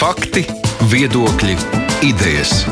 [0.00, 0.46] Fakti,
[0.88, 1.54] viedokļi,
[2.08, 2.62] idejas.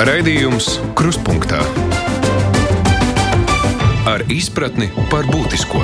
[0.00, 1.58] Raidījums Krustpunktā
[4.08, 5.82] ar izpratni par būtisko.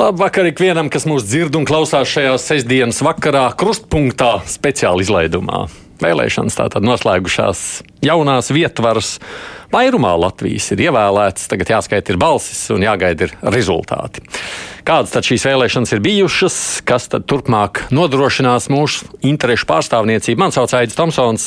[0.00, 5.66] Labvakar ikvienam, kas mūs dzird un klausās šajā sestdienas vakarā, krustpunktā, speciāla izlaidumā.
[6.00, 9.16] Vēlēšanas tātad noslēgušās jaunās vietvaras
[9.72, 14.20] Vairumā Latvijas ir ievēlēts, tagad jāskaita ir balsis un jāgaida ir rezultāti.
[14.82, 20.40] Kādas tad šīs vēlēšanas ir bijušas, kas tad turpmāk nodrošinās mūsu interešu pārstāvniecību?
[20.42, 21.44] Man sauc Aidis Tomsons,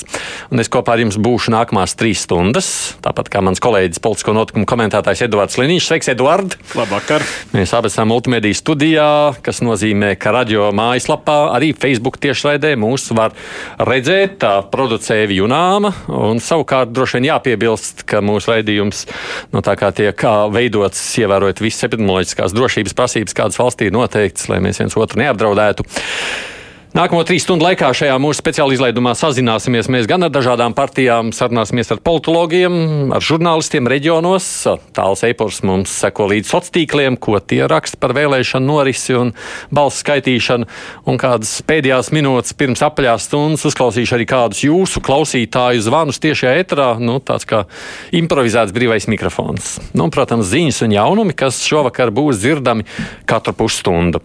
[0.55, 2.69] un es kopā ar jums būšu nākamās trīs stundas.
[3.03, 5.89] Tāpat kā mans kolēģis, politisko notikumu komentētājs Edvards Liniņš.
[5.89, 6.55] Sveiks, Edvard!
[6.79, 7.27] Labvakar!
[7.51, 9.09] Mēs abi esam multimediju studijā,
[9.43, 13.35] kas nozīmē, ka radio mājaslapā, arī Facebook tiešraidē mūs var
[13.83, 14.39] redzēt.
[14.47, 19.05] Tā producēja Junāma, un savukārt droši vien jāpiebilst, ka mūsu raidījums
[19.53, 19.61] nu,
[19.97, 25.23] tiek veidots, ievērojot visas epidemioloģiskās drošības prasības, kādas valstī ir noteiktas, lai mēs viens otru
[25.23, 25.87] neapdraudētu.
[26.95, 31.89] Nākamo trīs stundu laikā šajā mūsu speciālajā izlaidumā sazināsimies mēs gan ar dažādām partijām, sarunāsimies
[31.91, 32.77] ar politologiem,
[33.11, 34.45] ar žurnālistiem reģionos.
[34.95, 39.33] Tāls Eipors mums seko līdz sociāliem tīkliem, ko tie raksta par vēlēšanu norisi un
[39.75, 40.69] balsu skaitīšanu.
[41.11, 46.87] Un kādas pēdējās minūtes pirms apaļās stundas uzklausīšu arī kādus jūsu klausītāju zvanus tiešajā etrā.
[46.95, 47.65] Nu, tāds kā
[48.15, 49.73] improvizēts brīvais mikrofons.
[49.91, 52.87] Nu, un, protams, ziņas un jaunumi, kas šovakar būs dzirdami
[53.27, 54.23] katru pusstundu.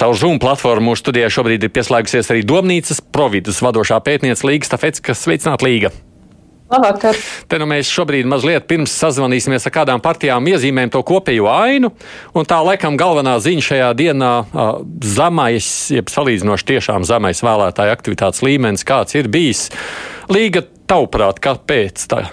[0.00, 4.68] Caur Zoom platformu mūsu studijā šobrīd ir piesaistīts pieslēgusies arī Domnīcas providus vadošā pētniece Līga
[4.68, 5.14] Stafetska.
[5.18, 5.90] Sveicināt, Līga!
[6.70, 7.16] Labvakar.
[7.50, 11.90] Te nu mēs šobrīd mazliet pirms sazvanīsimies ar kādām partijām, iezīmējam to kopējo ainu.
[12.30, 14.30] Un tā laikam galvenā ziņa šajā dienā-
[15.16, 19.70] zemais, jeb salīdzinoši tiešām zemais vēlētāju aktivitātes līmenis, kāds ir bijis.
[20.30, 22.28] Līga, tavuprāt, kāpēc tā?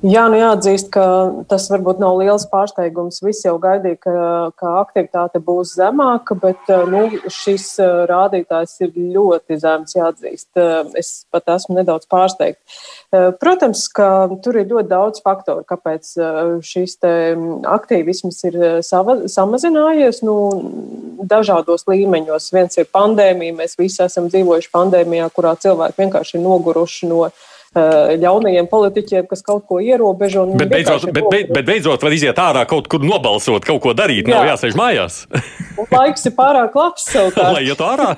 [0.00, 1.02] Jā, nu jāatzīst, ka
[1.50, 3.18] tas varbūt nav liels pārsteigums.
[3.20, 4.12] Visi jau gaidīja, ka,
[4.56, 7.66] ka aktivitāte būs zemāka, bet nu, šis
[8.08, 9.92] rādītājs ir ļoti zems.
[9.98, 10.48] Jāatzīst.
[10.96, 12.80] Es pat esmu nedaudz pārsteigts.
[13.42, 14.08] Protams, ka
[14.40, 16.14] tur ir ļoti daudz faktoru, kāpēc
[16.64, 16.96] šis
[17.68, 20.38] aktīvisms ir sava, samazinājies nu,
[21.28, 22.48] dažādos līmeņos.
[22.56, 27.49] Viens ir pandēmija, mēs visi esam dzīvojuši pandēmijā, kurā cilvēki vienkārši ir noguruši no Eh,
[27.70, 30.42] ļaunajiem politiķiem, kas kaut ko ierobežo.
[30.58, 34.26] Bet beidzot, bet, bet, bet beidzot var iziet ārā kaut kur nobalsot, kaut ko darīt,
[34.26, 34.40] Jā.
[34.40, 35.20] nav jāsēž mājās.
[35.92, 37.06] Laiks ir pārāk labs
[37.54, 38.08] lai iet ārā.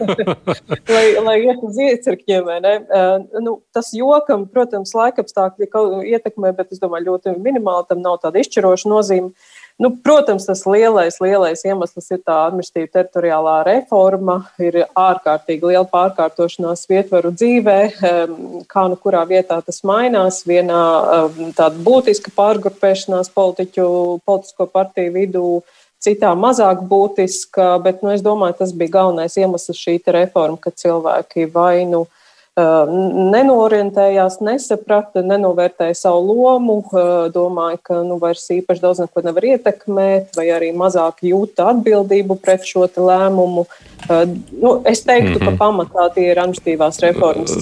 [0.94, 2.48] lai, lai iet uz iecirkņiem?
[2.48, 5.68] Uh, nu, tas jokam, protams, laikapstākļi
[6.14, 9.34] ietekmē, bet es domāju, ļoti minimāli tam nav tāda izšķiroša nozīme.
[9.80, 16.84] Nu, protams, tas lielais, lielais iemesls ir tā administratīva teritoriālā reforma, ir ārkārtīgi liela pārkārtošanās
[16.90, 17.78] vietvaru dzīvē,
[18.70, 20.42] kā nu kurā vietā tas mainās.
[20.46, 20.82] Vienā
[21.56, 23.86] tāda būtiska pārgrupēšanās politiķu,
[24.28, 25.46] politisko partiju vidū,
[26.02, 31.48] citā mazāk būtiska, bet nu, es domāju, tas bija galvenais iemesls šī reforma, ka cilvēki
[31.54, 32.06] vai nu
[32.56, 36.74] nenorientējās, nesaprata, nenovērtēja savu lomu,
[37.32, 42.66] domāja, ka nu, vairs īpaši daudz neko nevar ietekmēt, vai arī mazāk jūta atbildību pret
[42.68, 43.64] šo lēmumu.
[44.60, 45.44] Nu, es teiktu, mm -hmm.
[45.44, 45.56] ka mhm.
[45.56, 47.56] pamatā tie ir administratīvās reformas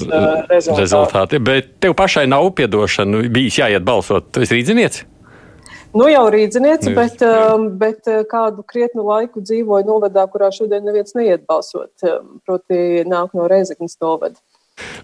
[0.50, 0.80] rezultāti.
[0.80, 1.38] rezultāti.
[1.38, 4.32] Bet tev pašai nav piedošana, bijis jāiet balsot.
[4.32, 5.04] Tu esi rīdzinieci?
[5.94, 7.22] Nu, jau rīzniece, nu, bet,
[7.78, 11.90] bet kādu krietnu laiku dzīvoju novadā, kurā šodien neviens neiet balsot.
[12.46, 14.38] Proti, nāk no Reizeknas novada.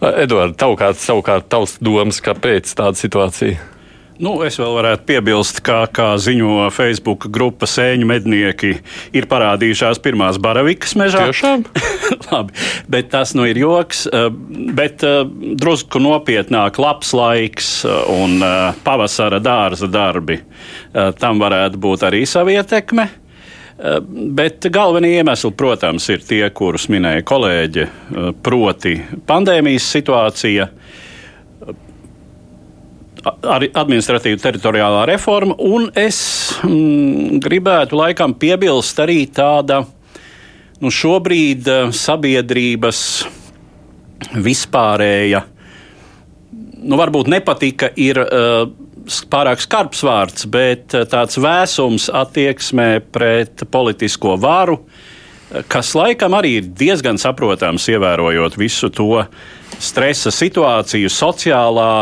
[0.01, 3.73] Edvards, tavukārt, savukārt tavs domas, kāpēc tāda situācija?
[4.17, 8.71] Nu, es vēl varētu piebilst, ka, kā ziņo Facebook grupa Sēņu mednieki,
[9.17, 11.27] ir parādījušās pirmās baravikas mežā.
[11.29, 11.67] Tiešām?
[12.31, 12.57] Labi,
[12.93, 14.07] bet tas nu ir joks.
[14.09, 14.31] Eh,
[14.77, 15.21] bet eh,
[15.61, 18.41] drusku nopietnāk, labs laiks eh, un
[18.87, 20.41] pavasara dārza darbi.
[21.21, 23.11] Tam varētu būt arī sava ietekme.
[23.78, 28.94] Eh, bet galvenie iemesli, protams, ir tie, kurus minēja kolēģi, eh, proti
[29.28, 30.69] pandēmijas situācija,
[33.53, 36.20] arī administratīva teritoriālā reforma, un es
[36.62, 39.82] mm, gribētu laikam piebilst arī tāda
[40.80, 43.03] nu, šobrīd eh, sabiedrības
[44.41, 45.45] vispārēja,
[46.80, 48.24] nu, varbūt nepatika ir.
[48.24, 48.85] Uh,
[49.30, 56.56] pārāk skarbs vārds, bet eh, tāds vēsums attieksmē pret politisko varu, eh, kas laikam arī
[56.60, 59.24] ir diezgan saprotams, ievērojot visu to
[59.78, 61.92] stresa situāciju, sociālā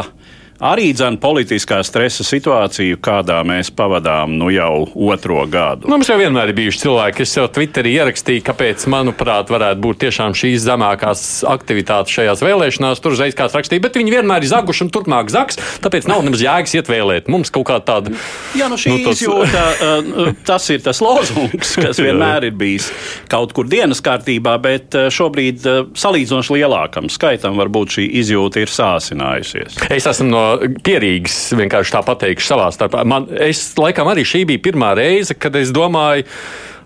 [0.62, 5.88] arī dzēn politiskā stresa situāciju, kādā mēs pavadām nu jau otro gadu.
[5.88, 10.02] Nu, mums jau vienmēr ir bijuši cilvēki, kas jau Twitterī ierakstīja, kāpēc, manuprāt, varētu būt
[10.04, 13.02] tiešām šīs zemākās aktivitātes šajās vēlēšanās.
[13.02, 16.44] Tur uzreiz kāds rakstīja, bet viņi vienmēr ir zaguši un turpmāk zags, tāpēc nav nemaz
[16.44, 17.30] jēgas iet vēlēt.
[17.32, 18.14] Mums kaut kā tāda.
[18.58, 19.18] Jā, nu šī nu, tas...
[19.18, 22.90] izjūta, uh, tas ir tas lozungs, kas vienmēr ir bijis
[23.32, 28.72] kaut kur dienas kārtībā, bet uh, šobrīd uh, salīdzinoši lielākam skaitam varbūt šī izjūta ir
[28.72, 29.80] sāsinājusies.
[29.94, 30.43] Es esmu no
[30.84, 33.02] pierīgas, vienkārši tā pateikšu savā starpā.
[33.08, 36.26] Man, es laikam arī šī bija pirmā reize, kad es domāju,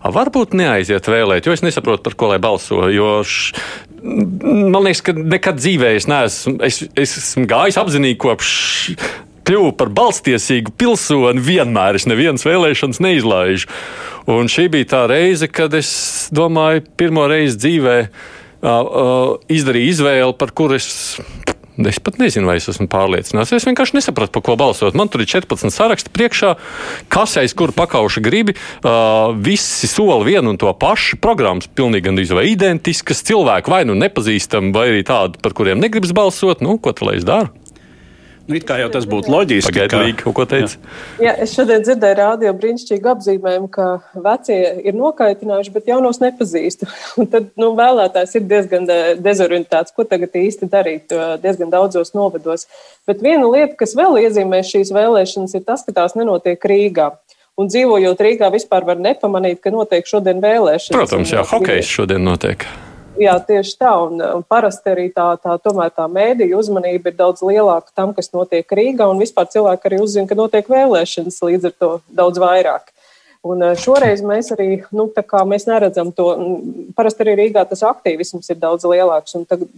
[0.05, 2.84] varbūt neaiziet vēlēt, jo es nesaprotu, par ko lai balso.
[2.88, 3.55] Š,
[4.02, 6.58] man liekas, ka nekad dzīvē es neesmu.
[6.64, 8.52] Es, es esmu gājis apzinīgi kopš
[9.49, 13.70] kļuvu par balstiesīgu pilsoni, vienmēr es nevienas vēlēšanas neizlaižu.
[14.28, 15.90] Un šī bija tā reize, kad es
[16.37, 18.11] domāju, pirmo reizi dzīvē uh,
[18.69, 20.90] uh, izdarīju izvēli, par kuru es
[21.78, 23.52] Es pat nezinu, vai es esmu pārliecināts.
[23.54, 24.96] Es vienkārši nesapratu, par ko balsot.
[24.98, 26.56] Man tur ir 14 saraksti priekšā,
[27.12, 28.56] kas aiz kuru pakauša gribi.
[28.82, 31.20] Uh, visi sola vienu un to pašu.
[31.22, 33.22] Programmas pilnīgi gandrīz vai identiskas.
[33.28, 36.66] Cilvēki vai nu nepazīstami, vai arī tādi, par kuriem negribas balsot.
[36.66, 37.54] Nu, ko tu lai es daru?
[38.48, 39.76] Nu, it kā jau tas būtu loģiski.
[39.76, 40.78] Pagaidiet, ko teica?
[41.20, 41.26] Jā.
[41.26, 43.88] jā, es šodien dzirdēju rādio brīnišķīgu apzīmējumu, ka
[44.24, 44.56] vecie
[44.88, 46.88] ir nokaitinājuši, bet jaunos nepazīstu.
[47.20, 48.88] Un tad nu, vēlētājs ir diezgan
[49.20, 51.12] dezorientēts, ko tagad īsti darīt
[51.44, 52.64] diezgan daudzos novados.
[53.08, 57.12] Bet viena lieta, kas vēl iezīmē šīs vēlēšanas, ir tas, ka tās nenotiek Rīgā.
[57.60, 60.94] Un dzīvojot Rīgā, vispār var nepamanīt, ka notiek šodien vēlēšanas.
[60.96, 62.64] Protams, jā, hokejs šodien notiek.
[63.18, 63.92] Jā, tieši tā.
[64.06, 68.66] Un, un parasti arī tā, tā, tā mēdīja uzmanība ir daudz lielāka tam, kas notiek
[68.78, 69.08] Rīgā.
[69.10, 72.92] Un vispār cilvēki arī uzzina, ka notiek vēlēšanas līdz ar to daudz vairāk.
[73.46, 75.06] Un eh, šoreiz mēs arī nu,
[75.46, 76.26] mēs neredzam to.
[76.99, 79.37] Parasti arī Rīgā tas aktīvisms ir daudz lielāks.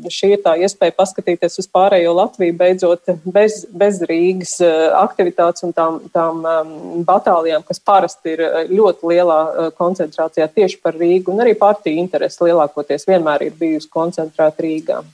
[0.09, 5.77] Šī ir tā iespēja paskatīties uz pārējo Latviju, beidzot bez, bez Rīgas eh, aktivitātes un
[5.77, 9.41] tām, tām um, batālijām, kas parasti ir eh, ļoti lielā
[9.77, 11.35] koncentrācijā tieši par Rīgu.
[11.35, 15.05] Un arī partiju interesi lielākoties vienmēr ir bijusi koncentrēta Rīgā.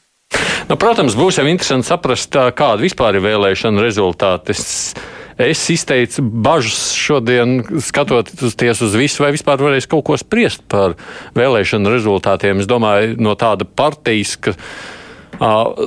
[0.67, 4.55] Nu, protams, būs jau interesanti saprast, kāda vispār ir vēlēšana rezultāti.
[4.55, 4.95] Es
[5.37, 10.95] Es izteicu bažas šodien, skatoties uz visu, vai vispār varēs kaut ko spriest par
[11.37, 12.63] vēlēšanu rezultātiem.
[12.65, 14.57] Es domāju, no tāda partijas, ka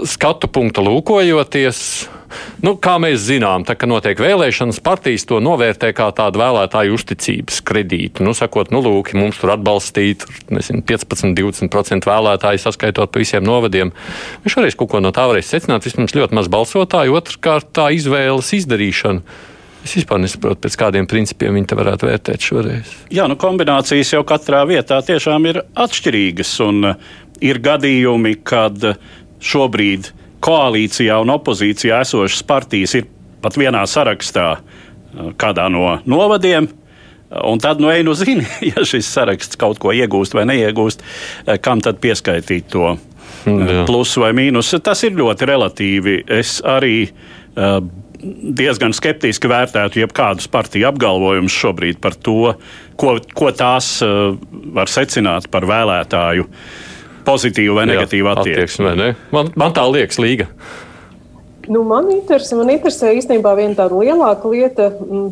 [0.06, 1.82] skatu punkta lūkojoties.
[2.62, 7.58] Nu, kā mēs zinām, tā, kad notiek vēlēšanas, partijas to novērtē kā tādu vēlētāju uzticības
[7.66, 8.22] kredītu.
[8.28, 13.94] Nu, sakot, nu, lūk, mums tur atbalstīt nezinu, 15, 20% vēlētāju saskaitot pa visiem novadiem.
[14.46, 15.88] Viņš varēs kaut ko no tā varēs secināt.
[15.90, 19.40] Vismaz ļoti maz balsotāju, otrkārt tā izvēles izdarīšana.
[19.80, 22.92] Es vispār nesaprotu, pēc kādiem principiem viņi te varētu vērtēt šoreiz.
[23.16, 26.52] Jā, nu kombinācijas jau katrā vietā tiešām ir atšķirīgas.
[26.68, 27.10] Un uh,
[27.42, 28.84] ir gadījumi, kad
[29.40, 30.12] šobrīd
[30.44, 33.08] koalīcijā un opozīcijā esošas partijas ir
[33.44, 36.70] pat vienā sarakstā, uh, kādā no novadiem.
[37.46, 41.56] Un tad, nu, ej, nu, zini, ja šis saraksts kaut ko iegūst vai neiegūst, uh,
[41.62, 42.96] kam tad pieskaitīt to
[43.46, 43.84] Jā.
[43.88, 44.82] plusu vai mīnusu.
[44.84, 46.16] Tas ir ļoti relatīvi.
[46.40, 47.80] Es arī uh,
[48.20, 52.54] diezgan skeptiski vērtētu jebkādus partiju apgalvojumus šobrīd par to,
[53.00, 54.34] ko, ko tās uh,
[54.76, 56.50] var secināt par vēlētāju
[57.30, 58.94] pozitīvu vai negatīvu attieksmi.
[59.00, 59.10] Ne?
[59.36, 60.50] Man, man tā liekas, Līga.
[61.70, 64.88] Nu, man, interesē, man interesē īstenībā viena tāda lielāka lieta,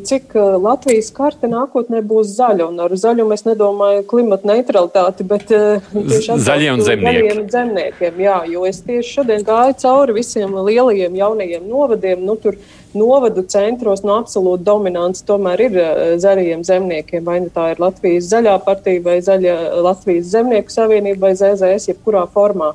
[0.06, 2.68] cik Latvijas karte nākotnē būs zaļa.
[2.70, 7.42] Un ar zaļu mēs nedomājam klimata neutralitāti, bet tieši zaļiem zemniekiem.
[7.50, 8.22] zemniekiem.
[8.22, 12.22] Jā, jo es tieši šodien gāju cauri visiem lielajiem jaunajiem novadiem.
[12.28, 12.60] Nu, tur
[12.96, 17.24] novadu centros no absolūti dominants tomēr ir eh, zaļajiem zemniekiem.
[17.28, 22.28] Vai nu tā ir Latvijas zaļā partija, vai zaļa Latvijas zemnieku savienība, vai ZZS, jebkurā
[22.34, 22.74] formā.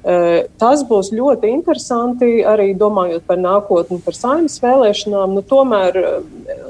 [0.00, 5.34] Eh, tas būs ļoti interesanti arī domājot par nākotni, par saimnes vēlēšanām.
[5.36, 6.14] Nu, tomēr eh,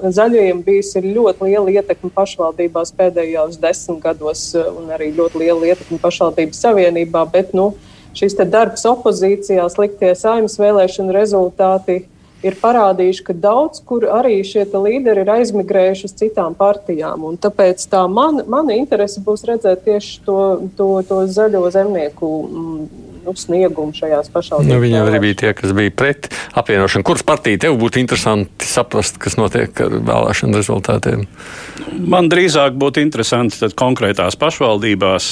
[0.03, 6.65] zaļajiem bijis ļoti liela ietekme pašvaldībās pēdējos desmit gados, un arī ļoti liela ietekme pašvaldības
[6.67, 7.23] savienībā.
[7.31, 7.71] Bet nu,
[8.19, 12.03] šis darbs opozīcijā, sliktie saimnes vēlēšanu rezultāti
[12.47, 17.27] ir parādījuši, ka daudz kur arī šie līderi ir aizmigrējuši uz citām partijām.
[17.41, 20.41] Tāpēc tā man, mana interese būs redzēt tieši to,
[20.79, 22.33] to, to zaļo zemnieku.
[22.49, 24.73] Mm, nu, sniegumu šajās pašvaldībās.
[24.73, 27.05] Nu, viņam arī bija tie, kas bija pret apvienošanu.
[27.07, 31.27] Kuras partija tev būtu interesanti saprast, kas notiek ar vēlēšanu rezultātiem?
[32.01, 35.31] Man drīzāk būtu interesanti konkrētās pašvaldībās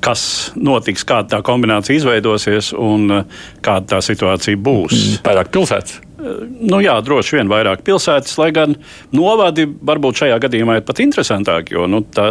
[0.00, 0.22] kas
[0.56, 4.94] notiks, kāda tā kombinācija izveidosies un uh, kāda tā situācija būs.
[4.96, 5.98] Mm, vairāk pilsētas.
[6.00, 8.78] Uh, nu, jā, droši vien vairāk pilsētas, lai gan
[9.16, 12.30] novadi varbūt šajā gadījumā ir pat interesantāki, jo nu, tā,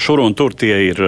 [0.00, 1.02] šur un tur tie ir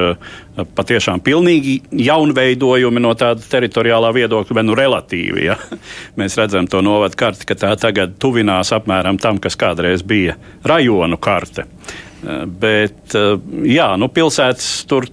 [0.76, 5.46] patiešām pilnīgi jaunveidojumi no tāda teritoriālā viedokļa, bet nu relatīvi.
[5.48, 5.56] Ja?
[6.20, 10.36] Mēs redzam to novadu karti, ka tā tagad tuvinās apmēram tam, kas kādreiz bija
[10.68, 11.64] rajonu karte.
[12.60, 13.16] Bet
[13.68, 15.08] jā, nu, pilsētas tur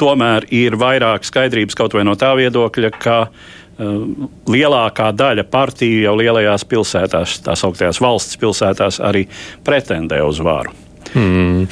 [0.00, 6.14] tomēr ir vairāk skaidrības kaut vai no tā viedokļa, ka uh, lielākā daļa partiju jau
[6.20, 9.26] lielajās pilsētās, tās augtajās valsts pilsētās, arī
[9.66, 10.89] pretendē uz varu.
[11.14, 11.64] Hmm.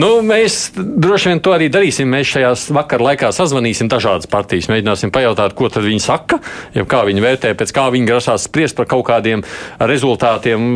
[0.00, 2.08] Nu, mēs droši vien to arī darīsim.
[2.10, 6.40] Mēs šajās vakar laikā sazvanīsim dažādas partijas, mēģināsim pajautāt, ko viņi saka,
[6.74, 9.44] ja kā viņi vērtē, pēc kā viņi grasās spriest par kaut kādiem
[9.78, 10.66] rezultātiem,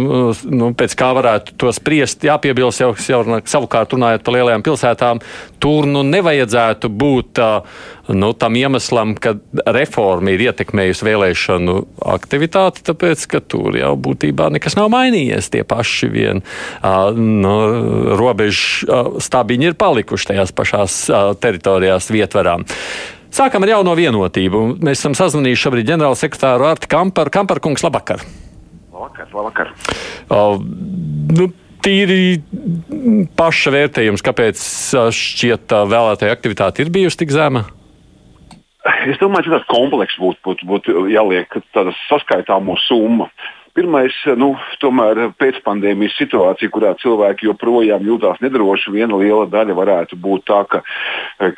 [0.53, 2.27] nu, pēc kā varētu to spriest.
[2.29, 5.25] Jāpiebilst jau, jau savukārt runājot par lielajām pilsētām,
[5.63, 7.43] tur nu nevajadzētu būt.
[7.43, 9.35] Uh, nu, tam iemeslam, ka
[9.75, 11.77] reforma ir ietekmējusi vēlēšanu
[12.17, 15.51] aktivitāti, tāpēc ka tur jau būtībā nekas nav mainījies.
[15.53, 16.45] Tie paši vien
[17.17, 17.57] nu,
[18.19, 21.03] robežu stabiņi ir palikuši tajās pašās
[21.43, 22.67] teritorijās vietvarām.
[23.37, 24.63] Sākam ar jauno vienotību.
[24.87, 27.33] Mēs esam sazvanījuši šobrīd ģenerālsekretāru Artu Kamparu.
[27.35, 28.23] Kamparkungs, labvakar!
[28.95, 29.73] Labvakar, labvakar!
[30.33, 30.57] Uh,
[31.37, 31.51] nu,
[31.85, 32.41] tīri
[33.39, 34.63] paša vērtējums, kāpēc
[35.15, 37.67] šķiet tā vēlētāja aktivitāte ir bijusi tik zema?
[39.11, 43.31] Es domāju, ka tāds komplekss būtu būt, būt jāliek tāda saskaitāmo summa.
[43.77, 50.47] Pirmais, nu, tomēr pēcpandēmijas situācija, kurā cilvēki joprojām jūtas nedroši, viena liela daļa varētu būt
[50.49, 50.81] tā, ka,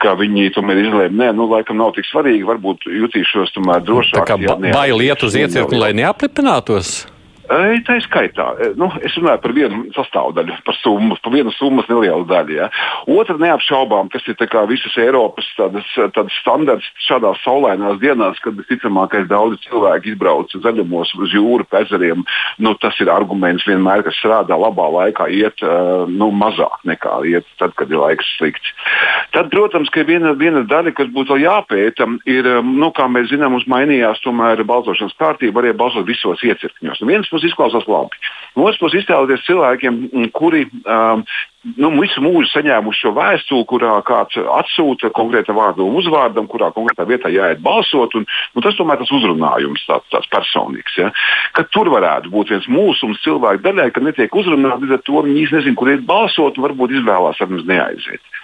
[0.02, 4.18] ka viņi tomēr izlēma, nē, nu, laikam nav tik svarīgi, varbūt jutīšos tomēr drošāk.
[4.18, 7.04] Tā kā bail iet uz iecirkni, lai neaplipinātos?
[7.48, 8.50] Tā ir skaitā.
[8.76, 12.56] Nu, es runāju par vienu sastāvdaļu, par summu, par vienu summas nelielu daļu.
[12.58, 12.68] Ja.
[13.08, 14.36] Otra neapšaubām, kas ir
[14.68, 21.32] visas Eiropas tādas, tādas standarts šādās saulainās dienās, kad visticamākais daudzi cilvēki izbrauc zaļumos uz
[21.32, 22.24] jūru, pezeriem.
[22.58, 25.64] Nu, tas ir arguments vienmēr, kas strādā labā laikā, iet
[26.12, 28.74] nu, mazāk nekā iet tad, kad ir laiks slikts.
[29.32, 33.56] Tad, protams, ka viena, viena daļa, kas būtu vēl jāpēta, ir, nu, kā mēs zinām,
[33.56, 37.00] mums mainījās tomēr balsošanas kārtība, varēja balsot visos iecirkņos.
[37.00, 38.18] Nu, puses izklausās labi.
[38.56, 40.00] No otras puses, iztēloties cilvēkiem,
[40.34, 41.22] kuri um,
[41.78, 47.06] nu, visu mūžu saņēmuši šo vēstuli, kurā kāds atsūta konkrēta vārdu un uzvārdam, kurā konkrētā
[47.08, 48.16] vietā jāiet balsot.
[48.18, 50.98] Un, nu, tas tomēr tas uzrunājums tāds, tāds personīgs.
[50.98, 51.12] Ja?
[51.56, 55.44] Ka tur varētu būt viens mūsums cilvēku daļai, ka netiek uzrunāti, līdz ar to viņi
[55.44, 58.36] īsti nezina, kur iet balsot un varbūt izvēlās ar mums neaiziet.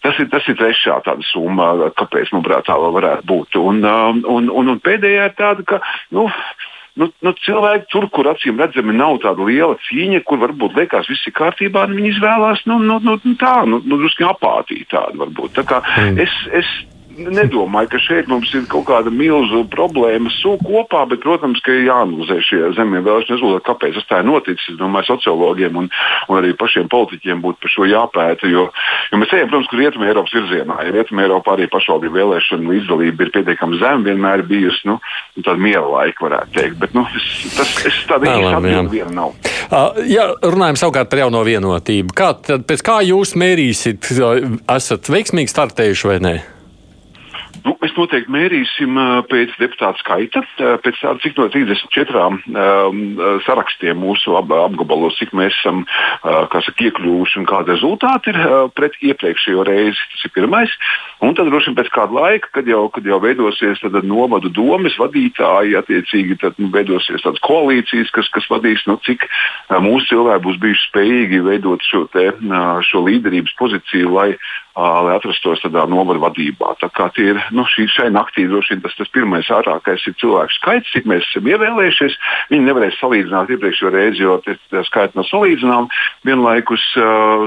[0.00, 3.58] Tas ir, tas ir trešā tāda summa, kāpēc, manuprāt, tā varētu būt.
[3.60, 5.80] Un, um, un, un, un pēdējā ir tāda, ka
[6.16, 6.24] nu,
[7.00, 11.28] nu, nu, cilvēki tur, kur acīm redzami nav tāda liela cīņa, kur varbūt liekas, viss
[11.28, 15.56] ir kārtībā, viņi izvēlās nu, nu, nu, tā, nu, nu, drusku apātī tādu varbūt.
[15.58, 16.20] Tā kā mm.
[16.26, 16.72] es, es
[17.28, 22.38] nedomāju, ka šeit mums ir kaut kāda milzu problēma kopā, bet, protams, ka ir jāanalizē
[22.44, 24.68] šie zemie vēlēšana rezultāti, kāpēc tas tā ir noticis.
[24.72, 25.88] Es domāju, sociologiem un,
[26.28, 28.68] un arī pašiem politiķiem būtu par šo jāpēta, jo,
[29.10, 30.78] jo mēs ejam, protams, kur rietumē Eiropas virzienā.
[30.86, 34.98] Ja rietumē Eiropā arī pašvaldību vēlēšana līdzdalība ir pietiekami zema, vienmēr bijusi nu,
[35.40, 36.78] tāda miera laika, varētu teikt.
[36.82, 39.34] Bet, nu, es, tas, es tādu īstu viena nav.
[39.70, 44.14] Uh, ja runājam savukārt par jauno vienotību, kā, tad, pēc kā jūs mērīsiet,
[44.76, 46.38] esat veiksmīgi startējuši vai ne?
[47.64, 48.98] Nu, mēs noteikti mērīsim
[49.28, 50.42] pēc deputāta skaita,
[50.84, 53.00] pēc tāda, cik no 34 um,
[53.44, 55.82] sarakstiem mūsu ap, apgabalos, cik mēs esam
[56.22, 58.38] saka, iekļuvuši un kāda rezultāti ir
[58.76, 60.00] pret iepriekšējo reizi.
[60.14, 60.76] Tas ir pirmais.
[61.24, 65.76] Un tad droši vien pēc kāda laika, kad jau, kad jau veidosies novadu domas vadītāji,
[65.80, 69.26] attiecīgi tad, nu, veidosies tādas koalīcijas, kas, kas vadīs, nu, cik
[69.84, 72.30] mūsu cilvēki būs bijuši spējīgi veidot šo, te,
[72.88, 74.30] šo līderības pozīciju, lai
[74.76, 76.74] lai atrastos tādā novada vadībā.
[76.80, 80.16] Tā kā tie ir nu, šī, šai naktī droši vien tas, tas pirmais ārākais ir
[80.20, 82.16] cilvēku skaits, cik mēs esam ievēlējušies.
[82.52, 84.56] Viņi nevarēs salīdzināt iepriekšējo reizi, jo tie
[84.88, 86.02] skaiti nav salīdzināmi.
[86.28, 86.86] Vienlaikus,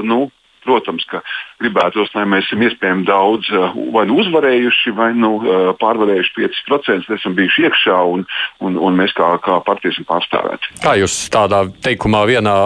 [0.04, 0.28] nu,
[0.64, 1.20] Protams, ka
[1.62, 3.50] gribētos, lai mēs esam iespējami daudz
[3.94, 5.32] vai nu uzvarējuši, vai nu
[5.80, 8.26] pārvarējuši 5%, esam bijuši iekšā un,
[8.64, 10.74] un, un mēs kā, kā partija esam pārstāvēti.
[10.84, 12.56] Kā jūs tādā teikumā, vienā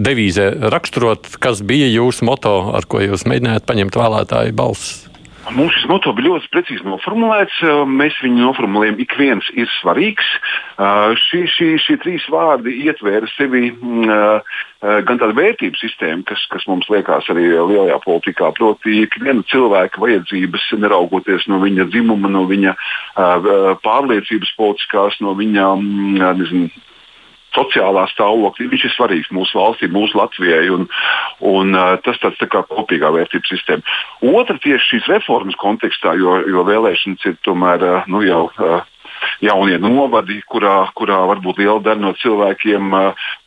[0.00, 5.09] devīzē raksturot, kas bija jūsu moto, ar ko jūs mēģinājāt paņemt vēlētāju balsis?
[5.50, 7.56] Mums šis moto bija ļoti precīzi noformulēts.
[7.90, 10.26] Mēs viņu noformulējam, ik viens ir svarīgs.
[11.24, 13.72] Šie šī, šī trīs vārdi ietvēra sevi
[14.80, 18.52] gan tādu vērtību sistēmu, kas, kas mums liekas arī lielajā politikā.
[18.56, 22.76] Proti, ka viena cilvēka vajadzības, neraugoties no viņa dzimuma, no viņa
[23.82, 25.72] pārliecības politiskās, no viņa
[26.38, 26.70] nezinu,
[27.56, 28.68] sociālā stāvokļa.
[28.72, 30.86] Viņš ir svarīgs mūsu valstī, mūsu Latvijai, un,
[31.52, 33.98] un tas tāds tā kā kopīgā vērtības sistēma.
[34.34, 38.46] Otra tieši šīs reformas kontekstā, jo, jo vēlēšanas ir tomēr nu, jau
[39.44, 42.94] jaunie novadi, kurā, kurā varbūt liela daļa no cilvēkiem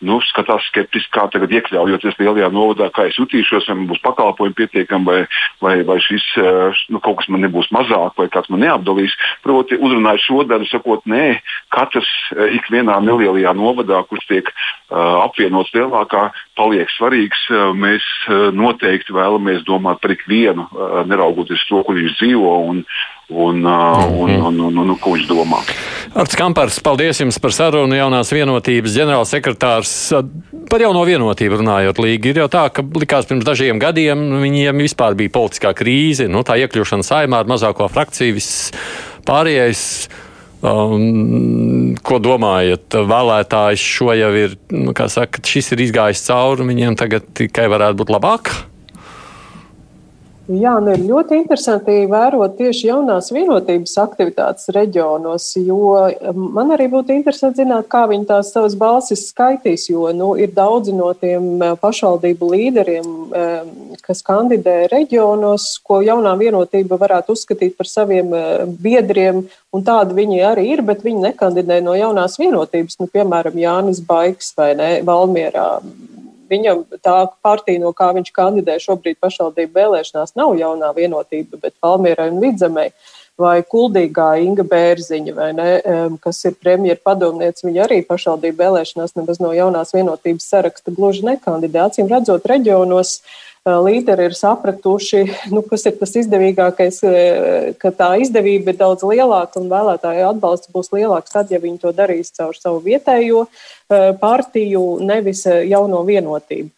[0.07, 4.57] nu, skatās skeptiski, kā tagad iekļaujoties lielajā novadā, kā es jutīšos, vai man būs pakalpojumi
[4.57, 5.19] pietiekami, vai,
[5.63, 6.25] vai, vai šis
[6.93, 9.15] nu, kaut kas man nebūs mazāk, vai kāds man neapdalīs.
[9.45, 11.39] Proti, uzrunāju šo daļu, sakot, nē,
[11.73, 12.09] katrs
[12.59, 16.27] ikvienā nelielajā novadā, kurš tiek uh, apvienots lielākā,
[16.59, 17.47] paliek svarīgs.
[17.49, 22.55] Uh, mēs uh, noteikti vēlamies domāt par ikvienu, uh, neraugoties to, kur viņš dzīvo.
[22.71, 22.83] Un,
[23.29, 25.61] un, uh, un, un, un, un, un ko viņš domā.
[26.13, 27.95] Arts Kampars, paldies jums par sarunu.
[27.97, 29.93] Jaunās vienotības ģenerālsekretārs
[30.69, 32.33] par jauno vienotību runājot līgi.
[32.33, 36.59] Ir jau tā, ka likās pirms dažiem gadiem viņiem vispār bija politiskā krīze, nu, tā
[36.61, 38.69] iekļūšana saimā ar mazāko frakciju, viss
[39.27, 39.87] pārējais.
[40.63, 42.95] Um, ko domājat?
[42.95, 47.99] Vēlētājs šo jau ir, nu, kā saka, šis ir izgājis cauri, viņiem tagad tikai varētu
[47.99, 48.53] būt labāk.
[50.43, 55.93] Jā, nu ir ļoti interesanti vērot tieši jaunās vienotības aktivitātes reģionos, jo
[56.35, 60.91] man arī būtu interesanti zināt, kā viņi tās savas balsis skaitīs, jo nu, ir daudzi
[60.97, 63.07] no tiem pašvaldību līderiem,
[64.03, 68.35] kas kandidē reģionos, ko jaunā vienotība varētu uzskatīt par saviem
[68.83, 74.03] biedriem, un tādi viņi arī ir, bet viņi nekandidē no jaunās vienotības, nu, piemēram, Jānis
[74.03, 75.69] Baiks vai ne, Valmierā
[76.53, 82.29] Viņam tā partija, no kā viņš kandidē šobrīd pašvaldību vēlēšanās, nav jaunā vienotība, bet Valmierai
[82.31, 82.91] un Vidzemei
[83.39, 85.69] vai Kuldīgā Inga Bērziņa, ne,
[86.21, 91.87] kas ir premjera padomniece, viņa arī pašvaldību vēlēšanās nemaz no jaunās vienotības saraksta gluži nekandidē.
[91.87, 93.17] Acīm redzot, reģionos
[93.63, 96.99] līderi ir sapratuši, nu, kas ir tas izdevīgākais,
[97.79, 101.93] ka tā izdevība ir daudz lielāka un vēlētāju atbalsts būs lielāks tad, ja viņi to
[101.95, 103.45] darīs caur savu vietējo
[104.19, 106.69] partiju, nevis jauno vienotību.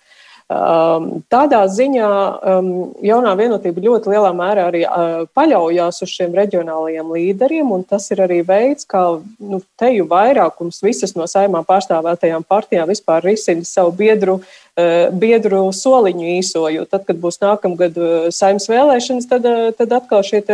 [0.46, 2.08] Um, tādā ziņā
[2.46, 2.68] um,
[3.02, 8.22] jaunā vienotība ļoti lielā mērā arī uh, paļaujas uz šiem reģionālajiem līderiem, un tas ir
[8.22, 9.02] arī veids, kā
[9.42, 16.30] nu, teju vairākums visas no saimā pārstāvētajām partijām vispār risina savu biedru, uh, biedru soliņu
[16.36, 19.50] īso, jo tad, kad būs nākamgad uh, saimnes vēlēšanas, tad,
[19.82, 20.46] tad atkal šie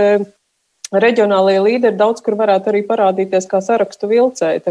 [0.92, 4.64] reģionālajie līderi daudz kur varētu arī parādīties kā sarakstu vilcēji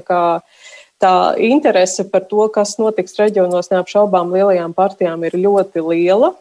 [1.01, 6.35] tā interese par to, kas notiks reģionos, neapšaubām lielajām partijām ir ļoti liela.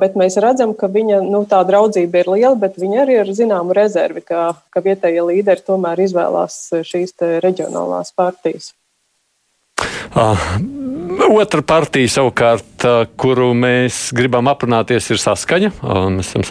[0.00, 3.72] Bet mēs redzam, ka viņa nu, tā draudzība ir liela, bet viņa arī ir zināma
[3.76, 8.74] rezerve, ka, ka vietējie līderi tomēr izvēlās šīs reģionālās partijas.
[10.10, 10.36] Uh,
[11.20, 12.84] Otra partija, savukārt,
[13.20, 15.70] kuru mēs gribam aprunāties, ir saskaņa.
[16.16, 16.44] Mēs esam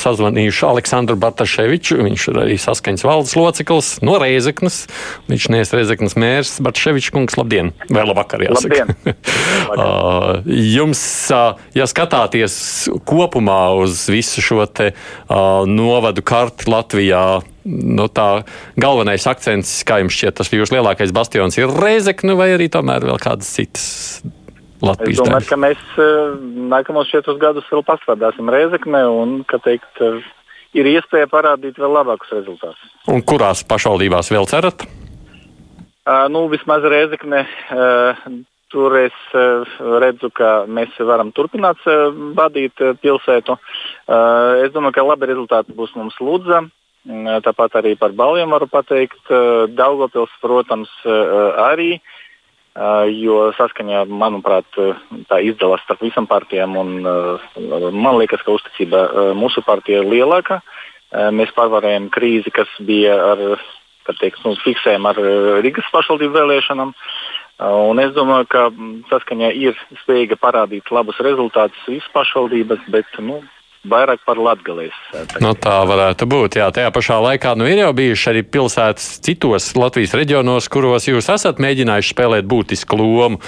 [0.00, 1.98] sazvanījuši Aleksandru Bartaševiču.
[2.06, 4.84] Viņš ir arī saskaņas valdes loceklis no Reizeknas.
[5.28, 6.54] Viņš nees Reizeknas mērs.
[6.64, 7.74] Bartaševičs kungs, labdien!
[7.90, 8.88] Vai labvakar, jāsaka.
[10.74, 11.04] Jums,
[11.76, 12.56] ja skatāties
[13.06, 14.92] kopumā uz visu šo te
[15.68, 17.26] novadu karti Latvijā,
[17.64, 18.28] nu, tā
[18.80, 23.20] galvenais akcents, kā jums šķiet, tas jūsu lielākais bastions ir Reizekne vai arī tomēr vēl
[23.22, 23.86] kādas citas?
[24.84, 25.50] Latvijas es domāju, daļas?
[25.50, 26.34] ka mēs uh,
[26.72, 30.20] nākamos četrus gadus vēl pastrādāsim Reizekne un, ka teikt, uh,
[30.76, 32.90] ir iespēja parādīt vēl labākus rezultātus.
[33.08, 34.84] Un kurās pašvaldībās vēl cerat?
[36.04, 37.46] Uh, nu, vismaz Reizekne.
[37.72, 38.26] Uh,
[38.74, 39.14] Tur es
[39.78, 41.84] redzu, ka mēs varam turpināt
[42.34, 43.54] vadīt pilsētu.
[44.64, 46.58] Es domāju, ka labi rezultāti būs mums Lūdza,
[47.04, 49.20] tāpat arī par balviem varu pateikt.
[49.76, 52.00] Daugopils, protams, arī,
[53.12, 54.66] jo saskaņā, manuprāt,
[55.28, 56.76] tā izdalās starp visām partijām.
[56.80, 56.96] Un,
[57.92, 60.62] man liekas, ka uzticība mūsu partijai ir lielāka.
[61.12, 63.44] Mēs pārvarējām krīzi, kas bija ar,
[64.18, 65.20] teikt, nu, fiksējām ar
[65.62, 66.94] Rīgas pašvaldību vēlēšanām.
[67.62, 68.64] Un es domāju, ka
[69.12, 73.44] saskaņā ir spējīga parādīt labus rezultātus visas pašvaldības, bet nu,
[73.88, 74.96] vairāk par latgalēs.
[75.44, 76.58] Nu, tā varētu būt.
[76.60, 81.30] Jā, tajā pašā laikā nu, ir jau bijuši arī pilsētas citos Latvijas reģionos, kuros jūs
[81.34, 83.40] esat mēģinājuši spēlēt būtisku lomu.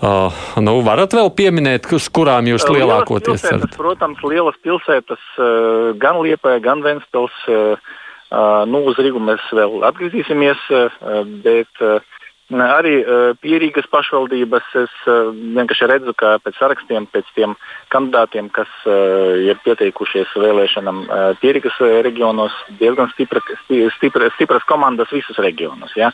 [0.00, 0.32] Uh,
[0.64, 3.74] nu, varat vēl pieminēt, uz kurām jūs lielākoties esat?
[3.76, 7.34] Protams, lielas pilsētas, uh, gan Liepa, gan Ventspils.
[7.44, 7.76] Uh,
[8.32, 12.00] uh, nu, uz Rīgu mēs vēl atgriezīsimies, uh, bet uh,
[12.50, 17.54] Arī uh, pierīgas pašvaldības es uh, vienkārši redzu, ka pēc sarakstiem, pēc tiem
[17.94, 23.42] kandidātiem, kas uh, ir pieteikušies vēlēšanām uh, pierīgas reģionos, diezgan stipra,
[23.96, 25.94] stipra, stipras komandas visus reģionos.
[25.94, 26.10] Ja?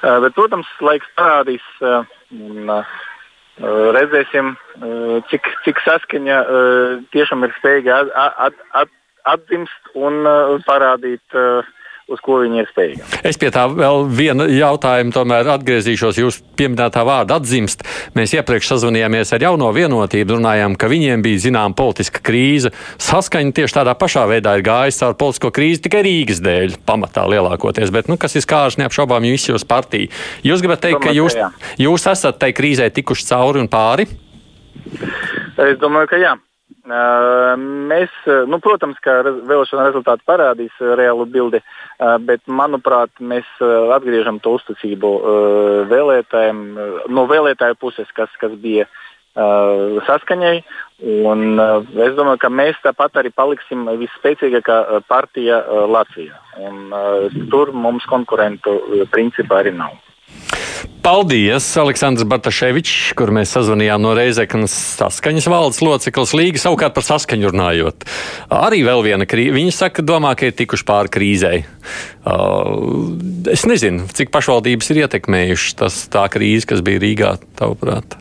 [0.00, 1.66] Uh, bet, protams, laiks parādīs.
[1.84, 2.00] Uh,
[2.32, 3.02] un, uh,
[3.54, 4.48] Redzēsim,
[5.30, 6.38] cik, cik saskaņa
[7.14, 8.08] tiešām ir spējīga at,
[8.48, 8.96] at, at,
[9.30, 10.26] atdzimst un
[10.66, 11.36] parādīt
[12.10, 13.06] uz ko viņi ir spējīgi.
[13.24, 16.20] Es pie tā vēl viena jautājuma tomēr atgriezīšos.
[16.20, 17.84] Jūs pieminētā vārda atzimst.
[18.18, 22.74] Mēs iepriekš sazvanījāmies ar jauno vienotību, runājām, ka viņiem bija zinām politiska krīze.
[23.02, 27.92] Saskaņa tieši tādā pašā veidā ir gājusi caur politisko krīzi tikai Rīgas dēļ, pamatā lielākoties.
[27.94, 30.12] Bet, nu, kas ir skārs neapšaubām visu jūsu partiju?
[30.44, 31.38] Jūs gribat teikt, ka jūs,
[31.80, 34.10] jūs esat tai krīzē tikuši cauri un pāri?
[35.54, 36.34] Es domāju, ka jā.
[36.84, 38.12] Mēs,
[38.50, 41.62] nu, protams, ka vēlēšana rezultāti parādīs reālu bildi,
[41.98, 43.48] bet, manuprāt, mēs
[43.94, 45.10] atgriežam to uzticību
[45.90, 46.62] vēlētājiem,
[47.08, 48.88] no vēlētāju puses, kas, kas bija
[49.34, 50.56] saskaņai.
[51.26, 56.38] Un, es domāju, ka mēs tāpat arī paliksim visspēcīgākā partija Latvijā.
[56.62, 56.94] Un,
[57.50, 58.78] tur mums konkurentu
[59.10, 59.98] principā arī nav.
[61.04, 66.62] Paldies, Aleksandrs Bartaševičs, kur mēs sazvanījām no Reizeknas saskaņas valdes loceklis Līga.
[66.62, 68.06] Savukārt par saskaņu runājot.
[68.48, 69.52] Arī vēl viena krīze.
[69.52, 71.62] Viņi saka, domā, ka ir tikuši pāri krīzei.
[72.24, 73.20] Uh,
[73.52, 78.16] es nezinu, cik pašvaldības ir ietekmējušas tas tā krīze, kas bija Rīgā, tavuprāt.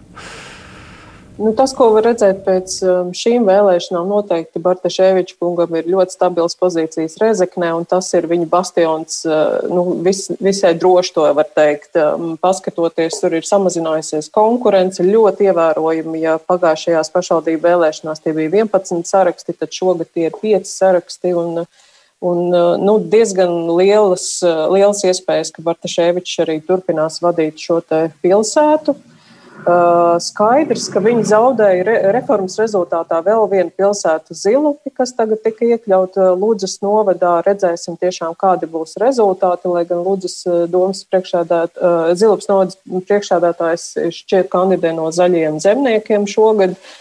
[1.38, 6.54] Nu, tas, ko var redzēt pēc um, šīm vēlēšanām, noteikti Bartaševiča kungam ir ļoti stabils
[6.60, 11.98] pozīcijas Rezeknē, un tas ir viņa bastions uh, nu, vis, visai droši to var teikt.
[11.98, 16.22] Um, paskatoties, tur ir samazinājusies konkurence ļoti ievērojami.
[16.22, 21.34] Ja pagājušajās pašvaldību vēlēšanās tie bija 11 saraksti, tad šogad tie ir 5 saraksti.
[21.34, 21.66] Un,
[22.24, 27.82] Un, uh, nu, diezgan lielas, uh, lielas iespējas, ka Bartaševičs arī turpinās vadīt šo
[28.24, 28.94] pilsētu.
[28.96, 29.13] Uh,
[30.24, 36.32] skaidrs, ka viņi zaudēja re reformas rezultātā vēl vienu pilsētu Zilupi, kas tagad tika iekļauta
[36.40, 37.38] Lūdzes novadā.
[37.46, 41.80] Redzēsim tiešām, kādi būs rezultāti, lai gan Lūdzes uh, domas priekšādāt,
[42.20, 43.88] Zilupas novadas priekšādātājs
[44.20, 46.76] šķiet kandidē no zaļiem zemniekiem šogad.
[46.76, 47.00] Uh,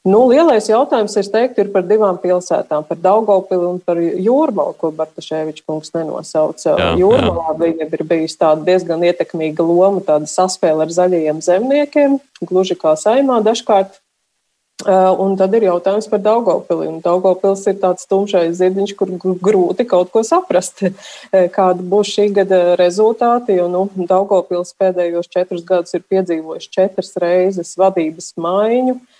[0.00, 4.88] Nu, lielais jautājums ir, teikt, ir par divām pilsētām, par Daugopili un par Jūrmalu, ko
[4.96, 6.72] Bartaševičs kungs nenosauca.
[6.80, 12.16] Jā, Jūrmalā viņam ir bijusi tāda diezgan ietekmīga loma, tāda saspēle ar zaļajiem zemniekiem,
[12.48, 14.00] gluži kā saimā dažkārt.
[15.20, 16.88] Un tad ir jautājums par Daugopili.
[17.04, 20.80] Daugopils ir tāds tumšais zirdziņš, kur grūti kaut ko saprast,
[21.58, 23.60] kāda būs šī gada rezultāti.
[23.60, 28.96] Jo nu, Daugopils pēdējos četrus gadus ir piedzīvojis četras reizes vadības maiņu.
[28.96, 29.16] Uh,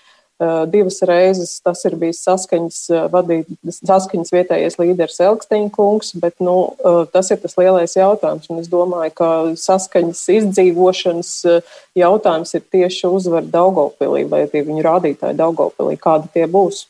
[0.65, 6.73] divas reizes tas ir bijis saskaņas, eh, vadīt, saskaņas vietējais līderis Elksteņa kungs, bet nu,
[6.79, 8.49] eh, tas ir tas lielais jautājums.
[8.49, 11.61] Un es domāju, ka saskaņas izdzīvošanas
[11.95, 16.85] jautājums ir tieši uzvar Daugopilī vai tie viņu rādītāji Daugopilī, kādi tie būs.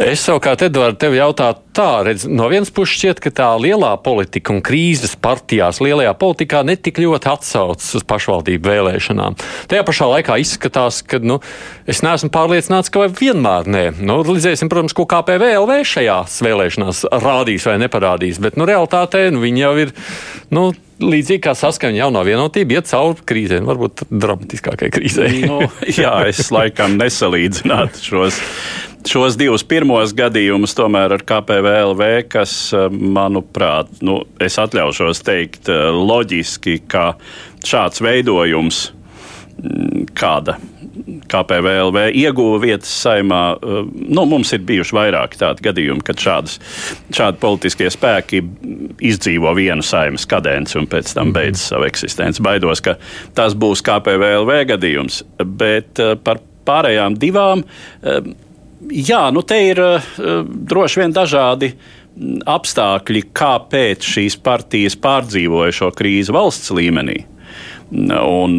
[0.00, 4.54] Es savukārt, Edvards, tev jautātu tā, redz, no vienas puses šķiet, ka tā lielā politika
[4.54, 9.36] un krīzes partijās, lielajā politikā netik ļoti atsaucas uz pašvaldību vēlēšanām.
[9.68, 11.36] Tajā pašā laikā izskatās, ka nu,
[11.84, 13.84] es neesmu pārliecināts, ka vienmēr nē.
[14.00, 19.66] Nu, Līdzēsim, protams, ko KPVLV šajās vēlēšanās rādīs vai neparādīs, bet nu, realitātē nu, viņi
[19.66, 19.92] jau ir.
[20.48, 25.30] Nu, līdzīgi kā saskaņa jauno vienotību, iet cauri krīzē, varbūt dramatiskākai krīzē.
[25.48, 25.62] nu,
[26.02, 28.40] jā, es laikam nesalīdzinātu šos
[29.08, 35.88] šos divus pirmos gadījumus tomēr ar KPVLV, kas, eh, manuprāt, nu, es atļaušos teikt, eh,
[35.94, 37.14] loģiski, ka
[37.64, 38.90] šāds veidojums,
[39.62, 40.58] mm, kāda
[41.30, 43.42] KPVLV ieguva vietas saimā.
[43.54, 46.58] Eh, nu, mums ir bijuši vairāki tādi gadījumi, kad šādas,
[47.14, 48.42] šādi politiskie spēki
[49.10, 52.42] izdzīvo vienu saimas kadenci un pēc tam beidz savu eksistenci.
[52.44, 52.96] Baidos, ka
[53.38, 57.64] tas būs KPVLV gadījums, bet par pārējām divām
[58.88, 59.80] Jā, nu te ir
[60.70, 67.18] droši vien dažādi mm, apstākļi, kāpēc šīs partijas pārdzīvoja šo krīzi valsts līmenī.
[67.90, 68.56] Un,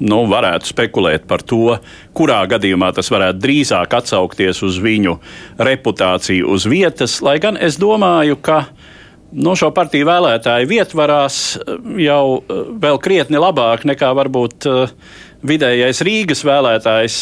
[0.00, 1.76] nu, varētu spekulēt par to,
[2.16, 5.18] kurā gadījumā tas varētu drīzāk atsaukties uz viņu
[5.60, 8.64] reputāciju uz vietas, lai gan es domāju, ka
[9.30, 11.40] no nu, šo partiju vēlētāju vietvarās
[12.02, 12.22] jau
[12.82, 14.94] vēl krietni labāk nekā varbūt uh,
[15.46, 17.18] vidējais Rīgas vēlētājs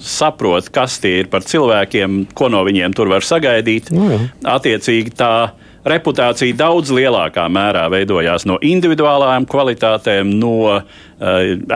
[0.00, 3.90] saprot, kas tie ir par cilvēkiem, ko no viņiem tur var sagaidīt.
[3.94, 4.20] Nu, jā.
[4.56, 5.34] Attiecīgi tā
[5.88, 10.84] reputācija daudz lielākā mērā veidojās no individuālām kvalitātēm, no uh,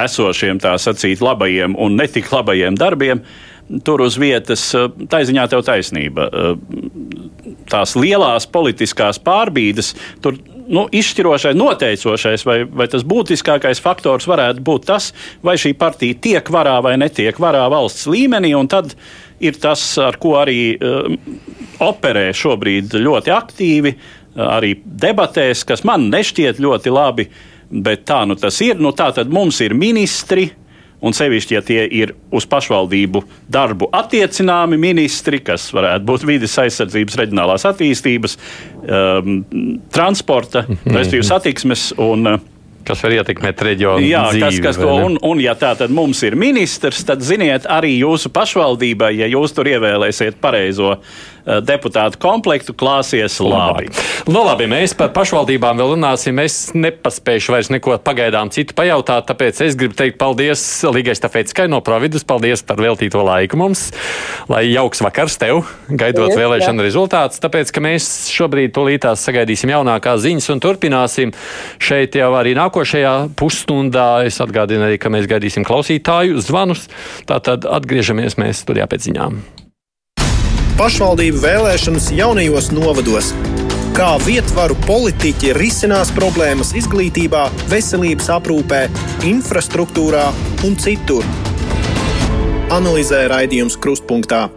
[0.05, 3.25] esošiem tā sacīt labajiem un netik labajiem darbiem.
[3.85, 6.29] Tur uz vietas, uh, taiziņā tev taisnība.
[6.29, 10.37] Uh, tās lielās politiskās pārbīdes, tur
[10.69, 15.11] nu, izšķirošais, noteicošais vai, vai tas būtiskākais faktors varētu būt tas,
[15.45, 18.55] vai šī partija tiek varā vai netiek varā valsts līmenī.
[18.71, 18.95] Tad
[19.41, 21.09] ir tas, ar ko arī uh,
[21.85, 27.29] operē šobrīd ļoti aktīvi, uh, arī debatēs, kas man nešķiet ļoti labi,
[27.71, 28.79] bet tā nu tas ir.
[28.81, 30.51] Nu, tā tad mums ir ministri.
[31.05, 33.21] un sevišķi, ja tie ir uz pašvaldību
[33.53, 38.39] darbu attiecināmi ministri, kas varētu būt vidas aizsardzības, reģionālās attīstības,
[38.87, 39.43] um,
[39.93, 40.97] transporta, -hmm.
[40.97, 42.41] respektīvi satiksmes un uh,
[42.85, 44.05] Kas var ietekmēt reģionu?
[44.05, 47.69] Jā, dzīvi, kas, kas to, un, un ja tā tad mums ir ministrs, tad ziniet,
[47.71, 50.99] arī jūsu pašvaldībai, ja jūs tur ievēlēsiet pareizo
[51.45, 53.91] deputātu komplektu klāsies labi.
[54.31, 56.39] Nu, labi, mēs par pašvaldībām vēl runāsim.
[56.43, 61.83] Es nepaspēšu vairs neko pagaidām citu pajautāt, tāpēc es gribu teikt paldies Līgai Stafetskai no
[61.85, 62.25] Providus.
[62.27, 63.91] Paldies par veltīto laiku mums.
[64.49, 66.89] Lai jauks vakars tev, gaidot jā, vēlēšanu jā.
[66.89, 67.43] rezultātus.
[67.45, 71.35] Tāpēc, ka mēs šobrīd tūlītās sagaidīsim jaunākās ziņas un turpināsim
[71.83, 74.09] šeit jau arī nākošajā pusstundā.
[74.29, 76.89] Es atgādinu arī, ka mēs gaidīsim klausītāju zvanus.
[77.29, 79.64] Tātad atgriežamies mēs studijā pēc ziņām
[80.79, 83.31] pašvaldību vēlēšanas jaunajos novados.
[83.95, 88.81] Kā vietvaru politiķi risinās problēmas izglītībā, veselības aprūpē,
[89.29, 90.27] infrastruktūrā
[90.67, 91.27] un citur.
[92.75, 94.49] Analizē raidījums Krustpunktā.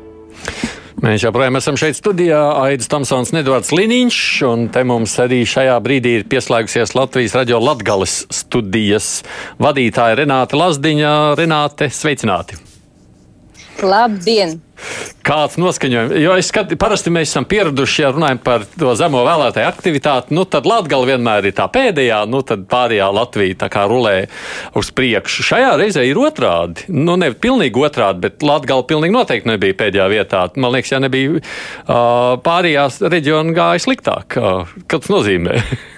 [1.06, 2.40] Mēs joprojām esam šeit studijā.
[2.66, 8.24] Aits Tamsons, Nedvards Liniņš, un te mums arī šajā brīdī ir pieslēgusies Latvijas radio Latgales
[8.34, 9.20] studijas
[9.62, 11.14] vadītāja Renāte Lazdiņa.
[11.38, 12.67] Renāte, sveicināti!
[13.86, 14.58] Labdien!
[15.26, 16.14] Kāds noskaņojums?
[16.22, 20.46] Jo es skatu, parasti mēs esam pieraduši, ja runājam par to zemo vēlētāju aktivitāti, nu
[20.48, 24.16] tad Latgala vienmēr ir tā pēdējā, nu tad pārējā Latvija tā kā rulē
[24.78, 25.48] uz priekšu.
[25.50, 26.88] Šajā reizē ir otrādi.
[26.94, 30.46] Nu, ne pilnīgi otrādi, bet Latgala pilnīgi noteikti nebija pēdējā vietā.
[30.56, 34.40] Man liekas, ja nebija uh, pārējās reģiona gāja sliktāk.
[34.40, 35.60] Uh, kas nozīmē?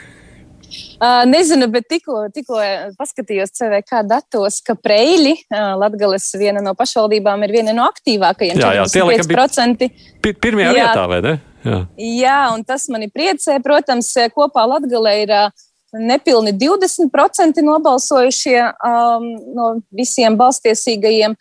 [0.99, 2.57] Uh, nezinu, bet tikko, tikko
[2.99, 8.59] paskatījos CVK datos, ka Preili, uh, Latgales viena no pašvaldībām, ir viena no aktīvākajiem.
[8.59, 11.33] Jā, jā tie laikam bija pirmajā jā, vietā, vai ne?
[11.63, 11.79] Jā.
[12.03, 13.61] jā, un tas mani priecē.
[13.63, 15.63] Protams, kopā Latgalē ir uh,
[15.95, 21.39] nepilni 20% nobalsojušie um, no visiem balstiesīgajiem.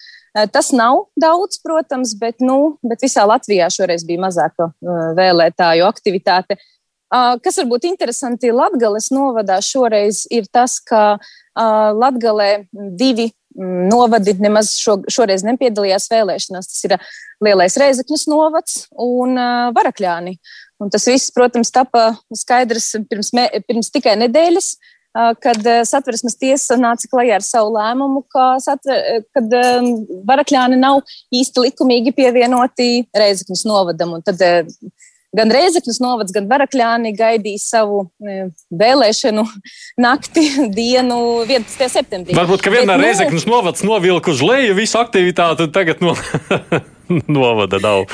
[0.55, 4.68] Tas nav daudz, protams, bet, nu, bet visā Latvijā šoreiz bija mazāka
[5.18, 6.55] vēlētāju aktivitāte.
[6.55, 6.75] Uh,
[7.09, 11.16] Kas varbūt interesanti Latgales novadā šoreiz ir tas, ka
[11.57, 16.68] Latgalē divi novadi nemaz šo, šoreiz nepiedalījās vēlēšanās.
[16.68, 16.94] Tas ir
[17.44, 19.40] Lielais Reizekņas novads un
[19.75, 20.37] Varakļāni.
[20.79, 24.68] Un tas viss, protams, tapa skaidrs pirms, me, pirms tikai nedēļas,
[25.42, 29.57] kad satversmes tiesa nāca klajā ar savu lēmumu, ka satver, kad
[30.29, 31.01] Varakļāni nav
[31.35, 34.14] īsti likumīgi pievienoti Reizekņas novadam.
[34.21, 34.38] Un tad
[35.38, 38.48] gan Rēzekļus novads, gan Varakļāni gaidīja savu e,
[38.83, 39.44] vēlēšanu
[40.07, 41.88] nakti, dienu, 11.
[41.98, 42.37] septembrī.
[42.38, 46.16] Varbūt, ka vienmēr nu, novads novilka uz leju visu aktivitāti, un tagad no,
[47.38, 48.07] novada nav.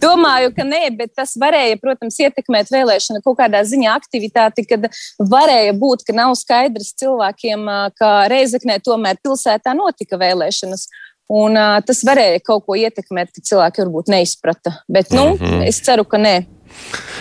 [0.00, 5.74] Domāju, ka nē, bet tas varēja, protams, ietekmēt vēlēšanu kaut kādā ziņā aktivitāti, kad varēja
[5.76, 7.68] būt, ka nav skaidrs cilvēkiem,
[8.00, 10.88] ka Reizeknē tomēr pilsētā notika vēlēšanas.
[11.30, 14.80] Un, uh, tas varēja kaut ko ietekmēt, ka cilvēki varbūt neizprata.
[14.90, 15.68] Bet nu, mm -hmm.
[15.68, 16.40] es ceru, ka nē.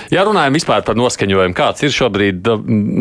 [0.09, 2.47] Ja runājam par noskaņojumu, kāds ir šobrīd,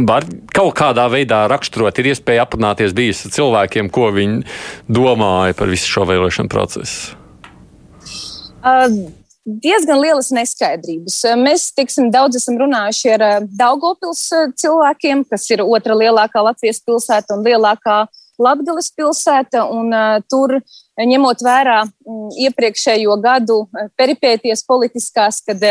[0.08, 4.44] var kaut kādā veidā raksturot, ir iespēja aprunāties bijis ar cilvēkiem, ko viņi
[4.88, 7.16] domāja par visu šo vēlēšanu procesu?
[8.58, 9.08] Uh,
[9.48, 11.18] diezgan lielas neskaidrības.
[11.40, 14.26] Mēs tiksim, daudz esam runājuši ar Daugopils
[14.60, 18.02] cilvēkiem, kas ir otra lielākā Latvijas pilsēta un lielākā
[18.38, 19.64] Latgales pilsēta.
[19.74, 19.92] Un,
[20.30, 20.58] tur
[20.98, 21.82] ņemot vērā
[22.46, 23.64] iepriekšējo gadu
[23.98, 25.62] peripēties politiskās, kad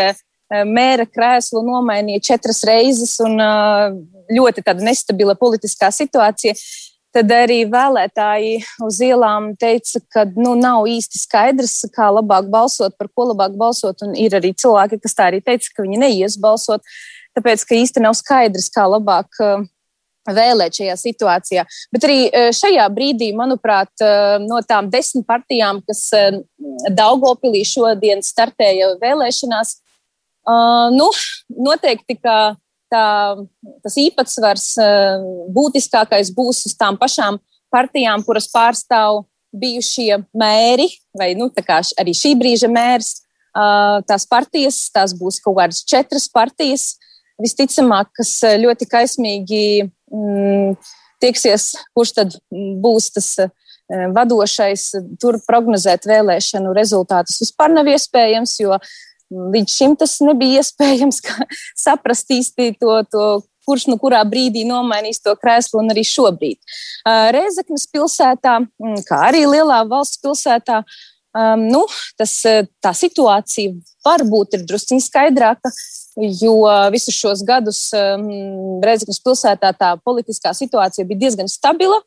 [0.68, 3.40] mēra krēslu nomainīja četras reizes un
[4.32, 6.56] ļoti nestabila politiskā situācija,
[7.16, 13.10] tad arī vēlētāji uz ielām teica, ka nu, nav īsti skaidrs, kā labāk balsot, par
[13.10, 14.04] ko labāk balsot.
[14.06, 16.86] Un ir arī cilvēki, kas tā arī teica, ka viņi neies balsot,
[17.38, 19.42] tāpēc ka īsti nav skaidrs, kā labāk
[20.36, 21.66] vēlēt šajā situācijā.
[21.94, 24.12] Bet arī e, šajā brīdī, manuprāt, e,
[24.44, 26.24] no tām desmit partijām, kas e,
[26.96, 29.78] Daugopilī šodien startēja vēlēšanās,
[30.96, 31.06] nu,
[31.52, 32.38] noteikti tā,
[33.84, 34.68] tas īpatsvars
[35.52, 37.36] būtiskākais būs uz tām pašām
[37.74, 40.88] partijām, kuras pārstāv bijušie mēri,
[41.20, 43.12] vai nu, arī šī brīža mērs.
[44.08, 46.94] Tās partijas, tās būs kaut kādas četras partijas,
[47.44, 49.66] visticamāk, kas ļoti kaismīgi
[50.12, 50.78] mm,
[51.24, 53.52] tiksies, kurš tad būs tas eh,
[54.16, 54.90] vadošais.
[55.22, 58.80] Tur prognozēt vēlēšanu rezultātus vispār nav iespējams, jo
[59.28, 61.22] līdz šim tas nebija iespējams
[61.78, 63.28] saprast īsti to, to
[63.68, 66.58] kurš nu kurā brīdī nomainīs to krēslu, un arī šobrīd.
[66.58, 70.84] Eh, Reizeknas pilsētā, mm, kā arī lielā valsts pilsētā,
[71.38, 71.84] um, nu,
[72.20, 72.34] tas,
[72.84, 75.72] tā situācija varbūt ir drusciņ skaidrāka,
[76.42, 76.58] jo
[76.94, 78.28] visus šos gadus um,
[78.84, 82.02] Reizeknas pilsētā tā politiskā situācija bija diezgan stabila.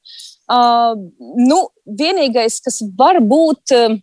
[0.50, 0.98] Uh,
[1.38, 3.98] nu, vienīgais, kas varbūt uh,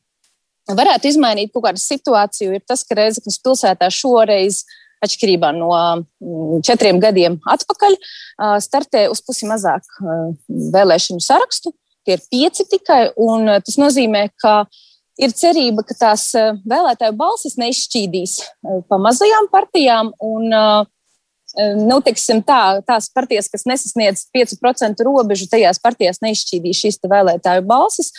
[0.71, 6.61] varētu izmainīt kaut kādu situāciju, ir tas, ka Reizeknas pilsētā šoreiz uh, atšķirībā no mm,
[6.65, 7.97] četriem gadiem atpakaļ,
[8.63, 9.85] startē uz pusi mazāk
[10.47, 11.73] vēlēšanu sarakstu.
[12.07, 14.61] Tie ir pieci tikai, un tas nozīmē, ka
[15.21, 16.30] ir cerība, ka tās
[16.67, 18.38] vēlētāju balsis neizšķīdīs
[18.89, 20.12] pa mazajām partijām.
[20.23, 20.49] Un,
[21.88, 28.12] nu, teiksim, tā, tās partijas, kas nesasniedz 5% robežu, tajās partijās neizšķīdīs šīs vēlētāju balsis.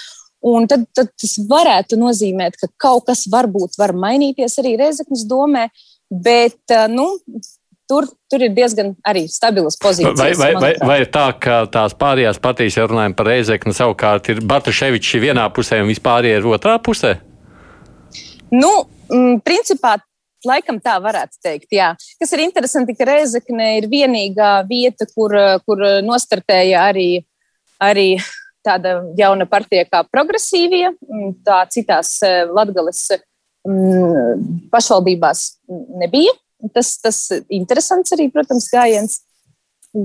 [0.49, 5.67] Un tad, tad tas varētu nozīmēt, ka kaut kas varbūt var mainīties arī Reizeknas domē,
[6.11, 7.21] Bet eh, nu,
[7.89, 10.19] tur, tur ir diezgan arī stabilas pozīcijas.
[10.21, 14.33] Vai, vai, vai, vai ir tā, ka tās pārējās partijas, ja runājam par Reizeknu, savukārt
[14.33, 17.17] ir Bartuševičs vienā pusē un vispārējie ir otrā pusē?
[18.53, 18.73] Nu,
[19.13, 19.99] m, principā
[20.47, 21.89] Laikam tā varētu teikt, jā.
[22.21, 25.35] Kas ir interesanti, ka Reizekne ir vienīgā vieta, kur,
[25.67, 27.09] kur nostartēja arī,
[27.83, 28.13] arī
[28.63, 30.93] tāda jauna partija kā progresīvie.
[31.47, 33.03] Tā citās eh, Latgales
[33.67, 35.45] mm, pašvaldībās
[35.99, 36.37] nebija.
[36.75, 37.19] Tas, tas
[37.55, 39.21] interesants arī, protams, gājiens.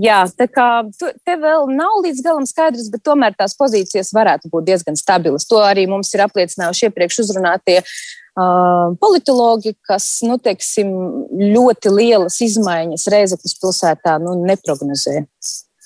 [0.01, 4.69] Jā, tā kā te vēl nav līdz galam skaidrs, bet tomēr tās pozīcijas varētu būt
[4.69, 5.45] diezgan stabilas.
[5.49, 10.93] To arī mums ir apliecinājuši iepriekš uzrunātie uh, politologi, kas, nu, teiksim,
[11.41, 15.25] ļoti lielas izmaiņas Reizeknas pilsētā nu, neprognozē.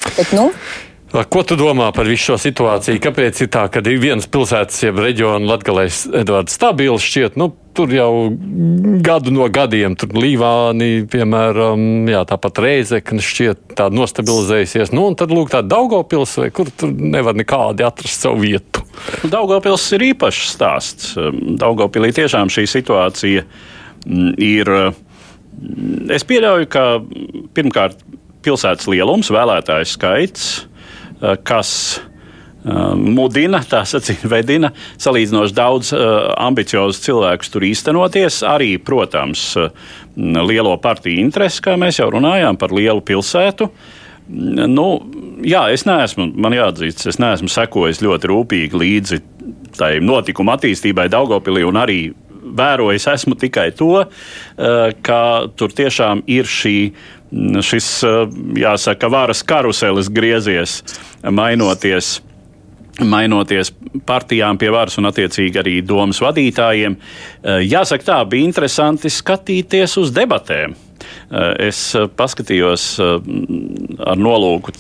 [0.06, 0.52] Bet, nu,
[1.08, 3.00] Ko tu domā par visu šo situāciju?
[3.00, 7.94] Kāpēc ir tā, ka ir viens pilsētas, jeb reģiona Latvijas Edvards stabils šķiet, nu, tur
[7.96, 8.12] jau
[9.06, 14.92] gadu no gadiem, tur Līvāni, piemēram, jā, tāpat Reizekne šķiet tā nostabilizējusies.
[14.92, 18.84] Nu, un tad lūk tā Daugavpils, vai kur tur nevar nekādi atrast savu vietu.
[19.32, 21.14] Daugavpils ir īpašs stāsts.
[21.62, 24.74] Daugavpilī tiešām šī situācija mm, ir.
[25.56, 26.90] Mm, es pieļauju, ka
[27.56, 28.04] pirmkārt
[28.44, 30.50] pilsētas lielums, vēlētāju skaits,
[31.20, 38.42] kas eh, mudina, tā sacīt, vedina salīdzinoši daudz uh, ambiciozu cilvēku tur īstenoties.
[38.48, 39.54] Arī, protams,
[40.18, 43.72] lielo partiju interesi, kā mēs jau runājām par lielu pilsētu.
[44.28, 44.88] Nu,
[45.48, 49.22] jā, es neesmu, man jāatzīst, es neesmu sekojis ļoti rūpīgi līdzi
[49.78, 52.00] tai notikuma attīstībai Daugopilī un arī
[52.58, 54.04] vērojis esmu tikai to,
[55.06, 55.22] ka
[55.60, 56.78] tur tiešām ir šī
[57.62, 57.90] šis,
[58.58, 60.82] jāsaka, varas karuselis griezies,
[61.24, 62.18] mainoties.
[62.98, 63.70] Mainoties
[64.10, 66.96] partijām pie varas un, attiecīgi, arī domas vadītājiem.
[67.68, 70.74] Jāsaka, tā bija interesanti skatīties uz debatēm.
[71.62, 74.74] Es paskatījos ar nolūku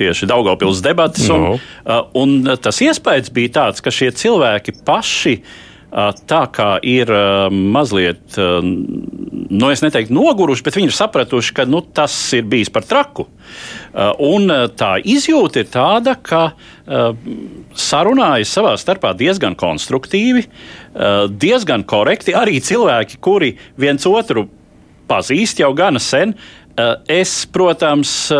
[0.00, 1.98] tieši Daugopils debatas, un, no.
[2.16, 5.58] un tas iespējas bija tāds, ka šie cilvēki paši uh,
[5.90, 7.10] tā kā ir
[7.50, 12.86] mazliet, nu, es neteiktu noguruši, bet viņi ir sapratuši, ka nu, tas ir bijis par
[12.86, 13.26] traku.
[14.22, 14.46] Un
[14.78, 16.52] tā izjūta ir tāda, ka
[17.74, 20.46] sarunājas savā starpā diezgan konstruktīvi,
[21.42, 22.36] diezgan korekti.
[22.38, 24.46] Arī cilvēki, kuri viens otru
[25.10, 26.36] pazīst jau gana sen,
[27.08, 28.38] es, protams, eh,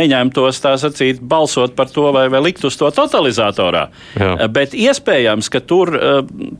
[0.00, 3.88] neņemtos tā sacīt, balsot par to vai, vai likt uz to totalizatorā.
[4.16, 4.30] Jā.
[4.40, 5.92] Eh, bet iespējams, ka tur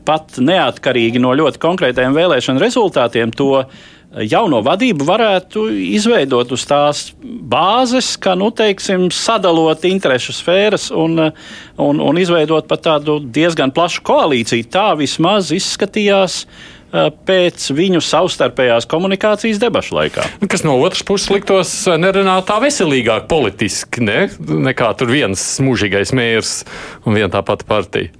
[0.05, 3.63] pat neatkarīgi no ļoti konkrētiem vēlēšanu rezultātiem to
[4.11, 11.31] jauno vadību varētu izveidot uz tās bāzes, ka, nu, teiksim, sadalot interešu sfēras un,
[11.77, 14.67] un, un izveidot pat tādu diezgan plašu koalīciju.
[14.71, 20.25] Tā vismaz izskatījās Eh, pēc viņu savstarpējās komunikācijas debašu laikā.
[20.51, 24.25] Kas no otras puses liktos eh, nerenā tā veselīgāk politiski, ne?
[24.39, 26.61] nekā tur viens mūžīgais mērs
[27.05, 28.17] un viena tā pati partija.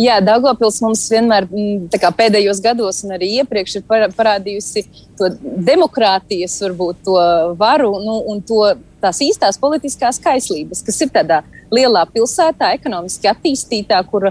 [0.00, 1.46] Jā, Dārgopils mums vienmēr
[2.00, 3.84] kā, pēdējos gados un arī iepriekš ir
[4.16, 4.82] parādījusi
[5.18, 7.18] to demokrātijas, varbūt to
[7.60, 8.64] varu nu, un to,
[9.02, 14.30] tās īstās politiskās kaislības, kas ir tādā lielā pilsētā, ekonomiski attīstītā, kur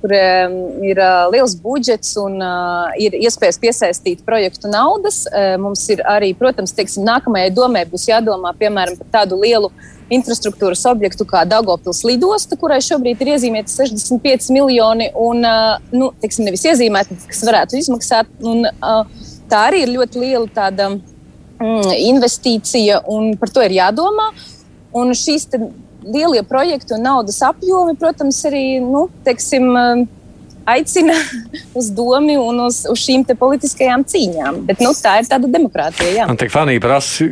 [0.00, 0.54] kuriem
[0.86, 5.24] ir uh, liels budžets un uh, ir iespējas piesaistīt projektu naudas.
[5.30, 9.72] Uh, mums ir arī, protams, teiksim, nākamajai domē būs jādomā piemēram par tādu lielu
[10.12, 15.42] infrastruktūras objektu kā Dagopils lidosta, kurai šobrīd ir iezīmēta 65 miljoni un,
[15.90, 18.30] nu, teiksim, nevis iezīmēta, kas varētu izmaksāt.
[18.46, 18.68] Un,
[19.50, 24.30] tā arī ir ļoti liela tāda mm, investīcija un par to ir jādomā.
[24.96, 25.48] Un šīs
[26.12, 29.68] lielie projekti un naudas apjomi, protams, arī nu, teiksim,
[30.66, 31.14] aicina
[31.78, 34.64] uz domu un uz, uz šīm politiskajām cīņām.
[34.68, 36.26] Bet nu, tā ir tāda demokrātija.
[36.30, 37.28] Man te Fanija prasa,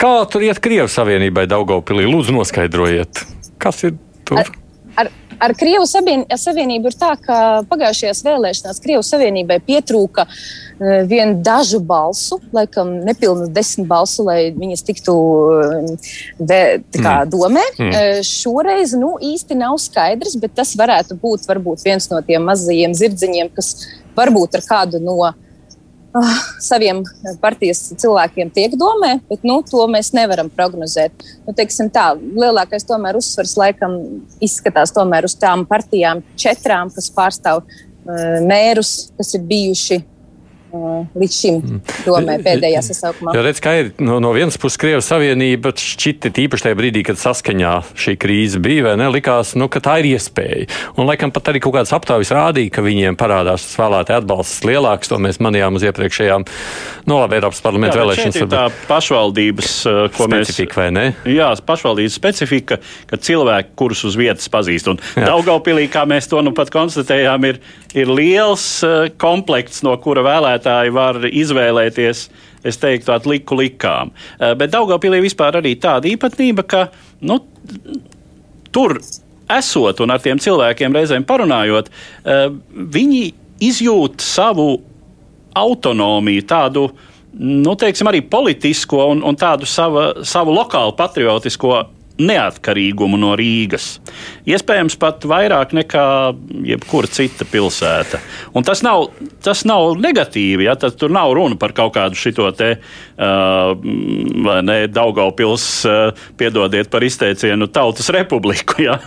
[0.00, 2.06] kā tur iet Krievijas Savienībai Daugopilī?
[2.10, 3.24] Lūdzu, noskaidrojiet,
[3.62, 3.96] kas ir
[4.28, 4.42] tur.
[4.44, 4.52] Ar,
[5.40, 7.36] ar, Krievu savienību ir tā, ka
[7.70, 10.40] pagājušajās vēlēšanās Krievu savienībai pietrūka uh,
[11.10, 16.62] vienu dažu balsu, laikam nepilnu desmit balsu, lai viņas tiktu uh, vē,
[16.96, 17.30] kā, mm.
[17.32, 17.66] domē.
[17.78, 17.90] Mm.
[17.90, 22.96] Uh, šoreiz nu, īsti nav skaidrs, bet tas varētu būt varbūt viens no tiem mazajiem
[22.96, 23.74] zirdziņiem, kas
[24.16, 25.32] varbūt ar kādu no
[26.16, 27.02] uh, saviem
[27.42, 31.24] partijas cilvēkiem tiek domē, bet nu, to mēs nevaram prognozēt.
[31.46, 31.54] Nu,
[31.92, 33.96] tā, lielākais tomēr uzsvars laikam
[34.42, 34.94] izskatās
[35.28, 40.02] uz tām partijām, četrām, kas pārstāv uh, mērus, kas ir bijuši
[40.70, 41.80] līdz šim mm.
[42.06, 43.34] domē pēdējā sasaukumā.
[43.36, 47.18] Jo redz, kā ir no, no vienas puses Krievijas Savienība šķita tīpaši tajā brīdī, kad
[47.20, 50.68] saskaņā šī krīze bija, vai ne, likās, nu, ka tā ir iespēja.
[50.96, 55.10] Un laikam pat arī kaut kādas aptaujas rādīja, ka viņiem parādās tas vēlētāju atbalsts lielāks,
[55.10, 56.46] to mēs manījām uz iepriekšējām,
[57.06, 58.40] no nu, labi, Eiropas parlamenta vēlēšanas.
[58.50, 59.74] Tā pašvaldības,
[60.16, 60.80] ko specifika, mēs.
[60.80, 61.06] Vai ne?
[61.28, 64.90] Jā, pašvaldības specifika, ka cilvēki, kurus uz vietas pazīst.
[64.92, 67.60] Un Daugaupilī, kā mēs to nu pat konstatējām, ir,
[67.96, 68.66] ir liels
[69.20, 72.28] komplekts, no kura vēlētāji vēlētāji var izvēlēties,
[72.64, 74.10] es teiktu, tādu liku likām.
[74.38, 76.90] Eh, bet Daugopilī vispār arī tāda īpatnība, ka
[77.22, 77.40] nu,
[78.72, 79.00] tur
[79.48, 81.88] esot un ar tiem cilvēkiem reizēm parunājot,
[82.24, 84.82] eh, viņi izjūt savu
[85.54, 86.90] autonomiju, tādu
[87.32, 91.86] nu, teiksim, arī politisko un, un tādu sava, savu lokālu patriotisko
[92.20, 93.98] neatkarīgumu no Rīgas.
[94.48, 96.04] Iespējams, pat vairāk nekā
[96.68, 98.20] jebkura cita pilsēta.
[98.56, 99.08] Un tas nav,
[99.44, 100.66] tas nav negatīvi.
[100.68, 100.76] Ja?
[100.80, 103.72] Tad tur nav runa par kaut kādu šito te, uh,
[104.46, 108.80] vai ne, Daugaupils, uh, piedodiet par izteicienu, tautas republiku.
[108.84, 108.98] Ja?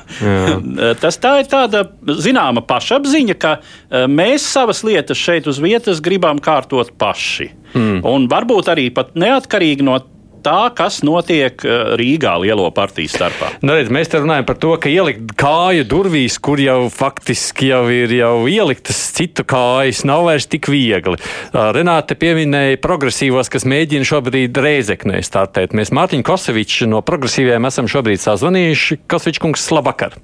[1.04, 1.86] tas tā ir tāda
[2.24, 7.52] zināma pašapziņa, ka uh, mēs savas lietas šeit uz vietas gribam kārtot paši.
[7.74, 8.02] Mm.
[8.06, 9.98] Un varbūt arī pat neatkarīgi no
[10.44, 13.54] tā, kas notiek eh, Rīgā lielo partiju starpā.
[13.64, 17.86] Nu, redz, mēs te runājam par to, ka ielikt kāju durvīs, kur jau faktiski jau
[17.94, 21.20] ir jau ieliktas citu kājas, nav vairs tik viegli.
[21.54, 25.76] Renāte pieminēja progresīvos, kas mēģina šobrīd reizeknē startēt.
[25.78, 29.04] Mēs Mārtiņu Koseviču no progresīviem esam šobrīd sazvanījuši.
[29.10, 30.20] Kosevičs kungs, labvakar!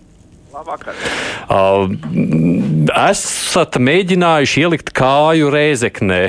[0.59, 0.95] Labvakar.
[1.47, 1.91] Uh,
[3.07, 6.19] esat mēģinājuši ielikt kāju reizeknē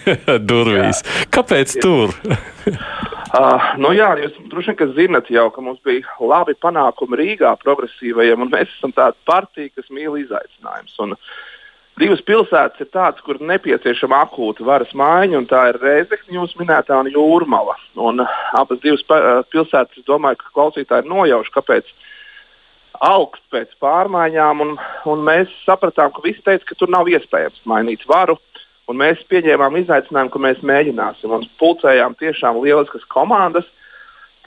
[0.50, 1.00] durvīs.
[1.00, 1.30] Jā.
[1.38, 1.86] Kāpēc Jā.
[1.86, 2.12] tur?
[3.30, 8.42] Uh, nu jā, jūs droši vien zinat jau, ka mums bija labi panākumi Rīgā progresīvajiem,
[8.42, 10.96] un mēs esam tāda partija, kas mīl izaicinājumus.
[12.00, 16.96] Divas pilsētas ir tādas, kur nepieciešama akūta varas maiņa, un tā ir Reizekne, jūs minētā,
[17.04, 17.76] un Jūrmala.
[18.00, 19.04] Un abas divas
[19.52, 21.90] pilsētas, es domāju, ka klausītāji ir nojauši, kāpēc
[23.04, 24.74] augst pēc pārmaiņām, un,
[25.12, 28.40] un mēs sapratām, ka visi teica, ka tur nav iespējams mainīt varu.
[28.90, 31.30] Un mēs pieņēmām izaicinājumu, ka mēs mēģināsim.
[31.36, 33.68] Un pulcējām tiešām lieliskas komandas,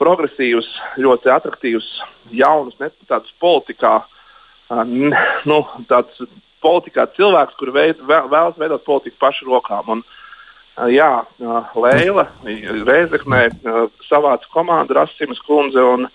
[0.00, 0.68] progresīvus,
[1.00, 1.86] ļoti attraktīvus,
[2.34, 4.00] jaunus, ne tādus politikā,
[5.48, 6.24] nu, tāds
[6.64, 9.96] politikā cilvēks, kur veid, vēlas veidot politiku pašu rokām.
[9.96, 10.04] Un,
[10.92, 11.10] jā,
[11.78, 13.46] Leila Reizeknē
[14.08, 15.84] savāca komandu Rasimas kundze.
[15.94, 16.08] Un,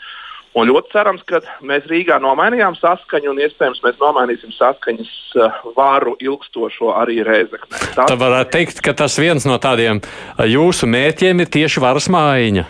[0.59, 6.17] Un ļoti cerams, ka mēs Rīgā nomainījām saskaņu, un iespējams mēs nomainīsim saskaņas eh, varu
[6.19, 7.79] ilgstošo arī Rēzeknē.
[7.95, 8.09] Tas...
[8.09, 12.65] Tad varētu teikt, ka tas viens no tādiem eh, jūsu mērķiem ir tieši varas maiņa.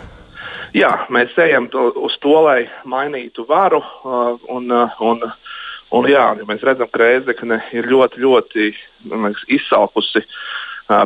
[0.76, 3.80] Jā, mēs ejam to, uz to, lai mainītu varu.
[4.06, 4.70] Uh, un,
[5.02, 5.24] un,
[5.98, 8.68] un, jā, mēs redzam, ka Rēzekne ir ļoti, ļoti
[9.58, 10.38] izsalkusi uh,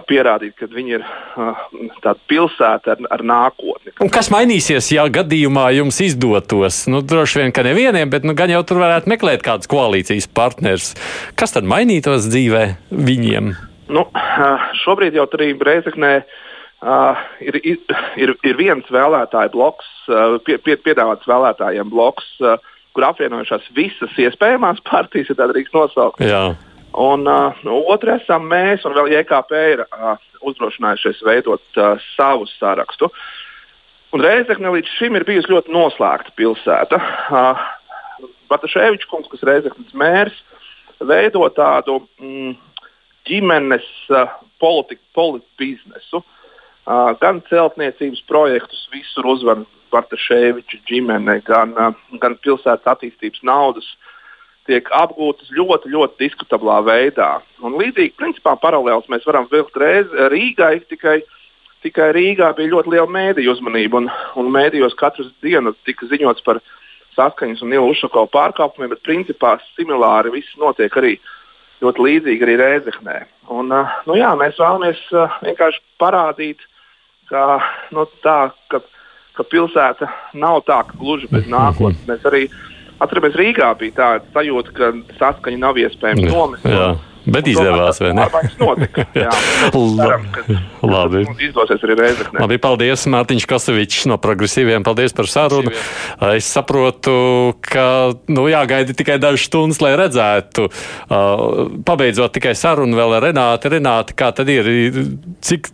[0.09, 1.05] pierādīt, ka viņi ir
[2.05, 3.95] tāda pilsēta ar, ar nākotni.
[4.05, 6.85] Un kas mainīsies, ja gadījumā jums izdotos?
[6.91, 10.93] Nu, droši vien, ka nevieniem, bet nu, gan jau tur varētu meklēt kādus koalīcijas partnerus.
[11.39, 13.55] Kas tad mainītos dzīvē viņiem?
[13.95, 14.09] Nu,
[14.85, 16.17] šobrīd jau arī Reizeknē
[16.85, 19.87] Uh, ir, ir, ir viens vēlētāju bloks,
[20.45, 22.27] pie, pie, piedāvāts vēlētājiem bloks,
[22.93, 26.21] kur apvienojušās visas iespējamās partijas, ja tā drīkst nosaukt.
[26.21, 26.43] Jā.
[26.95, 30.13] Un uh, otrs esam mēs, un vēl JKP ir uh,
[30.47, 33.09] uzdrošinājušies veidot uh, savu sarakstu.
[34.15, 37.01] Un Reizekne līdz šim ir bijusi ļoti noslēgta pilsēta.
[37.35, 37.65] Uh,
[38.53, 40.39] Bataševičs kungs, kas ir Reizeknas mērs,
[41.03, 42.55] veido tādu mm,
[43.27, 46.23] ģimenes uh, politiku, politiku biznesu.
[46.85, 54.14] Uh, gan celtniecības projektus visur uzvar Bartaševiča ģimene, gan, uh, gan pilsētas attīstības naudas uh,
[54.69, 57.31] tiek apgūtas ļoti, ļoti diskutablā veidā.
[57.65, 61.19] Un līdzīgi, principā, paralēls mēs varam vilkt reiz Rīgai, tikai,
[61.85, 64.01] tikai Rīgā bija ļoti liela mēdīju uzmanība.
[64.01, 64.11] Un,
[64.41, 66.63] un mēdījos katru dienu tika ziņots par
[67.15, 71.17] saskaņas un Nila Ušakovas pārkāpumiem, bet principā similāri viss notiek arī
[71.85, 73.19] ļoti līdzīgi arī Rēzeknē.
[73.55, 73.71] Un,
[74.09, 75.03] nu jā, mēs vēlamies
[75.45, 76.63] vienkārši parādīt,
[77.29, 77.61] ka,
[77.95, 78.39] nu, tā,
[78.73, 78.81] ka,
[79.37, 80.09] ka pilsēta
[80.41, 82.07] nav tā, ka gluži bez nākotnes.
[82.09, 82.47] Mēs arī
[83.05, 86.69] Atceramies, Rīgā bija tāda sajūta, ka saskaņa nav iespējams nomest.
[86.69, 86.95] Jā.
[87.25, 88.25] Bet izdevās, vai ne?
[88.61, 89.07] Notika.
[89.25, 89.31] Jā,
[89.73, 90.43] ceram, ka,
[90.85, 91.23] Labi.
[91.47, 92.41] Izdosies arī Reizekne.
[92.43, 94.85] Labi, paldies, Mārtiņš Kosovičs no progresīviem.
[94.85, 95.73] Paldies par sarunu.
[96.35, 97.17] Es saprotu,
[97.65, 97.87] ka
[98.29, 100.69] nu, jāgaida tikai dažas stundas, lai redzētu.
[100.69, 101.45] Uh,
[101.89, 103.73] pabeidzot tikai sarunu vēl ar Renāti.
[103.73, 104.69] Renāti, kā tad ir?
[105.45, 105.71] Cik,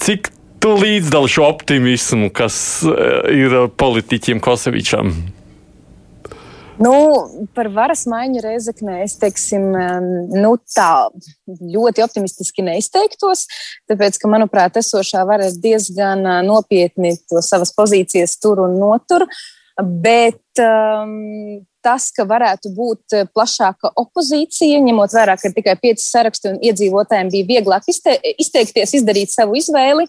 [0.00, 0.32] cik
[0.64, 2.56] tu līdzdali šo optimismu, kas
[2.88, 5.12] uh, ir politiķim Kosovičam?
[6.80, 6.92] Nu,
[7.52, 9.66] par varas maiņu reizeknē es teiksim,
[10.32, 11.10] nu, tā
[11.60, 13.44] ļoti optimistiski neizteiktos,
[13.90, 19.26] tāpēc, ka, manuprāt, esošā vara ir diezgan nopietni to savas pozīcijas tur un notur.
[19.80, 26.50] Bet um, tas, ka varētu būt plašāka opozīcija, ņemot vērā, ka ir tikai pieci saraksti
[26.52, 30.08] un iedzīvotājiem bija vieglāk izte izteikties, izdarīt savu izvēli,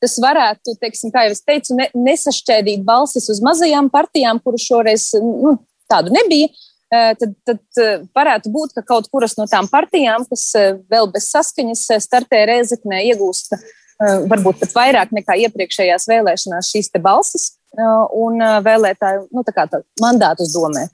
[0.00, 5.10] tas varētu, teiksim, kā jau es teicu, ne, nesašķēdīt balsis uz mazajām partijām, kuras šoreiz
[5.20, 5.58] nu,
[5.90, 6.48] tādu nebija,
[6.90, 7.82] tad, tad
[8.16, 10.48] varētu būt, ka kaut kuras no tām partijām, kas
[10.90, 13.54] vēl bez saskaņas startē Reizeknē, iegūst
[14.00, 20.88] varbūt pat vairāk nekā iepriekšējās vēlēšanās šīs balsis un vēlētāju nu, tā tā, mandātus domē.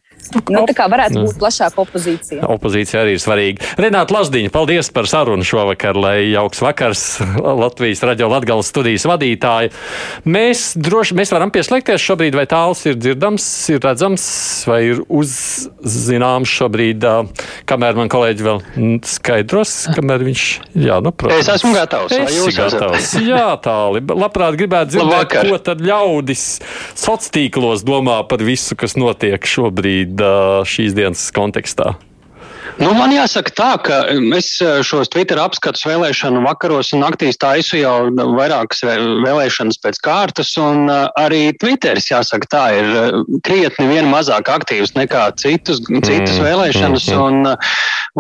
[0.50, 2.46] Nu, tā kā varētu būt plašāka opozīcija.
[2.50, 3.68] Opozīcija arī ir svarīga.
[3.78, 7.04] Renāta Lasdiņa, paldies par sarunu šovakar, lai jauks vakars
[7.62, 9.70] Latvijas radio Latgales studijas vadītāji.
[10.26, 14.26] Mēs droši, mēs varam pieslēgties šobrīd, vai tāls ir dzirdams, ir redzams,
[14.68, 17.06] vai ir uzzināms šobrīd,
[17.70, 18.62] kamēr man kolēģi vēl
[19.06, 20.46] skaidros, kamēr viņš,
[20.88, 21.46] jā, nu, protams.
[21.46, 22.16] Es esmu gatavs.
[22.16, 23.12] Es esmu gatavs.
[23.26, 24.02] Jā, tāli.
[24.10, 26.46] Labprāt gribētu dzirdēt, ko tad ļaudis
[26.96, 30.05] sociālos tīklos domā par visu, kas notiek šobrīd
[30.68, 31.94] šīs dienas kontekstā?
[32.76, 33.96] Nu, man jāsaka tā, ka
[34.36, 34.50] es
[34.84, 37.94] šos Twitter apskatus vēlēšanu vakaros un naktīs taisu jau
[38.36, 45.24] vairākas vēlēšanas pēc kārtas, un arī Twitteris, jāsaka tā, ir krietni vien mazāk aktīvs nekā
[45.40, 47.54] citus, citas mm, vēlēšanas, mm, un,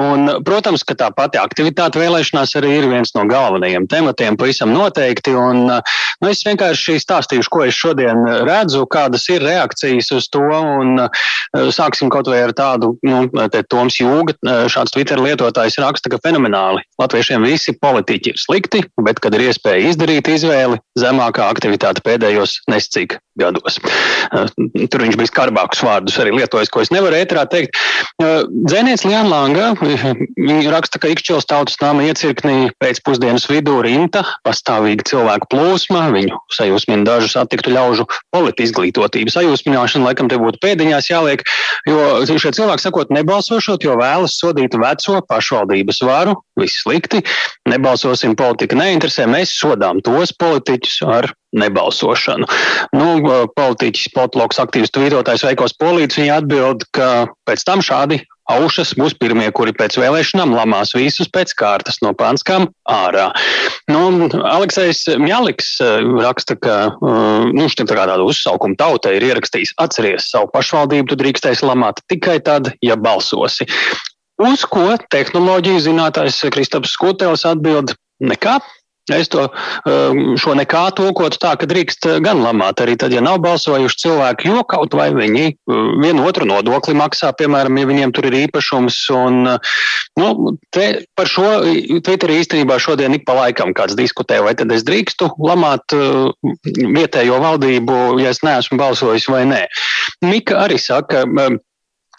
[0.06, 5.36] un, protams, ka tā pati aktivitāte vēlēšanās arī ir viens no galvenajiem tematiem, pavisam noteikti,
[5.36, 11.04] un nu, es vienkārši stāstīšu, ko es šodien redzu, kādas ir reakcijas uz to, un
[11.76, 16.82] sāksim kaut vai ar tādu, nu, te Toms Jūga šāds Twitter lietotājs raksta, ka fenomenāli
[17.00, 23.18] latviešiem visi politiķi ir slikti, bet, kad ir iespēja izdarīt izvēli, zemākā aktivitāte pēdējos nescik
[23.36, 23.76] gados.
[24.32, 27.76] Tur viņš bija skarbākus vārdus arī lietojis, ko es nevaru ētrā teikt.
[28.16, 29.66] Dzēnieks Liana Langa,
[30.72, 37.28] raksta, ka Ikšķils tautas nama iecirknī pēcpusdienas vidū rinta, pastāvīga cilvēku plūsma, viņu sajūsmina dažu
[37.34, 39.34] satiktu ļaužu politi izglītotību.
[39.34, 41.44] Sajūsmināšana laikam te būtu pēdiņās jāliek,
[41.90, 47.22] jo šie cilvēki sakot nebalsošot, jo vēlas sodīt veco pašvaldības varu, viss slikti,
[47.68, 52.48] nebalsosim politika neinteresē, mēs sodām tos politiķus ar nebalsošanu.
[52.96, 53.10] Nu,
[53.56, 59.48] politiķis, politologs, aktīvs tvītotājs Veikos Polīts, viņa atbild, ka pēc tam šādi aušas būs pirmie,
[59.54, 63.28] kuri pēc vēlēšanām lamās visus pēc kārtas no pānskām ārā.
[63.90, 65.76] Nu, Aleksējs Mjaliks
[66.22, 72.02] raksta, ka nu, tā tādu uzsaukumu tautai ir ierakstījis atceries savu pašvaldību, tu drīkstēsi lamāt
[72.10, 73.66] tikai tad, ja balsosi.
[74.42, 78.58] Uz ko tehnoloģiju zinātājs Kristaps Skutēls atbild nekā.
[79.06, 83.38] Es to um, šo nekā tulkotu tā, ka drīkst gan lamāt arī tad, ja nav
[83.44, 88.26] balsojuši cilvēki, jo kaut vai viņi uh, vienu otru nodokli maksā, piemēram, ja viņiem tur
[88.26, 88.96] ir īpašums.
[89.14, 89.76] Un, uh,
[90.18, 91.46] nu, te par šo
[92.02, 96.34] Twitterī īstenībā šodien ik pa laikam kāds diskutē, vai tad es drīkstu lamāt uh,
[96.74, 99.62] vietējo valdību, ja es neesmu balsojis vai nē.
[100.26, 101.62] Mika arī saka, um,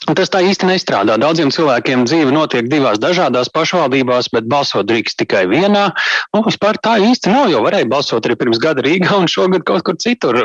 [0.05, 1.15] Tas tā īsti nestrādā.
[1.17, 5.87] Daudziem cilvēkiem dzīve notiek divās dažādās pašvaldībās, bet balsot drīkst tikai vienā.
[6.35, 9.83] Nu, vispār tā īsti nav, jo varēja balsot arī pirms gada Rīgā un šogad kaut
[9.87, 10.37] kur citur.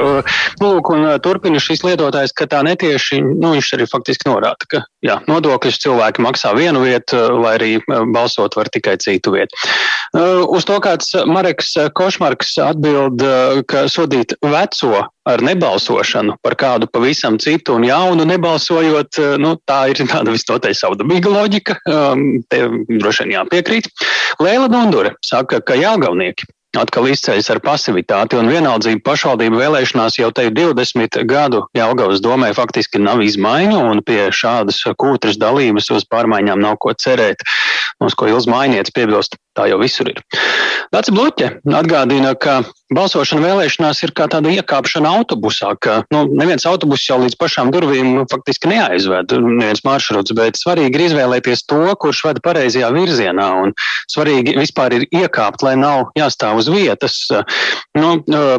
[0.63, 5.21] Lūk, un turpina šis lietotājs, ka tā netieši, nu, viņš arī faktiski norāda, ka jā,
[5.29, 7.73] nodokļus cilvēki maksā vienu vietu, vai arī
[8.17, 9.59] balsot var tikai citu vietu.
[10.13, 13.21] Uz to kāds Mareks Košmarks atbild,
[13.69, 19.85] ka sodīt veco ar nebalsošanu par kādu pavisam citu un jaunu nebalsojot, eh, nu, tā
[19.93, 21.79] ir tāda visnotaļ savdabīga loģika.
[21.87, 23.93] Um, te droši vien jāpiekrīt.
[24.43, 26.49] Lēla Dundure saka, ka jāgaunieki
[26.79, 32.53] atkal izceļas ar pasivitāti un vienaldzību pašvaldību vēlēšanās jau te ir 20 gadu Jelgavas domē
[32.57, 37.45] faktiski nav izmaiņu un pie šādas kūtras dalības uz pārmaiņām nav ko cerēt.
[38.01, 40.23] Mums, ko Ilz Mainietis piebilst, tā jau visur ir.
[40.93, 42.63] Dācis Bluķe atgādina, ka
[42.97, 48.13] balsošana vēlēšanās ir kā tāda iekāpšana autobusā, ka nu, neviens autobus jau līdz pašām durvīm
[48.17, 53.75] nu, faktiski neaizved, neviens maršruts, bet svarīgi ir izvēlēties to, kurš veda pareizajā virzienā, un
[54.13, 57.19] svarīgi vispār ir iekāpt, lai nav jāstāv uz vietas.
[57.99, 58.17] Nu,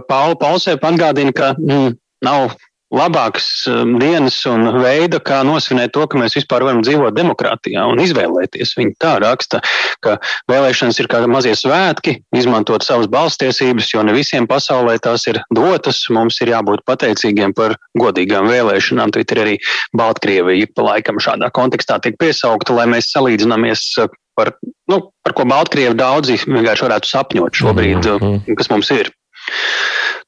[0.09, 2.55] Paula Paulsēpa atgādina, ka mm, nav
[2.93, 8.01] labākas um, dienas un veida, kā nosvinēt to, ka mēs vispār varam dzīvot demokrātijā un
[8.03, 8.75] izvēlēties.
[8.79, 9.61] Viņi tā raksta,
[10.03, 10.17] ka
[10.51, 16.03] vēlēšanas ir kā mazie svētki, izmantot savas balstiesības, jo ne visiem pasaulē tās ir dotas.
[16.13, 19.13] Mums ir jābūt pateicīgiem par godīgām vēlēšanām.
[19.13, 19.57] Tur arī
[19.97, 24.53] Baltkrievija pa laikam šādā kontekstā tiek piesaukta, lai mēs salīdzināmies uh, par,
[24.89, 28.57] nu, par ko Baltkrievi daudzi vienkārši varētu sapņot šobrīd, mm -hmm.
[28.59, 29.11] kas mums ir.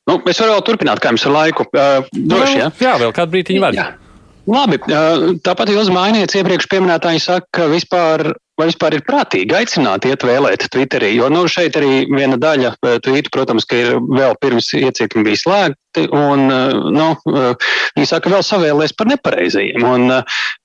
[0.05, 1.65] Nu, es varu vēl turpināt, kā jums ar laiku.
[1.73, 2.71] Uh, droši, ja?
[2.81, 3.77] Jā, vēl kādu brīdi var.
[3.77, 3.87] Jā.
[4.45, 4.77] Labi,
[5.41, 10.67] tāpat jūs mainījāt iepriekš pieminētāji saka, ka vispār vai vispār ir prātīgi aicināt iet vēlēt
[10.71, 11.11] Twitterī.
[11.17, 15.41] Jo nu, šeit arī viena daļa eh, tvītu, protams, ka ir vēl pirms iecirkņi bija
[15.41, 15.81] slēgti.
[16.15, 19.83] Un, eh, nu, eh, viņi saka, vēl savēlēs par nepareizajiem.
[19.83, 20.15] Un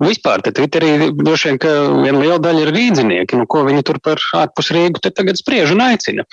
[0.03, 3.99] vispār te Twitterī droši vien, ka viena liela daļa ir rīdzinieki, nu, ko viņi tur
[4.03, 6.26] par ārpus Rīgu te tagad spriež un aicina.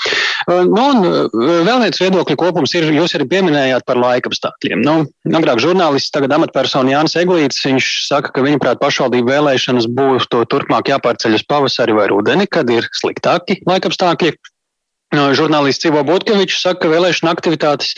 [0.48, 1.02] Nu, un
[1.42, 4.84] vēl viens viedokļu kopums ir, jūs arī pieminējāt par laikapstākļiem.
[4.86, 4.96] Nu,
[5.28, 10.94] agrāk žurnālists, tagad amatpersona Jānis Eglīts, viņš saka, ka viņaprāt pašvaldību vēlēšanas būs to turpmāk
[10.94, 14.36] jāpārceļ uz pavasari vai rudeni, kad ir sliktāki laikapstākļi.
[15.16, 17.94] Žurnālists Ivo Butkevičs saka, ka vēlēšana aktivitātes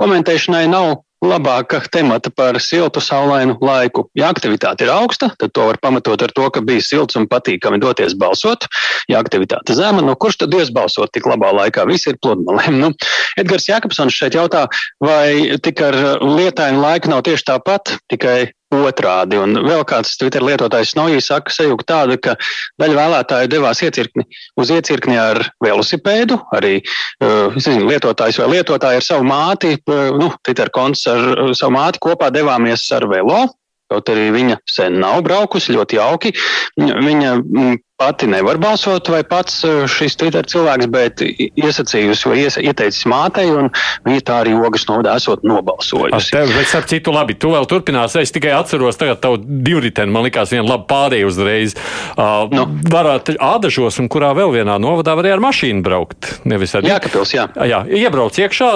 [0.00, 4.08] komentēšanai nav labāka temata par siltu, saulainu laiku.
[4.18, 7.78] Ja aktivitāte ir augsta, tad to var pamatot ar to, ka bija silts un patīkami
[7.82, 8.66] doties balsot.
[9.10, 11.86] Ja aktivitāte zema, no kurš tad ies balsot tik labā laikā?
[11.90, 12.80] Visi ir pludmalēm.
[12.82, 12.90] Nu,
[13.38, 14.66] Edgars Jākapsons šeit jautā,
[15.02, 19.38] vai tik ar lietainu laiku nav tieši tāpat, tikai otrādi.
[19.40, 22.36] Un vēl kāds Twitter lietotājs Snowī saka, sajūta tāda, ka
[22.82, 24.26] daļa vēlētāju devās iecirkni
[24.60, 30.32] uz iecirkni ar velosipēdu, arī uh, zinu, lietotājs vai lietotāji ar savu māti, uh, nu,
[30.44, 33.44] Twitter konts ar savu māti kopā devāmies ar velo.
[33.92, 36.32] Kaut arī viņa sen nav braukusi, ļoti jauki.
[36.80, 43.04] Viņa mm, pati nevar balsot, vai pats eh, šis Twitter cilvēks, bet iesacījusi vai ieteicis
[43.10, 43.70] mātei, un
[44.08, 46.32] viņa tā arī ogas nodā esot nobalsojusi.
[46.34, 48.16] Tev, bet starp citu, labi, tu vēl turpinās.
[48.18, 51.76] Es tikai atceros tagad tavu divriteni, man likās viena laba pārēja uzreiz.
[52.16, 52.66] Uh, nu.
[52.92, 56.38] Varētu ādažos, un kurā vēl vienā novadā varēja ar mašīnu braukt.
[56.48, 56.86] Nevis ar...
[56.88, 57.50] Jā, kapils, jā.
[57.68, 58.72] Jā, iebrauc iekšā.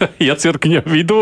[0.30, 1.20] iecirkņa vidū,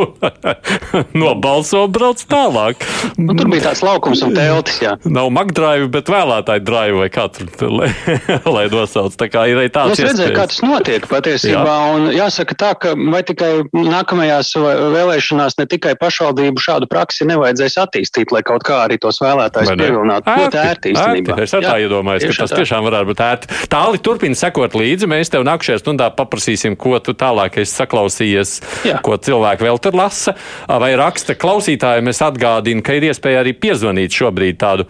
[1.23, 2.85] nobalso un brauc tālāk.
[3.19, 4.81] Nu, tur bija tāds laukums un teltis.
[4.83, 4.95] Jā.
[5.09, 7.49] Nav magdrāju, bet vēlētāju drāju vai katru,
[7.81, 7.91] lai,
[8.57, 9.17] lai nosauc.
[9.19, 9.95] Tā kā ir arī tāds.
[9.95, 11.65] Nu, es redzēju, kā tas notiek patiesībā.
[11.65, 11.97] Jā.
[11.97, 14.55] Un jāsaka tā, ka vai tikai nākamajās
[14.95, 20.37] vēlēšanās ne tikai pašvaldību šādu praksi nevajadzēs attīstīt, lai kaut kā arī tos vēlētājus pievilinātu.
[20.45, 21.39] Ļoti ērti īstenībā.
[21.45, 22.63] Es tā iedomājos, ka tas tā.
[22.63, 23.53] tiešām varētu būt ērti.
[23.73, 25.11] Tāli turpina sekot līdzi.
[25.11, 28.59] Mēs tev nākšajā stundā paprasīsim, ko tu tālāk esi saklausījies
[28.89, 29.01] Jā.
[29.05, 30.35] ko cilvēki vēl tur lasa
[30.69, 31.37] vai raksta.
[31.39, 34.89] Klausītājiem es atgādinu, ka ir iespēja arī piezvanīt šobrīd tādu.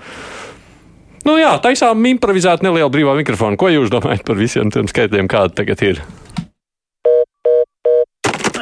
[1.27, 3.59] Nu jā, taisām improvizēt nelielu brīvā mikrofonu.
[3.61, 6.03] Ko jūs domājat par visiem tiem skaitļiem, kādi tagad ir?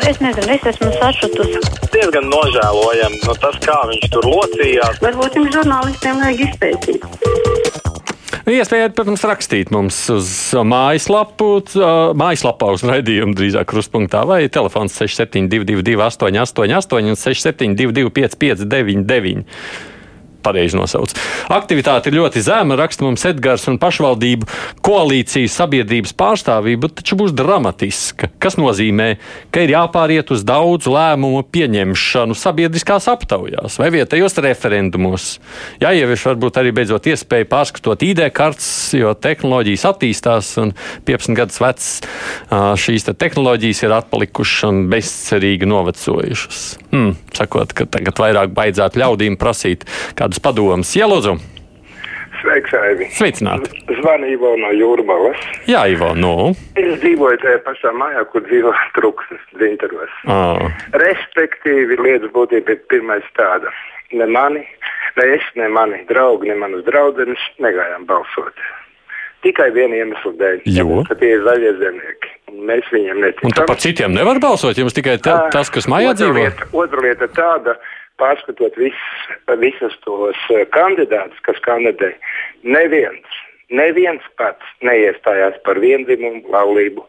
[0.06, 1.62] Es nezinu, es esmu sašutusi.
[1.90, 5.02] Diezgan nožēlojami no nu, tas, kā viņš tur locījās.
[5.02, 7.85] Varbūt jums žurnālistiem vajag izpētīt.
[8.46, 11.48] Nu, iespējams, protams, rakstīt mums uz mājaslapu,
[12.14, 19.42] mājaslapā uz raidījumu drīzāk krustpunktā vai telefons 6722, 888, un 672, 559,
[20.46, 21.14] pareizi nosauc.
[21.52, 24.48] Aktivitāte ir ļoti zema, raksta mums Edgars un pašvaldību
[24.86, 28.30] koalīcijas sabiedrības pārstāvība, taču būs dramatiska.
[28.42, 29.08] Kas nozīmē,
[29.54, 35.28] ka ir jāpāriet uz daudzu lēmumu pieņemšanu sabiedriskās aptaujās vai vietējos referendumos.
[35.82, 40.74] Jāievieš varbūt arī beidzot iespēja pārskatot ID kartes, jo tehnoloģijas attīstās un
[41.08, 41.90] 15 gadus vecs
[42.86, 46.62] šīs te tehnoloģijas ir atpalikušas un bezcerīgi novecojušas.
[46.92, 49.86] Hmm, sakot, ka tagad vairāk baidzētu ļaudīm prasīt
[50.18, 50.94] kādu kādus padomus.
[50.96, 51.38] Ielūdzu!
[52.40, 53.08] Sveiks, Aivi!
[53.10, 53.70] Sveicināti!
[54.00, 55.38] Zvanu Ivo no Jūrmalas.
[55.66, 56.54] Jā, Ivo, nu.
[56.76, 60.12] Es dzīvoju tajā pašā mājā, kur dzīvo truksnes dzintaros.
[60.28, 60.60] Oh.
[60.92, 63.72] Respektīvi, lietas būtība ir pirmais tāda.
[64.12, 64.62] Ne mani,
[65.16, 68.54] ne es, ne mani draugi, ne manas draudzenes negājām balsot.
[69.42, 70.62] Tikai viena iemesla dēļ.
[70.76, 71.02] Jo?
[71.08, 72.32] Ka tie ir zaļie zemnieki.
[72.66, 73.48] Mēs viņiem neticam.
[73.48, 76.36] Un tāpat citiem nevar balsot, jums tikai tā, tas, kas mājā dzīvo?
[76.36, 77.76] Lieta, otra lieta tāda,
[78.20, 79.02] pārskatot vis,
[79.62, 82.12] visus tos eh, kandidātus, kas kandidē,
[82.62, 87.06] neviens, neviens pats neiestājās par vienzimumu laulību.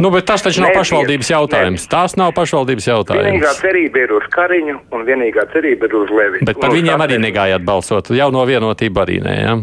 [0.00, 1.82] Nu, bet tas taču nav pašvaldības jautājums.
[1.84, 1.90] Neviens.
[1.92, 3.26] Tās nav pašvaldības jautājums.
[3.28, 6.48] Vienīgā cerība ir uz Kariņu un vienīgā cerība ir uz Leviju.
[6.48, 8.08] Bet par viņiem arī negājāt balsot.
[8.16, 9.36] Jau no vienotība arī nē.
[9.44, 9.54] Ja?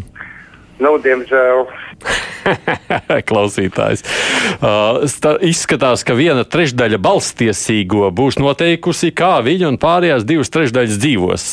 [0.78, 1.66] Nu, diemžēl.
[3.30, 4.04] Klausītājs.
[4.62, 5.04] Uh,
[5.46, 11.48] izskatās, ka viena trešdaļa balstiesīgo būs noteikusi, kā viņa un pārējās divas trešdaļas dzīvos.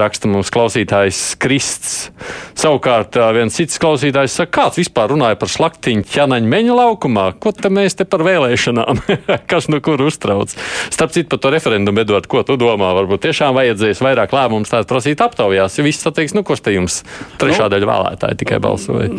[0.00, 2.10] Raksta mums klausītājs Krists.
[2.58, 7.26] Savukārt uh, viens cits klausītājs saka, kāds vispār runāja par slaktiņu ķanaņu meņa laukumā?
[7.42, 9.04] Ko te mēs te par vēlēšanām?
[9.50, 10.54] Kas nu kur uztrauc?
[10.90, 12.92] Starp citu, par to referendumu, Edvard, ko tu domā?
[12.96, 17.00] Varbūt tiešām vajadzēs vairāk lēmumus tāds prasīt aptaujās, jo viss sateiks, nu, kurš te jums
[17.40, 19.10] trešā nu, daļa vēlētāji tikai balsoja.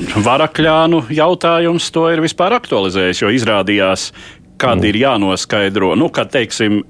[0.61, 4.11] Varakļānu jautājums to ir vispār aktualizējis, jo izrādījās,
[4.61, 4.87] kad mm.
[4.91, 6.83] ir jānoskaidro, nu, kad, teiksim,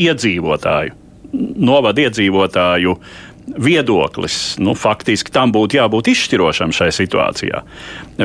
[0.00, 0.94] iedzīvotāju,
[1.60, 2.94] novada iedzīvotāju
[3.60, 4.38] viedoklis.
[4.62, 7.60] Nu, faktiski tam būtu jābūt izšķirošam šajā situācijā.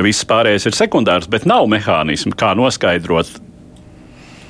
[0.06, 3.34] Viss pārējais ir sekundārs, bet nav mehānismu, kā noskaidrot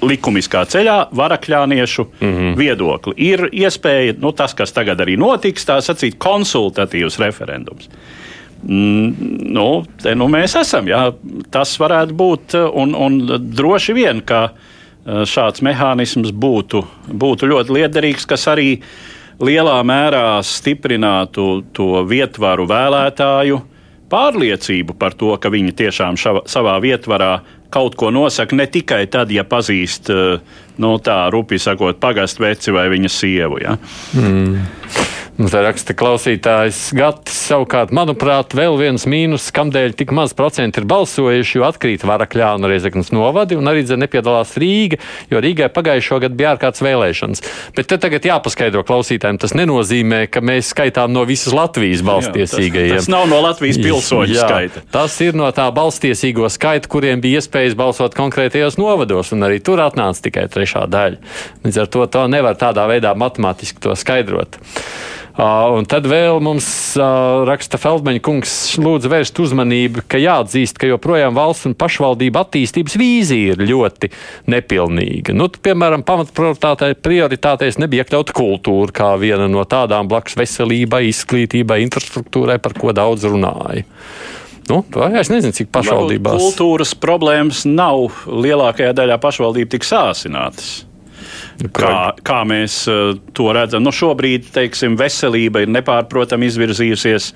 [0.06, 2.54] likumiskā ceļā varakļāniešu mm -hmm.
[2.60, 3.16] viedokli.
[3.16, 7.90] Ir iespēja, nu, tas, kas tagad arī notiks, tā sacīt, konsultatīvs referendums.
[8.66, 9.68] Nu,
[10.02, 10.88] te nu mēs esam.
[10.90, 11.10] Jā.
[11.54, 13.20] Tas varētu būt un, un
[13.54, 18.80] droši vien, ka e, šāds mehānisms būtu, būtu ļoti liederīgs, kas arī
[19.38, 21.46] lielā mērā stiprinātu
[21.76, 23.62] to vietvaru vēlētāju
[24.10, 27.32] pārliecību par to, ka viņi tiešām šava, savā vietvarā
[27.74, 32.74] kaut ko nosaka ne tikai tad, ja pazīst, eh, nu, tā rupi sakot, pagastu veci
[32.74, 33.60] vai viņa sievu.
[33.62, 33.76] Ja?
[34.14, 34.58] Mm.
[35.36, 37.36] Mums te raksta klausītājs Gatis.
[37.46, 43.12] Savukārt, manuprāt, vēl viens mīnus, kamdēļ tik maz procenti ir balsojuši, jo atkrīt Varakļānu Riezeknas
[43.12, 44.96] novadi un arī nepiedalās Rīga,
[45.30, 47.44] jo Rīgai pagājušo gadu bija ārkārtas vēlēšanas.
[47.76, 52.96] Bet te tagad jāpaskaidro klausītājiem, tas nenozīmē, ka mēs skaitām no visas Latvijas balstiesīgajiem.
[52.96, 54.84] Jā, tas, tas nav no Latvijas pilsoņu Jā, skaita.
[54.96, 59.84] Tas ir no tā balstiesīgo skaita, kuriem bija iespējas balsot konkrētajos novados, un arī tur
[59.84, 61.20] atnāca tikai trešā daļa.
[61.68, 64.58] Līdz ar to, to nevar tādā veidā matemātiski to skaidrot.
[65.36, 66.66] Uh, un tad vēl mums
[66.96, 72.96] uh, raksta Feldmaņa kungs, lūdzu vērst uzmanību, ka jāatzīst, ka joprojām valsts un pašvaldība attīstības
[72.96, 74.08] vīzija ir ļoti
[74.48, 75.34] nepilnīga.
[75.36, 82.78] Nu, piemēram, pamatprioritātēs nebija iekļauta kultūra kā viena no tādām blakus veselībai, izglītībai, infrastruktūrai, par
[82.80, 83.84] ko daudz runāja.
[84.72, 84.80] Nu,
[85.20, 86.40] es nezinu, cik pašvaldībās.
[86.40, 90.85] Kultūras problēmas nav lielākajā daļā pašvaldību tik sāsinātas.
[91.76, 93.84] Kā, kā mēs uh, to redzam?
[93.86, 97.30] Nu, šobrīd, teiksim, veselība ir nepārprotami izvirzījusies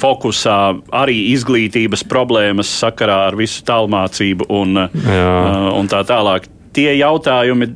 [0.00, 0.58] fokusā
[0.92, 6.50] arī izglītības problēmas sakarā ar visu tālmācību un, uh, un tā tālāk.
[6.74, 7.68] Tie jautājumi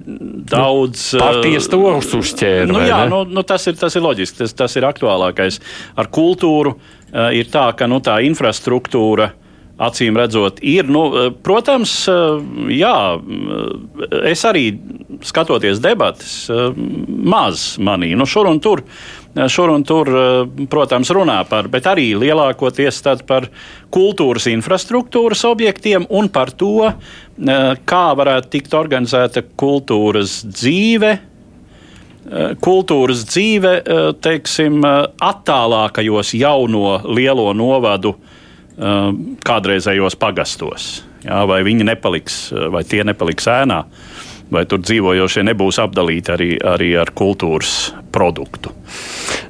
[0.51, 1.12] daudz.
[1.14, 1.80] Nu, Partijas to
[2.18, 2.66] uzķēra.
[2.66, 5.61] Nu, jā, nu, nu, tas, ir, tas ir loģiski, tas, tas ir aktuālākais.
[5.97, 9.45] Ar kultūru uh, ir tā, ka nu, tā infrastruktūra uh,
[9.79, 10.89] acīm redzot, ir.
[10.91, 11.05] Nu,
[11.45, 11.93] protams,
[12.74, 12.97] jā,
[14.26, 14.66] es arī
[15.26, 16.35] skatoties debatas,
[17.09, 18.12] maz manī.
[18.18, 18.83] Nu, šur un tur,
[19.39, 20.11] šur un tur,
[20.70, 23.49] protams, runā par, bet arī lielākoties par
[23.95, 26.91] kultūras infrastruktūras objektiem un par to,
[27.89, 31.18] kā varētu tikt organizēta kultūras dzīve
[32.61, 33.70] kultūras dzīve,
[34.20, 38.38] teiksim, attālākajos jauno lielo novadu Um,
[38.79, 40.89] kādreizējos pagastos.
[41.26, 42.39] Jā, vai viņi nepaliks,
[42.70, 43.83] vai tie nepaliks ēnā,
[44.55, 48.72] vai tur dzīvojošie nebūs apdalīti arī, arī ar kultūras produktu.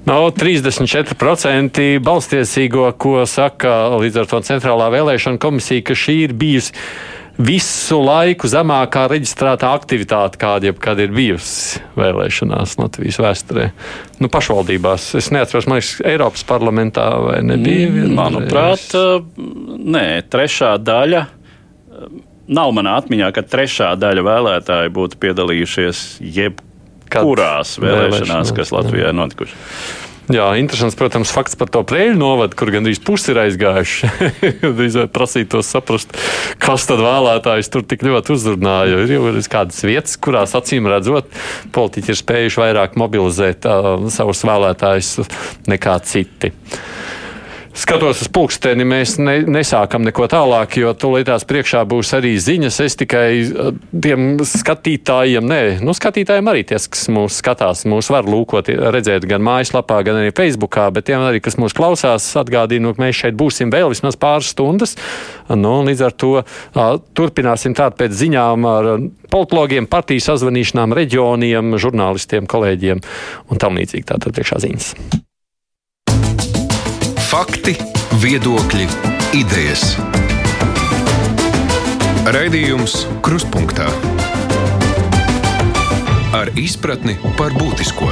[0.08, 6.74] No, 34% balstiesīgo, ko saka līdz ar to Centrālā vēlēšana komisija, ka šī ir bijusi
[7.38, 13.68] visu laiku zemākā reģistrētā aktivitāte, kāda jebkad ir bijusi vēlēšanās Latvijas vēsturē.
[14.18, 15.12] Nu, pašvaldībās.
[15.18, 17.90] Es neatceros, man liekas, Eiropas parlamentā vai nebija.
[17.92, 18.90] Mm, manuprāt,
[19.38, 21.24] nē, trešā daļa.
[22.48, 30.06] Nav manā atmiņā, ka trešā daļa vēlētāju būtu piedalījušies jebkurās vēlēšanās, kas Latvijā ir notikušas.
[30.28, 34.10] Jā, interesants, protams, fakts par to prēļu novadu, kur gandrīz pusi ir aizgājuši.
[34.78, 36.12] Drīz vai prasīt to saprast,
[36.60, 39.02] kas tad vēlētājs tur tik ļoti uzrunāja.
[39.06, 41.32] Ir jau kādas vietas, kurās acīm redzot,
[41.72, 45.14] politiķi ir spējuši vairāk mobilizēt uh, savus vēlētājus
[45.72, 46.52] nekā citi
[47.78, 52.80] skatos uz pulksteni, mēs ne, nesākam neko tālāk, jo tūlītās priekšā būs arī ziņas.
[52.84, 58.28] Es tikai uh, tiem skatītājiem, nē, nu, skatītājiem arī tie, kas mūs skatās, mūs var
[58.28, 63.04] lūkot, redzēt gan mājaslapā, gan arī Facebookā, bet tiem arī, kas mūs klausās, atgādinu, ka
[63.06, 64.96] mēs šeit būsim vēl vismaz pāris stundas.
[65.48, 66.32] Nu, līdz ar to
[67.18, 68.90] turpināsim tādu pēc ziņām ar
[69.32, 73.02] politologiem, partiju sazvanīšanām, reģioniem, žurnālistiem, kolēģiem
[73.48, 74.08] un tam līdzīgi.
[74.08, 74.92] Tātad priekšā ziņas.
[77.28, 77.74] Fakti,
[78.22, 78.86] viedokļi,
[79.36, 79.82] idejas.
[82.32, 83.84] Raidījums Kruspunktā
[86.32, 88.08] ar izpratni par būtisko.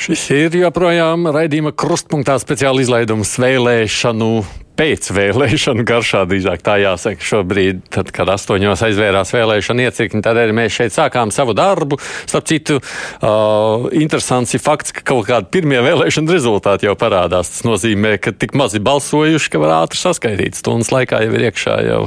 [0.00, 4.30] Šis ir joprojām raidījuma krustpunktā speciāla izlaidums vēlēšanu
[4.78, 10.54] pēc vēlēšanu garšā, drīzāk tā jāsaka, šobrīd, tad, kad astoņos aizvērās vēlēšana iecirkņi, tad arī
[10.54, 11.98] mēs šeit sākām savu darbu.
[12.28, 17.50] Starp citu, uh, interesants ir fakts, ka kaut kādi pirmie vēlēšana rezultāti jau parādās.
[17.50, 20.58] Tas nozīmē, ka tik mazi balsojuši, ka var ātri saskaitīt.
[20.58, 22.00] Stundas laikā jau ir iekšā jau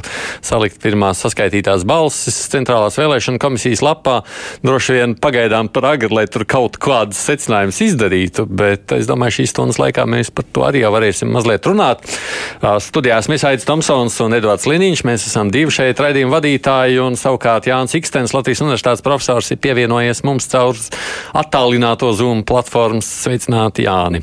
[0.44, 4.22] salikt pirmās saskaitītās balsis centrālās vēlēšana komisijas lapā.
[4.64, 9.52] Droši vien pagaidām par agri, lai tur kaut kādas secinājumus izdarītu, bet es domāju, šīs
[9.52, 12.06] stundas laikā mēs par to arī jau varēsim mazliet runāt.
[12.62, 15.00] Studijās mēs Aits Tomsons un Edvards Liniņš.
[15.02, 20.22] Mēs esam divi šeit raidījuma vadītāji, un savukārt Jānis Ikstens, Latvijas universitātes profesors, ir pievienojies
[20.22, 20.78] mums caur
[21.34, 23.08] attālināto Zoom platformas.
[23.24, 24.22] Sveicināti, Jāni!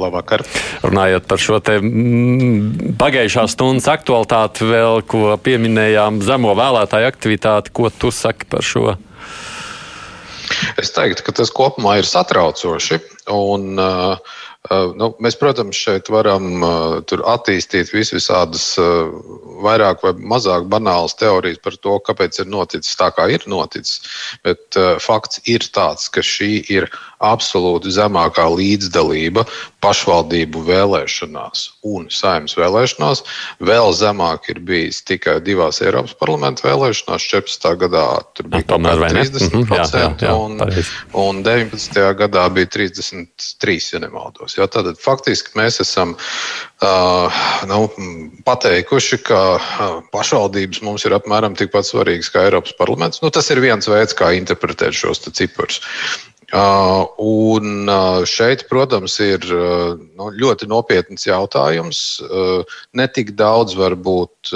[0.00, 0.44] Labvakar.
[0.84, 7.88] Runājot par šo te mm, pagājušā stundas aktualitāti, vēl ko pieminējām, zemo vēlētāju aktivitāti, ko
[7.88, 8.98] tu saki par šo?
[10.80, 13.00] Es teiktu, ka tas kopumā ir satraucoši.
[13.32, 14.38] Un, Uh,
[14.68, 19.08] nu, mēs, protams, šeit varam uh, attīstīt visādas uh,
[19.64, 24.00] vairāk vai mazāk banālas teorijas par to, kāpēc ir noticis tā, kā ir noticis.
[24.44, 26.88] Bet fakts ir tāds, ka šī ir
[27.20, 29.44] absolūti zemākā līdzdalība
[29.84, 33.22] pašvaldību vēlēšanās un saimnes vēlēšanās.
[33.64, 37.28] Vēl zemāk ir bijis tikai divās Eiropas parlamenta vēlēšanās.
[37.32, 37.68] 14.
[37.84, 38.06] gadā
[38.36, 40.92] tur bija kaut kāda 30%, mm -hmm, jā, jā, jā, un, pareiz.
[41.12, 42.00] un 19.
[42.22, 44.49] gadā bija 33, ja nemaldos.
[44.58, 47.80] Jā, tad faktiski mēs esam uh, nu,
[48.46, 53.22] pateikuši, ka uh, pašvaldības mums ir apmēram tikpat svarīgas kā Eiropas parlaments.
[53.24, 55.80] Nu, tas ir viens veids, kā interpretēt šos ciprus.
[56.50, 62.00] Uh, un uh, šeit, protams, ir uh, nu, ļoti nopietns jautājums.
[62.98, 64.50] Ne tik daudz varbūt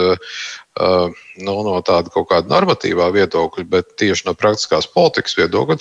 [0.75, 5.77] nu, no tāda kaut kāda normatīvā viedokļa, bet tieši no praktiskās politikas viedokļa.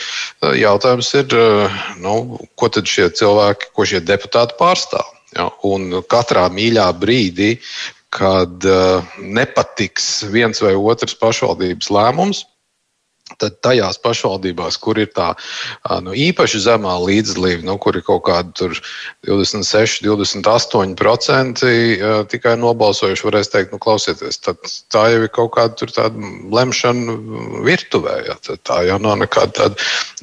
[0.60, 1.34] Jautājums ir,
[2.04, 2.14] nu,
[2.60, 5.10] ko tad šie cilvēki, ko šie deputāti pārstāv?
[5.34, 7.56] Ja, un katrā mīļā brīdī,
[8.14, 8.70] kad
[9.18, 12.46] nepatiks viens vai otrs pašvaldības lēmums,
[13.42, 15.34] Tad tajās pašvaldībās, kur ir tā
[16.04, 18.70] nu, īpaši zemā līdzdalība, nu, kur ir kaut kāda
[19.28, 21.64] 26, 28%
[22.32, 24.40] tikai nobalsojuši, varēs teikt, nu, klausieties,
[24.94, 26.10] tā jau ir kaut kāda
[26.54, 27.18] lemšana
[27.66, 28.16] virtuvē.
[28.28, 29.72] Ja, tā jau nav nekāda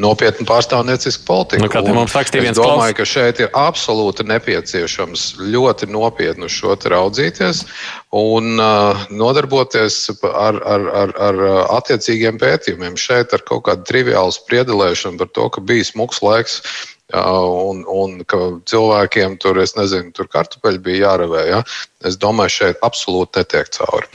[0.02, 1.82] nopietna pārstāvnieciska politika.
[1.84, 7.64] Nu, es domāju, ka šeit ir absolūti nepieciešams ļoti nopietni uz šo raudzīties
[8.10, 11.42] un uh, nodarboties ar, ar, ar, ar
[11.78, 16.62] attiecīgiem pētījumiem šeit ar kaut kādu triviālu spriedelēšanu par to, ka bija smags laiks.
[17.10, 18.36] Un, un ka
[18.70, 21.40] cilvēkiem tur, es nezinu, tur kartupeļi bija jāravē.
[21.48, 21.58] Ja?
[22.06, 24.06] Es domāju, šeit absolūti netiek cauri.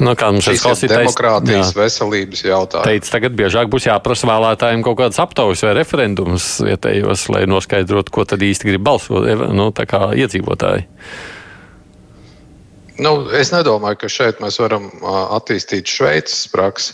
[0.00, 1.76] Nu, kā mums šis ir demokrātijas, jā.
[1.76, 2.88] veselības jautājums?
[2.88, 8.24] Teic, tagad biežāk būs jāprasa vēlētājiem kaut kādas aptaujas vai referendumus vietējos, lai noskaidrotu, ko
[8.24, 10.88] tad īsti grib balsot nu, iedzīvotāji.
[13.00, 14.90] Nu, es nedomāju, ka šeit mēs varam
[15.38, 16.92] attīstīt Šveices praksi.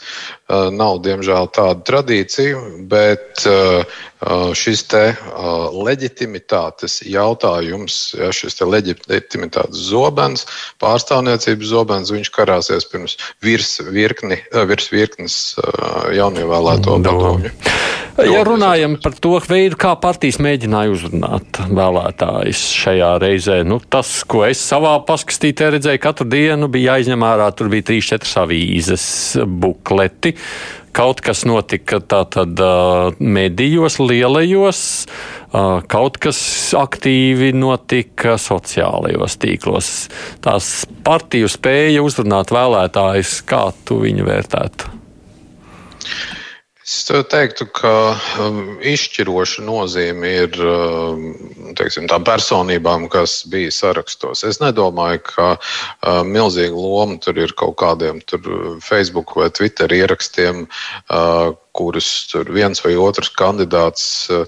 [0.48, 3.42] Nav, diemžēl, tāda tradīcija, bet
[4.56, 5.02] šis te
[5.76, 10.46] leģitimitātes jautājums, ja šis te leģitimitātes zobens,
[10.80, 14.40] pārstāvniecības zobens, viņš karāsies pirms virs, virkni,
[14.72, 15.38] virs virknes
[16.16, 17.52] jaunievēlēto padomju.
[18.18, 24.42] Ja runājam par to veidu, kā partijas mēģināja uzrunāt vēlētājus šajā reizē, nu, tas, ko
[24.48, 29.06] es savā paskatītē redzēju, katru dienu bija jāizņem ārā, tur bija trīs, četras avīzes,
[29.62, 30.34] bukleti.
[30.96, 32.58] Kaut kas notika tātad
[33.20, 34.80] medijos, lielajos,
[35.86, 36.40] kaut kas
[36.74, 39.92] aktīvi notika sociālajos tīklos.
[40.42, 40.72] Tās
[41.06, 44.96] partiju spēja uzrunāt vēlētājus, kā tu viņu vērtētu?
[46.88, 47.90] Es teiktu, ka
[48.40, 51.26] um, izšķiroša nozīme ir um,
[51.76, 54.40] teiksim, tām personībām, kas bija sarakstos.
[54.48, 58.22] Es nedomāju, ka uh, milzīga loma tur ir kaut kādiem
[58.80, 60.64] Facebook vai Twitter ierakstiem.
[61.78, 62.08] Kurus
[62.50, 64.04] viens vai otrs kandidāts
[64.34, 64.46] uh,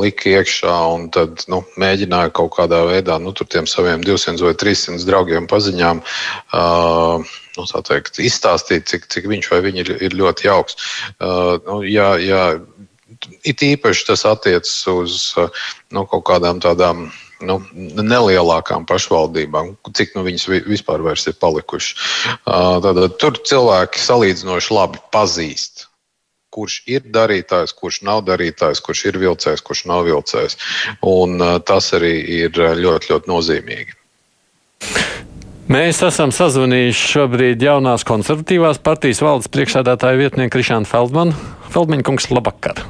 [0.00, 5.06] lika iekšā un tad nu, mēģināja kaut kādā veidā nu, tiem saviem 200 vai 300
[5.08, 6.02] draugiem paziņām.
[6.52, 7.24] Uh,
[7.56, 10.78] nu, teikt, izstāstīt, cik, cik viņš vai viņa ir, ir ļoti jauks.
[11.16, 12.44] Uh, nu, jā, jā,
[13.44, 15.18] it īpaši tas attiecas uz
[15.90, 17.08] nu, kaut kādām tādām
[17.46, 22.08] nu, nelielākām pašvaldībām, cik nu viņas vispār ir palikušas.
[22.44, 25.89] Uh, tad, tur cilvēki salīdzinoši labi pazīst.
[26.50, 30.58] Kurš ir darītājs, kurš nav darītājs, kurš ir vilcējs, kurš nav vilcējs.
[31.06, 33.96] Un, uh, tas arī ir ļoti, ļoti nozīmīgi.
[35.70, 41.36] Mēs esam sazvanījuši šobrīd jaunās konservatīvās partijas valdes priekšsēdētāja vietnieku Krišānu Feldmanu.
[41.70, 42.80] Feldmaņa kungs, labvakar!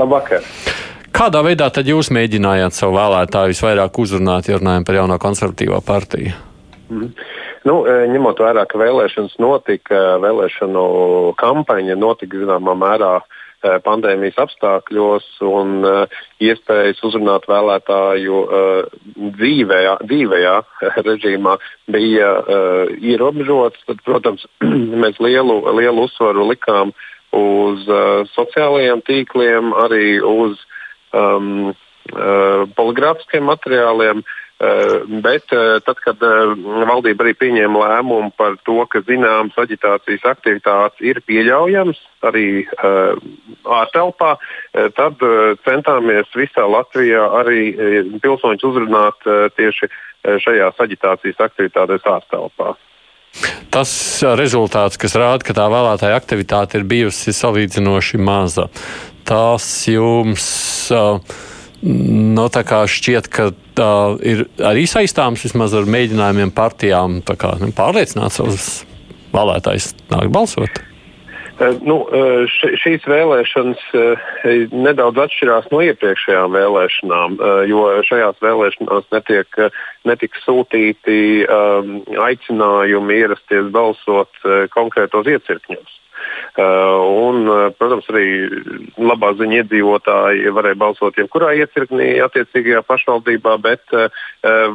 [0.00, 0.46] Labvakar!
[1.14, 6.32] Kādā veidā tad jūs mēģinājāt savu vēlētāju visvairāk uzrunāt, ja runājam par jauno konservatīvo partiju?
[6.88, 7.12] Mm.
[7.64, 10.84] Nu, ņemot vērā, ka vēlēšanas notika, vēlēšanu
[11.40, 13.44] kampaņa notika zināmā mērā uh,
[13.84, 18.42] pandēmijas apstākļos un uh, iespējas uzrunāt vēlētāju
[19.38, 20.54] dzīvējā, dzīvējā
[21.06, 21.56] režīmā
[21.88, 22.30] bija
[23.00, 23.80] ierobežotas.
[23.88, 24.44] Tad, protams,
[25.04, 26.92] mēs lielu, lielu uzsvaru likām
[27.34, 27.88] uz
[28.34, 30.60] sociālajiem tīkliem, arī uz
[31.16, 31.72] um,
[32.76, 34.20] poligrāfiskiem materiāliem.
[34.20, 34.43] Uh,
[35.22, 36.52] bet eh, tad, kad eh,
[36.86, 42.64] valdība arī pieņēma lēmumu par to, ka zināmas aģitācijas aktivitātes ir pieļaujamas arī
[43.68, 44.30] ārtelpā,
[44.96, 45.20] tad
[45.66, 47.74] centāmies visā Latvijā arī
[48.22, 49.26] pilsoņus uzrunāt
[49.58, 49.90] tieši
[50.40, 52.70] šajās aģitācijas aktivitātēs ārtelpā.
[53.74, 53.92] Tas
[54.40, 58.70] rezultāts, kas rāda, ka tā vēlētāja aktivitāte ir bijusi salīdzinoši maza,
[59.28, 60.46] tas jums.
[61.84, 62.48] No, nu,
[62.88, 63.90] šķiet, ka tā
[64.26, 68.84] ir arī saistāms vismaz ar mēģinājumiem partijām kā, nu, pārliecināt savus
[69.34, 70.82] vēlētājus nākt balsot.
[71.54, 74.30] Uh, nu, uh, šīs vēlēšanas uh,
[74.74, 77.36] nedaudz atšķirās no iepriekšējām vēlēšanām,
[77.70, 79.60] jo šajās vēlēšanās netiek,
[80.08, 84.42] netiek sūtīti um, aicinājumi ierasties balsot
[84.74, 86.00] konkrētos iecirkņos.
[86.54, 88.26] Uh, un, uh, protams, arī
[89.00, 94.06] labā ziņa iedzīvotāji varēja balsot jebkurā iecirknī attiecīgajā pašvaldībā, bet uh,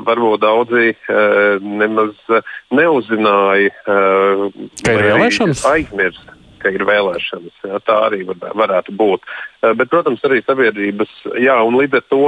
[0.07, 0.91] varbūt daudzi
[1.61, 2.15] nemaz
[2.75, 5.63] neuzzināja, ka ir vēlēšanas.
[5.69, 7.55] Aizmirst ka ir vēlēšanas.
[7.65, 9.27] Jā, tā arī var, varētu būt.
[9.63, 12.23] Bet, protams, arī sabiedrības, jā, un līdz ar to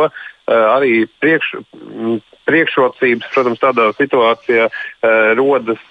[0.52, 1.54] arī priekš,
[2.50, 5.82] priekšrocības, protams, tādā situācijā uh, rodas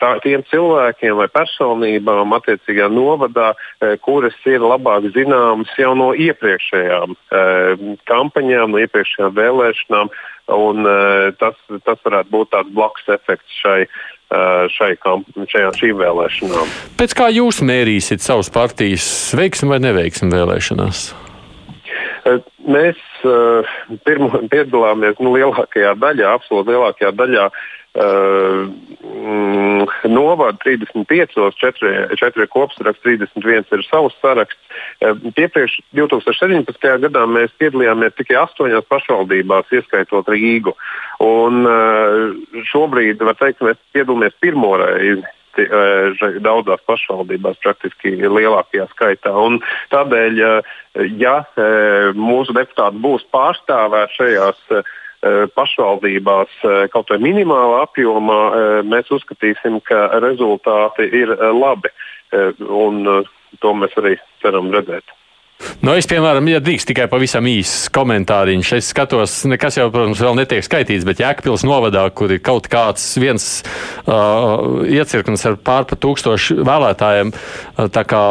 [0.00, 3.52] tā, tiem cilvēkiem vai personībām attiecīgajā novadā,
[4.04, 7.14] kuras ir labāk zināmas jau no iepriekšējām
[8.08, 10.12] kampaņām, no iepriekšējām vēlēšanām.
[10.48, 13.82] Un, uh, tas, tas varētu būt tāds blakus efekts šai
[14.28, 14.90] šai,
[15.48, 16.72] šajā, šīm vēlēšanām.
[17.00, 21.06] Pēc kā jūs mērīsiet savus partijas veiksmi vai neveiksmi vēlēšanās?
[22.68, 23.64] Mēs uh,
[24.04, 27.46] pirmo, piedalāmies nu, lielākajā daļā, absolūti lielākajā daļā
[27.98, 28.68] uh,
[30.08, 34.60] novada 35, 4, 4 kopsaraksts, 31 ir savs saraksts.
[35.02, 36.92] Uh, Iepriekš 2017.
[37.04, 40.76] gadā mēs piedalījāmies tikai astoņās pašvaldībās, ieskaitot Rīgu.
[41.24, 45.26] Un, uh, šobrīd var teikt, mēs piedalāmies pirmo reizi
[45.58, 49.32] ļoti daudzās pašvaldībās, praktiski lielākajā skaitā.
[49.32, 50.62] Un tādēļ,
[51.18, 51.44] ja
[52.14, 54.62] mūsu deputāti būs pārstāvēti šajās
[55.54, 56.52] pašvaldībās
[56.92, 58.40] kaut vai minimālā apjomā,
[58.86, 61.90] mēs uzskatīsim, ka rezultāti ir labi.
[62.60, 63.02] Un
[63.62, 65.16] to mēs arī ceram redzēt.
[65.78, 70.34] Nu, es, piemēram, ja drīkst tikai pavisam īsts komentāriņš, es skatos, nekas jau, protams, vēl
[70.40, 73.46] netiek skaitīts, bet Jēkabils novadā, kur ir kaut kāds viens
[74.10, 77.30] uh, iecirknis ar pārpa tūkstošu vēlētājiem,
[77.94, 78.24] tā kā,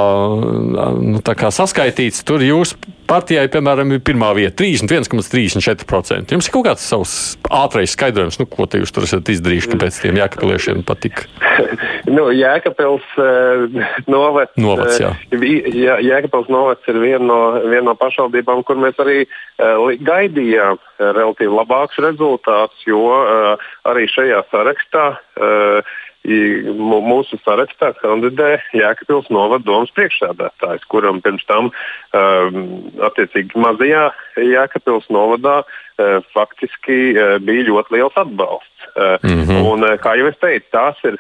[1.00, 2.76] nu, tā kā saskaitīts, tur jūs
[3.08, 6.36] partijai, piemēram, ir pirmā vieta- 31,34%.
[6.36, 10.02] Jums ir kaut kāds savs ātrais skaidrojums, nu, ko te jūs tur esat izdarījuši, kāpēc
[10.04, 11.24] tiem jēkapiliešiem patika?
[12.18, 13.80] nu, Jēkabils uh,
[14.12, 15.14] novads, novads, jā.
[15.16, 17.37] uh, jā, Jēkabils novads ir viena no,
[17.72, 24.44] vien no pašvaldībām, kur mēs arī uh, gaidījām relatīvi labākus rezultātus, jo uh, arī šajā
[24.52, 25.96] sarakstā uh,
[26.28, 35.62] mūsu sarakstā kandidē Jēkabils novada domas priekšsēdētājs, kuram pirms tam um, attiecīgi mazajā Jēkabils novadā
[35.64, 38.90] uh, faktiski uh, bija ļoti liels atbalsts.
[38.98, 39.66] Uh, mm -hmm.
[39.72, 41.16] un, kā jau es teicu, tās ir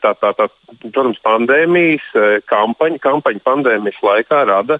[0.00, 0.48] tā, tā, tā,
[0.92, 2.06] protams, pandēmijas
[2.46, 2.98] kampaņa.
[3.02, 4.78] Kampaņa pandēmijas laikā rada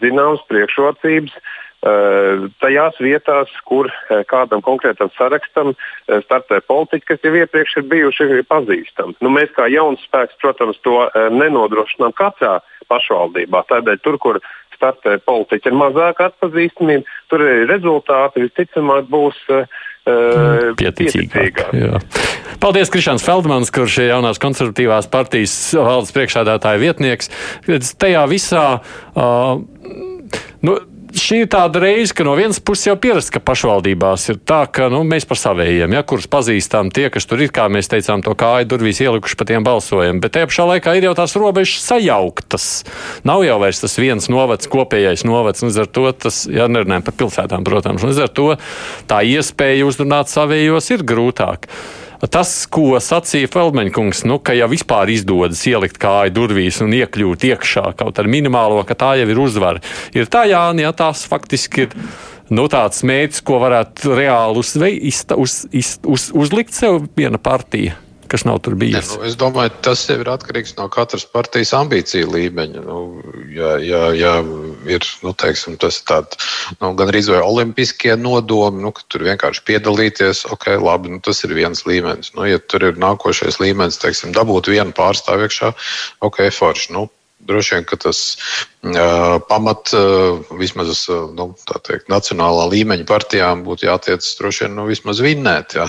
[0.00, 1.34] zināmas priekšrocības
[1.78, 7.84] Eh, tajās vietās, kur eh, kādam konkrētam sarakstam eh, startē politiķi, kas jau iepriekš ir
[7.92, 9.14] bijuši pazīstami.
[9.22, 12.56] Nu, mēs kā jauns spēks, protams, to nenodrošinām katrā
[12.90, 13.62] pašvaldībā.
[13.70, 14.40] Tādēļ tur, kur
[14.74, 19.78] startē politiķi ar mazāku atpazīstamību, tur rezultāti visticamāk būs uh,
[20.78, 21.82] pieticīgāki.
[22.58, 27.30] Paldies, Krišāns Feldmans, kurš ir jaunās konservatīvās partijas valdes priekšādātāja vietnieks.
[28.00, 28.66] Tajā visā.
[29.14, 29.62] Uh,
[30.66, 30.78] nu,
[31.22, 34.88] šī ir tāda reize, ka no vienas puses jau pierasts, ka pašvaldībās ir tā, ka
[34.92, 38.34] nu, mēs par savējiem, ja, kurus pazīstam, tie, kas tur ir, kā mēs teicām, to
[38.38, 40.22] kāju durvīs ielikuši, pa tiem balsojam.
[40.24, 42.68] Bet tajā pašā laikā ir jau tās robežas sajauktas.
[43.28, 45.64] Nav jau vairs tas viens novads, kopējais novads.
[45.66, 48.50] Līdz ar to tas, ja nerunājam par pilsētām, protams, līdz ar to
[49.10, 51.70] tā iespēja uzrunāt savējos ir grūtāk.
[52.26, 57.92] Tas, ko sacīja Feldmaņkungs, nu, ka jau vispār izdodas ielikt kāju durvīs un iekļūt iekšā
[58.00, 59.84] kaut ar minimālo, ka tā jau ir uzvara.
[60.18, 61.94] Ir tā, Jāni, ja tās faktiski ir
[62.50, 67.94] nu, tāds mērķis, ko varētu reāli uz, uz, uz, uz, uzlikt sev viena partija
[68.30, 69.10] kas nav tur bijis?
[69.10, 72.84] Ne, nu, es domāju, tas jau ir atkarīgs no katras partijas ambīciju līmeņa.
[72.86, 73.00] Nu,
[73.54, 74.32] ja, ja, ja
[74.90, 76.40] ir nu, teiksim, tas tāds
[76.82, 81.56] nu, gan arī olimpiskie nodomi, nu, ka tur vienkārši piedalīties, ok, labi, nu, tas ir
[81.58, 82.32] viens līmenis.
[82.36, 85.72] Nu, ja tur ir nākošais līmenis, teiksim, dabūt vienu pārstāvu iekšā,
[86.28, 86.92] ok, forši.
[86.96, 87.08] Nu,
[87.48, 88.18] Droši vien, ka tas
[88.82, 91.52] uh, pamat uh, vismaz uh, nu,
[91.86, 95.78] teikt, nacionālā līmeņa partijām būtu jātiecas droši vien nu, vismaz vinnēt.
[95.78, 95.86] Jā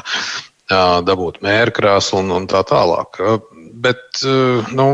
[0.69, 3.19] dabūt mērkrāsu un, un tā tālāk.
[3.79, 4.21] Bet,
[4.75, 4.85] nu,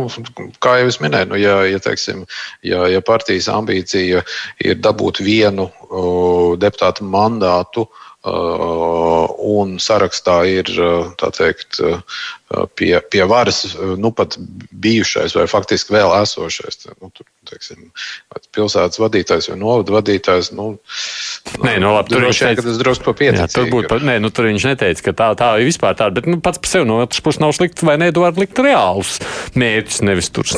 [0.61, 2.25] kā jau es minēju, nu, ja, ja, teiksim,
[2.63, 4.21] ja, ja partijas ambīcija
[4.61, 10.69] ir dabūt vienu uh, deputātu mandātu, uh, un sarakstā ir
[11.21, 11.79] teikt,
[12.75, 14.37] pie, pie varas nu, pat
[14.71, 16.87] bijušais vai faktiski vēl esošais.
[17.01, 17.89] Nu, tur, teiksim,
[18.55, 20.51] pilsētas vadītājs vai novada vadītājs.
[20.57, 20.67] Nu,
[21.63, 23.55] nē, nu, labi, tur viņš teica, ka tas drusku papietīgs.
[23.55, 26.29] Tur būtu, pa, nē, nu, tur viņš neteica, ka tā, tā ir vispār tāda, bet
[26.29, 29.17] nu, pats par sevi no otras puses nav slikti, vai ne, var likt reālus
[29.59, 30.49] mērķus, nevis tur.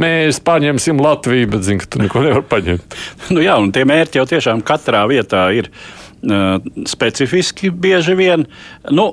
[0.00, 2.96] Mēs paņemsim Latviju, bet zinu, ka tu neko nevar paņemt.
[3.34, 6.58] Nu jā, un tie mērķi jau tiešām katrā vietā ir uh,
[6.88, 8.46] specifiski bieži vien.
[8.90, 9.12] Nu,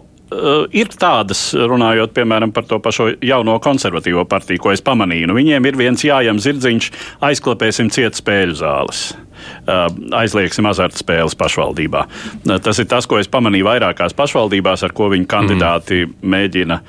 [0.76, 5.30] ir tādas, runājot piemēram par to pašu jauno konservatīvo partiju, ko es pamanīju.
[5.30, 6.92] Nu, viņiem ir viens jājam zirdziņš,
[7.30, 9.10] aizklāpēsim ciet spēļu zāles.
[9.40, 9.86] Uh,
[10.20, 12.02] aizliegsim azartspēles pašvaldībā.
[12.44, 16.18] Uh, tas ir tas, ko es pamanīju vairākās pašvaldībās, ar ko viņi kandidāti mm.
[16.34, 16.82] mēģina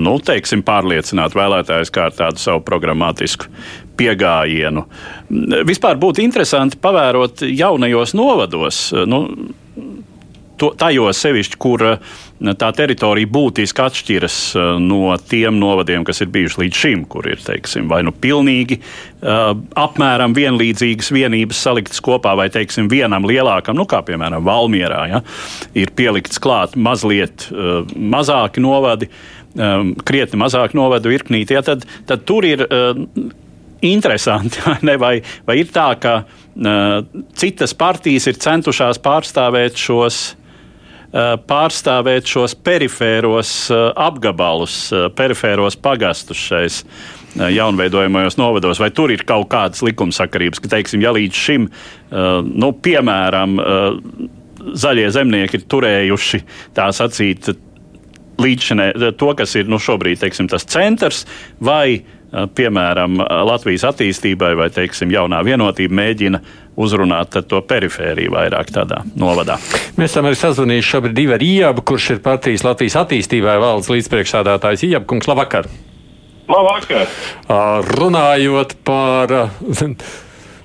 [0.00, 3.50] nu, teiksim, pārliecināt vēlētājus kā ar tādu savu programmatisku
[3.96, 4.84] pieejamību.
[5.68, 8.80] Vispār būtu interesanti pavērot jaunajos novados.
[9.08, 9.22] Nu,
[10.60, 12.16] to, tajos sevišķi, kur uh,
[12.58, 17.40] tā teritorija būtiski atšķiras uh, no tiem novadiem, kas ir bijuši līdz šim, kur ir
[17.44, 19.52] teiksim, vai nu pilnīgi uh,
[19.86, 25.22] apmēram vienlīdzīgas vienības saliktas kopā, vai teiksim, vienam lielākam, nu, kā piemēram Valmierā, ja,
[25.76, 27.48] ir pielikts klāt mazliet
[27.96, 29.08] mazāki novadi,
[30.06, 32.66] krietni mazāk novadu virknīti, ja, tad, tad tur ir.
[33.84, 35.10] Interesanti, vai, vai,
[35.44, 36.14] vai ir tā, ka
[37.36, 40.45] citas partijas ir centušās pārstāvēt šos Eh,
[41.12, 46.82] pārstāvēt šos perifēros eh, apgabalus, eh, perifēros pagastus šais
[47.36, 51.66] jaunveidojamajos novados, vai tur ir kaut kādas likumsakarības, ka, teiksim, ja līdz šim,
[52.48, 53.58] nu, piemēram,
[54.72, 56.40] zaļie zemnieki ir turējuši
[56.78, 57.50] tā sacīt
[58.40, 58.88] līdzšanai
[59.20, 61.26] to, kas ir nu, šobrīd teiksim, tas centrs,
[61.60, 66.40] vai, piemēram, Latvijas attīstībai vai, teiksim, jaunā vienotība mēģina
[66.76, 69.56] uzrunāt to perifēriju vairāk tādā novadā.
[69.96, 74.84] Mēs esam arī sazvanījuši šobrīd divu ar Iebu, kurš ir partijas Latvijas attīstībai valdes līdzpriekšsādātājs
[74.90, 75.30] Iebu kungs.
[75.30, 75.70] Labvakar!
[76.50, 77.08] Labvakar!
[77.96, 79.32] Runājot par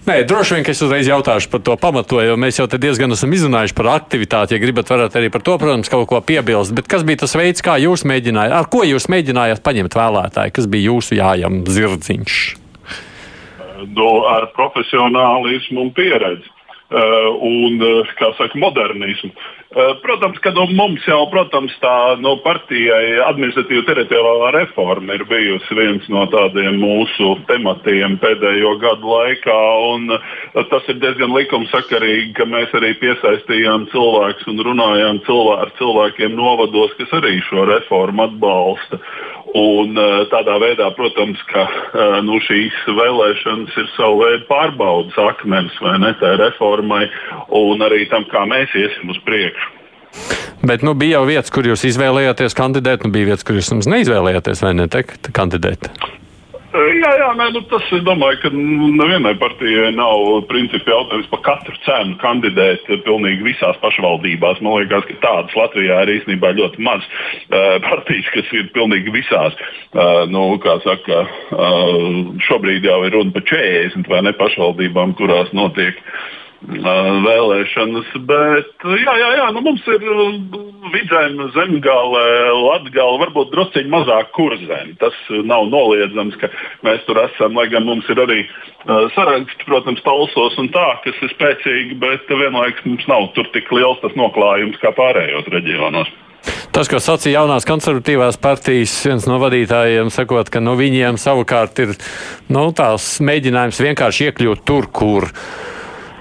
[0.02, 3.34] Nē, droši vien, ka es uzreiz jautāšu par to pamatojumu, jo mēs jau diezgan esam
[3.38, 4.56] izrunājuši par aktivitāti.
[4.56, 6.74] Ja gribat, varat arī par to, protams, kaut ko piebilst.
[6.74, 10.56] Bet kas bija tas veids, kā jūs mēģinājāt, ar ko jūs mēģinājāt paņemt vēlētāju?
[10.58, 12.40] Kas bija jūsu jājam zirdziņš?
[13.94, 16.50] Nu, ar profesionālismu un pieredzi.
[16.92, 19.30] Uh, un, uh, kā saka, modernismu.
[19.72, 25.78] Uh, protams, ka nu, mums jau, protams, tā no partijai administratīva teritoriālā reforma ir bijusi
[25.78, 29.56] viens no tādiem mūsu tematiem pēdējo gadu laikā.
[29.94, 30.12] Un,
[30.74, 36.92] tas ir diezgan likumsakarīgi, ka mēs arī piesaistījām cilvēkus un runājām cilvē ar cilvēkiem novados,
[37.00, 39.00] kas arī šo reformu atbalsta.
[39.58, 39.98] Un,
[40.32, 41.66] tādā veidā, protams, ka
[42.24, 47.04] nu, šīs vēlēšanas ir savu veidu pārbaudas akmens vai ne tā reformai
[47.60, 49.76] un arī tam, kā mēs iesim uz priekšu.
[50.64, 54.64] Bet nu, bija jau vietas, kur jūs izvēlējāties kandidēt, nu bija vietas, kur jūs neizvēlējāties
[54.64, 54.88] vai ne
[55.36, 55.92] kandidēt.
[56.72, 61.76] Jā, jā nē, nu, tas es domāju, ka nevienai partijai nav principi jautājums par katru
[61.84, 64.62] cenu kandidēt pilnīgi visās pašvaldībās.
[64.64, 69.58] Man liekas, ka tādas Latvijā ir īstenībā ļoti maz uh, partijas, kas ir pilnīgi visās.
[69.92, 76.00] Uh, nu, saka, uh, šobrīd jau ir runa par 40 vai ne pašvaldībām, kurās notiek
[76.00, 78.12] uh, vēlēšanas.
[78.28, 80.06] Bet jā, jā, jā nu mums ir
[80.94, 82.24] vidzeme, zemgale,
[82.58, 84.96] latgale, varbūt drusciņi mazāk kurzem.
[85.02, 86.52] Tas nav noliedzams, ka
[86.86, 88.44] mēs tur esam, lai gan mums ir arī
[89.16, 94.02] saraksts, protams, talsos un tā, kas ir spēcīgi, bet vienlaikus mums nav tur tik liels
[94.04, 96.12] tas noklājums kā pārējos reģionos.
[96.74, 101.92] Tas, ko sacīja jaunās konservatīvās partijas viens no vadītājiem, sakot, ka nu, viņiem savukārt ir
[102.50, 105.30] nu, tās mēģinājums vienkārši iekļūt tur, kur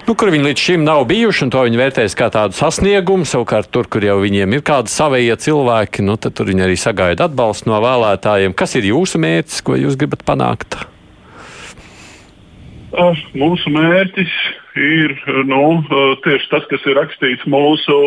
[0.07, 3.27] Nu, kur viņi līdz šim nav bijuši, un to viņi vērtēs kā tādu sasniegumu.
[3.29, 7.69] Savukārt, tur, kur jau viņiem ir kādi savie cilvēki, nu, tad viņi arī sagaida atbalstu
[7.69, 8.55] no vēlētājiem.
[8.57, 10.79] Kas ir jūsu mērķis, ko jūs gribat panākt?
[12.91, 14.33] Uh, mūsu mērķis
[14.75, 15.13] ir
[15.45, 15.83] nu,
[16.23, 17.97] tieši tas, kas ir rakstīts mūsu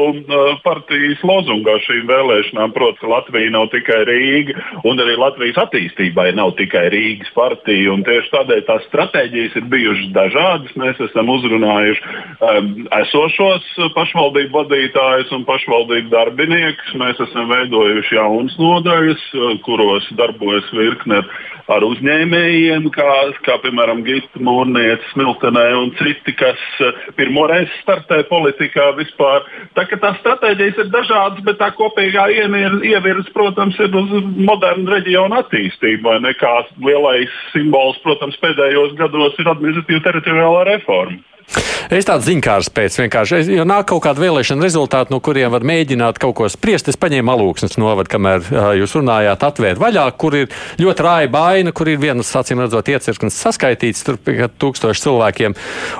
[0.64, 2.72] partijas lozungā šīm vēlēšanām.
[2.74, 4.56] Proti, Latvija nav tikai Rīga,
[4.88, 7.96] un arī Latvijas attīstībai nav tikai Rīgas partija.
[8.08, 10.76] Tieši tādēļ tās stratēģijas ir bijušas dažādas.
[10.80, 12.70] Mēs esam uzrunājuši um,
[13.00, 16.96] esošos pašvaldību vadītājus un pašvaldību darbiniekus.
[17.00, 19.26] Mēs esam veidojuši jaunas nodaļas,
[19.66, 21.24] kuros darbojas virkne
[21.72, 23.12] ar uzņēmējiem, kā,
[23.44, 29.44] kā piemēram Gita Mūrniece, Smiltenē un citi, kas kas eh, pirmo reizi startē politikā vispār.
[29.76, 36.18] Tā tās stratēģijas ir dažādas, bet tā kopīgā ievirze, protams, ir uz modernu reģionu attīstību.
[36.24, 36.54] Nekā
[36.84, 41.22] lielais simbols, protams, pēdējos gados ir administratīva teritoriālā reforma.
[41.92, 45.66] Es tādu ziņkārs pēc vienkārši, es, jo nāk kaut kāda vēlēšana rezultāti, no kuriem var
[45.68, 46.88] mēģināt kaut ko spriest.
[46.90, 50.48] Es paņēmu alūksnes novadu, kamēr uh, jūs runājāt, atvērt vaļā, kur ir
[50.80, 55.58] ļoti rāja baina, kur ir vienas, acīm redzot, iecirknis saskaitīts tur pie tūkstoši cilvēkiem.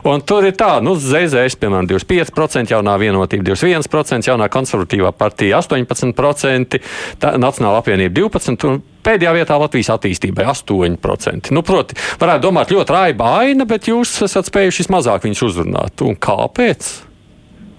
[0.09, 6.81] Un tur ir tā, nu, ZZS, piemēram, 25%, jaunā vienotība 21%, jaunā konservatīvā partija 18%,
[7.21, 8.94] tā, Nacionāla apvienība 12%.
[9.05, 11.53] Pēdējā vietā Latvijas attīstībai 8%.
[11.55, 16.05] Nu, proti, varētu domāt, ļoti raiba aina, bet jūs esat spējuši vismazāk viņus uzrunāt.
[16.07, 16.93] Un kāpēc?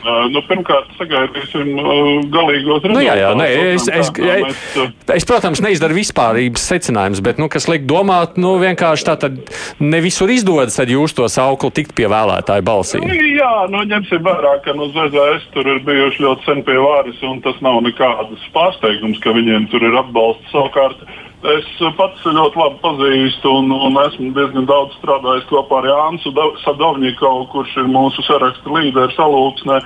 [0.05, 1.85] Uh, nu, pirmkārt, sagaidīsim uh,
[2.29, 2.93] galīgos rezultātus.
[2.93, 7.65] Nu, jā, jā, nē, es, es, es, es, protams, neizdaru vispārības secinājumus, bet, nu, kas
[7.71, 9.39] liek domāt, nu, vienkārši tā tad
[9.81, 13.01] ne visur izdodas, tad jūs to sauklu tikt pie vēlētāju balsī.
[13.01, 17.25] Nu, jā, nu, ņemsim vērā, ka no ZZS tur ir bijuši ļoti sen pie vāris,
[17.25, 21.01] un tas nav nekādas pārsteigums, ka viņiem tur ir atbalsts savukārt.
[21.45, 21.65] Es
[21.97, 27.75] pats ļoti labi pazīstu un, un esmu diezgan daudz strādājis kopā ar Jānu Sadovņikovu, kurš
[27.83, 29.77] ir mūsu saraksta līderis alūksnē.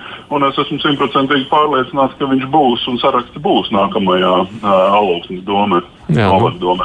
[0.50, 4.70] Es esmu simtprocentīgi pārliecināts, ka viņš būs un saraksts būs nākamajā uh,
[5.00, 5.82] alūksnes domē.
[6.10, 6.78] Jā, nu,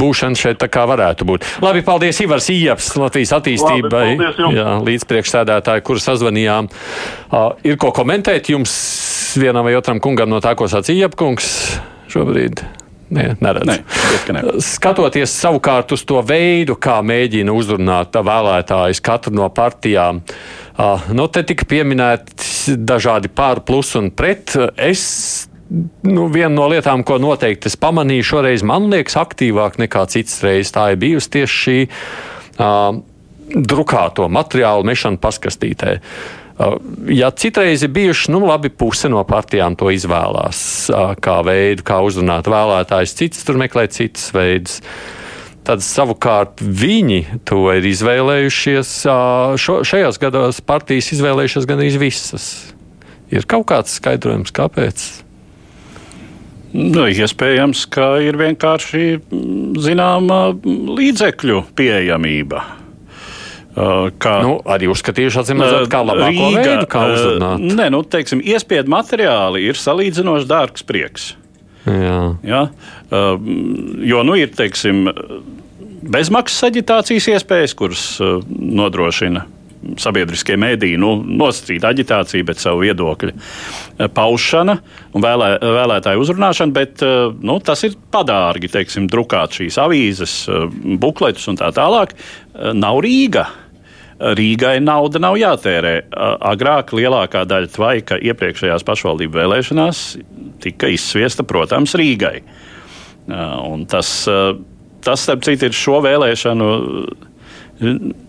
[0.00, 1.44] būšana šeit tā kā varētu būt.
[1.62, 4.16] Labi, paldies Ivars Ieps, Latvijas attīstībai.
[4.88, 6.70] Līdzpriekšsēdētāji, kur sazvanījām.
[7.28, 8.72] Uh, ir ko komentēt jums
[9.38, 11.52] vienam vai otram kungam no tā, ko sacīja Iepkungs
[12.14, 12.64] šobrīd?
[13.14, 13.68] Nē, neredz.
[13.68, 13.76] Nē,
[14.34, 14.42] ne.
[14.64, 20.20] Skatoties savukārt uz to veidu, kā mēģina uzrunāt vēlētājus katru no partijām,
[21.14, 24.56] nu, te tika pieminēti dažādi pār, plus un pret.
[24.74, 25.04] Es
[26.04, 30.74] nu, viena no lietām, ko noteikti es pamanīju šoreiz, man liekas, aktīvāk nekā citas reizes,
[30.74, 33.02] tā ir bijusi tieši šī uh,
[33.54, 35.98] drukāto materiālu mešana paskastītē.
[35.98, 36.43] Uh,
[37.10, 40.60] Ja citreiz ir bijuši, nu, labi, puse no partijām to izvēlās
[41.24, 44.78] kā veidu, kā uzrunāt vēlētājus, citas tur meklē citas veidus.
[45.64, 48.92] Tad savukārt viņi to ir izvēlējušies.
[49.58, 52.48] Šo, šajos gados partijas izvēlējušās gan visas.
[53.32, 55.06] Ir kaut kāds skaidrojums, kāpēc?
[56.74, 59.04] Nu, iespējams, ka ir vienkārši
[59.82, 62.64] zināma līdzekļu pieejamība.
[63.74, 67.64] Uh, kā, nu, arī uzskatījuši, atzīmēt, kā labāko Rīga, veidu, kā uh, uzrunāt.
[67.74, 71.32] Nē, nu, teiksim, iespiedu materiāli ir salīdzinoši dārgs prieks.
[71.90, 72.20] Jā.
[72.46, 72.60] Ja?
[73.10, 73.34] Uh,
[74.06, 75.08] jo, nu, ir, teiksim,
[76.06, 78.06] bezmaksas aģitācijas iespējas, kuras
[78.46, 79.42] nodrošina
[80.00, 81.10] sabiedriskie mēdīji nu,
[81.42, 83.34] nosacīt aģitāciju, bet savu viedokļu
[84.14, 84.78] paušana
[85.12, 87.04] un vēlē, vēlētāju uzrunāšana, bet
[87.44, 90.38] nu, tas ir padārgi, teiksim, drukāt šīs avīzes,
[91.02, 92.16] bukletus un tā tālāk.
[92.54, 93.44] Nav Rīga.
[94.18, 95.94] Rīgai nauda nav jātērē.
[96.52, 100.04] Agrāk lielākā daļa tvaika iepriekšējās pašvaldību vēlēšanās
[100.64, 102.38] tika izsviesta, protams, Rīgai.
[103.28, 104.12] Un tas,
[105.04, 106.68] tas, starp citu, ir šo vēlēšanu.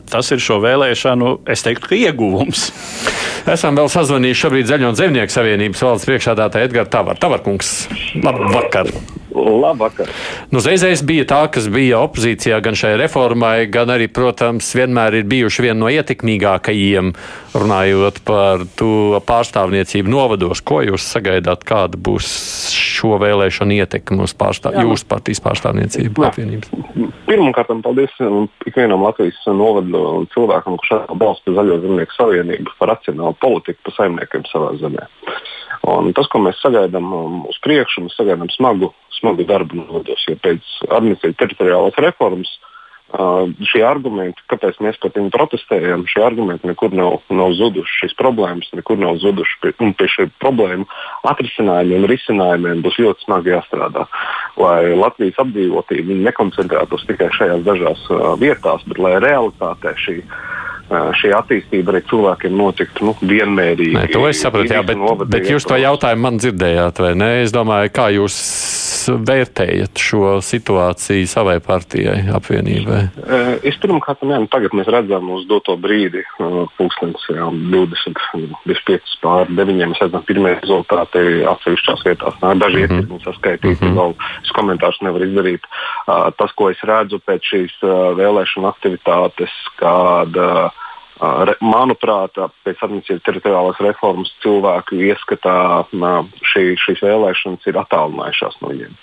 [0.09, 2.69] Tas ir šo vēlēšanu, es teiktu, ieguvums.
[3.51, 7.21] Esam vēl sazvanījuši šobrīd Zaļo un Zemnieku savienības valdes priekšādātāju Edgars Tavar.
[7.21, 7.75] Tavarkungs,
[8.25, 8.89] labvakar!
[8.89, 9.24] Labvakar!
[10.53, 15.27] Nu, Zēzēs bija tā, kas bija opozīcijā gan šai reformai, gan arī, protams, vienmēr ir
[15.29, 17.11] bijuši viena no ietekmīgākajiem,
[17.55, 20.63] runājot par to pārstāvniecību novados.
[20.65, 22.29] Ko jūs sagaidāt, kāda būs
[22.75, 26.29] šo vēlēšanu ietekme uz pārstāv, jūsu partijas pārstāvniecību?
[27.27, 28.15] Pirmkārt, paldies
[28.69, 34.73] ikvienam Latvijas novadu cilvēkam, kurš atbalsta Zaļo zemnieku savienību par racionālu politiku pa saimniekiem savā
[34.79, 35.07] zemē.
[35.85, 38.89] Un tas, ko mēs sagaidām um, uz priekšu, mēs sagaidām smagu,
[39.25, 45.31] smagu darbu nodos, jo pēc administratīvas teritoriālās reformas uh, šie argumenti, kāpēc mēs par viņu
[45.33, 48.01] protestējam, šie argumenti nekur nav, nav zuduši.
[48.03, 49.57] Šīs problēmas nekur nav zudušas.
[49.63, 50.85] Pie, un pie šiem problēmu
[51.31, 54.05] atrisinājumiem un risinājumiem būs ļoti smagi jāstrādā.
[54.61, 60.21] Lai Latvijas apdzīvotība nekoncentrētos tikai šajās dažās uh, vietās, bet lai realitātē šī
[60.85, 63.95] šī attīstība arī cilvēkiem notiktu nu, vienmērīgi.
[63.97, 64.99] Nē, to es saprotu, jā, bet,
[65.33, 67.29] bet jūs to jautājumu man dzirdējāt, vai ne?
[67.41, 68.35] Es domāju, kā jūs
[69.07, 73.01] vērtējat šo situāciju savai partijai, apvienībai?
[73.65, 76.23] Es pirmkārt, jā, nu, tagad mēs redzam uz doto brīdi,
[76.77, 78.21] pulkstenis 20,
[78.65, 82.39] 25 pār 9, mēs redzam pirmie rezultāti atsevišķās vietās.
[82.41, 83.01] Daži mm -hmm.
[83.01, 83.99] ietekmi saskaitīti, mm -hmm.
[83.99, 85.69] vēl es komentārus nevaru izdarīt.
[86.37, 87.77] Tas, ko es redzu pēc šīs
[88.21, 90.71] vēlēšana aktivitātes, kāda
[91.15, 92.35] Manuprāt,
[92.65, 95.85] pēc administratīvas teritoriālās reformas cilvēku ieskatā
[96.51, 98.97] šī, šīs vēlēšanas ir attālinājušās no viņiem.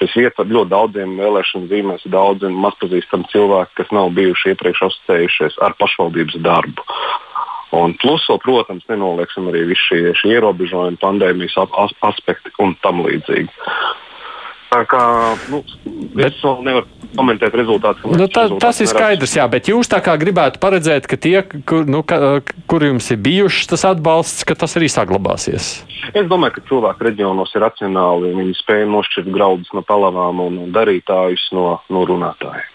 [0.00, 5.58] Šis vietas ar ļoti daudziem vēlēšanu zīmēs, daudziem mazpazīstamiem cilvēkiem, kas nav bijuši iepriekš asociējušies
[5.66, 6.86] ar pašvaldības darbu.
[7.76, 11.58] Un plus, vēl, protams, nenolieksim arī visi šie, šie ierobežojumi, pandēmijas
[12.08, 13.52] aspekti un tam līdzīgi.
[14.70, 15.02] Tā kā
[15.50, 15.60] nu,
[16.14, 18.04] bet, es vēl nevaru komentēt rezultātus.
[18.16, 21.86] Nu, tā, tas ir skaidrs, jā, bet jūs tā kā gribētu paredzēt, ka tie, kur,
[21.90, 25.72] nu, ka, kur jums ir bijušas tas atbalsts, ka tas arī saglabāsies.
[26.10, 28.34] Es domāju, ka cilvēki reģionos ir racionāli.
[28.38, 32.68] Viņi spēj nošķirt graudus no palavām un darītājus no, no runātājiem.